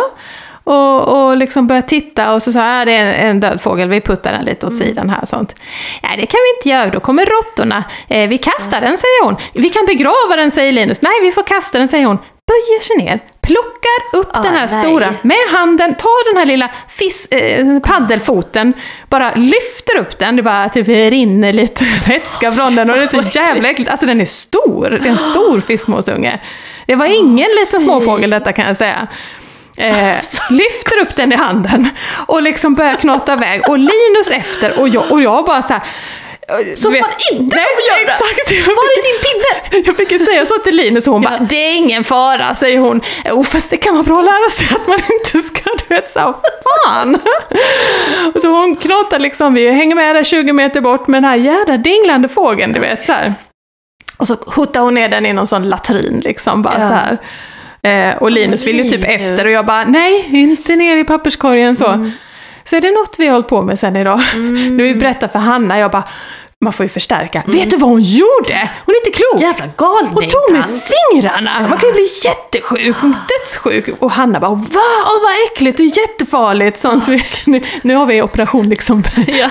Och, 0.63 1.07
och 1.27 1.37
liksom 1.37 1.67
började 1.67 1.87
titta 1.87 2.33
och 2.33 2.43
så 2.43 2.51
sa 2.51 2.59
jag, 2.59 2.81
"Ah, 2.81 2.85
det 2.85 2.91
är 2.91 3.05
en, 3.05 3.29
en 3.29 3.39
död 3.39 3.61
fågel, 3.61 3.89
vi 3.89 4.01
puttar 4.01 4.31
den 4.31 4.45
lite 4.45 4.65
åt 4.67 4.77
sidan 4.77 5.09
här 5.09 5.21
och 5.21 5.27
sånt. 5.27 5.55
Nej, 6.03 6.17
det 6.17 6.25
kan 6.25 6.37
vi 6.43 6.57
inte 6.59 6.69
göra, 6.69 6.89
då 6.91 6.99
kommer 6.99 7.25
råttorna. 7.25 7.83
Eh, 8.07 8.29
vi 8.29 8.37
kastar 8.37 8.81
den, 8.81 8.97
säger 8.97 9.25
hon. 9.25 9.35
Vi 9.53 9.69
kan 9.69 9.85
begrava 9.85 10.35
den, 10.35 10.51
säger 10.51 10.71
Linus. 10.71 11.01
Nej, 11.01 11.13
vi 11.21 11.31
får 11.31 11.43
kasta 11.43 11.77
den, 11.77 11.87
säger 11.87 12.05
hon. 12.05 12.17
Böjer 12.47 12.79
sig 12.81 12.97
ner, 12.97 13.19
plockar 13.41 14.19
upp 14.19 14.29
Ah, 14.33 14.41
den 14.43 14.53
här 14.53 14.67
nej. 14.71 14.83
stora 14.83 15.13
med 15.21 15.37
handen, 15.51 15.93
tar 15.93 16.31
den 16.33 16.39
här 16.39 16.45
lilla 16.45 16.69
fis, 16.89 17.25
eh, 17.25 17.79
paddelfoten, 17.79 18.73
bara 19.09 19.31
lyfter 19.35 19.97
upp 19.99 20.19
den, 20.19 20.35
det 20.35 20.43
bara 20.43 20.69
typ 20.69 20.87
rinner 20.87 21.53
lite 21.53 21.85
vätska 22.07 22.51
från 22.51 22.75
den 22.75 22.89
och 22.89 22.95
det 22.95 23.03
är 23.03 23.07
så 23.07 23.21
jävla 23.39 23.69
äckligt. 23.69 23.91
Alltså 23.91 24.05
den 24.05 24.21
är 24.21 24.25
stor, 24.25 24.89
det 25.03 25.09
är 25.09 25.11
en 25.11 25.17
stor 25.17 25.59
fiskmåsunge. 25.67 26.39
Det 26.87 26.95
var 26.95 27.05
ingen 27.05 27.49
liten 27.61 27.81
småfågel 27.81 28.29
detta 28.31 28.51
kan 28.53 28.65
jag 28.67 28.77
säga. 28.77 29.07
Eh, 29.77 30.15
lyfter 30.49 30.99
upp 31.01 31.15
den 31.15 31.31
i 31.31 31.35
handen 31.35 31.89
och 32.27 32.41
liksom 32.41 32.75
börjar 32.75 32.95
knata 32.95 33.33
iväg 33.33 33.69
och 33.69 33.77
Linus 33.77 34.31
efter 34.31 34.79
och 34.79 34.89
jag, 34.89 35.11
och 35.11 35.21
jag 35.21 35.45
bara 35.45 35.61
så 35.61 35.73
här. 35.73 35.81
eh, 36.47 36.75
Så 36.75 36.91
får 36.91 36.99
man 37.01 37.09
inte 37.31 37.55
nej, 37.55 37.65
göra. 37.89 38.01
Exakt! 38.01 38.67
Var 38.67 38.83
är 38.83 39.01
din 39.13 39.21
pinne? 39.23 39.83
jag 39.87 39.97
fick 39.97 40.11
ju 40.11 40.19
säga 40.25 40.45
så 40.45 40.53
till 40.57 40.75
Linus 40.75 41.07
och 41.07 41.13
hon 41.13 41.21
bara, 41.21 41.37
det 41.39 41.55
är 41.55 41.75
ingen 41.75 42.03
fara, 42.03 42.55
säger 42.55 42.79
hon. 42.79 43.01
Oh, 43.31 43.43
fast 43.43 43.69
det 43.69 43.77
kan 43.77 43.93
vara 43.93 44.03
bra 44.03 44.19
att 44.19 44.25
lära 44.25 44.49
sig 44.49 44.67
att 44.81 44.87
man 44.87 44.99
inte 45.13 45.47
ska, 45.47 45.69
du 45.87 45.95
vet, 45.95 46.13
så 46.13 46.35
fan. 46.85 47.19
Och 48.35 48.41
så 48.41 48.47
hon 48.47 48.75
knatar 48.75 49.19
liksom, 49.19 49.53
vi 49.53 49.71
hänger 49.71 49.95
med 49.95 50.15
där 50.15 50.23
20 50.23 50.53
meter 50.53 50.81
bort 50.81 51.07
med 51.07 51.17
den 51.23 51.29
här 51.29 51.37
jädra 51.37 51.77
dinglande 51.77 52.27
fågeln, 52.27 52.73
du 52.73 52.79
vet 52.79 53.05
så 53.05 53.11
här. 53.11 53.33
Och 54.17 54.27
så 54.27 54.35
huttar 54.55 54.81
hon 54.81 54.93
ner 54.93 55.09
den 55.09 55.25
i 55.25 55.33
någon 55.33 55.47
sån 55.47 55.69
latrin 55.69 56.21
liksom, 56.25 56.61
bara 56.61 56.73
Ja. 56.79 56.87
så 56.87 56.93
här. 56.93 57.17
Eh, 57.87 58.17
och 58.17 58.31
Linus 58.31 58.67
vill 58.67 58.77
ju 58.77 58.83
typ 58.83 59.03
efter 59.03 59.45
och 59.45 59.51
jag 59.51 59.65
bara, 59.65 59.83
nej, 59.83 60.29
inte 60.31 60.75
ner 60.75 60.97
i 60.97 61.03
papperskorgen 61.03 61.75
så. 61.75 61.87
Mm. 61.87 62.11
Så 62.63 62.75
är 62.75 62.81
det 62.81 62.91
något 62.91 63.15
vi 63.17 63.25
har 63.25 63.33
hållit 63.33 63.47
på 63.47 63.61
med 63.61 63.79
sen 63.79 63.95
idag. 63.95 64.19
Nu 64.71 64.83
vi 64.83 64.95
berättar 64.95 65.27
för 65.27 65.39
Hanna, 65.39 65.79
jag 65.79 65.91
bara, 65.91 66.03
man 66.61 66.73
får 66.73 66.83
ju 66.83 66.89
förstärka. 66.89 67.43
Vet 67.45 67.69
du 67.69 67.77
vad 67.77 67.89
hon 67.89 68.01
gjorde? 68.01 68.69
Hon 68.85 68.95
är 68.95 69.07
inte 69.07 69.19
klok! 69.19 69.41
Jävla 69.41 69.65
galning 69.77 70.13
Hon 70.13 70.23
tog 70.23 70.51
med 70.51 70.65
fingrarna! 70.65 71.67
Man 71.69 71.77
kan 71.77 71.89
ju 71.89 71.93
bli 71.93 72.07
jättesjuk, 72.23 72.95
dödssjuk. 73.01 74.01
Och 74.01 74.11
Hanna 74.11 74.39
bara 74.39 74.55
va? 74.55 74.81
Åh, 75.05 75.21
vad 75.23 75.51
äckligt, 75.51 75.79
är 75.79 75.83
jättefarligt. 75.83 76.79
Sånt. 76.79 77.05
Så 77.05 77.11
nu, 77.45 77.61
nu 77.81 77.95
har 77.95 78.05
vi 78.05 78.21
operation 78.21 78.69
liksom 78.69 79.03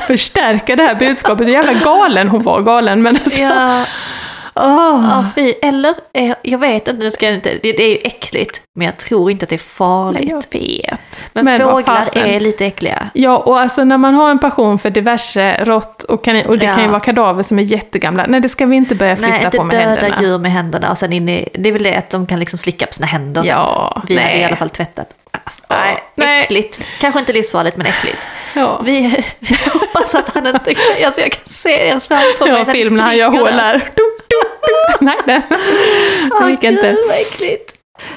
förstärka 0.07 0.76
det 0.76 0.83
här 0.83 0.95
budskapet. 0.95 1.49
Jävla 1.49 1.72
galen, 1.72 2.28
hon 2.28 2.43
var 2.43 2.61
galen 2.61 3.03
men 3.03 3.16
alltså. 3.16 3.41
Ja, 3.41 3.85
åh. 4.55 5.09
ja, 5.11 5.24
fy. 5.34 5.55
Eller, 5.62 5.94
eh, 6.14 6.34
jag 6.42 6.59
vet 6.59 6.88
inte, 6.88 7.05
nu 7.05 7.11
ska 7.11 7.26
jag 7.26 7.34
inte, 7.34 7.50
det, 7.62 7.72
det 7.72 7.82
är 7.82 7.88
ju 7.90 7.98
äckligt, 8.05 8.61
men 8.74 8.86
jag 8.86 8.96
tror 8.96 9.30
inte 9.30 9.44
att 9.44 9.48
det 9.50 9.57
är 9.57 9.59
farligt. 9.59 10.30
Jag 10.30 10.44
vet. 10.61 11.24
Men, 11.32 11.44
Men 11.44 11.61
fåglar 11.61 12.09
är 12.18 12.40
lite 12.40 12.66
äckliga. 12.66 13.11
Ja, 13.14 13.36
och 13.38 13.61
alltså 13.61 13.84
när 13.84 13.98
man 13.98 14.14
har 14.14 14.30
en 14.30 14.38
passion 14.38 14.78
för 14.78 14.90
diverse 14.90 15.64
rått 15.64 16.03
och, 16.05 16.24
kanin, 16.24 16.46
och 16.46 16.59
det 16.59 16.66
Ja. 16.66 16.74
kan 16.74 16.82
ju 16.84 16.88
vara 16.90 17.00
kadaver 17.00 17.42
som 17.42 17.59
är 17.59 17.62
jättegamla. 17.62 18.24
Nej, 18.28 18.40
det 18.40 18.48
ska 18.48 18.66
vi 18.66 18.76
inte 18.76 18.94
börja 18.94 19.16
flytta 19.16 19.30
Nej, 19.32 19.44
inte 19.44 19.57
på 19.59 19.64
med 19.64 19.76
döda 19.76 19.88
händerna. 19.88 20.16
djur 20.22 20.38
med 20.38 20.53
händerna 20.53 20.90
och 20.90 20.98
sen 20.98 21.12
in 21.12 21.28
i, 21.28 21.48
det 21.55 21.68
är 21.68 21.72
väl 21.72 21.82
det 21.82 21.94
att 21.94 22.11
de 22.11 22.26
kan 22.26 22.40
liksom 22.40 22.59
slicka 22.59 22.86
på 22.86 22.92
sina 22.94 23.07
händer. 23.07 23.42
Ja, 23.46 24.03
Vi 24.09 24.14
hade 24.14 24.26
nej. 24.26 24.40
i 24.40 24.44
alla 24.44 24.57
fall 24.57 24.70
tvättat. 24.70 25.07
Nej, 25.68 25.98
nej. 26.14 26.42
äckligt. 26.42 26.86
Kanske 27.00 27.20
inte 27.20 27.32
livsfarligt, 27.32 27.76
men 27.76 27.86
äckligt. 27.86 28.28
Ja. 28.55 28.80
Vi, 28.84 29.24
vi 29.38 29.57
hoppas 29.72 30.14
att 30.14 30.34
han 30.34 30.46
inte 30.46 30.74
kan, 30.74 30.84
alltså 31.07 31.20
jag 31.20 31.32
kan 31.32 31.42
se 31.44 31.88
er 31.88 32.00
framför 32.00 32.44
mig. 32.44 32.55
Ja, 32.59 32.64
när 32.64 32.72
film 32.72 32.96
när 32.96 33.03
han 33.05 33.16
gör 33.16 33.30
hål. 33.30 33.80
Dum, 33.96 34.12
dum. 34.69 34.99
Nej, 35.07 35.17
det, 35.27 35.43
Åh, 36.41 36.51
gick 36.51 36.65
inte. 36.65 36.87
Gud, 36.89 36.97
vad 37.09 37.17
äckligt. 37.21 37.75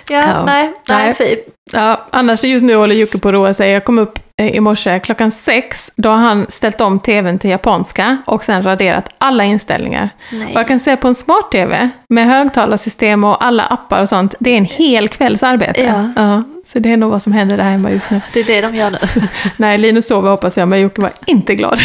Ja, 0.10 0.16
Ja. 0.18 0.46
nej, 0.46 0.74
nej, 0.90 1.06
Nej. 1.06 1.14
fy. 1.14 1.38
Ja, 1.74 2.02
annars 2.10 2.44
just 2.44 2.66
nu 2.66 2.76
håller 2.76 2.96
Jocke 2.96 3.18
på 3.20 3.28
att 3.30 3.34
roa 3.34 3.54
sig. 3.54 3.72
Jag 3.72 3.86
kom 3.86 4.00
upp 4.00 4.20
eh, 4.42 4.48
i 4.56 4.60
morse 4.60 5.00
klockan 5.00 5.32
sex. 5.32 5.92
Då 5.96 6.10
har 6.10 6.16
han 6.18 6.46
ställt 6.50 6.82
om 6.82 7.00
tvn 7.00 7.40
till 7.40 7.50
japanska 7.50 8.18
och 8.26 8.44
sen 8.44 8.64
raderat 8.64 9.10
alla 9.18 9.44
inställningar. 9.44 10.10
Nej. 10.32 10.54
Och 10.54 10.60
jag 10.60 10.68
kan 10.68 10.80
säga 10.80 10.98
på 10.98 11.08
en 11.08 11.16
smart-tv 11.16 11.90
med 12.10 12.26
högtalarsystem 12.28 13.24
och 13.24 13.46
alla 13.46 13.64
appar 13.64 14.02
och 14.02 14.10
sånt, 14.10 14.36
det 14.40 14.50
är 14.50 14.58
en 14.58 14.66
hel 14.66 15.10
kvälls 15.10 15.44
arbete. 15.44 15.82
Ja. 16.16 16.44
Så 16.66 16.80
det 16.80 16.92
är 16.92 16.98
nog 16.98 17.12
vad 17.12 17.22
som 17.22 17.34
händer 17.34 17.58
där 17.58 17.64
hemma 17.64 17.92
just 17.92 18.10
nu. 18.10 18.22
Det 18.34 18.40
är 18.40 18.44
det 18.44 18.62
de 18.62 18.76
gör 18.76 18.92
nu. 18.92 19.00
Nej, 19.58 19.78
Linus 19.78 20.08
sover 20.08 20.30
hoppas 20.30 20.58
jag, 20.58 20.68
men 20.68 20.82
Jocke 20.82 21.02
var 21.02 21.12
inte 21.26 21.56
glad. 21.56 21.80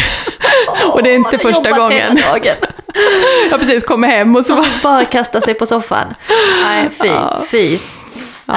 Och 0.93 1.03
det 1.03 1.09
är 1.09 1.15
inte 1.15 1.37
första 1.37 1.71
gången. 1.71 2.19
Jag 3.51 3.59
precis 3.59 3.83
kommit 3.83 4.09
hem 4.09 4.35
och 4.35 4.45
så 4.45 4.55
var... 4.55 4.65
Bara 4.83 5.05
kasta 5.05 5.41
sig 5.41 5.53
på 5.53 5.65
soffan. 5.65 6.13
Nej, 6.63 6.89
fy, 6.89 7.09
fy. 7.51 7.79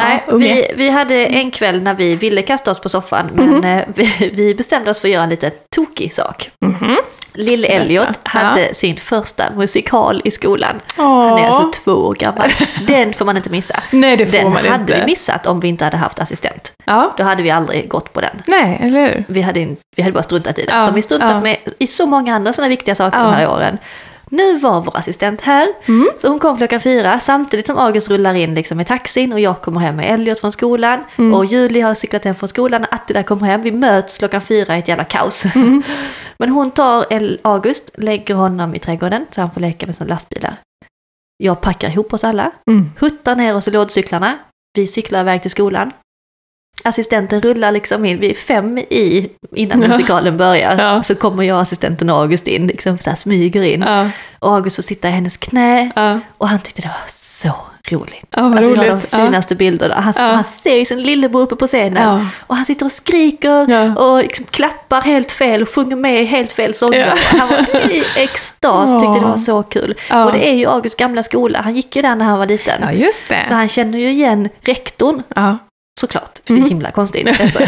Ja, 0.01 0.37
Nej, 0.37 0.71
vi, 0.77 0.85
vi 0.85 0.91
hade 0.91 1.27
en 1.27 1.51
kväll 1.51 1.83
när 1.83 1.95
vi 1.95 2.17
ville 2.17 2.43
kasta 2.43 2.71
oss 2.71 2.81
på 2.81 2.89
soffan, 2.89 3.31
men 3.33 3.65
eh, 3.65 3.85
vi, 3.95 4.31
vi 4.35 4.55
bestämde 4.55 4.91
oss 4.91 4.99
för 5.01 5.09
att 5.09 5.15
göra 5.15 5.23
en 5.23 5.29
lite 5.31 5.51
tokig 5.51 6.15
sak. 6.15 6.51
Mhm. 6.61 6.97
Lill 7.37 7.65
Elliot 7.65 8.09
hade 8.23 8.75
sin 8.75 8.97
första 8.97 9.51
musikal 9.55 10.23
i 10.25 10.31
skolan. 10.31 10.81
Han 10.97 11.07
är 11.07 11.43
Åh. 11.43 11.47
alltså 11.47 11.71
två 11.85 11.93
år 11.93 12.15
gammal. 12.15 12.51
Den 12.87 13.13
får 13.13 13.25
man 13.25 13.37
inte 13.37 13.51
missa. 13.51 13.83
Nej, 13.91 14.17
det 14.17 14.27
får 14.27 14.33
Den 14.39 14.53
man 14.53 14.67
hade 14.67 14.81
inte. 14.83 15.01
vi 15.01 15.07
missat 15.07 15.47
om 15.47 15.61
vi 15.61 15.69
inte 15.69 15.85
hade 15.85 15.97
haft 15.97 16.19
assistent. 16.21 16.73
Ja. 16.85 17.15
Då 17.17 17.23
hade 17.25 17.43
vi 17.43 17.51
aldrig 17.51 17.89
gått 17.89 18.13
på 18.13 18.21
den. 18.21 18.43
Nej, 18.47 18.79
eller 18.83 19.01
hur? 19.01 19.25
Vi 19.29 19.41
hade, 19.43 19.69
vi 19.97 20.03
hade 20.03 20.13
bara 20.13 20.23
struntat 20.23 20.59
i 20.59 20.63
det. 20.65 20.73
Ja, 20.73 20.87
Som 20.87 20.95
vi 20.95 21.03
struntat 21.03 21.31
ja. 21.31 21.41
med 21.41 21.57
i 21.79 21.87
så 21.87 22.07
många 22.07 22.35
andra 22.35 22.53
sådana 22.53 22.69
viktiga 22.69 22.95
saker 22.95 23.19
Ja. 23.19 23.25
de 23.25 23.33
här 23.35 23.49
åren. 23.51 23.79
Nu 24.31 24.59
var 24.59 24.81
vår 24.81 24.97
assistent 24.97 25.41
här, 25.41 25.69
Mm. 25.87 26.09
så 26.21 26.29
hon 26.29 26.39
kom 26.39 26.57
klockan 26.57 26.81
fyra 26.81 27.21
samtidigt 27.21 27.67
som 27.67 27.79
August 27.79 28.09
rullar 28.11 28.35
in 28.35 28.55
liksom 28.55 28.77
med 28.77 28.87
taxin 28.87 29.33
och 29.33 29.41
jag 29.41 29.63
kommer 29.63 29.81
hem 29.81 29.97
med 29.97 30.15
Elliot 30.15 30.41
från 30.41 30.53
skolan 30.53 31.01
Mm. 31.19 31.35
och 31.35 31.45
Julie 31.45 31.83
har 31.83 31.95
cyklat 31.95 32.25
hem 32.25 32.35
från 32.35 32.49
skolan 32.49 32.83
och 32.85 32.95
Attila 32.95 33.23
kommer 33.23 33.47
hem. 33.47 33.63
Vi 33.63 33.71
möts 33.73 34.19
klockan 34.19 34.41
fyra 34.41 34.77
i 34.77 34.79
ett 34.79 34.89
jävla 34.89 35.05
kaos. 35.05 35.45
Mm. 35.55 35.83
Men 36.39 36.49
hon 36.49 36.71
tar 36.71 37.07
El- 37.11 37.41
August, 37.43 37.91
lägger 37.95 38.35
honom 38.35 38.75
i 38.75 38.79
trädgården 38.79 39.27
så 39.31 39.41
han 39.41 39.51
får 39.51 39.61
leka 39.61 39.87
med 39.87 39.95
sina 39.95 40.09
lastbilar. 40.09 40.57
Jag 41.37 41.61
packar 41.61 41.89
ihop 41.91 42.13
oss 42.13 42.25
alla, 42.25 42.51
Mm. 42.71 42.91
huttar 43.01 43.37
ner 43.37 43.57
oss 43.57 43.69
i 43.69 43.71
lådcyklarna. 43.71 44.39
Vi 44.77 44.87
cyklar 44.87 45.21
iväg 45.21 45.43
till 45.43 45.51
skolan. 45.51 45.93
Assistenten 46.87 47.41
rullar 47.41 47.73
liksom 47.73 48.05
in, 48.05 48.21
vi 48.21 48.31
är 48.31 48.35
fem 48.35 48.79
i 48.79 49.31
innan 49.55 49.83
Ja. 49.83 49.89
musikalen 49.89 50.37
börjar. 50.37 50.77
Ja. 50.79 51.03
Så 51.03 51.15
kommer 51.15 51.43
jag 51.43 51.55
och 51.55 51.63
assistenten 51.63 52.11
August 52.11 52.49
in, 52.49 52.67
liksom 52.67 52.99
så 52.99 53.11
här 53.11 53.17
smyger 53.17 53.63
in. 53.63 53.83
Ja, 53.83 54.11
Och 54.39 54.55
August 54.55 54.77
får 54.77 54.83
sitta 54.83 55.09
i 55.09 55.11
hennes 55.11 55.37
knä. 55.37 55.91
Och 56.39 56.49
han 56.49 56.59
tyckte 56.59 56.83
det 56.83 56.89
var 56.89 56.95
så 57.09 57.51
roligt. 57.91 58.27
Ja, 58.37 58.43
alltså 58.43 58.71
vi 58.71 58.77
har 58.77 58.85
de 58.85 58.91
roligt. 58.91 59.11
Finaste 59.11 59.55
bilderna. 59.55 59.95
Han, 60.01 60.15
han 60.17 60.45
ser 60.45 60.85
sin 60.85 61.03
lillebror 61.03 61.43
uppe 61.43 61.57
på 61.57 61.67
scenen. 61.67 62.27
Och 62.47 62.57
han 62.57 62.65
sitter 62.65 62.87
och 62.87 62.93
skriker 62.93 63.99
och 63.99 64.19
liksom 64.23 64.45
klappar 64.51 65.01
helt 65.01 65.31
fel 65.33 65.63
och 65.63 65.69
sjunger 65.75 65.97
med 65.97 66.27
helt 66.27 66.53
fel 66.53 66.75
sånger. 66.75 67.13
Han 67.17 67.49
var 67.49 67.91
i 67.93 68.05
extas, 68.17 68.91
tyckte 68.91 69.19
det 69.21 69.27
var 69.27 69.37
så 69.37 69.63
kul. 69.63 69.95
Och 70.25 70.33
det 70.33 70.49
är 70.49 70.55
ju 70.55 70.67
Augusts 70.67 70.97
gamla 70.99 71.23
skola, 71.23 71.61
han 71.61 71.75
gick 71.75 71.97
ju 71.97 72.03
där 72.03 72.17
när 72.17 72.25
han 72.25 72.39
var 72.39 72.47
liten. 72.47 72.83
ja, 72.83 72.93
just 72.93 73.29
det. 73.29 73.45
Så 73.49 73.55
han 73.55 73.69
känner 73.69 73.99
ju 73.99 74.09
igen 74.11 74.49
rektorn. 74.63 75.23
Såklart. 76.01 76.39
För 76.47 76.55
det 76.55 76.61
är 76.61 76.69
himla 76.69 76.91
konstigt. 76.91 77.29
Alltså, 77.41 77.61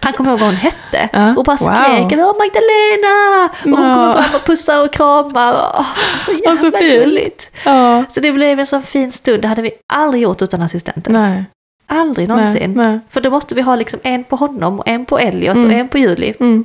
han 0.00 0.12
kommer 0.12 0.30
ihåg 0.30 0.38
vad 0.40 0.48
hon 0.48 0.56
hette 0.56 1.08
Ja. 1.12 1.34
och 1.36 1.44
bara 1.44 1.56
Wow. 1.56 1.66
skrek 1.66 2.18
Åh 2.20 2.34
Magdalena! 2.38 3.44
Och 3.62 3.84
hon 3.84 3.94
kommer 3.94 4.22
fram 4.22 4.34
och 4.34 4.44
pussar 4.46 4.84
och 4.84 4.92
kramar. 4.92 5.86
Så 6.26 6.32
jävla 6.32 6.56
så 6.56 6.70
gulligt. 6.70 7.50
ja. 7.64 8.04
Så 8.10 8.20
det 8.20 8.32
blev 8.32 8.60
en 8.60 8.66
sån 8.66 8.82
fin 8.82 9.12
stund, 9.12 9.42
det 9.42 9.48
hade 9.48 9.62
vi 9.62 9.70
aldrig 9.92 10.22
gjort 10.22 10.42
utan 10.42 10.62
assistenten. 10.62 11.12
Nej. 11.12 11.44
Aldrig 11.86 12.28
Nej. 12.28 12.36
någonsin. 12.36 12.72
Nej. 12.74 13.00
För 13.10 13.20
då 13.20 13.30
måste 13.30 13.54
vi 13.54 13.62
ha 13.62 13.76
liksom 13.76 14.00
en 14.02 14.24
på 14.24 14.36
honom 14.36 14.80
och 14.80 14.88
en 14.88 15.04
på 15.06 15.18
Elliot 15.18 15.56
Mm. 15.56 15.70
och 15.70 15.76
en 15.76 15.88
på 15.88 15.98
Julie. 15.98 16.34
Mm. 16.40 16.64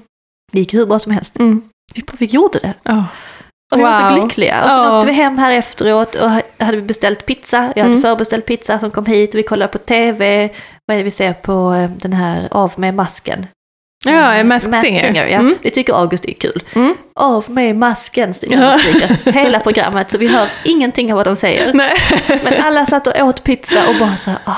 Det 0.51 0.59
gick 0.59 0.73
hur 0.73 0.85
bra 0.85 0.99
som 0.99 1.11
helst. 1.11 1.39
Mm. 1.39 1.61
Vi, 1.95 2.03
vi 2.19 2.25
gjorde 2.25 2.59
det. 2.59 2.73
Ja. 2.83 3.03
Och 3.72 3.80
vi 3.80 3.84
var 3.84 3.93
så 3.93 4.03
Wow. 4.16 4.24
lyckliga. 4.24 4.64
Och 4.64 4.70
sen 4.72 4.84
Ja. 4.84 4.97
åkte 4.97 5.07
vi 5.07 5.14
hem 5.14 5.38
här 5.38 5.51
efteråt 5.51 6.16
och 6.16 6.30
hade 6.59 6.78
vi 6.78 6.82
beställt 6.82 7.26
pizza. 7.26 7.57
Jag 7.76 7.84
hade 7.84 7.93
Mm. 7.95 8.01
förbeställt 8.01 8.45
pizza 8.45 8.80
som 8.80 8.91
kom 8.91 9.05
hit 9.05 9.30
och 9.34 9.39
vi 9.39 9.43
kollade 9.43 9.72
på 9.72 9.78
TV. 9.78 10.49
Vad 10.86 10.95
är 10.95 10.97
det 10.99 11.03
vi 11.03 11.11
ser 11.11 11.34
på 11.34 11.74
eh, 11.74 11.89
den 11.97 12.14
här 12.14 12.47
Av 12.51 12.74
med 12.76 12.93
masken? 12.93 13.47
Ja, 14.05 14.34
en 14.34 14.47
Masked 14.47 14.82
Singer. 14.82 15.14
ja. 15.28 15.39
Mm. 15.39 15.55
Det 15.61 15.70
tycker 15.70 15.93
August 15.93 16.26
är 16.26 16.34
kul. 16.34 16.64
Mm. 16.76 16.95
Av 17.16 17.45
med 17.51 17.76
masken, 17.76 18.34
Ja. 18.41 18.72
skriker 18.72 19.32
hela 19.32 19.59
programmet 19.59 20.11
så 20.11 20.18
vi 20.18 20.28
hör 20.28 20.47
ingenting 20.66 21.11
av 21.14 21.18
vad 21.18 21.26
de 21.28 21.36
säger. 21.36 21.74
Nej. 21.74 21.93
Men 22.43 22.61
alla 22.61 22.86
satt 22.86 23.07
och 23.07 23.20
åt 23.28 23.43
pizza 23.43 23.88
och 23.89 23.95
bara 23.99 24.16
så 24.16 24.30
här, 24.30 24.39
"Ah, 24.45 24.55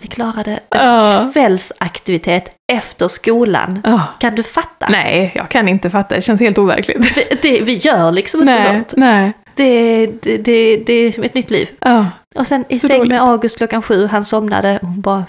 vi 0.00 0.06
klarade 0.08 0.50
en 0.52 0.60
Ja. 0.70 1.30
kvällsaktivitet 1.32 2.50
efter 2.72 3.08
skolan. 3.08 3.80
Ja. 3.84 4.02
Kan 4.20 4.34
du 4.34 4.42
fatta? 4.42 4.86
Nej, 4.88 5.32
jag 5.34 5.48
kan 5.48 5.68
inte 5.68 5.90
fatta. 5.90 6.14
Det 6.14 6.22
känns 6.22 6.40
helt 6.40 6.58
overkligt. 6.58 7.14
Det, 7.14 7.42
det, 7.42 7.60
vi 7.60 7.74
gör 7.76 8.12
liksom 8.12 8.40
inte 8.40 8.52
Nej, 8.54 8.74
sånt. 8.74 8.92
nej. 8.96 9.32
Det, 9.54 10.06
det, 10.06 10.36
det, 10.38 10.76
det 10.76 10.92
är 10.92 11.12
som 11.12 11.24
ett 11.24 11.34
nytt 11.34 11.50
liv. 11.50 11.68
Ja. 11.80 12.06
Och 12.34 12.46
sen 12.46 12.64
i 12.68 12.78
Så 12.78 12.86
säng 12.88 13.00
roligt. 13.00 13.08
med 13.12 13.22
August 13.22 13.56
klockan 13.58 13.82
sju, 13.82 14.06
han 14.06 14.24
somnade 14.24 14.78
och 14.82 14.88
hon 14.88 15.00
bara, 15.00 15.24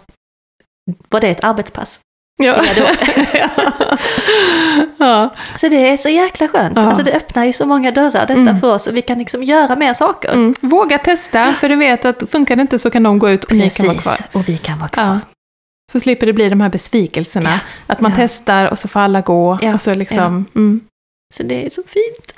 var 1.09 1.21
det 1.21 1.27
ett 1.29 1.43
arbetspass? 1.43 1.99
Ja. 2.43 2.61
Ja. 4.97 5.29
Så 5.57 5.69
det 5.69 5.89
är 5.89 5.97
så 5.97 6.09
jäkla 6.09 6.47
skönt. 6.47 6.73
Ja. 6.77 6.81
Alltså 6.83 7.03
det 7.03 7.11
öppnar 7.13 7.45
ju 7.45 7.53
så 7.53 7.65
många 7.65 7.91
dörrar 7.91 8.25
detta 8.25 8.33
Mm. 8.33 8.59
för 8.59 8.75
oss 8.75 8.87
och 8.87 8.97
vi 8.97 9.01
kan 9.01 9.17
liksom 9.19 9.43
göra 9.43 9.75
mer 9.75 9.93
saker. 9.93 10.33
Mm. 10.33 10.53
Våga 10.61 10.97
testa, 10.97 11.53
för 11.53 11.69
du 11.69 11.75
vet 11.75 12.05
att 12.05 12.29
funkar 12.31 12.55
det 12.55 12.61
inte 12.61 12.79
så 12.79 12.89
kan 12.89 13.03
de 13.03 13.19
gå 13.19 13.29
ut 13.29 13.43
och 13.43 13.51
ni 13.51 13.69
kan 13.69 13.85
vara 13.87 13.97
kvar. 13.97 14.17
och 14.31 14.49
vi 14.49 14.57
kan 14.57 14.79
vara 14.79 14.89
kvar. 14.89 15.03
Ja. 15.03 15.19
Så 15.91 15.99
slipper 15.99 16.25
det 16.25 16.33
bli 16.33 16.49
de 16.49 16.61
här 16.61 16.69
besvikelserna. 16.69 17.49
Ja. 17.49 17.59
Att 17.93 18.01
man 18.01 18.11
testar 18.15 18.65
och 18.71 18.79
så 18.79 18.87
får 18.87 18.99
alla 18.99 19.21
gå. 19.21 19.59
Ja. 19.61 19.73
Och 19.73 19.81
så 19.81 19.93
liksom, 19.93 20.45
mm. 20.55 20.81
Så 21.37 21.43
det 21.43 21.65
är 21.65 21.69
så 21.69 21.81
fint. 21.87 22.33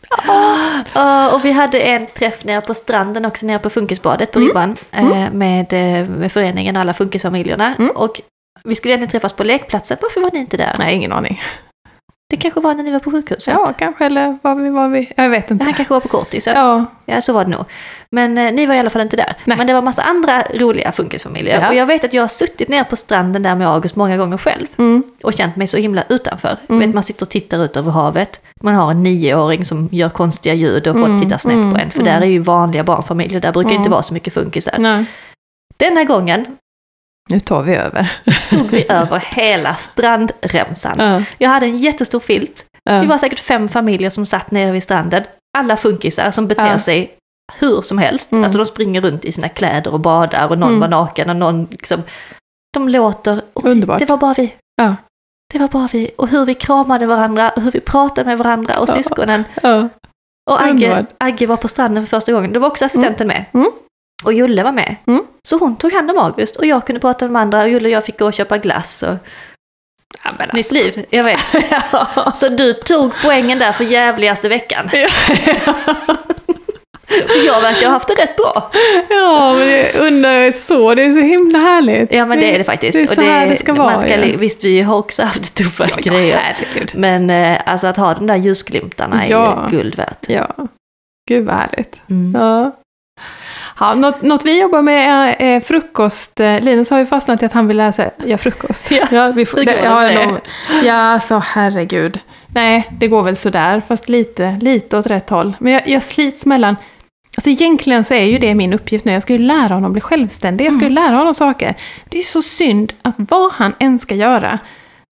Ja, 0.93 1.30
och 1.32 1.46
vi 1.46 1.52
hade 1.52 1.80
en 1.80 2.08
träff 2.08 2.43
nere 2.46 2.62
på 2.62 2.74
stranden 2.74 3.26
också, 3.26 3.46
nere 3.46 3.60
på 3.60 3.70
Funkisbadet 3.70 4.32
på 4.32 4.39
Mm. 4.39 4.48
Ribban. 4.48 4.76
eh, 4.91 5.32
Med, 5.32 5.74
eh, 5.74 6.10
med 6.10 6.32
föreningen 6.32 6.76
och 6.76 6.82
alla 6.82 6.93
funkisfamiljerna. 6.93 7.76
Mm. 7.80 7.91
Och 7.96 8.22
vi 8.66 8.76
skulle 8.76 8.91
egentligen 8.91 9.11
träffas 9.11 9.34
på 9.34 9.43
lekplatsen. 9.43 9.97
Varför 10.01 10.22
var 10.22 10.30
ni 10.34 10.39
inte 10.39 10.57
där? 10.57 10.76
Nej, 10.80 10.95
ingen 10.95 11.11
aning. 11.11 11.41
Det 12.30 12.38
kanske 12.38 12.59
var 12.59 12.74
när 12.74 12.84
ni 12.84 12.91
var 12.91 12.99
på 12.99 13.11
sjukhuset? 13.11 13.53
Ja, 13.53 13.74
kanske, 13.78 14.05
eller 14.05 14.38
var 14.41 14.55
vi, 14.55 14.70
var 14.70 14.89
vi? 14.89 15.11
Jag 15.16 15.30
vet 15.30 15.49
Han 15.49 15.61
inte. 15.61 15.74
kanske 15.74 15.93
var 15.93 15.99
på 16.01 16.07
kortis. 16.07 16.47
Ja. 16.47 16.86
Ja, 17.05 17.22
så 17.22 17.34
var 17.34 17.43
det 17.45 17.51
nog. 17.51 17.66
Men 18.11 18.38
eh, 18.38 18.53
ni 18.53 18.66
var 18.66 18.76
i 18.76 18.80
alla 18.80 18.89
fall 18.89 19.01
inte 19.01 19.18
där. 19.18 19.34
Nej. 19.43 19.57
Men 19.57 19.68
det 19.68 19.74
var 19.74 19.82
massa 19.82 20.01
andra 20.01 20.43
roliga 20.53 20.91
funkisfamiljer. 20.91 21.61
Ja. 21.61 21.68
Och 21.68 21.76
jag 21.76 21.86
vet 21.86 22.03
att 22.03 22.13
jag 22.13 22.24
har 22.24 22.28
suttit 22.28 22.70
nere 22.70 22.84
på 22.84 22.95
stranden 22.95 23.43
där 23.43 23.55
med 23.55 23.68
August 23.68 23.95
många 23.95 24.18
gånger 24.18 24.38
själv. 24.38 24.68
mm. 24.78 25.03
och 25.24 25.34
känt 25.34 25.55
mig 25.55 25.68
så 25.68 25.78
himla 25.78 26.03
utanför. 26.09 26.57
Mm. 26.70 26.80
Vet, 26.80 26.93
man 26.95 27.03
sitter 27.03 27.26
och 27.26 27.30
tittar 27.30 27.63
ut 27.66 27.78
över 27.78 27.91
havet. 27.91 28.41
Man 28.61 28.76
har 28.76 28.91
en 28.91 29.03
nioåring 29.03 29.66
som 29.66 29.89
gör 29.91 30.09
konstiga 30.09 30.53
ljud 30.55 30.88
och 30.88 30.93
folk 30.95 31.07
Mm, 31.09 31.22
tittar 31.22 31.38
snett 31.38 31.55
mm, 31.55 31.74
på 31.74 31.80
en. 31.80 31.91
För 31.91 31.99
mm. 32.01 32.13
där 32.13 32.22
är 32.22 32.30
ju 32.32 32.39
vanliga 32.39 32.84
barnfamiljer, 32.84 33.39
där 33.39 33.51
brukar 33.51 33.70
Mm. 33.70 33.80
inte 33.80 33.89
vara 33.89 34.03
så 34.03 34.13
mycket 34.13 34.34
funkisar. 34.34 34.76
nej. 34.78 35.05
Denna 35.78 36.03
gången 36.03 36.45
Nu 37.30 37.40
tar 37.40 37.62
vi 37.62 37.76
över. 37.76 38.12
tog 38.50 38.70
vi 38.72 38.86
över 38.90 39.20
hela 39.20 39.76
strandremsan. 39.76 40.96
Ja, 40.98 41.24
Jag 41.38 41.50
hade 41.50 41.66
en 41.66 41.78
jättestor 41.78 42.20
filt. 42.20 42.66
ja. 42.84 43.02
Vi 43.02 43.08
var 43.08 43.18
säkert 43.18 43.40
fem 43.40 43.68
familjer 43.68 44.10
som 44.10 44.26
satt 44.26 44.52
nere 44.52 44.72
vid 44.72 44.84
stranden. 44.84 45.24
Alla 45.58 45.78
funkisar 45.78 46.32
som 46.32 46.48
beter 46.48 46.68
Ja. 46.68 46.78
sig 46.78 47.12
hur 47.60 47.82
som 47.82 47.98
helst. 47.98 48.32
Mm. 48.32 48.44
Alltså 48.44 48.58
de 48.58 48.66
springer 48.66 49.02
runt 49.02 49.26
i 49.26 49.32
sina 49.32 49.50
kläder 49.50 49.94
och 49.94 50.00
badar 50.00 50.48
och 50.50 50.58
någon 50.60 50.70
Mm. 50.70 50.80
var 50.80 50.88
naken 50.88 51.30
och 51.30 51.36
någon 51.36 51.68
liksom... 51.72 52.04
De 52.74 52.90
låter... 52.90 53.42
Underbart. 53.54 54.00
Det 54.00 54.06
var 54.06 54.18
bara 54.18 54.34
vi. 54.34 54.54
Ja. 54.76 54.96
Det 55.54 55.60
var 55.60 55.68
bara 55.68 55.90
vi. 55.94 56.12
Och 56.18 56.28
hur 56.28 56.46
vi 56.46 56.54
kramade 56.54 57.06
varandra, 57.06 57.50
och 57.50 57.62
hur 57.62 57.72
vi 57.72 57.80
pratade 57.80 58.30
med 58.30 58.38
varandra 58.38 58.80
och 58.80 58.90
Ja. 58.90 58.94
syskonen. 58.94 59.44
Ja. 59.64 59.90
Och 60.52 60.62
Agge. 60.64 61.06
Agge 61.20 61.46
var 61.48 61.58
på 61.58 61.68
stranden 61.68 62.06
för 62.06 62.18
första 62.18 62.32
gången. 62.32 62.54
Då 62.54 62.60
var 62.60 62.68
också 62.68 62.86
assistenten 62.86 63.28
med. 63.28 63.46
Och 64.24 64.34
Julle 64.34 64.63
var 64.63 64.72
med. 64.72 64.95
Mm. 65.07 65.24
Så 65.47 65.57
hon 65.57 65.76
tog 65.76 65.93
hand 65.93 66.11
om 66.11 66.18
August 66.18 66.55
och 66.55 66.66
jag 66.66 66.86
kunde 66.86 66.99
prata 66.99 67.26
med 67.26 67.30
de 67.34 67.36
andra 67.41 67.61
och 67.63 67.70
Julle 67.70 67.86
och 67.88 67.91
jag 67.91 68.05
fick 68.05 68.20
gå 68.20 68.26
och 68.26 68.34
köpa 68.34 68.57
glass. 68.57 69.03
Och... 69.03 69.16
Ja, 70.24 70.32
men 70.39 70.49
Nytt 70.53 70.72
liv, 70.72 71.05
jag 71.09 71.24
vet. 71.24 71.39
Ja. 71.91 72.32
Så 72.36 72.49
du 72.49 72.74
tog 72.74 73.11
poängen 73.24 73.59
där 73.59 73.72
för 73.72 73.84
jävligaste 73.84 74.49
veckan. 74.49 74.89
För 77.07 77.45
jag 77.45 77.61
verkar 77.61 77.86
ha 77.86 77.93
haft 77.93 78.07
det 78.07 78.13
rätt 78.13 78.36
bra. 78.36 78.72
ja, 79.09 79.53
men 79.53 79.68
jag 79.70 79.95
undrar 79.95 80.51
så. 80.51 80.95
Det 80.95 81.03
är 81.03 81.13
så 81.13 81.20
himla 81.20 81.59
härligt. 81.59 82.11
Ja 82.13 82.26
men 82.26 82.39
det 82.39 82.53
är 82.53 82.57
det 82.57 82.63
faktiskt. 82.63 82.93
Det 82.93 83.01
är 83.01 83.07
så 83.07 83.22
och 83.22 83.28
här 83.28 83.49
det 83.49 83.57
ska 83.57 83.74
man 83.74 83.86
vara, 83.86 83.97
ska, 83.97 84.26
ja. 84.28 84.38
Visst, 84.38 84.63
vi 84.63 84.82
har 84.82 84.97
också 84.97 85.24
haft 85.24 85.55
tuffa 85.57 85.86
grejer. 85.97 86.38
herregud. 86.38 86.91
Men 86.95 87.30
eh, 87.30 87.57
alltså 87.66 87.88
att 87.88 87.97
ha 87.97 88.13
de 88.13 88.28
där 88.28 88.36
ljusglimtarna 88.36 89.24
är 89.24 89.32
Ja. 89.32 89.68
ju 89.72 89.78
guld 89.78 89.95
värt. 89.95 90.30
Ja. 90.30 90.47
Gud 91.30 91.45
vad 91.45 91.55
härligt. 91.55 92.01
Mm. 92.09 92.41
Ja. 92.41 92.72
Ja, 93.80 93.94
något, 93.94 94.22
något 94.22 94.46
vi 94.46 94.62
jobbar 94.62 94.82
med 94.82 95.10
är, 95.10 95.36
är 95.56 95.60
frukost. 95.60 96.40
Eh, 96.40 96.60
Linus 96.60 96.90
har 96.90 97.00
ju 97.00 97.06
fastnat 97.06 97.44
i 97.44 97.46
att 97.46 97.54
han 97.54 97.68
vill 97.68 97.78
lära 97.78 97.92
sig 97.92 98.10
göra 98.26 98.38
frukost. 98.38 98.92
Ja. 99.12 99.32
vi 99.36 99.46
får, 99.46 99.58
det, 99.58 99.66
det 99.66 99.80
ja, 99.84 100.02
lov- 100.26 100.40
ja, 100.84 101.20
så 101.20 101.40
herregud. 101.40 102.20
Nej, 102.48 102.88
det 102.92 103.08
går 103.08 103.24
väl 103.24 103.36
sådär, 103.36 103.82
fast 103.88 104.10
lite, 104.10 104.58
lite 104.62 104.98
åt 104.98 105.08
rätt 105.08 105.30
håll. 105.30 105.54
Men 105.60 105.74
jag, 105.74 105.88
jag 105.88 106.04
slits 106.04 106.46
mellan... 106.46 106.76
Alltså 107.38 107.50
egentligen 107.50 108.04
så 108.04 108.14
är 108.14 108.24
ju 108.24 108.38
det 108.38 108.56
min 108.56 108.74
uppgift 108.74 109.06
nu. 109.06 109.12
Jag 109.12 109.22
ska 109.24 109.34
ju 109.34 109.40
lära 109.40 109.74
honom 109.74 109.92
bli 109.92 110.02
självständig. 110.02 110.66
Jag 110.66 110.74
ska 110.74 110.82
ju 110.86 110.92
Mm. 110.92 111.04
lära 111.04 111.16
honom 111.18 111.34
saker. 111.34 111.76
Det 112.10 112.18
är 112.18 112.22
så 112.24 112.42
synd 112.42 112.94
att 113.02 113.16
vad 113.18 113.52
han 113.52 113.74
än 113.80 114.00
ska 114.00 114.16
göra 114.16 114.60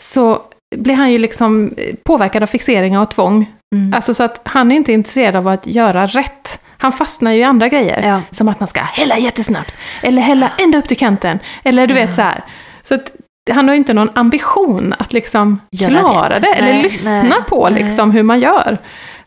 så 0.02 0.42
blir 0.76 0.96
han 0.96 1.12
ju 1.12 1.18
liksom 1.18 1.74
eh, 1.78 1.96
påverkad 2.04 2.44
av 2.44 2.48
fixeringar 2.48 3.02
och 3.02 3.12
tvång. 3.12 3.52
Mm. 3.76 3.94
Alltså 3.94 4.14
så 4.14 4.24
att 4.24 4.42
han 4.44 4.72
är 4.72 4.76
inte 4.76 4.94
intresserad 4.94 5.36
av 5.36 5.48
att 5.48 5.68
göra 5.68 6.06
rätt. 6.06 6.60
Han 6.84 6.92
fastnar 6.92 7.32
ju 7.32 7.40
i 7.40 7.44
andra 7.44 7.68
grejer. 7.70 8.04
Ja. 8.08 8.22
Som 8.32 8.50
att 8.50 8.60
man 8.60 8.68
ska 8.68 8.82
hälla 8.82 9.18
jättesnabbt. 9.18 9.74
Eller 10.02 10.22
hälla 10.22 10.50
ända 10.58 10.78
upp 10.78 10.88
till 10.88 10.98
kanten. 10.98 11.40
Eller 11.64 11.88
du 11.88 11.94
vet 11.94 12.16
så 12.16 12.22
här. 12.22 12.44
Så 12.84 12.96
att 12.96 13.12
han 13.52 13.68
har 13.68 13.74
ju 13.76 13.78
inte 13.78 13.94
någon 13.94 14.10
ambition 14.14 14.94
att 15.00 15.14
liksom 15.14 15.60
Göra 15.72 15.90
klara 16.00 16.30
rätt. 16.30 16.42
det. 16.42 16.48
Eller 16.54 16.74
Nej, 16.74 16.84
lyssna 16.84 17.24
nej, 17.24 17.40
på 17.50 17.70
nej. 17.70 17.84
liksom 17.84 18.12
hur 18.12 18.24
man 18.24 18.40
gör. 18.40 18.78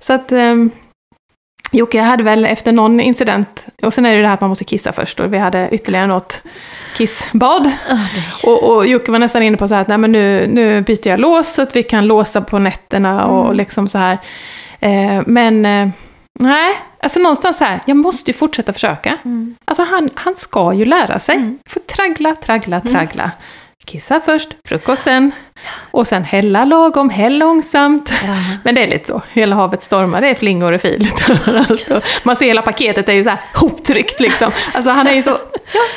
Så 0.00 0.12
att 0.12 0.32
um, 0.32 0.70
Jocke 1.72 2.00
hade 2.00 2.22
väl 2.22 2.44
efter 2.44 2.72
någon 2.72 3.00
incident, 3.00 3.66
och 3.82 3.94
sen 3.94 4.06
är 4.06 4.10
det 4.10 4.16
ju 4.16 4.22
det 4.22 4.28
här 4.28 4.34
att 4.34 4.40
man 4.40 4.48
måste 4.50 4.64
kissa 4.64 4.92
först. 4.92 5.20
Och 5.20 5.34
vi 5.34 5.38
hade 5.38 5.68
ytterligare 5.72 6.06
något 6.06 6.42
kissbad. 6.96 7.64
Det- 7.64 8.48
Och, 8.48 8.62
och 8.76 8.86
Jocke 8.86 9.12
var 9.12 9.18
nästan 9.18 9.42
inne 9.42 9.56
på 9.56 9.68
så 9.68 9.74
här 9.74 9.82
att 9.82 9.88
Nej, 9.88 9.98
men 9.98 10.12
nu, 10.12 10.46
nu 10.52 10.80
byter 10.80 11.08
jag 11.08 11.20
lås 11.20 11.54
så 11.54 11.62
att 11.62 11.76
vi 11.76 11.82
kan 11.82 12.06
låsa 12.06 12.40
på 12.40 12.58
nätterna 12.58 13.26
och 13.26 13.44
Mm. 13.44 13.56
liksom 13.56 13.88
så 13.88 13.98
här. 13.98 14.18
Eh, 14.80 15.22
men 15.26 15.66
eh, 15.66 15.88
nej, 16.38 16.74
alltså 17.02 17.20
någonstans 17.20 17.60
här, 17.60 17.80
jag 17.86 17.96
måste 17.96 18.30
ju 18.30 18.36
fortsätta 18.36 18.72
försöka. 18.72 19.18
Mm. 19.24 19.56
Alltså 19.64 19.82
han, 19.82 20.10
han 20.14 20.36
ska 20.36 20.72
ju 20.72 20.84
lära 20.84 21.18
sig. 21.18 21.34
Mm. 21.36 21.58
Får 21.68 21.80
traggla, 21.80 22.34
traggla, 22.34 22.80
Mm. 22.80 22.92
traggla. 22.94 23.30
Kissa 23.84 24.20
först, 24.20 24.48
frukost 24.68 25.02
sen. 25.02 25.30
Och 25.90 26.06
sen 26.06 26.24
hälla 26.24 26.64
lagom, 26.64 27.10
häll 27.10 27.38
långsamt. 27.38 28.12
Ja. 28.24 28.36
Men 28.64 28.74
det 28.74 28.82
är 28.82 28.86
lite 28.86 29.08
så, 29.08 29.22
hela 29.32 29.56
havet 29.56 29.82
stormar, 29.82 30.20
det 30.20 30.28
är 30.28 30.34
flingor 30.34 30.72
och 30.72 30.80
fil. 30.80 31.08
Och 31.90 32.02
Man 32.22 32.36
ser 32.36 32.46
hela 32.46 32.62
paketet 32.62 33.08
är 33.08 33.12
ju 33.12 33.24
så 33.24 33.30
här 33.30 33.40
hoptryckt 33.54 34.20
liksom. 34.20 34.50
Alltså 34.74 34.90
han 34.90 35.06
är 35.06 35.12
ju 35.14 35.22
så 35.22 35.38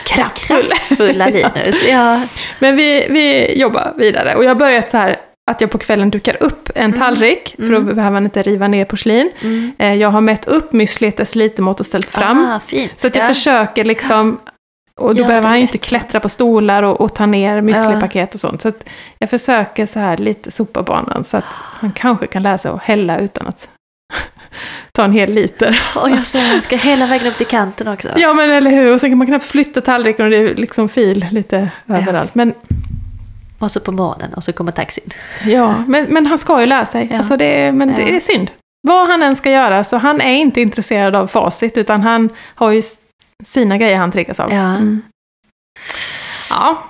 kraftfull. 0.05 0.65
Fulla 0.97 1.27
Linus. 1.27 1.75
Ja. 1.89 2.21
Men 2.59 2.75
vi, 2.75 3.07
vi 3.09 3.53
jobbar 3.61 3.93
vidare 3.97 4.35
och 4.35 4.43
jag 4.43 4.49
har 4.49 4.55
börjat 4.55 4.91
så 4.91 4.97
här 4.97 5.15
att 5.49 5.61
jag 5.61 5.69
på 5.71 5.77
kvällen 5.77 6.09
dukar 6.09 6.37
upp 6.43 6.69
en 6.75 6.93
tallrik, 6.93 7.55
för 7.57 7.63
då 7.69 7.75
Mm. 7.77 7.95
behöver 7.95 8.13
man 8.13 8.23
inte 8.25 8.41
riva 8.43 8.67
ner 8.67 8.85
porslin. 8.85 9.31
Mm. 9.41 9.71
Eh, 9.79 9.93
Jag 9.93 10.09
har 10.09 10.21
mätt 10.21 10.47
upp 10.47 10.71
müslit, 10.73 11.17
dess 11.17 11.35
litermått 11.35 11.79
och 11.79 11.85
ställt 11.85 12.09
fram. 12.11 12.45
Ah, 12.45 12.59
så 12.97 13.07
att 13.07 13.15
jag 13.15 13.23
ja. 13.23 13.27
försöker 13.27 13.85
liksom, 13.85 14.39
och 14.99 15.15
då 15.15 15.21
Gör 15.21 15.27
behöver 15.27 15.47
han 15.47 15.57
ju 15.57 15.61
inte 15.61 15.77
klättra 15.77 16.19
på 16.19 16.29
stolar 16.29 16.83
och, 16.83 17.01
och 17.01 17.15
ta 17.15 17.25
ner 17.25 17.61
müslipaket 17.61 18.33
och 18.33 18.39
sånt. 18.39 18.61
Så 18.61 18.67
att 18.67 18.89
jag 19.19 19.29
försöker 19.29 19.85
så 19.85 19.99
här 19.99 20.17
lite 20.17 20.51
sopa 20.51 20.83
banan 20.83 21.23
så 21.23 21.37
att 21.37 21.43
han 21.53 21.91
kanske 21.91 22.27
kan 22.27 22.43
lära 22.43 22.57
sig 22.57 22.71
att 22.71 22.81
hälla 22.83 23.19
utan 23.19 23.47
att 23.47 23.67
ta 24.91 25.03
en 25.03 25.11
hel 25.11 25.33
liter. 25.33 25.81
Och 25.95 26.09
jag 26.09 26.25
ser 26.25 26.39
han 26.41 26.61
ska 26.61 26.75
hela 26.75 27.05
vägen 27.05 27.27
upp 27.27 27.37
till 27.37 27.45
kanten 27.47 27.87
också. 27.87 28.09
Ja 28.17 28.33
men 28.33 28.49
eller 28.51 28.71
hur, 28.71 28.93
och 28.93 28.99
så 28.99 29.07
kan 29.09 29.17
man 29.17 29.27
knappt 29.27 29.45
flytta 29.45 29.81
tallriken 29.81 30.25
och 30.25 30.31
det 30.31 30.37
är 30.37 30.55
liksom 30.55 30.89
fil 30.89 31.25
lite 31.31 31.69
överallt. 31.87 32.35
Men 32.35 32.53
Och 33.59 33.71
så 33.71 33.79
på 33.79 33.91
morgonen 33.91 34.33
och 34.33 34.43
så 34.43 34.53
kommer 34.53 34.71
taxin. 34.71 35.09
Ja, 35.45 35.83
men, 35.87 36.05
men 36.05 36.25
han 36.25 36.37
ska 36.37 36.59
ju 36.59 36.65
lära 36.65 36.85
sig. 36.85 37.07
Ja. 37.11 37.17
Alltså 37.17 37.37
det, 37.37 37.71
men 37.71 37.93
det 37.95 38.01
Ja. 38.01 38.07
är 38.15 38.19
synd. 38.19 38.51
Vad 38.87 39.07
han 39.07 39.23
än 39.23 39.35
ska 39.35 39.51
göra, 39.51 39.83
så 39.83 39.97
han 39.97 40.21
är 40.21 40.33
inte 40.33 40.61
intresserad 40.61 41.15
av 41.15 41.27
facit, 41.27 41.77
utan 41.77 42.01
han 42.01 42.29
har 42.55 42.71
ju 42.71 42.81
sina 43.45 43.77
grejer 43.77 43.97
han 43.97 44.11
triggas 44.11 44.39
av. 44.39 44.53
Ja. 44.53 44.57
Mm. 44.75 45.01
Ja, 46.49 46.83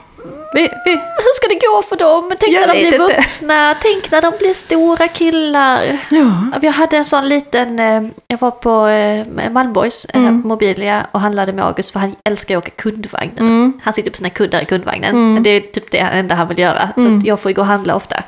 vi, 0.54 0.62
vi, 0.86 0.91
Hur 0.91 1.36
ska 1.36 1.47
det 1.47 1.60
gå 1.68 1.82
för 1.82 1.95
dem? 1.95 2.34
Tänk 2.39 2.54
Jag 2.56 2.68
när 2.68 2.74
de 2.74 2.80
blir 2.80 2.86
inte. 2.93 2.97
vuxna, 3.18 3.76
tänk 3.82 4.12
när 4.12 4.22
de 4.22 4.34
blir 4.39 4.54
stora 4.54 5.08
killar. 5.08 6.06
ja. 6.10 6.60
Jag 6.62 6.72
hade 6.72 6.97
en 6.97 7.06
sån 7.06 7.30
liten, 7.30 7.80
eh, 7.80 8.04
jag 8.28 8.39
var 8.39 8.52
på 8.52 8.88
eh, 8.88 9.50
Malmborgs 9.52 10.06
Mm. 10.14 10.41
Mobilia 10.45 11.08
och 11.12 11.22
handlade 11.22 11.52
med 11.54 11.66
August 11.66 11.91
för 11.91 12.00
han 12.00 12.16
älskar 12.26 12.58
att 12.58 12.64
åka 12.68 12.72
kundvagn. 12.76 13.32
Mm. 13.39 13.80
Han 13.84 13.93
sitter 13.93 14.12
på 14.12 14.18
sina 14.18 14.30
kuddar 14.30 14.62
i 14.62 14.66
kundvagnen. 14.66 15.10
Mm. 15.16 15.43
Det 15.43 15.50
är 15.50 15.62
typ 15.62 15.91
det 15.91 15.97
enda 16.00 16.36
han 16.36 16.47
vill 16.47 16.60
göra. 16.60 16.89
Så 16.95 17.02
Mm. 17.02 17.22
jag 17.26 17.39
får 17.39 17.52
ju 17.52 17.56
gå 17.56 17.62
och 17.62 17.68
handla 17.68 17.95
ofta. 17.95 18.24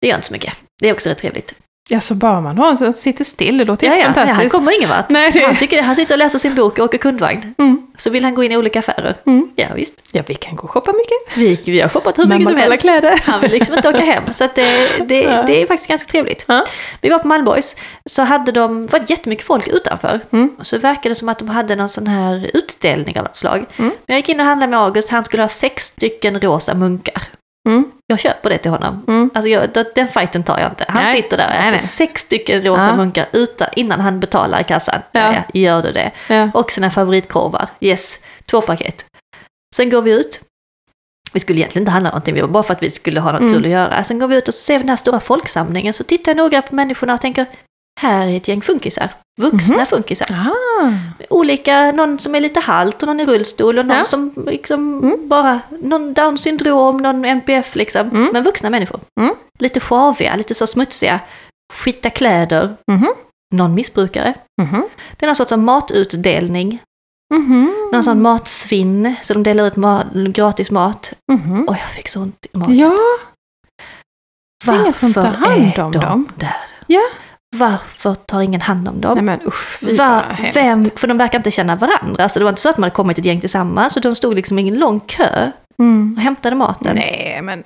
Det 0.00 0.08
gör 0.08 0.14
inte 0.14 0.26
så 0.26 0.32
mycket. 0.32 0.52
Det 0.80 0.88
är 0.88 0.92
också 0.92 1.08
rätt 1.08 1.18
trevligt. 1.18 1.54
Ja, 1.90 2.00
så 2.00 2.14
bara 2.14 2.40
man 2.40 2.58
har 2.58 2.70
en 2.70 2.76
som 2.76 2.92
sitter 2.92 3.24
still, 3.24 3.58
det 3.58 3.64
låter 3.64 3.86
Ja, 3.86 3.92
ju 3.92 3.98
ja, 3.98 4.02
ja, 4.02 4.06
han 4.06 4.14
fantastiskt. 4.14 4.52
kommer 4.52 4.76
ingen 4.78 4.88
vart. 4.88 5.10
Nej, 5.10 5.30
det- 5.30 5.46
Han, 5.46 5.56
tycker, 5.56 5.82
han 5.82 5.96
sitter 5.96 6.14
och 6.14 6.18
läser 6.18 6.38
sin 6.38 6.54
bok 6.54 6.78
och 6.78 6.84
åker 6.84 6.98
kundvagn. 6.98 7.54
Mm. 7.58 7.86
Så 7.98 8.10
vill 8.10 8.24
han 8.24 8.34
gå 8.34 8.44
in 8.44 8.52
i 8.52 8.56
olika 8.56 8.78
affärer. 8.78 9.14
Mm. 9.26 9.50
Ja 9.56 9.66
visst. 9.74 9.94
Ja, 10.12 10.22
vi 10.26 10.34
kan 10.34 10.56
gå 10.56 10.62
och 10.64 10.70
shoppa 10.70 10.92
mycket. 10.92 11.36
Vi, 11.66 11.72
vi 11.72 11.80
har 11.80 11.88
shoppat 11.88 12.18
hur 12.18 12.26
mycket 12.26 12.48
som 12.48 12.56
helst. 12.56 12.80
kläder. 12.80 13.22
Han 13.26 13.40
vill 13.40 13.50
liksom 13.50 13.74
inte 13.74 13.88
åka 13.88 14.04
hem. 14.04 14.22
Så 14.32 14.48
det, 14.54 14.88
det, 15.08 15.20
Ja. 15.22 15.42
det 15.42 15.62
är 15.62 15.66
faktiskt 15.66 15.88
ganska 15.88 16.10
trevligt. 16.10 16.44
Ja. 16.48 16.64
Vi 17.00 17.08
var 17.08 17.18
på 17.18 17.28
Malmborgs. 17.28 17.76
Så 18.06 18.22
hade 18.22 18.52
de, 18.52 18.86
var 18.86 18.98
det 18.98 19.10
jättemycket 19.10 19.46
folk 19.46 19.68
utanför. 19.68 20.20
Mm. 20.32 20.50
Och 20.58 20.66
så 20.66 20.78
verkade 20.78 21.08
det 21.08 21.14
som 21.14 21.28
att 21.28 21.38
de 21.38 21.48
hade 21.48 21.76
någon 21.76 21.88
sån 21.88 22.06
här 22.06 22.50
utdelning 22.54 23.18
av 23.18 23.24
något 23.24 23.36
slag. 23.36 23.56
Mm. 23.56 23.66
Men 23.76 23.90
jag 24.06 24.16
gick 24.16 24.28
in 24.28 24.40
och 24.40 24.46
handlade 24.46 24.70
med 24.70 24.80
August. 24.80 25.08
Han 25.08 25.24
skulle 25.24 25.42
ha 25.42 25.48
sex 25.48 25.84
stycken 25.84 26.40
rosa 26.40 26.74
munkar. 26.74 27.22
Mm. 27.68 27.90
Jag 28.06 28.20
köper 28.20 28.50
det 28.50 28.58
till 28.58 28.70
honom. 28.70 29.04
Mm. 29.08 29.30
Alltså 29.34 29.48
jag, 29.48 29.68
den 29.94 30.08
fighten 30.08 30.42
tar 30.42 30.58
jag 30.58 30.70
inte. 30.70 30.84
Han 30.88 31.04
Nej. 31.04 31.22
sitter 31.22 31.36
där 31.36 31.46
och 31.48 31.54
äter 31.54 31.70
nej. 31.70 31.78
sex 31.78 32.22
stycken 32.22 32.62
rosa 32.62 32.86
Ja. 32.86 32.96
munkar 32.96 33.26
utan, 33.32 33.68
innan 33.76 34.00
han 34.00 34.20
betalar 34.20 34.60
i 34.60 34.64
kassan. 34.64 35.00
Ja. 35.12 35.32
Ja, 35.34 35.42
gör 35.60 35.82
du 35.82 35.92
det. 35.92 36.10
Ja. 36.28 36.50
Och 36.54 36.70
sina 36.72 36.90
favoritkorvar. 36.90 37.68
Yes, 37.80 38.18
två 38.46 38.60
paket. 38.60 39.04
Sen 39.76 39.90
går 39.90 40.02
vi 40.02 40.10
ut. 40.20 40.40
Vi 41.32 41.40
skulle 41.40 41.58
egentligen 41.58 41.82
inte 41.82 41.90
handla 41.90 42.10
någonting, 42.10 42.34
vi 42.34 42.40
var 42.40 42.48
bara 42.48 42.62
för 42.62 42.74
att 42.74 42.82
vi 42.82 42.90
skulle 42.90 43.20
ha 43.20 43.32
något 43.32 43.40
Mm. 43.40 43.52
kul 43.52 43.64
att 43.64 43.70
göra. 43.70 44.04
Sen 44.04 44.18
går 44.18 44.26
vi 44.26 44.36
ut 44.36 44.48
och 44.48 44.54
så 44.54 44.60
ser 44.60 44.74
vi 44.74 44.78
den 44.78 44.88
här 44.88 44.96
stora 44.96 45.20
folksamlingen. 45.20 45.94
Så 45.94 46.04
tittar 46.04 46.30
jag 46.32 46.36
noga 46.36 46.62
på 46.62 46.74
människorna 46.74 47.14
och 47.14 47.20
tänker, 47.20 47.46
här 48.00 48.26
är 48.26 48.36
ett 48.36 48.48
gäng 48.48 48.60
funkisar. 48.62 49.08
Vuxna 49.40 49.76
Mhm. 49.76 49.86
funkisar. 49.86 50.26
Ah. 50.30 50.88
Olika, 51.30 51.92
någon 51.92 52.18
som 52.18 52.34
är 52.34 52.40
lite 52.40 52.60
halt 52.60 53.02
och 53.02 53.06
någon 53.08 53.20
i 53.20 53.26
rullstol 53.26 53.78
och 53.78 53.86
någon 53.86 53.96
Ja. 53.96 54.04
som 54.04 54.32
liksom 54.46 54.98
Mm. 54.98 55.28
bara, 55.28 55.60
någon 55.82 56.12
down 56.14 56.38
syndrom, 56.38 56.96
någon 56.96 57.24
NPF 57.24 57.74
liksom. 57.76 58.08
Mm. 58.08 58.28
Men 58.32 58.42
vuxna 58.44 58.70
människor. 58.70 59.00
Mm. 59.20 59.34
Lite 59.58 59.80
sjaviga, 59.80 60.36
lite 60.36 60.54
så 60.54 60.66
smutsiga. 60.66 61.20
Skita 61.72 62.10
kläder. 62.10 62.74
Mhm. 62.92 63.08
Någon 63.54 63.74
missbrukare. 63.74 64.34
Mhm. 64.62 64.88
Det 65.16 65.24
är 65.24 65.28
någon 65.28 65.36
sorts 65.36 65.52
matutdelning. 65.56 66.78
Mhm. 67.34 67.74
Någon 67.92 68.02
sån 68.04 68.22
matsvinn, 68.22 69.14
så 69.22 69.32
de 69.34 69.42
delar 69.42 69.66
ut 69.66 69.74
ma- 69.74 70.32
gratis 70.32 70.70
mat. 70.70 71.12
Mhm. 71.32 71.64
Och 71.68 71.74
jag 71.74 71.90
fick 71.96 72.08
så 72.08 72.20
ont 72.20 72.46
i 72.52 72.58
magen. 72.58 72.76
Ja, 72.78 72.92
det 75.92 75.98
är 75.98 76.02
de 76.02 76.28
där? 76.36 76.56
Ja. 76.86 77.00
Varför 77.56 78.14
tar 78.14 78.40
ingen 78.42 78.60
hand 78.60 78.88
om 78.88 79.00
dem? 79.00 79.14
nej 79.14 79.24
men 79.24 79.40
usch, 79.46 79.78
fy 79.80 79.96
Va, 79.96 80.08
vad 80.28 80.36
hemskt. 80.36 80.56
vem, 80.56 80.90
för 80.96 81.06
de 81.08 81.18
verkar 81.18 81.38
inte 81.38 81.50
känna 81.50 81.76
varandra, 81.76 82.28
så 82.28 82.38
det 82.38 82.44
var 82.44 82.50
inte 82.50 82.60
så 82.62 82.68
att 82.68 82.76
de 82.76 82.82
hade 82.82 82.94
kommit 82.94 83.18
ett 83.18 83.24
gäng 83.24 83.40
tillsammans, 83.40 83.92
så 83.94 84.00
de 84.00 84.14
stod 84.14 84.34
liksom 84.34 84.58
i 84.58 84.68
en 84.68 84.78
lång 84.78 85.00
kö 85.00 85.50
Mm. 85.78 86.14
och 86.16 86.22
hämtade 86.22 86.56
maten. 86.56 86.94
Nej, 86.96 87.40
men 87.42 87.62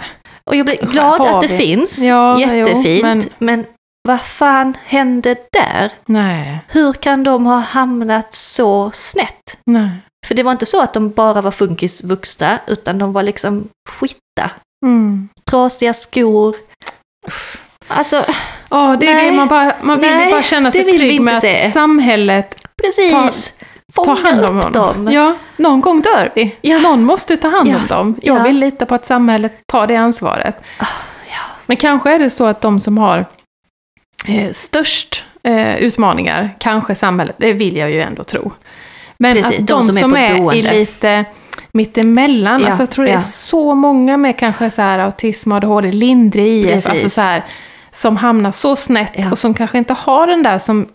Och 0.47 0.57
jag 0.57 0.69
Usch, 0.73 0.81
glad 0.93 1.21
att 1.21 1.41
det 1.41 1.47
vi- 1.47 1.57
finns, 1.57 1.99
Ja, 1.99 2.41
jättefint, 2.41 2.85
jo, 2.85 3.03
men... 3.03 3.23
men- 3.39 3.65
vad 4.09 4.21
fan 4.21 4.77
hände 4.85 5.37
där? 5.53 5.93
nej, 6.07 6.61
Hur 6.69 6.93
kan 6.93 7.25
de 7.25 7.47
ha 7.47 7.59
hamnat 7.59 8.35
så 8.35 8.91
snett? 8.95 9.57
nej. 9.67 9.91
För 10.27 10.35
det 10.35 10.43
var 10.43 10.53
inte 10.53 10.67
så 10.67 10.83
att 10.83 10.93
de 10.95 11.11
bara 11.11 11.41
var 11.41 11.51
funkis 11.51 12.03
vuxna, 12.05 12.59
utan 12.67 12.99
de 12.99 13.13
var 13.13 13.23
liksom 13.23 13.69
skitta. 13.91 14.51
Mm. 14.87 15.29
Trasiga 15.51 15.95
skor. 15.95 16.57
Alltså, 17.89 18.25
Ja, 18.75 18.97
det 19.01 19.07
är 19.11 19.15
Nej. 19.15 19.25
det 19.31 19.33
man 19.33 19.49
bara, 19.49 19.73
man 19.83 20.01
vill 20.01 20.11
Nej, 20.11 20.31
bara 20.31 20.43
känna 20.43 20.71
sig 20.71 20.85
trygg 20.99 21.21
med 21.21 21.35
att 21.35 21.41
se. 21.41 21.71
samhället 21.71 22.67
precis. 22.83 23.13
tar 23.13 24.05
Fånga 24.05 24.21
hand 24.31 24.45
om 24.45 24.57
honom. 24.57 24.73
dem. 24.73 25.13
Ja, 25.13 25.35
någon 25.57 25.81
gång 25.81 26.01
dör 26.01 26.31
vi. 26.35 26.57
Ja. 26.61 26.79
Någon 26.79 27.05
måste 27.05 27.37
ta 27.37 27.49
hand 27.49 27.69
om 27.69 27.83
Ja. 27.89 27.97
dem. 27.97 28.17
Jag 28.23 28.39
Ja. 28.39 28.43
vill 28.43 28.59
lita 28.59 28.87
på 28.87 28.95
att 28.95 29.07
samhället 29.07 29.53
tar 29.67 29.87
det 29.87 29.97
ansvaret. 29.97 30.57
Ah, 30.79 30.85
ja. 31.31 31.37
Men 31.67 31.77
kanske 31.77 32.13
är 32.15 32.19
det 32.19 32.31
så 32.31 32.47
att 32.47 32.61
de 32.61 32.81
som 32.81 32.99
har 32.99 33.27
eh, 34.29 34.51
störst 34.53 35.25
eh, 35.43 35.77
utmaningar, 35.77 36.55
kanske 36.59 36.95
samhället, 36.95 37.35
det 37.39 37.53
vill 37.53 37.77
jag 37.77 37.91
ju 37.91 38.01
ändå 38.01 38.25
tro. 38.25 38.53
Men 39.19 39.37
Precis, 39.37 39.59
att 39.61 39.67
de 39.67 39.87
de, 39.87 39.93
som 39.93 40.17
är 40.17 40.37
som 40.37 40.49
är, 40.49 40.55
i 40.55 40.63
lite 40.63 41.25
mittemellan, 41.73 42.61
Ja, 42.61 42.67
alltså 42.67 42.83
jag 42.83 42.91
tror 42.91 43.05
det 43.05 43.11
är 43.13 43.19
så 43.19 43.75
många 43.75 44.17
med 44.17 44.39
kanske 44.39 44.71
så 44.71 44.83
här 44.83 44.99
autism, 44.99 45.53
ADHD, 45.53 45.93
lindrig 45.93 46.67
IF, 46.67 46.89
alltså 46.89 47.11
så 47.11 47.21
här, 47.21 47.45
som 47.95 48.17
hamnar 48.17 48.53
så 48.53 48.77
snett 48.77 49.13
Ja. 49.15 49.31
och 49.31 49.39
som 49.39 49.55
kanske 49.55 49.79
inte 49.79 49.93
har 49.95 50.27
den 50.27 50.43
där 50.43 50.59
som 50.59 50.89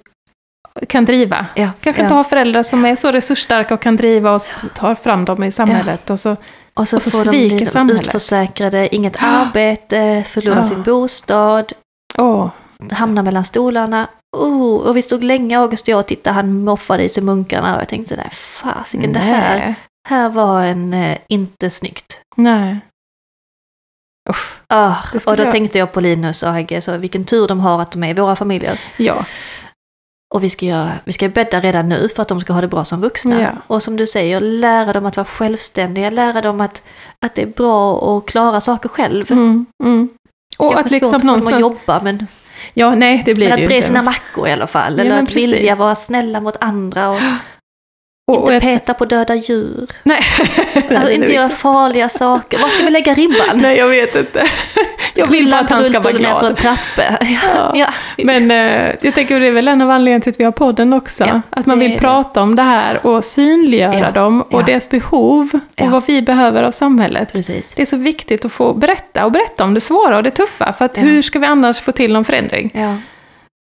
kan 0.88 1.06
driva. 1.06 1.46
Ja, 1.56 1.70
Kanske 1.82 2.02
inte 2.02 2.14
har 2.14 2.24
föräldrar 2.24 2.64
som 2.64 2.86
är 2.86 2.96
så 2.96 3.12
resursstarka 3.12 3.74
och 3.74 3.82
kan 3.82 3.96
driva 3.96 4.32
och 4.32 4.42
tar 4.76 4.96
fram 4.96 5.26
dem 5.26 5.44
i 5.44 5.52
samhället. 5.52 6.10
Och 6.10 6.20
så, 6.20 6.36
Och 6.74 6.88
så, 6.88 6.96
Och 6.96 7.02
så 7.04 7.12
får 7.12 7.26
de 7.26 7.30
sviker 7.30 7.56
bli 7.58 7.66
samhället. 7.66 8.06
utförsäkrade, 8.06 8.96
inget 8.96 9.16
arbete, 9.20 10.24
förlorar 10.30 10.64
sin 10.64 10.84
bostad, 10.84 11.74
åh, 12.18 12.50
hamnar 12.92 13.24
mellan 13.24 13.44
stolarna. 13.44 14.08
Oh, 14.38 14.88
och 14.88 14.98
vi 14.98 15.02
stod 15.02 15.24
länge, 15.24 15.60
August 15.60 15.84
och 15.84 15.90
jag, 15.90 16.00
och 16.00 16.06
tittade, 16.08 16.34
han 16.34 16.64
moffade 16.64 17.04
i 17.04 17.10
sig 17.10 17.24
munkarna 17.24 17.76
och 17.76 17.82
jag 17.82 17.88
tänkte, 17.90 18.16
nej 18.16 18.30
fasiken, 18.32 19.14
det 19.14 19.20
här, 19.20 19.76
här 20.10 20.30
var 20.30 20.64
en 20.64 20.94
eh, 20.94 21.18
inte 21.28 21.70
snyggt. 21.70 22.22
nej. 22.36 22.80
Usch, 24.30 24.54
Ah, 24.68 24.96
och 25.26 25.38
då 25.38 25.44
jag- 25.44 25.52
tänkte 25.52 25.78
jag 25.80 25.92
på 25.92 26.00
Linus 26.00 26.44
och 26.44 26.50
Agge, 26.50 26.82
så 26.82 26.98
vilken 26.98 27.26
tur 27.26 27.48
de 27.48 27.60
har 27.60 27.82
att 27.82 27.92
de 27.92 28.04
är 28.04 28.10
i 28.10 28.14
våra 28.14 28.36
familjer. 28.36 28.80
ja. 28.98 29.26
Och 30.36 30.44
vi 30.44 30.50
ska, 30.50 30.66
göra, 30.66 30.92
vi 31.06 31.14
ska 31.14 31.30
bädda 31.30 31.60
redan 31.62 31.90
nu 31.90 32.10
för 32.16 32.22
att 32.22 32.28
de 32.28 32.42
ska 32.42 32.54
ha 32.54 32.62
det 32.62 32.68
bra 32.68 32.86
som 32.86 33.02
vuxna. 33.02 33.42
Ja. 33.42 33.50
Och 33.68 33.84
som 33.84 33.96
du 33.98 34.08
säger, 34.08 34.40
lära 34.42 34.94
dem 34.94 35.06
att 35.06 35.18
vara 35.18 35.26
självständiga, 35.28 36.10
lära 36.10 36.42
dem 36.42 36.62
att, 36.62 36.82
att 37.26 37.36
det 37.36 37.42
är 37.42 37.46
bra 37.48 38.18
att 38.18 38.26
klara 38.26 38.62
saker 38.62 38.90
själv. 38.90 39.32
Mm, 39.32 39.66
mm. 39.84 40.10
Och 40.58 40.74
Kanske 40.74 40.86
att 40.86 40.92
liksom 40.92 41.12
svårt 41.12 41.22
för 41.22 41.28
dem 41.28 41.38
att 41.38 41.44
någonstans... 41.44 41.62
jobba, 41.62 42.00
men, 42.04 42.28
Ja, 42.74 42.96
nej, 42.96 43.24
det 43.26 43.34
blir 43.34 43.50
men 43.50 43.58
det 43.58 43.64
att 43.64 43.70
bre 43.70 43.82
sina 43.82 44.02
mackor 44.02 44.48
i 44.48 44.52
alla 44.52 44.68
fall. 44.68 44.98
Ja, 44.98 45.04
eller 45.04 45.24
att 45.24 45.34
vilja 45.36 45.56
precis. 45.58 45.80
vara 45.80 45.96
snälla 45.96 46.40
mot 46.40 46.58
andra 46.60 47.10
Och, 47.10 47.20
inte 48.36 48.54
jag, 48.54 48.62
peta 48.62 48.94
på 48.94 49.06
döda 49.06 49.36
djur. 49.36 49.88
nej. 50.04 50.22
Alltså 50.96 51.12
inte 51.12 51.34
göra 51.34 51.50
farliga 51.50 52.10
saker. 52.10 52.60
Var 52.60 52.68
ska 52.68 52.84
vi 52.84 52.90
lägga 52.92 53.14
ribban? 53.14 53.38
nej, 53.54 53.78
jag 53.78 53.88
vet 53.88 54.16
inte. 54.16 54.44
Jag 55.16 55.28
vill 55.28 55.52
bara 55.52 55.60
att 55.62 55.72
han 55.72 55.84
ska 55.90 56.00
vara 56.00 56.14
rullstolen 56.14 56.22
ner 56.22 56.50
en 56.50 56.56
glad. 56.56 56.58
trappa. 56.58 57.18
Ja. 57.56 57.72
Ja. 57.76 57.88
Men 58.24 58.52
eh, 58.52 58.96
jag 59.02 59.16
tänker 59.16 59.40
det 59.40 59.48
är 59.48 59.52
väl 59.52 59.68
en 59.68 59.82
av 59.82 59.90
anledningarna 59.92 60.22
till 60.22 60.30
att 60.34 60.40
vi 60.40 60.44
har 60.44 60.52
podden 60.52 60.94
också. 60.94 61.24
Ja, 61.28 61.42
att 61.50 61.66
man 61.66 61.80
vill 61.80 61.92
det. 61.92 61.98
prata 61.98 62.42
om 62.42 62.56
det 62.56 62.64
här 62.64 63.06
och 63.08 63.24
synliggöra 63.26 64.00
Ja, 64.00 64.12
dem 64.12 64.42
och 64.42 64.64
deras 64.66 64.90
behov 64.90 65.50
och 65.82 65.88
vad 65.92 66.04
vi 66.08 66.22
behöver 66.22 66.64
av 66.64 66.72
samhället. 66.72 67.34
Precis. 67.34 67.74
Det 67.74 67.82
är 67.82 67.86
så 67.86 67.98
viktigt 67.98 68.46
att 68.46 68.52
få 68.52 68.74
berätta 68.74 69.26
och 69.26 69.32
berätta 69.32 69.64
om 69.64 69.74
det 69.74 69.82
svåra 69.82 70.18
och 70.18 70.24
det 70.24 70.32
tuffa. 70.32 70.74
För 70.74 70.86
att 70.86 70.98
hur 70.98 71.22
ska 71.22 71.40
vi 71.40 71.46
annars 71.46 71.80
få 71.80 71.92
till 71.92 72.14
någon 72.14 72.26
förändring? 72.26 72.72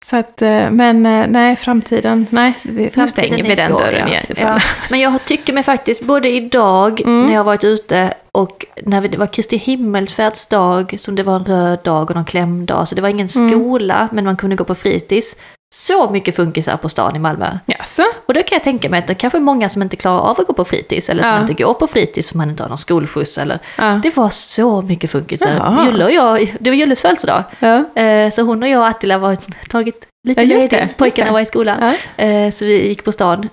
Så 0.07 0.17
att, 0.17 0.43
eh, 0.43 0.71
men 0.71 1.07
eh, 1.07 1.27
nej, 1.29 1.57
framtiden, 1.57 2.27
nej, 2.31 2.55
nu 2.95 3.07
stänger 3.09 3.43
vi 3.43 3.55
den 3.55 3.73
dörren 3.73 4.09
igen. 4.09 4.25
Ja. 4.37 4.59
Men 4.91 5.01
jag 5.01 5.25
tycker 5.25 5.53
mig 5.53 5.63
faktiskt, 5.63 6.03
både 6.03 6.29
idag 6.29 7.01
Mm. 7.01 7.23
när 7.27 7.33
jag 7.33 7.39
har 7.41 7.45
varit 7.45 7.65
ute 7.65 8.15
och 8.33 8.67
när 8.85 9.09
det 9.09 9.19
var 9.19 9.27
Kristi 9.27 9.57
himmelsfärdsdag, 9.57 10.95
som 11.01 11.15
det 11.15 11.23
var 11.23 11.37
en 11.37 11.45
röd 11.45 11.79
dag 11.85 12.11
och 12.11 12.17
någon 12.17 12.25
klämdag, 12.25 12.89
så 12.89 12.95
det 12.95 13.01
var 13.03 13.09
ingen 13.09 13.29
Mm. 13.37 13.51
skola, 13.51 14.09
men 14.13 14.25
man 14.25 14.37
kunde 14.37 14.57
gå 14.57 14.65
på 14.65 14.75
fritids. 14.75 15.37
Så 15.75 16.11
mycket 16.11 16.37
funkisar 16.37 16.77
på 16.77 16.89
stan 16.89 17.17
i 17.17 17.19
Malmö. 17.19 17.59
Jaså? 17.67 18.03
Och 18.27 18.35
då 18.35 18.43
kan 18.43 18.57
jag 18.57 18.65
tänka 18.65 18.89
mig 18.89 18.99
att 18.99 19.07
det 19.07 19.15
kanske 19.15 19.39
är 19.39 19.41
många 19.41 19.69
som 19.69 19.83
inte 19.83 19.97
klarar 19.97 20.21
av 20.21 20.41
att 20.41 20.47
gå 20.47 20.53
på 20.53 20.65
fritids, 20.65 21.09
eller 21.09 21.23
som 21.23 21.33
Ja. 21.33 21.41
inte 21.41 21.55
går 21.55 21.75
på 21.75 21.87
fritids 21.87 22.29
för 22.29 22.37
man 22.37 22.51
inte 22.51 22.63
har 22.63 22.69
någon 22.69 22.79
skolskjuts. 22.79 23.39
Eller. 23.39 23.59
Ja. 23.79 24.01
Det 24.03 24.17
var 24.17 24.31
så 24.31 24.83
mycket 24.83 25.11
funkisar. 25.11 25.49
Jaha. 25.55 25.87
Julle 25.87 26.05
och 26.05 26.13
jag, 26.13 26.57
det 26.61 26.71
var 26.71 26.77
Julles 26.77 27.01
födelsedag, 27.03 27.45
Ja. 27.59 28.01
eh, 28.03 28.31
så 28.31 28.43
hon 28.43 28.63
och 28.63 28.69
jag 28.69 28.81
och 28.81 28.87
Attila 28.89 29.19
var 29.19 29.37
tagit 29.69 30.07
lite 30.29 30.41
Ja, 30.43 30.47
ledigt, 30.49 30.71
det, 30.71 30.89
pojkarna 30.97 31.33
var 31.33 31.41
i 31.41 31.47
skolan. 31.47 31.95
Eh, 32.17 32.51
Så 32.51 32.65
vi 32.65 32.89
gick 32.89 33.05
på 33.05 33.13
stan. 33.13 33.49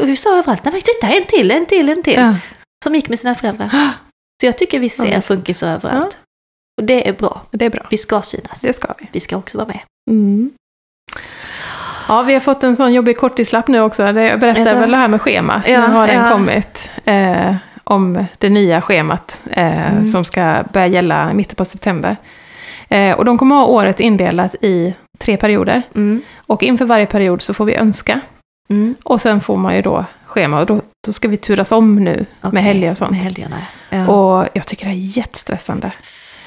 Och 0.00 0.08
vi 0.08 0.16
sa 0.16 0.38
överallt, 0.38 0.64
nej 0.64 0.72
men 0.72 0.82
titta 0.82 1.06
en 1.08 1.24
till, 1.24 1.50
en 1.50 1.66
till, 1.66 1.88
en 1.88 2.02
till. 2.02 2.34
Som 2.84 2.94
gick 2.94 3.08
med 3.08 3.18
sina 3.18 3.34
föräldrar. 3.34 3.68
Så 4.40 4.46
jag 4.46 4.58
tycker 4.58 4.78
vi 4.78 4.90
ser 4.90 5.20
funkisar 5.20 5.68
överallt. 5.74 6.18
Och 6.80 6.84
det 6.86 7.08
är 7.08 7.12
bra. 7.12 7.42
Det 7.50 7.64
är 7.64 7.70
bra. 7.70 7.86
Vi 7.90 7.98
ska 7.98 8.22
synas. 8.22 8.60
Det 8.62 8.72
ska 8.72 8.94
vi. 8.98 9.08
Vi 9.12 9.20
ska 9.20 9.36
också 9.36 9.58
vara 9.58 9.68
med. 9.68 9.80
Mm. 10.10 10.50
Ja, 12.10 12.22
vi 12.22 12.32
har 12.32 12.40
fått 12.40 12.62
en 12.62 12.76
sån 12.76 12.92
jobbig 12.92 13.18
korttislapp 13.18 13.68
nu 13.68 13.80
också. 13.80 14.12
Det 14.12 14.22
jag 14.24 14.40
berättar 14.40 14.80
väl 14.80 14.90
det 14.90 14.96
här 14.96 15.08
med 15.08 15.20
schemat. 15.20 15.68
Ja, 15.68 15.86
nu 15.86 15.94
har 15.94 16.06
den 16.06 16.24
ja. 16.24 16.32
kommit. 16.32 16.90
Eh, 17.04 17.54
om 17.84 18.24
det 18.38 18.48
nya 18.48 18.80
schemat 18.80 19.40
eh, 19.50 19.92
Mm. 19.92 20.06
som 20.06 20.24
ska 20.24 20.62
börja 20.72 20.86
gälla 20.86 21.30
i 21.30 21.34
mitten 21.34 21.56
på 21.56 21.64
september. 21.64 22.16
Eh, 22.88 23.14
och 23.18 23.24
de 23.24 23.38
kommer 23.38 23.56
ha 23.56 23.66
året 23.66 24.00
indelat 24.00 24.54
i 24.60 24.94
tre 25.18 25.36
perioder. 25.36 25.82
Mm. 25.94 26.22
Och 26.46 26.62
inför 26.62 26.84
varje 26.84 27.06
period 27.06 27.42
så 27.42 27.54
får 27.54 27.64
vi 27.64 27.74
önska. 27.74 28.20
Mm. 28.70 28.94
Och 29.04 29.20
sen 29.20 29.40
får 29.40 29.56
man 29.56 29.76
ju 29.76 29.82
då 29.82 30.04
schema 30.26 30.60
och 30.60 30.66
då, 30.66 30.80
då 31.06 31.12
ska 31.12 31.28
vi 31.28 31.36
turas 31.36 31.72
om 31.72 31.96
nu 31.96 32.26
Okej, 32.40 32.52
med 32.52 32.62
helger 32.62 32.90
och 32.90 32.98
sånt. 32.98 33.38
Ja. 33.90 34.08
Och 34.08 34.48
jag 34.52 34.66
tycker 34.66 34.86
det 34.86 34.92
är 34.92 35.16
jättestressande. 35.18 35.92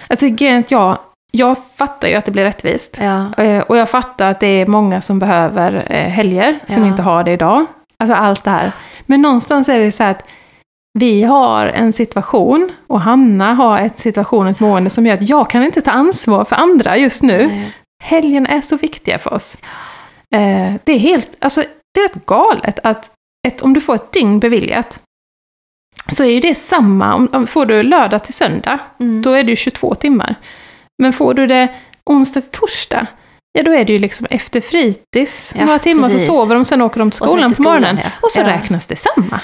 Alltså 0.07 0.27
grejen 0.27 0.59
att 0.59 0.71
jag, 0.71 0.97
jag 1.37 1.57
fattar 1.77 2.07
ju 2.07 2.15
att 2.15 2.25
det 2.25 2.31
blir 2.31 2.43
rättvist. 2.43 2.97
ja. 3.01 3.33
Eh, 3.43 3.61
Och 3.61 3.77
jag 3.77 3.89
fattar 3.89 4.31
att 4.31 4.39
det 4.39 4.47
är 4.47 4.65
många 4.65 5.01
som 5.01 5.19
behöver 5.19 5.85
eh, 5.91 6.09
helger, 6.09 6.59
som 6.67 6.83
Ja. 6.83 6.89
inte 6.89 7.01
har 7.01 7.23
det 7.23 7.31
idag. 7.31 7.65
Alltså 7.99 8.15
allt 8.15 8.43
det 8.43 8.51
här. 8.51 8.71
Men 9.05 9.21
någonstans 9.21 9.69
är 9.69 9.79
det 9.79 9.91
så 9.91 10.03
att 10.03 10.25
vi 10.99 11.23
har 11.23 11.65
en 11.65 11.93
situation, 11.93 12.71
och 12.87 13.01
Hanna 13.01 13.53
har 13.53 13.79
ett 13.79 13.99
situation, 13.99 14.47
ett 14.47 14.59
mående 14.59 14.89
som 14.89 15.05
gör 15.05 15.13
att 15.13 15.29
jag 15.29 15.49
kan 15.49 15.63
inte 15.63 15.81
ta 15.81 15.91
ansvar 15.91 16.43
för 16.45 16.55
andra 16.55 16.97
just 16.97 17.23
nu. 17.23 17.47
Nej. 17.47 17.71
Helgen 18.03 18.47
är 18.47 18.61
så 18.61 18.77
viktiga 18.77 19.19
för 19.19 19.33
oss. 19.33 19.57
Eh, 20.35 20.73
det 20.83 20.91
är 20.93 20.99
helt, 20.99 21.29
alltså 21.39 21.63
det 21.93 21.99
är 21.99 22.07
rätt 22.07 22.25
galet 22.25 22.79
att 22.83 23.11
ett, 23.47 23.61
om 23.61 23.73
du 23.73 23.81
får 23.81 23.95
ett 23.95 24.11
dygn 24.11 24.39
beviljat, 24.39 24.99
så 26.09 26.23
är 26.23 26.27
ju 26.31 26.39
det 26.39 26.55
samma, 26.55 27.15
om, 27.15 27.29
om 27.33 27.47
får 27.47 27.65
du 27.65 27.83
lördag 27.83 28.23
till 28.23 28.33
söndag, 28.33 28.79
Mm. 28.99 29.21
då 29.21 29.31
är 29.31 29.43
det 29.43 29.49
ju 29.49 29.55
22 29.55 29.95
timmar. 29.95 30.35
Men 31.01 31.13
får 31.13 31.33
du 31.33 31.47
det 31.47 31.67
onsdag 32.05 32.41
till 32.41 32.49
torsdag, 32.51 33.07
ja 33.57 33.63
då 33.63 33.73
är 33.73 33.85
det 33.85 33.93
ju 33.93 33.99
liksom 33.99 34.27
efter 34.29 34.61
fritids, 34.61 35.53
Ja, 35.57 35.65
några 35.65 35.79
timmar 35.79 36.09
precis. 36.09 36.27
så 36.27 36.33
sover 36.33 36.55
de, 36.55 36.65
sen 36.65 36.81
åker 36.81 36.99
de 36.99 37.11
till 37.11 37.17
skolan 37.17 37.53
på 37.53 37.61
morgonen. 37.61 37.99
ja. 38.03 38.09
Och 38.21 38.31
så 38.31 38.39
Ja. 38.39 38.47
räknas 38.47 38.87
det 38.87 38.95
samma. 38.95 39.39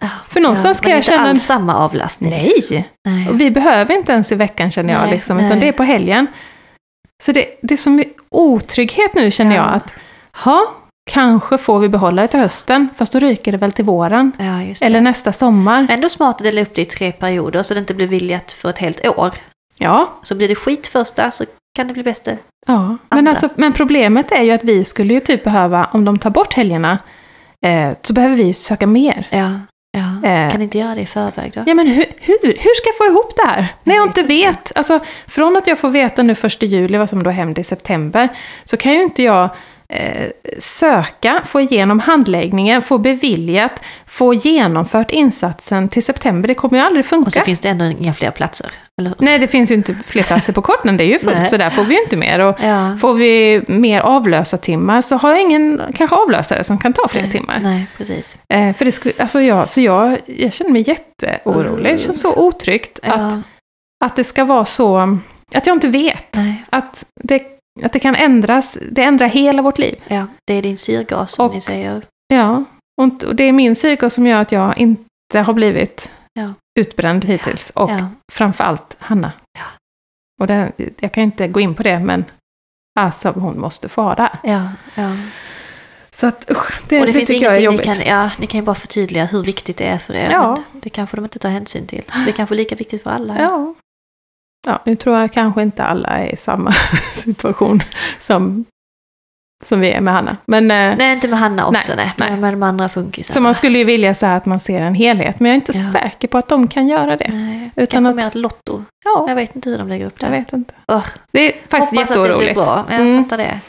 Ja. 0.00 0.08
För 0.28 0.40
någonstans 0.40 0.76
ja, 0.76 0.78
ska 0.78 0.86
men 0.88 0.90
jag 0.90 0.98
inte 0.98 1.10
känna... 1.10 1.28
alls 1.30 1.44
samma 1.44 1.76
avlastning. 1.76 2.30
Nej! 2.30 2.88
Nej. 3.08 3.28
Och 3.28 3.40
vi 3.40 3.50
behöver 3.50 3.94
inte 3.94 4.12
ens 4.12 4.32
i 4.32 4.34
veckan 4.34 4.70
känner 4.70 4.92
jag, 4.94 5.02
Nej, 5.02 5.10
liksom, 5.10 5.36
nej. 5.36 5.46
utan 5.46 5.60
det 5.60 5.68
är 5.68 5.72
på 5.72 5.82
helgen. 5.82 6.26
Så 7.22 7.32
det, 7.32 7.46
det 7.62 7.74
är 7.86 7.90
mycket 7.90 8.22
otrygghet 8.30 9.14
nu 9.14 9.30
känner 9.30 9.56
Ja. 9.56 9.62
jag 9.62 9.74
att, 9.74 9.92
ha, 10.44 10.74
kanske 11.10 11.58
får 11.58 11.78
vi 11.78 11.88
behålla 11.88 12.22
det 12.22 12.28
till 12.28 12.40
hösten, 12.40 12.88
fast 12.96 13.12
då 13.12 13.18
ryker 13.18 13.52
det 13.52 13.58
väl 13.58 13.72
till 13.72 13.84
våren. 13.84 14.32
Ja, 14.38 14.44
det. 14.44 14.82
Eller 14.86 15.00
nästa 15.00 15.32
sommar. 15.32 15.86
Ändå 15.90 16.08
smart 16.08 16.36
att 16.36 16.42
dela 16.42 16.60
upp 16.60 16.74
det 16.74 16.82
i 16.82 16.84
tre 16.84 17.12
perioder 17.12 17.62
så 17.62 17.74
det 17.74 17.80
inte 17.80 17.94
blir 17.94 18.06
viljat 18.06 18.52
för 18.52 18.70
ett 18.70 18.78
helt 18.78 19.06
år. 19.08 19.32
Ja, 19.78 20.18
Så 20.22 20.34
blir 20.34 20.48
det 20.48 20.54
skit 20.54 20.86
första 20.86 21.30
så 21.30 21.44
kan 21.74 21.88
det 21.88 21.94
bli 21.94 22.02
bättre. 22.02 22.38
Ja, 22.66 22.96
men, 23.08 23.28
alltså, 23.28 23.48
men 23.54 23.72
problemet 23.72 24.32
är 24.32 24.42
ju 24.42 24.50
att 24.50 24.64
vi 24.64 24.84
skulle 24.84 25.14
ju 25.14 25.20
typ 25.20 25.44
behöva, 25.44 25.88
om 25.92 26.04
de 26.04 26.18
tar 26.18 26.30
bort 26.30 26.54
helgerna, 26.54 26.98
eh, 27.66 27.90
så 28.02 28.12
behöver 28.12 28.36
vi 28.36 28.52
söka 28.52 28.86
mer. 28.86 29.28
Ja, 29.30 29.60
ja. 29.92 30.28
Eh. 30.28 30.50
Kan 30.50 30.62
inte 30.62 30.78
göra 30.78 30.94
det 30.94 31.00
i 31.00 31.06
förväg 31.06 31.52
då? 31.54 31.62
Ja, 31.66 31.74
men 31.74 31.86
hur, 31.86 32.04
hur, 32.20 32.38
hur 32.42 32.74
ska 32.74 32.88
jag 32.88 32.96
få 32.96 33.04
ihop 33.04 33.32
det 33.36 33.46
här? 33.46 33.66
När 33.84 33.94
jag 33.94 34.06
inte 34.06 34.22
vet. 34.22 34.72
Alltså, 34.76 35.00
från 35.26 35.56
att 35.56 35.66
jag 35.66 35.78
får 35.78 35.90
veta 35.90 36.22
nu 36.22 36.34
första 36.34 36.66
juli 36.66 36.98
vad 36.98 37.10
som 37.10 37.22
då 37.22 37.30
händer 37.30 37.60
i 37.60 37.64
september, 37.64 38.28
så 38.64 38.76
kan 38.76 38.92
ju 38.92 39.02
inte 39.02 39.22
jag 39.22 39.50
eh, 39.92 40.26
söka, 40.58 41.42
få 41.44 41.60
igenom 41.60 42.00
handläggningen, 42.00 42.82
få 42.82 42.98
beviljat, 42.98 43.72
få 44.06 44.34
genomfört 44.34 45.10
insatsen 45.10 45.88
till 45.88 46.04
september. 46.04 46.48
Det 46.48 46.54
kommer 46.54 46.78
ju 46.78 46.84
aldrig 46.84 47.06
funka. 47.06 47.26
Och 47.26 47.32
så 47.32 47.40
finns 47.40 47.58
det 47.60 47.68
ändå 47.68 47.84
inga 47.84 48.14
fler 48.14 48.30
platser. 48.30 48.70
Eller? 49.00 49.14
Nej, 49.18 49.38
det 49.38 49.46
finns 49.48 49.70
ju 49.70 49.74
inte 49.74 49.94
fler 49.94 50.22
platser 50.22 50.52
på 50.52 50.62
korten, 50.62 50.96
det 50.96 51.04
är 51.04 51.08
ju 51.08 51.18
fullt, 51.18 51.36
Nej. 51.38 51.50
så 51.50 51.56
där 51.56 51.70
får 51.70 51.84
vi 51.84 51.94
ju 51.94 52.02
inte 52.02 52.16
mer. 52.16 52.38
Och 52.38 52.56
Ja. 52.62 52.96
Får 53.00 53.14
vi 53.14 53.62
mer 53.68 54.00
avlösartimmar 54.00 55.00
så 55.00 55.16
har 55.16 55.30
jag 55.30 55.40
ingen 55.40 55.80
kanske 55.94 56.16
avlösare 56.16 56.64
som 56.64 56.78
kan 56.78 56.92
ta 56.92 57.08
fler 57.08 57.28
timmar. 57.28 57.60
Nej, 57.62 57.86
precis. 57.96 58.38
Eh, 58.48 58.72
för 58.76 58.84
det 58.84 58.92
skulle, 58.92 59.14
alltså 59.18 59.40
jag, 59.40 59.68
så 59.68 59.80
jag, 59.80 60.18
jag 60.26 60.52
känner 60.52 60.70
mig 60.72 60.84
jätteorolig. 60.88 61.92
Det 61.92 61.98
känns 61.98 62.20
så 62.20 62.34
otryggt 62.36 62.98
att, 63.02 63.20
Ja, 63.32 63.42
att 64.04 64.16
det 64.16 64.24
ska 64.24 64.44
vara 64.44 64.64
så, 64.64 65.18
att 65.54 65.66
jag 65.66 65.76
inte 65.76 65.88
vet. 65.88 66.34
nej. 66.34 66.64
Att 66.70 67.04
det, 67.22 67.42
att 67.82 67.92
det 67.92 67.98
kan 67.98 68.14
ändras, 68.14 68.78
det 68.90 69.02
ändrar 69.02 69.28
hela 69.28 69.62
vårt 69.62 69.78
liv. 69.78 70.02
ja, 70.08 70.26
det 70.46 70.54
är 70.54 70.62
din 70.62 70.78
syrgas 70.78 71.32
som 71.32 71.46
Och- 71.46 71.54
ni 71.54 71.60
säger. 71.60 72.02
Ja, 72.34 72.64
och 73.00 73.34
det 73.34 73.44
är 73.44 73.52
min 73.52 73.74
psykos 73.74 74.14
som 74.14 74.26
gör 74.26 74.40
att 74.40 74.52
jag 74.52 74.78
inte 74.78 75.38
har 75.40 75.52
blivit 75.54 76.10
Ja. 76.32 76.52
utbränd 76.80 77.24
hittills. 77.24 77.70
Och 77.70 77.90
Ja. 77.90 78.08
framförallt 78.32 78.96
Hanna. 78.98 79.32
Ja. 79.58 79.64
Och 80.40 80.46
det, 80.46 80.72
jag 81.00 81.12
kan 81.12 81.22
inte 81.22 81.48
gå 81.48 81.60
in 81.60 81.74
på 81.74 81.82
det, 81.82 81.98
men 81.98 82.24
alltså 83.00 83.30
hon 83.30 83.60
måste 83.60 83.88
få 83.88 84.02
ha 84.02 84.14
det 84.14 84.22
här. 84.22 84.38
Ja, 84.42 84.68
ja. 84.94 85.16
Så 86.12 86.26
att 86.26 86.50
usch, 86.50 86.80
det, 86.88 87.00
och 87.00 87.06
det, 87.06 87.12
det 87.12 87.18
finns 87.18 87.28
tycker 87.28 87.46
jag 87.46 87.56
är 87.56 87.60
jobbigt. 87.60 87.86
ni 87.86 87.94
kan, 87.96 88.06
ja, 88.06 88.30
ni 88.38 88.46
kan 88.46 88.60
ju 88.60 88.64
bara 88.64 88.74
förtydliga 88.74 89.24
hur 89.24 89.42
viktigt 89.42 89.76
det 89.76 89.84
är 89.86 89.98
för 89.98 90.14
er. 90.14 90.28
Ja. 90.30 90.62
Det 90.72 90.90
kanske 90.90 91.16
de 91.16 91.24
inte 91.24 91.38
tar 91.38 91.48
hänsyn 91.48 91.86
till. 91.86 92.02
Det 92.24 92.30
är 92.30 92.32
kanske 92.32 92.54
är 92.54 92.56
lika 92.56 92.74
viktigt 92.74 93.02
för 93.02 93.10
alla. 93.10 93.40
Ja. 93.40 93.74
Ja, 94.66 94.82
nu 94.84 94.96
tror 94.96 95.16
jag 95.18 95.32
kanske 95.32 95.62
inte 95.62 95.84
alla 95.84 96.08
är 96.08 96.32
i 96.32 96.36
samma 96.36 96.72
situation 97.14 97.82
som, 98.20 98.64
som 99.64 99.80
vi 99.80 99.90
är 99.90 100.00
med 100.00 100.14
Hanna. 100.14 100.36
Men, 100.46 100.70
eh, 100.70 100.94
Nej, 100.98 101.12
inte 101.14 101.28
med 101.28 101.38
Hanna 101.38 101.66
också, 101.66 101.92
Nej, 101.96 102.12
nej. 102.18 102.30
Men 102.30 102.40
med 102.40 102.52
de 102.52 102.62
andra 102.62 102.88
funkisarna. 102.88 103.34
så 103.34 103.40
man 103.40 103.54
skulle 103.54 103.78
ju 103.78 103.84
vilja 103.84 104.14
så 104.14 104.26
att 104.26 104.46
man 104.46 104.60
ser 104.60 104.80
en 104.80 104.94
helhet, 104.94 105.40
men 105.40 105.46
jag 105.50 105.52
är 105.52 105.60
inte 105.60 105.78
Ja. 105.78 105.92
säker 105.92 106.28
på 106.28 106.38
att 106.38 106.48
de 106.48 106.68
kan 106.68 106.88
göra 106.88 107.16
det. 107.16 107.28
Nej, 107.32 107.70
Utan 107.76 107.86
kanske 107.86 108.10
att- 108.10 108.16
mer 108.16 108.26
ett 108.26 108.34
lotto. 108.34 108.84
Ja, 109.04 109.24
Jag 109.28 109.34
vet 109.34 109.56
inte 109.56 109.70
hur 109.70 109.78
de 109.78 109.88
lägger 109.88 110.06
upp 110.06 110.20
det. 110.20 110.26
jag 110.26 110.30
vet 110.32 110.52
inte. 110.52 110.74
Åh, 110.86 111.04
Det 111.32 111.40
är 111.40 111.52
faktiskt 111.68 111.72
Hoppas 111.92 112.10
att 112.10 112.16
det 112.16 112.22
blir 112.22 112.22
jätteoroligt. 112.22 112.54
bra. 112.54 112.84
Jag 112.90 113.00
Mm. 113.00 113.24
fattar 113.24 113.36
det. 113.36 113.60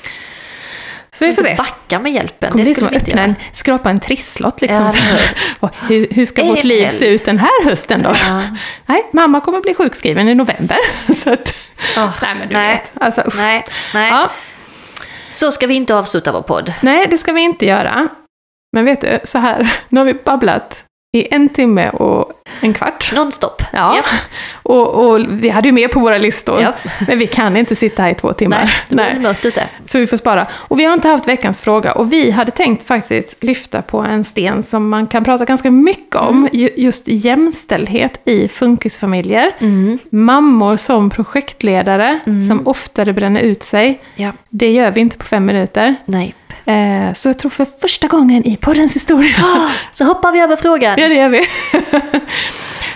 Så 1.20 1.26
vi 1.26 1.34
får 1.34 1.44
se. 1.44 1.56
Backa 1.56 2.00
med 2.00 2.12
hjälpen. 2.14 2.38
Det 2.40 2.52
kommer 2.52 2.66
det 2.66 2.70
bli 2.70 2.76
som 2.76 2.88
att 2.88 2.94
öppna 2.94 3.22
en, 3.24 3.36
skrapa 3.54 3.90
en 3.90 4.00
trisslott 4.00 4.62
liksom. 4.62 4.92
Ja, 5.62 5.70
hur, 5.88 6.08
hur 6.12 6.26
ska 6.26 6.44
vårt 6.44 6.64
liv 6.64 6.90
se 6.90 7.06
ut 7.08 7.26
den 7.26 7.40
här 7.40 7.66
hösten 7.66 8.04
då? 8.04 8.10
Ja. 8.28 8.42
Nej, 8.86 9.04
mamma 9.14 9.42
kommer 9.42 9.62
bli 9.62 9.74
sjukskriven 9.74 10.30
i 10.30 10.36
november. 10.36 10.78
Så 11.14 11.34
att, 11.34 11.56
Åh, 11.98 12.10
nej 12.22 12.36
men 12.40 12.48
du 12.48 12.54
nej. 12.54 12.74
vet. 12.74 12.92
Alltså, 13.04 13.22
usch. 13.28 13.38
Nej, 13.38 13.66
nej. 13.94 14.10
Ja, 14.12 14.30
Så 15.32 15.52
ska 15.52 15.68
vi 15.68 15.74
inte 15.74 15.96
avsluta 15.96 16.32
vår 16.32 16.42
podd. 16.42 16.74
nej, 16.82 17.08
det 17.10 17.18
ska 17.18 17.32
vi 17.32 17.42
inte 17.42 17.66
göra. 17.66 18.08
Men 18.74 18.86
vet 18.86 19.02
du, 19.02 19.20
så 19.24 19.38
här, 19.40 19.74
nu 19.90 20.00
har 20.00 20.06
vi 20.06 20.14
babblat 20.14 20.84
i 21.12 21.34
en 21.34 21.50
timme 21.50 21.90
och 21.90 22.32
en 22.62 22.74
kvart. 22.74 23.12
Nonstop. 23.16 23.64
Ja, 23.74 23.96
Japp. 23.96 24.06
och, 24.54 24.88
och 25.10 25.20
vi 25.30 25.50
hade 25.50 25.68
ju 25.68 25.72
mer 25.72 25.88
på 25.88 26.00
våra 26.00 26.18
listor. 26.18 26.62
Japp. 26.62 26.76
Men 27.08 27.20
vi 27.20 27.28
kan 27.28 27.58
inte 27.58 27.76
sitta 27.76 28.02
här 28.04 28.10
i 28.12 28.16
två 28.16 28.34
timmar. 28.34 28.74
Nej, 28.90 29.20
mörkt 29.20 29.46
ute. 29.46 29.64
Så 29.86 30.00
vi 30.00 30.08
får 30.08 30.18
spara. 30.18 30.48
Och 30.54 30.80
vi 30.80 30.84
har 30.86 30.94
inte 30.94 31.08
haft 31.08 31.28
veckans 31.28 31.62
fråga. 31.62 31.92
Och 31.92 32.14
vi 32.14 32.32
hade 32.32 32.52
tänkt 32.52 32.84
faktiskt 32.88 33.44
lyfta 33.44 33.82
på 33.82 33.98
en 34.00 34.24
sten 34.24 34.64
som 34.64 34.90
man 34.90 35.08
kan 35.08 35.24
prata 35.24 35.46
ganska 35.46 35.72
mycket 35.72 36.16
om. 36.16 36.50
ju- 36.54 36.70
Just 36.78 37.08
jämställdhet 37.08 38.22
i 38.26 38.48
funkisfamiljer. 38.48 39.52
Mm. 39.60 40.00
Mammor 40.12 40.78
som 40.78 41.10
projektledare 41.10 42.20
Mm. 42.26 42.48
som 42.48 42.68
oftare 42.68 43.14
bränner 43.14 43.42
ut 43.42 43.64
sig. 43.64 44.02
Ja. 44.16 44.32
Det 44.50 44.72
gör 44.72 44.92
vi 44.92 45.02
inte 45.02 45.18
på 45.18 45.26
fem 45.26 45.46
minuter. 45.46 45.96
Nej. 46.06 46.34
Eh, 46.66 47.14
så 47.14 47.30
jag 47.30 47.38
tror 47.38 47.52
för 47.52 47.66
första 47.66 48.08
gången 48.08 48.46
i 48.46 48.58
poddens 48.58 48.96
historia. 48.96 49.36
Så 49.94 50.04
hoppar 50.04 50.32
vi 50.32 50.40
över 50.40 50.56
frågan. 50.56 51.00
ja, 51.00 51.08
det 51.08 51.16
gör 51.16 51.30
vi. 51.30 51.40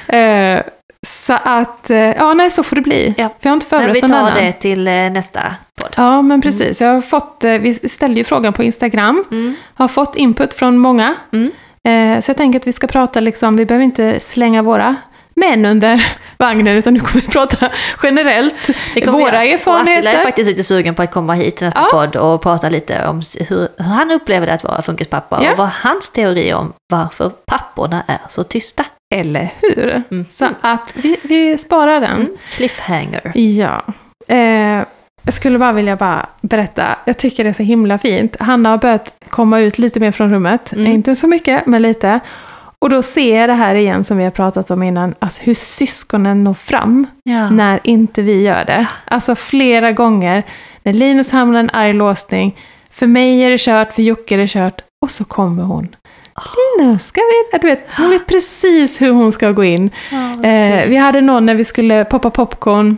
eh, 0.18 0.62
så 1.08 1.34
att, 1.44 1.90
eh, 1.90 1.98
ja 1.98 2.34
nej 2.34 2.52
så 2.52 2.64
får 2.64 2.76
det 2.76 2.82
bli. 2.82 3.14
Ja. 3.18 3.30
För 3.30 3.36
jag 3.42 3.50
har 3.50 3.54
inte 3.54 3.66
Men 3.70 3.80
vi 3.80 3.86
förberett 3.86 4.02
någon 4.02 4.12
tar 4.12 4.18
annan. 4.18 4.44
det 4.44 4.52
till 4.52 4.84
nästa 4.84 5.42
podd. 5.82 5.94
Ja, 5.98 6.22
men 6.22 6.42
precis. 6.42 6.82
Jag 6.82 6.94
har 6.94 7.02
fått, 7.02 7.44
vi 7.44 7.90
ställde 7.90 8.18
ju 8.18 8.24
frågan 8.24 8.54
på 8.54 8.64
Instagram. 8.64 9.24
Mm. 9.32 9.56
Har 9.74 9.88
fått 9.88 10.16
input 10.16 10.54
från 10.54 10.78
många. 10.78 11.16
Mm. 11.32 11.52
Så 12.22 12.30
jag 12.30 12.38
tänker 12.38 12.60
att 12.60 12.68
vi 12.68 12.74
ska 12.74 12.88
prata 12.88 13.20
liksom, 13.20 13.56
vi 13.58 13.66
behöver 13.66 13.86
inte 13.86 14.20
slänga 14.20 14.62
våra 14.62 14.96
män 15.36 15.66
under 15.66 16.06
vagnen, 16.38 16.78
utan 16.78 16.94
nu 16.94 17.00
kommer 17.00 17.22
vi 17.22 17.28
prata 17.28 17.70
generellt. 18.04 18.70
Våra 18.96 19.06
jag. 19.06 19.16
Och 19.16 19.22
Attila 19.22 19.44
är 19.44 19.54
erfarenheter. 19.54 20.24
faktiskt 20.24 20.48
lite 20.50 20.64
sugen 20.64 20.96
på 20.96 21.02
att 21.02 21.12
komma 21.12 21.34
hit 21.34 21.56
till 21.56 21.66
nästa 21.66 21.80
Ja. 21.80 21.88
podd 21.92 22.16
och 22.16 22.42
prata 22.42 22.70
lite 22.70 23.08
om 23.08 23.22
hur 23.50 23.68
han 23.82 24.12
upplever 24.12 24.48
det 24.48 24.54
att 24.54 24.64
vara 24.64 24.82
funkispappa 24.82 25.40
Ja. 25.44 25.52
och 25.52 25.58
vad 25.58 25.70
hans 25.70 26.10
teori 26.10 26.54
om 26.54 26.74
varför 26.94 27.30
papporna 27.30 28.04
är 28.08 28.18
så 28.30 28.44
tysta. 28.44 28.86
Eller 29.16 29.50
hur? 29.62 30.04
Mm. 30.12 30.26
Så 30.26 30.48
att 30.62 30.92
vi, 30.94 31.18
vi 31.24 31.58
sparar 31.58 32.02
den. 32.02 32.12
Mm. 32.12 32.28
Cliffhanger. 32.56 33.32
Ja. 33.36 33.82
Eh, 34.28 34.84
jag 35.26 35.34
skulle 35.34 35.58
bara 35.60 35.72
vilja 35.72 35.96
bara 35.96 36.26
berätta, 36.42 36.96
jag 37.06 37.18
tycker 37.18 37.44
det 37.44 37.50
är 37.50 37.54
så 37.54 37.64
himla 37.64 37.98
fint. 37.98 38.36
Hanna 38.40 38.70
har 38.70 38.78
börjat 38.78 39.16
komma 39.30 39.60
ut 39.60 39.78
lite 39.78 40.00
mer 40.00 40.12
från 40.12 40.32
rummet. 40.34 40.74
Mm. 40.74 40.92
Inte 40.92 41.16
så 41.16 41.28
mycket, 41.28 41.66
men 41.66 41.82
lite. 41.82 42.20
Och 42.84 42.90
då 42.90 43.02
ser 43.02 43.40
jag 43.40 43.50
det 43.50 43.54
här 43.54 43.76
igen 43.76 44.04
som 44.04 44.18
vi 44.18 44.24
har 44.24 44.32
pratat 44.32 44.72
om 44.72 44.84
innan, 44.84 45.16
alltså 45.20 45.44
hur 45.44 45.54
syskonen 45.54 46.44
når 46.44 46.54
fram 46.54 47.08
Ja. 47.24 47.50
när 47.50 47.80
inte 47.84 48.22
vi 48.22 48.42
gör 48.42 48.66
det. 48.66 48.88
Alltså 49.06 49.36
flera 49.36 49.92
gånger, 49.92 50.44
när 50.84 50.94
Linus 50.94 51.32
hamnar 51.32 51.60
i 51.60 51.64
en 51.64 51.70
arg 51.74 51.94
låsning, 51.94 52.60
för 52.92 53.08
mig 53.08 53.42
är 53.42 53.50
det 53.50 53.58
kört, 53.60 53.94
för 53.94 54.02
Jocke 54.02 54.36
är 54.36 54.38
det 54.38 54.48
kört, 54.48 54.82
och 55.02 55.12
så 55.12 55.26
kommer 55.26 55.64
hon. 55.64 55.96
Linus, 56.80 57.06
ska 57.06 57.22
vi... 57.22 57.58
Du 57.60 57.68
vet, 57.68 57.88
hon 57.98 58.10
vet 58.10 58.26
precis 58.26 59.02
hur 59.02 59.12
hon 59.12 59.32
ska 59.32 59.52
gå 59.52 59.64
in. 59.64 59.90
Eh, 60.44 60.88
vi 60.88 60.96
hade 60.96 61.22
någon 61.22 61.46
när 61.46 61.56
vi 61.56 61.64
skulle 61.64 62.06
poppa 62.06 62.30
popcorn. 62.30 62.98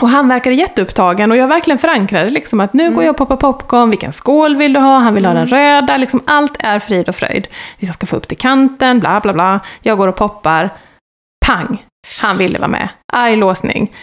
Och 0.00 0.08
han 0.08 0.28
verkade 0.28 0.54
jätteupptagen 0.54 1.30
och 1.30 1.36
jag 1.36 1.48
verkligen 1.48 1.78
förankrade 1.78 2.30
liksom 2.30 2.60
att 2.60 2.72
nu 2.72 2.82
Mm. 2.82 2.94
går 2.94 3.04
jag 3.04 3.10
och 3.10 3.16
poppar 3.16 3.36
popcorn, 3.36 3.90
vilken 3.90 4.12
skål 4.12 4.56
vill 4.56 4.72
du 4.72 4.80
ha? 4.80 4.98
Han 4.98 5.14
vill 5.14 5.24
ha 5.26 5.34
den 5.34 5.46
röda, 5.46 5.96
liksom 5.96 6.20
allt 6.24 6.56
är 6.58 6.78
frid 6.78 7.08
och 7.08 7.16
fröjd. 7.16 7.46
Vi 7.78 7.86
ska 7.86 8.06
få 8.06 8.16
upp 8.16 8.28
till 8.28 8.36
kanten, 8.36 9.00
bla 9.00 9.20
bla 9.20 9.32
bla. 9.32 9.60
Jag 9.82 9.98
går 9.98 10.08
och 10.08 10.16
poppar. 10.16 10.70
Pang! 11.46 11.82
Han 12.20 12.36
ville 12.38 12.58
vara 12.58 12.68
med. 12.68 12.88
Arg 13.12 13.36
låsning. 13.36 13.95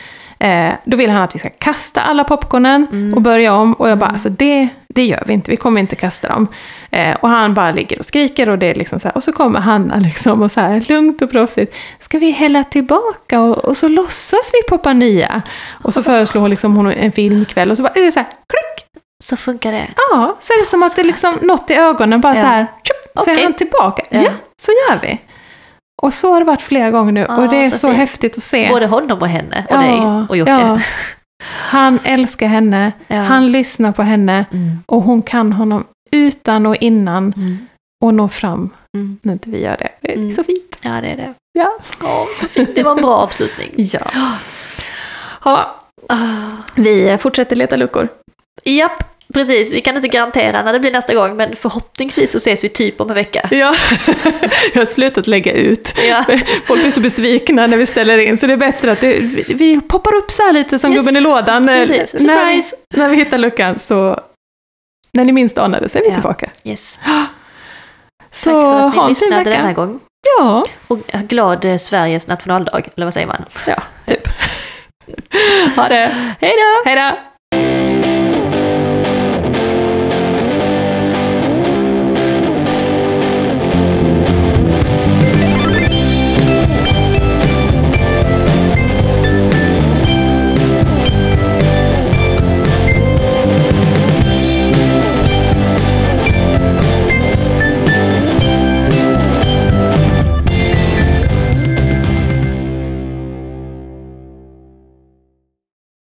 Eh, 0.44 0.74
då 0.86 0.98
vill 0.98 1.10
han 1.10 1.22
att 1.24 1.36
vi 1.36 1.40
ska 1.40 1.50
kasta 1.50 2.02
alla 2.02 2.24
popcornen 2.24 2.88
Mm. 2.92 3.14
och 3.14 3.22
börja 3.22 3.54
om. 3.54 3.74
Och 3.74 3.90
jag 3.90 3.98
bara, 3.98 4.10
alltså 4.10 4.30
det, 4.30 4.68
det 4.88 5.06
gör 5.06 5.24
vi 5.28 5.34
inte, 5.34 5.52
vi 5.52 5.58
kommer 5.58 5.80
inte 5.82 5.96
kasta 5.96 6.28
dem. 6.28 6.48
Eh, 6.92 7.16
och 7.16 7.30
han 7.30 7.54
bara 7.54 7.72
ligger 7.72 8.00
och 8.00 8.06
skriker 8.06 8.50
och 8.50 8.58
det 8.60 8.66
är 8.66 8.76
liksom 8.76 9.00
så 9.00 9.08
här, 9.08 9.16
och 9.18 9.24
så 9.24 9.32
kommer 9.34 9.60
Hanna 9.60 9.96
liksom 9.96 10.42
och 10.42 10.52
så 10.52 10.60
här 10.60 10.84
lugnt 10.90 11.22
och 11.22 11.32
proffsigt. 11.32 11.76
Ska 12.00 12.20
vi 12.20 12.32
hälla 12.32 12.64
tillbaka 12.64 13.42
och, 13.42 13.58
och 13.58 13.78
så 13.78 13.88
låtsas 13.88 14.52
vi 14.54 14.70
poppa 14.70 14.94
nya? 14.94 15.42
Och 15.84 15.94
så 15.94 16.04
föreslår 16.04 16.42
hon 16.42 16.50
liksom 16.50 16.76
hon 16.76 16.92
en 16.92 17.12
filmkväll 17.12 17.72
och 17.72 17.78
så 17.78 17.84
bara 17.84 17.94
är 17.96 18.02
det 18.04 18.12
så 18.12 18.20
här, 18.20 18.28
klick! 18.28 18.88
Så 19.24 19.38
funkar 19.38 19.72
det. 19.72 19.88
Ja, 20.12 20.38
så 20.40 20.54
är 20.54 20.60
det 20.60 20.66
som 20.66 20.84
att 20.84 20.96
det 20.96 21.04
liksom 21.04 21.34
något 21.42 21.70
i 21.72 21.74
ögonen 21.76 22.22
bara 22.22 22.36
Ja. 22.36 22.42
så 22.42 22.48
här, 22.48 22.62
tjup, 22.84 23.24
så 23.26 23.30
är 23.30 23.34
Okej. 23.34 23.44
han 23.44 23.54
tillbaka. 23.54 24.04
Ja. 24.10 24.22
Ja. 24.22 24.30
så 24.62 24.72
gör 24.72 25.00
vi. 25.02 25.20
Och 26.04 26.14
så 26.14 26.34
har 26.34 26.40
det 26.40 26.46
varit 26.46 26.62
flera 26.62 26.92
gånger 26.92 27.12
nu 27.12 27.26
Ja, 27.30 27.38
och 27.38 27.50
det 27.50 27.58
är 27.58 27.70
så 27.70 27.78
så, 27.78 27.88
fint. 27.88 27.98
häftigt 27.98 28.38
att 28.38 28.44
se. 28.44 28.70
Både 28.70 28.86
honom 28.88 29.20
och 29.22 29.28
henne 29.28 29.66
och 29.70 29.78
dig 29.80 30.00
och 30.30 30.38
Jocke. 30.38 30.52
ja. 30.52 30.80
Han 31.46 32.00
älskar 32.04 32.48
henne, 32.48 32.92
Ja. 33.08 33.16
han 33.22 33.52
lyssnar 33.52 33.92
på 33.92 34.04
henne 34.04 34.46
Mm. 34.52 34.78
och 34.86 35.02
hon 35.02 35.22
kan 35.22 35.54
honom 35.54 35.84
utan 36.12 36.66
och 36.66 36.76
innan 36.76 37.34
Mm. 37.38 37.58
och 38.04 38.14
når 38.14 38.28
fram 38.28 38.70
Mm. 38.98 39.18
när 39.22 39.34
inte 39.34 39.50
vi 39.50 39.62
gör 39.64 39.78
det. 39.78 39.90
Det 40.02 40.12
är 40.14 40.18
Mm. 40.18 40.32
så 40.32 40.44
fint. 40.44 40.78
Ja, 40.82 40.92
det 41.02 41.08
är 41.08 41.18
det. 41.18 41.34
Ja. 41.54 41.72
Ja, 42.02 42.26
så 42.42 42.48
fint. 42.48 42.70
Det 42.76 42.84
var 42.84 42.92
en 42.92 43.02
bra 43.02 43.16
avslutning. 43.18 43.70
Ja. 43.78 44.00
ja. 45.46 45.76
Ah. 46.10 46.16
Vi 46.76 47.18
fortsätter 47.20 47.56
leta 47.56 47.76
luckor. 47.76 48.08
Japp, 48.64 49.04
precis. 49.34 49.72
Vi 49.72 49.82
kan 49.82 49.96
inte 49.96 50.08
garantera 50.08 50.64
när 50.64 50.74
det 50.74 50.80
blir 50.80 50.92
nästa 50.92 51.14
gång, 51.14 51.36
men 51.36 51.56
förhoppningsvis 51.56 52.32
så 52.32 52.38
ses 52.38 52.64
vi 52.64 52.70
typ 52.70 53.02
om 53.02 53.10
en 53.10 53.16
vecka. 53.16 53.48
Ja. 53.52 53.74
Jag 54.74 54.82
har 54.82 54.86
slutat 54.86 55.28
lägga 55.28 55.52
ut. 55.52 55.94
Ja, 56.10 56.24
Folk 56.66 56.82
blir 56.82 56.92
så 56.92 57.02
besvikna 57.02 57.68
när 57.68 57.78
vi 57.78 57.86
ställer 57.86 58.18
in, 58.18 58.38
så 58.38 58.48
det 58.48 58.54
är 58.54 58.58
bättre 58.58 58.92
att 58.92 59.02
det, 59.02 59.20
vi- 59.48 59.82
poppar 59.82 60.16
upp 60.16 60.32
så 60.32 60.44
här 60.44 60.52
lite 60.54 60.80
som 60.80 60.92
Yes. 60.92 61.00
gubben 61.00 61.16
i 61.18 61.20
lådan. 61.22 61.70
eh, 61.70 61.88
Precis. 61.88 62.22
När, 62.24 62.64
när 62.98 63.10
vi 63.10 63.16
hittar 63.16 63.38
luckan 63.38 63.80
så, 63.80 64.20
när 65.14 65.26
ni 65.26 65.32
minst 65.32 65.58
anar 65.58 65.80
det, 65.82 65.90
så 65.90 65.98
är 65.98 66.02
vi 66.02 66.08
Ja. 66.08 66.14
tillbaka. 66.14 66.50
yes. 66.64 67.00
Så 68.32 68.50
Tack 68.50 68.62
för 68.64 68.88
att 68.88 68.96
ha 68.96 69.08
ni 69.08 69.16
fin 69.16 69.30
lyssnade 69.30 69.50
den 69.50 69.66
här 69.66 69.74
gången. 69.74 70.00
Ja, 70.40 70.64
Och 70.88 71.00
glad 71.08 71.66
eh, 71.66 71.78
Sveriges 71.78 72.28
nationaldag, 72.28 72.90
eller 72.96 73.06
vad 73.06 73.14
säger 73.14 73.28
man? 73.28 73.46
ja, 73.68 73.84
typ. 74.06 74.28
Ha 75.76 75.88
det! 75.90 76.36
Hej 76.42 76.54
då! 76.58 76.90
Hej 76.90 76.96
då! 76.96 77.33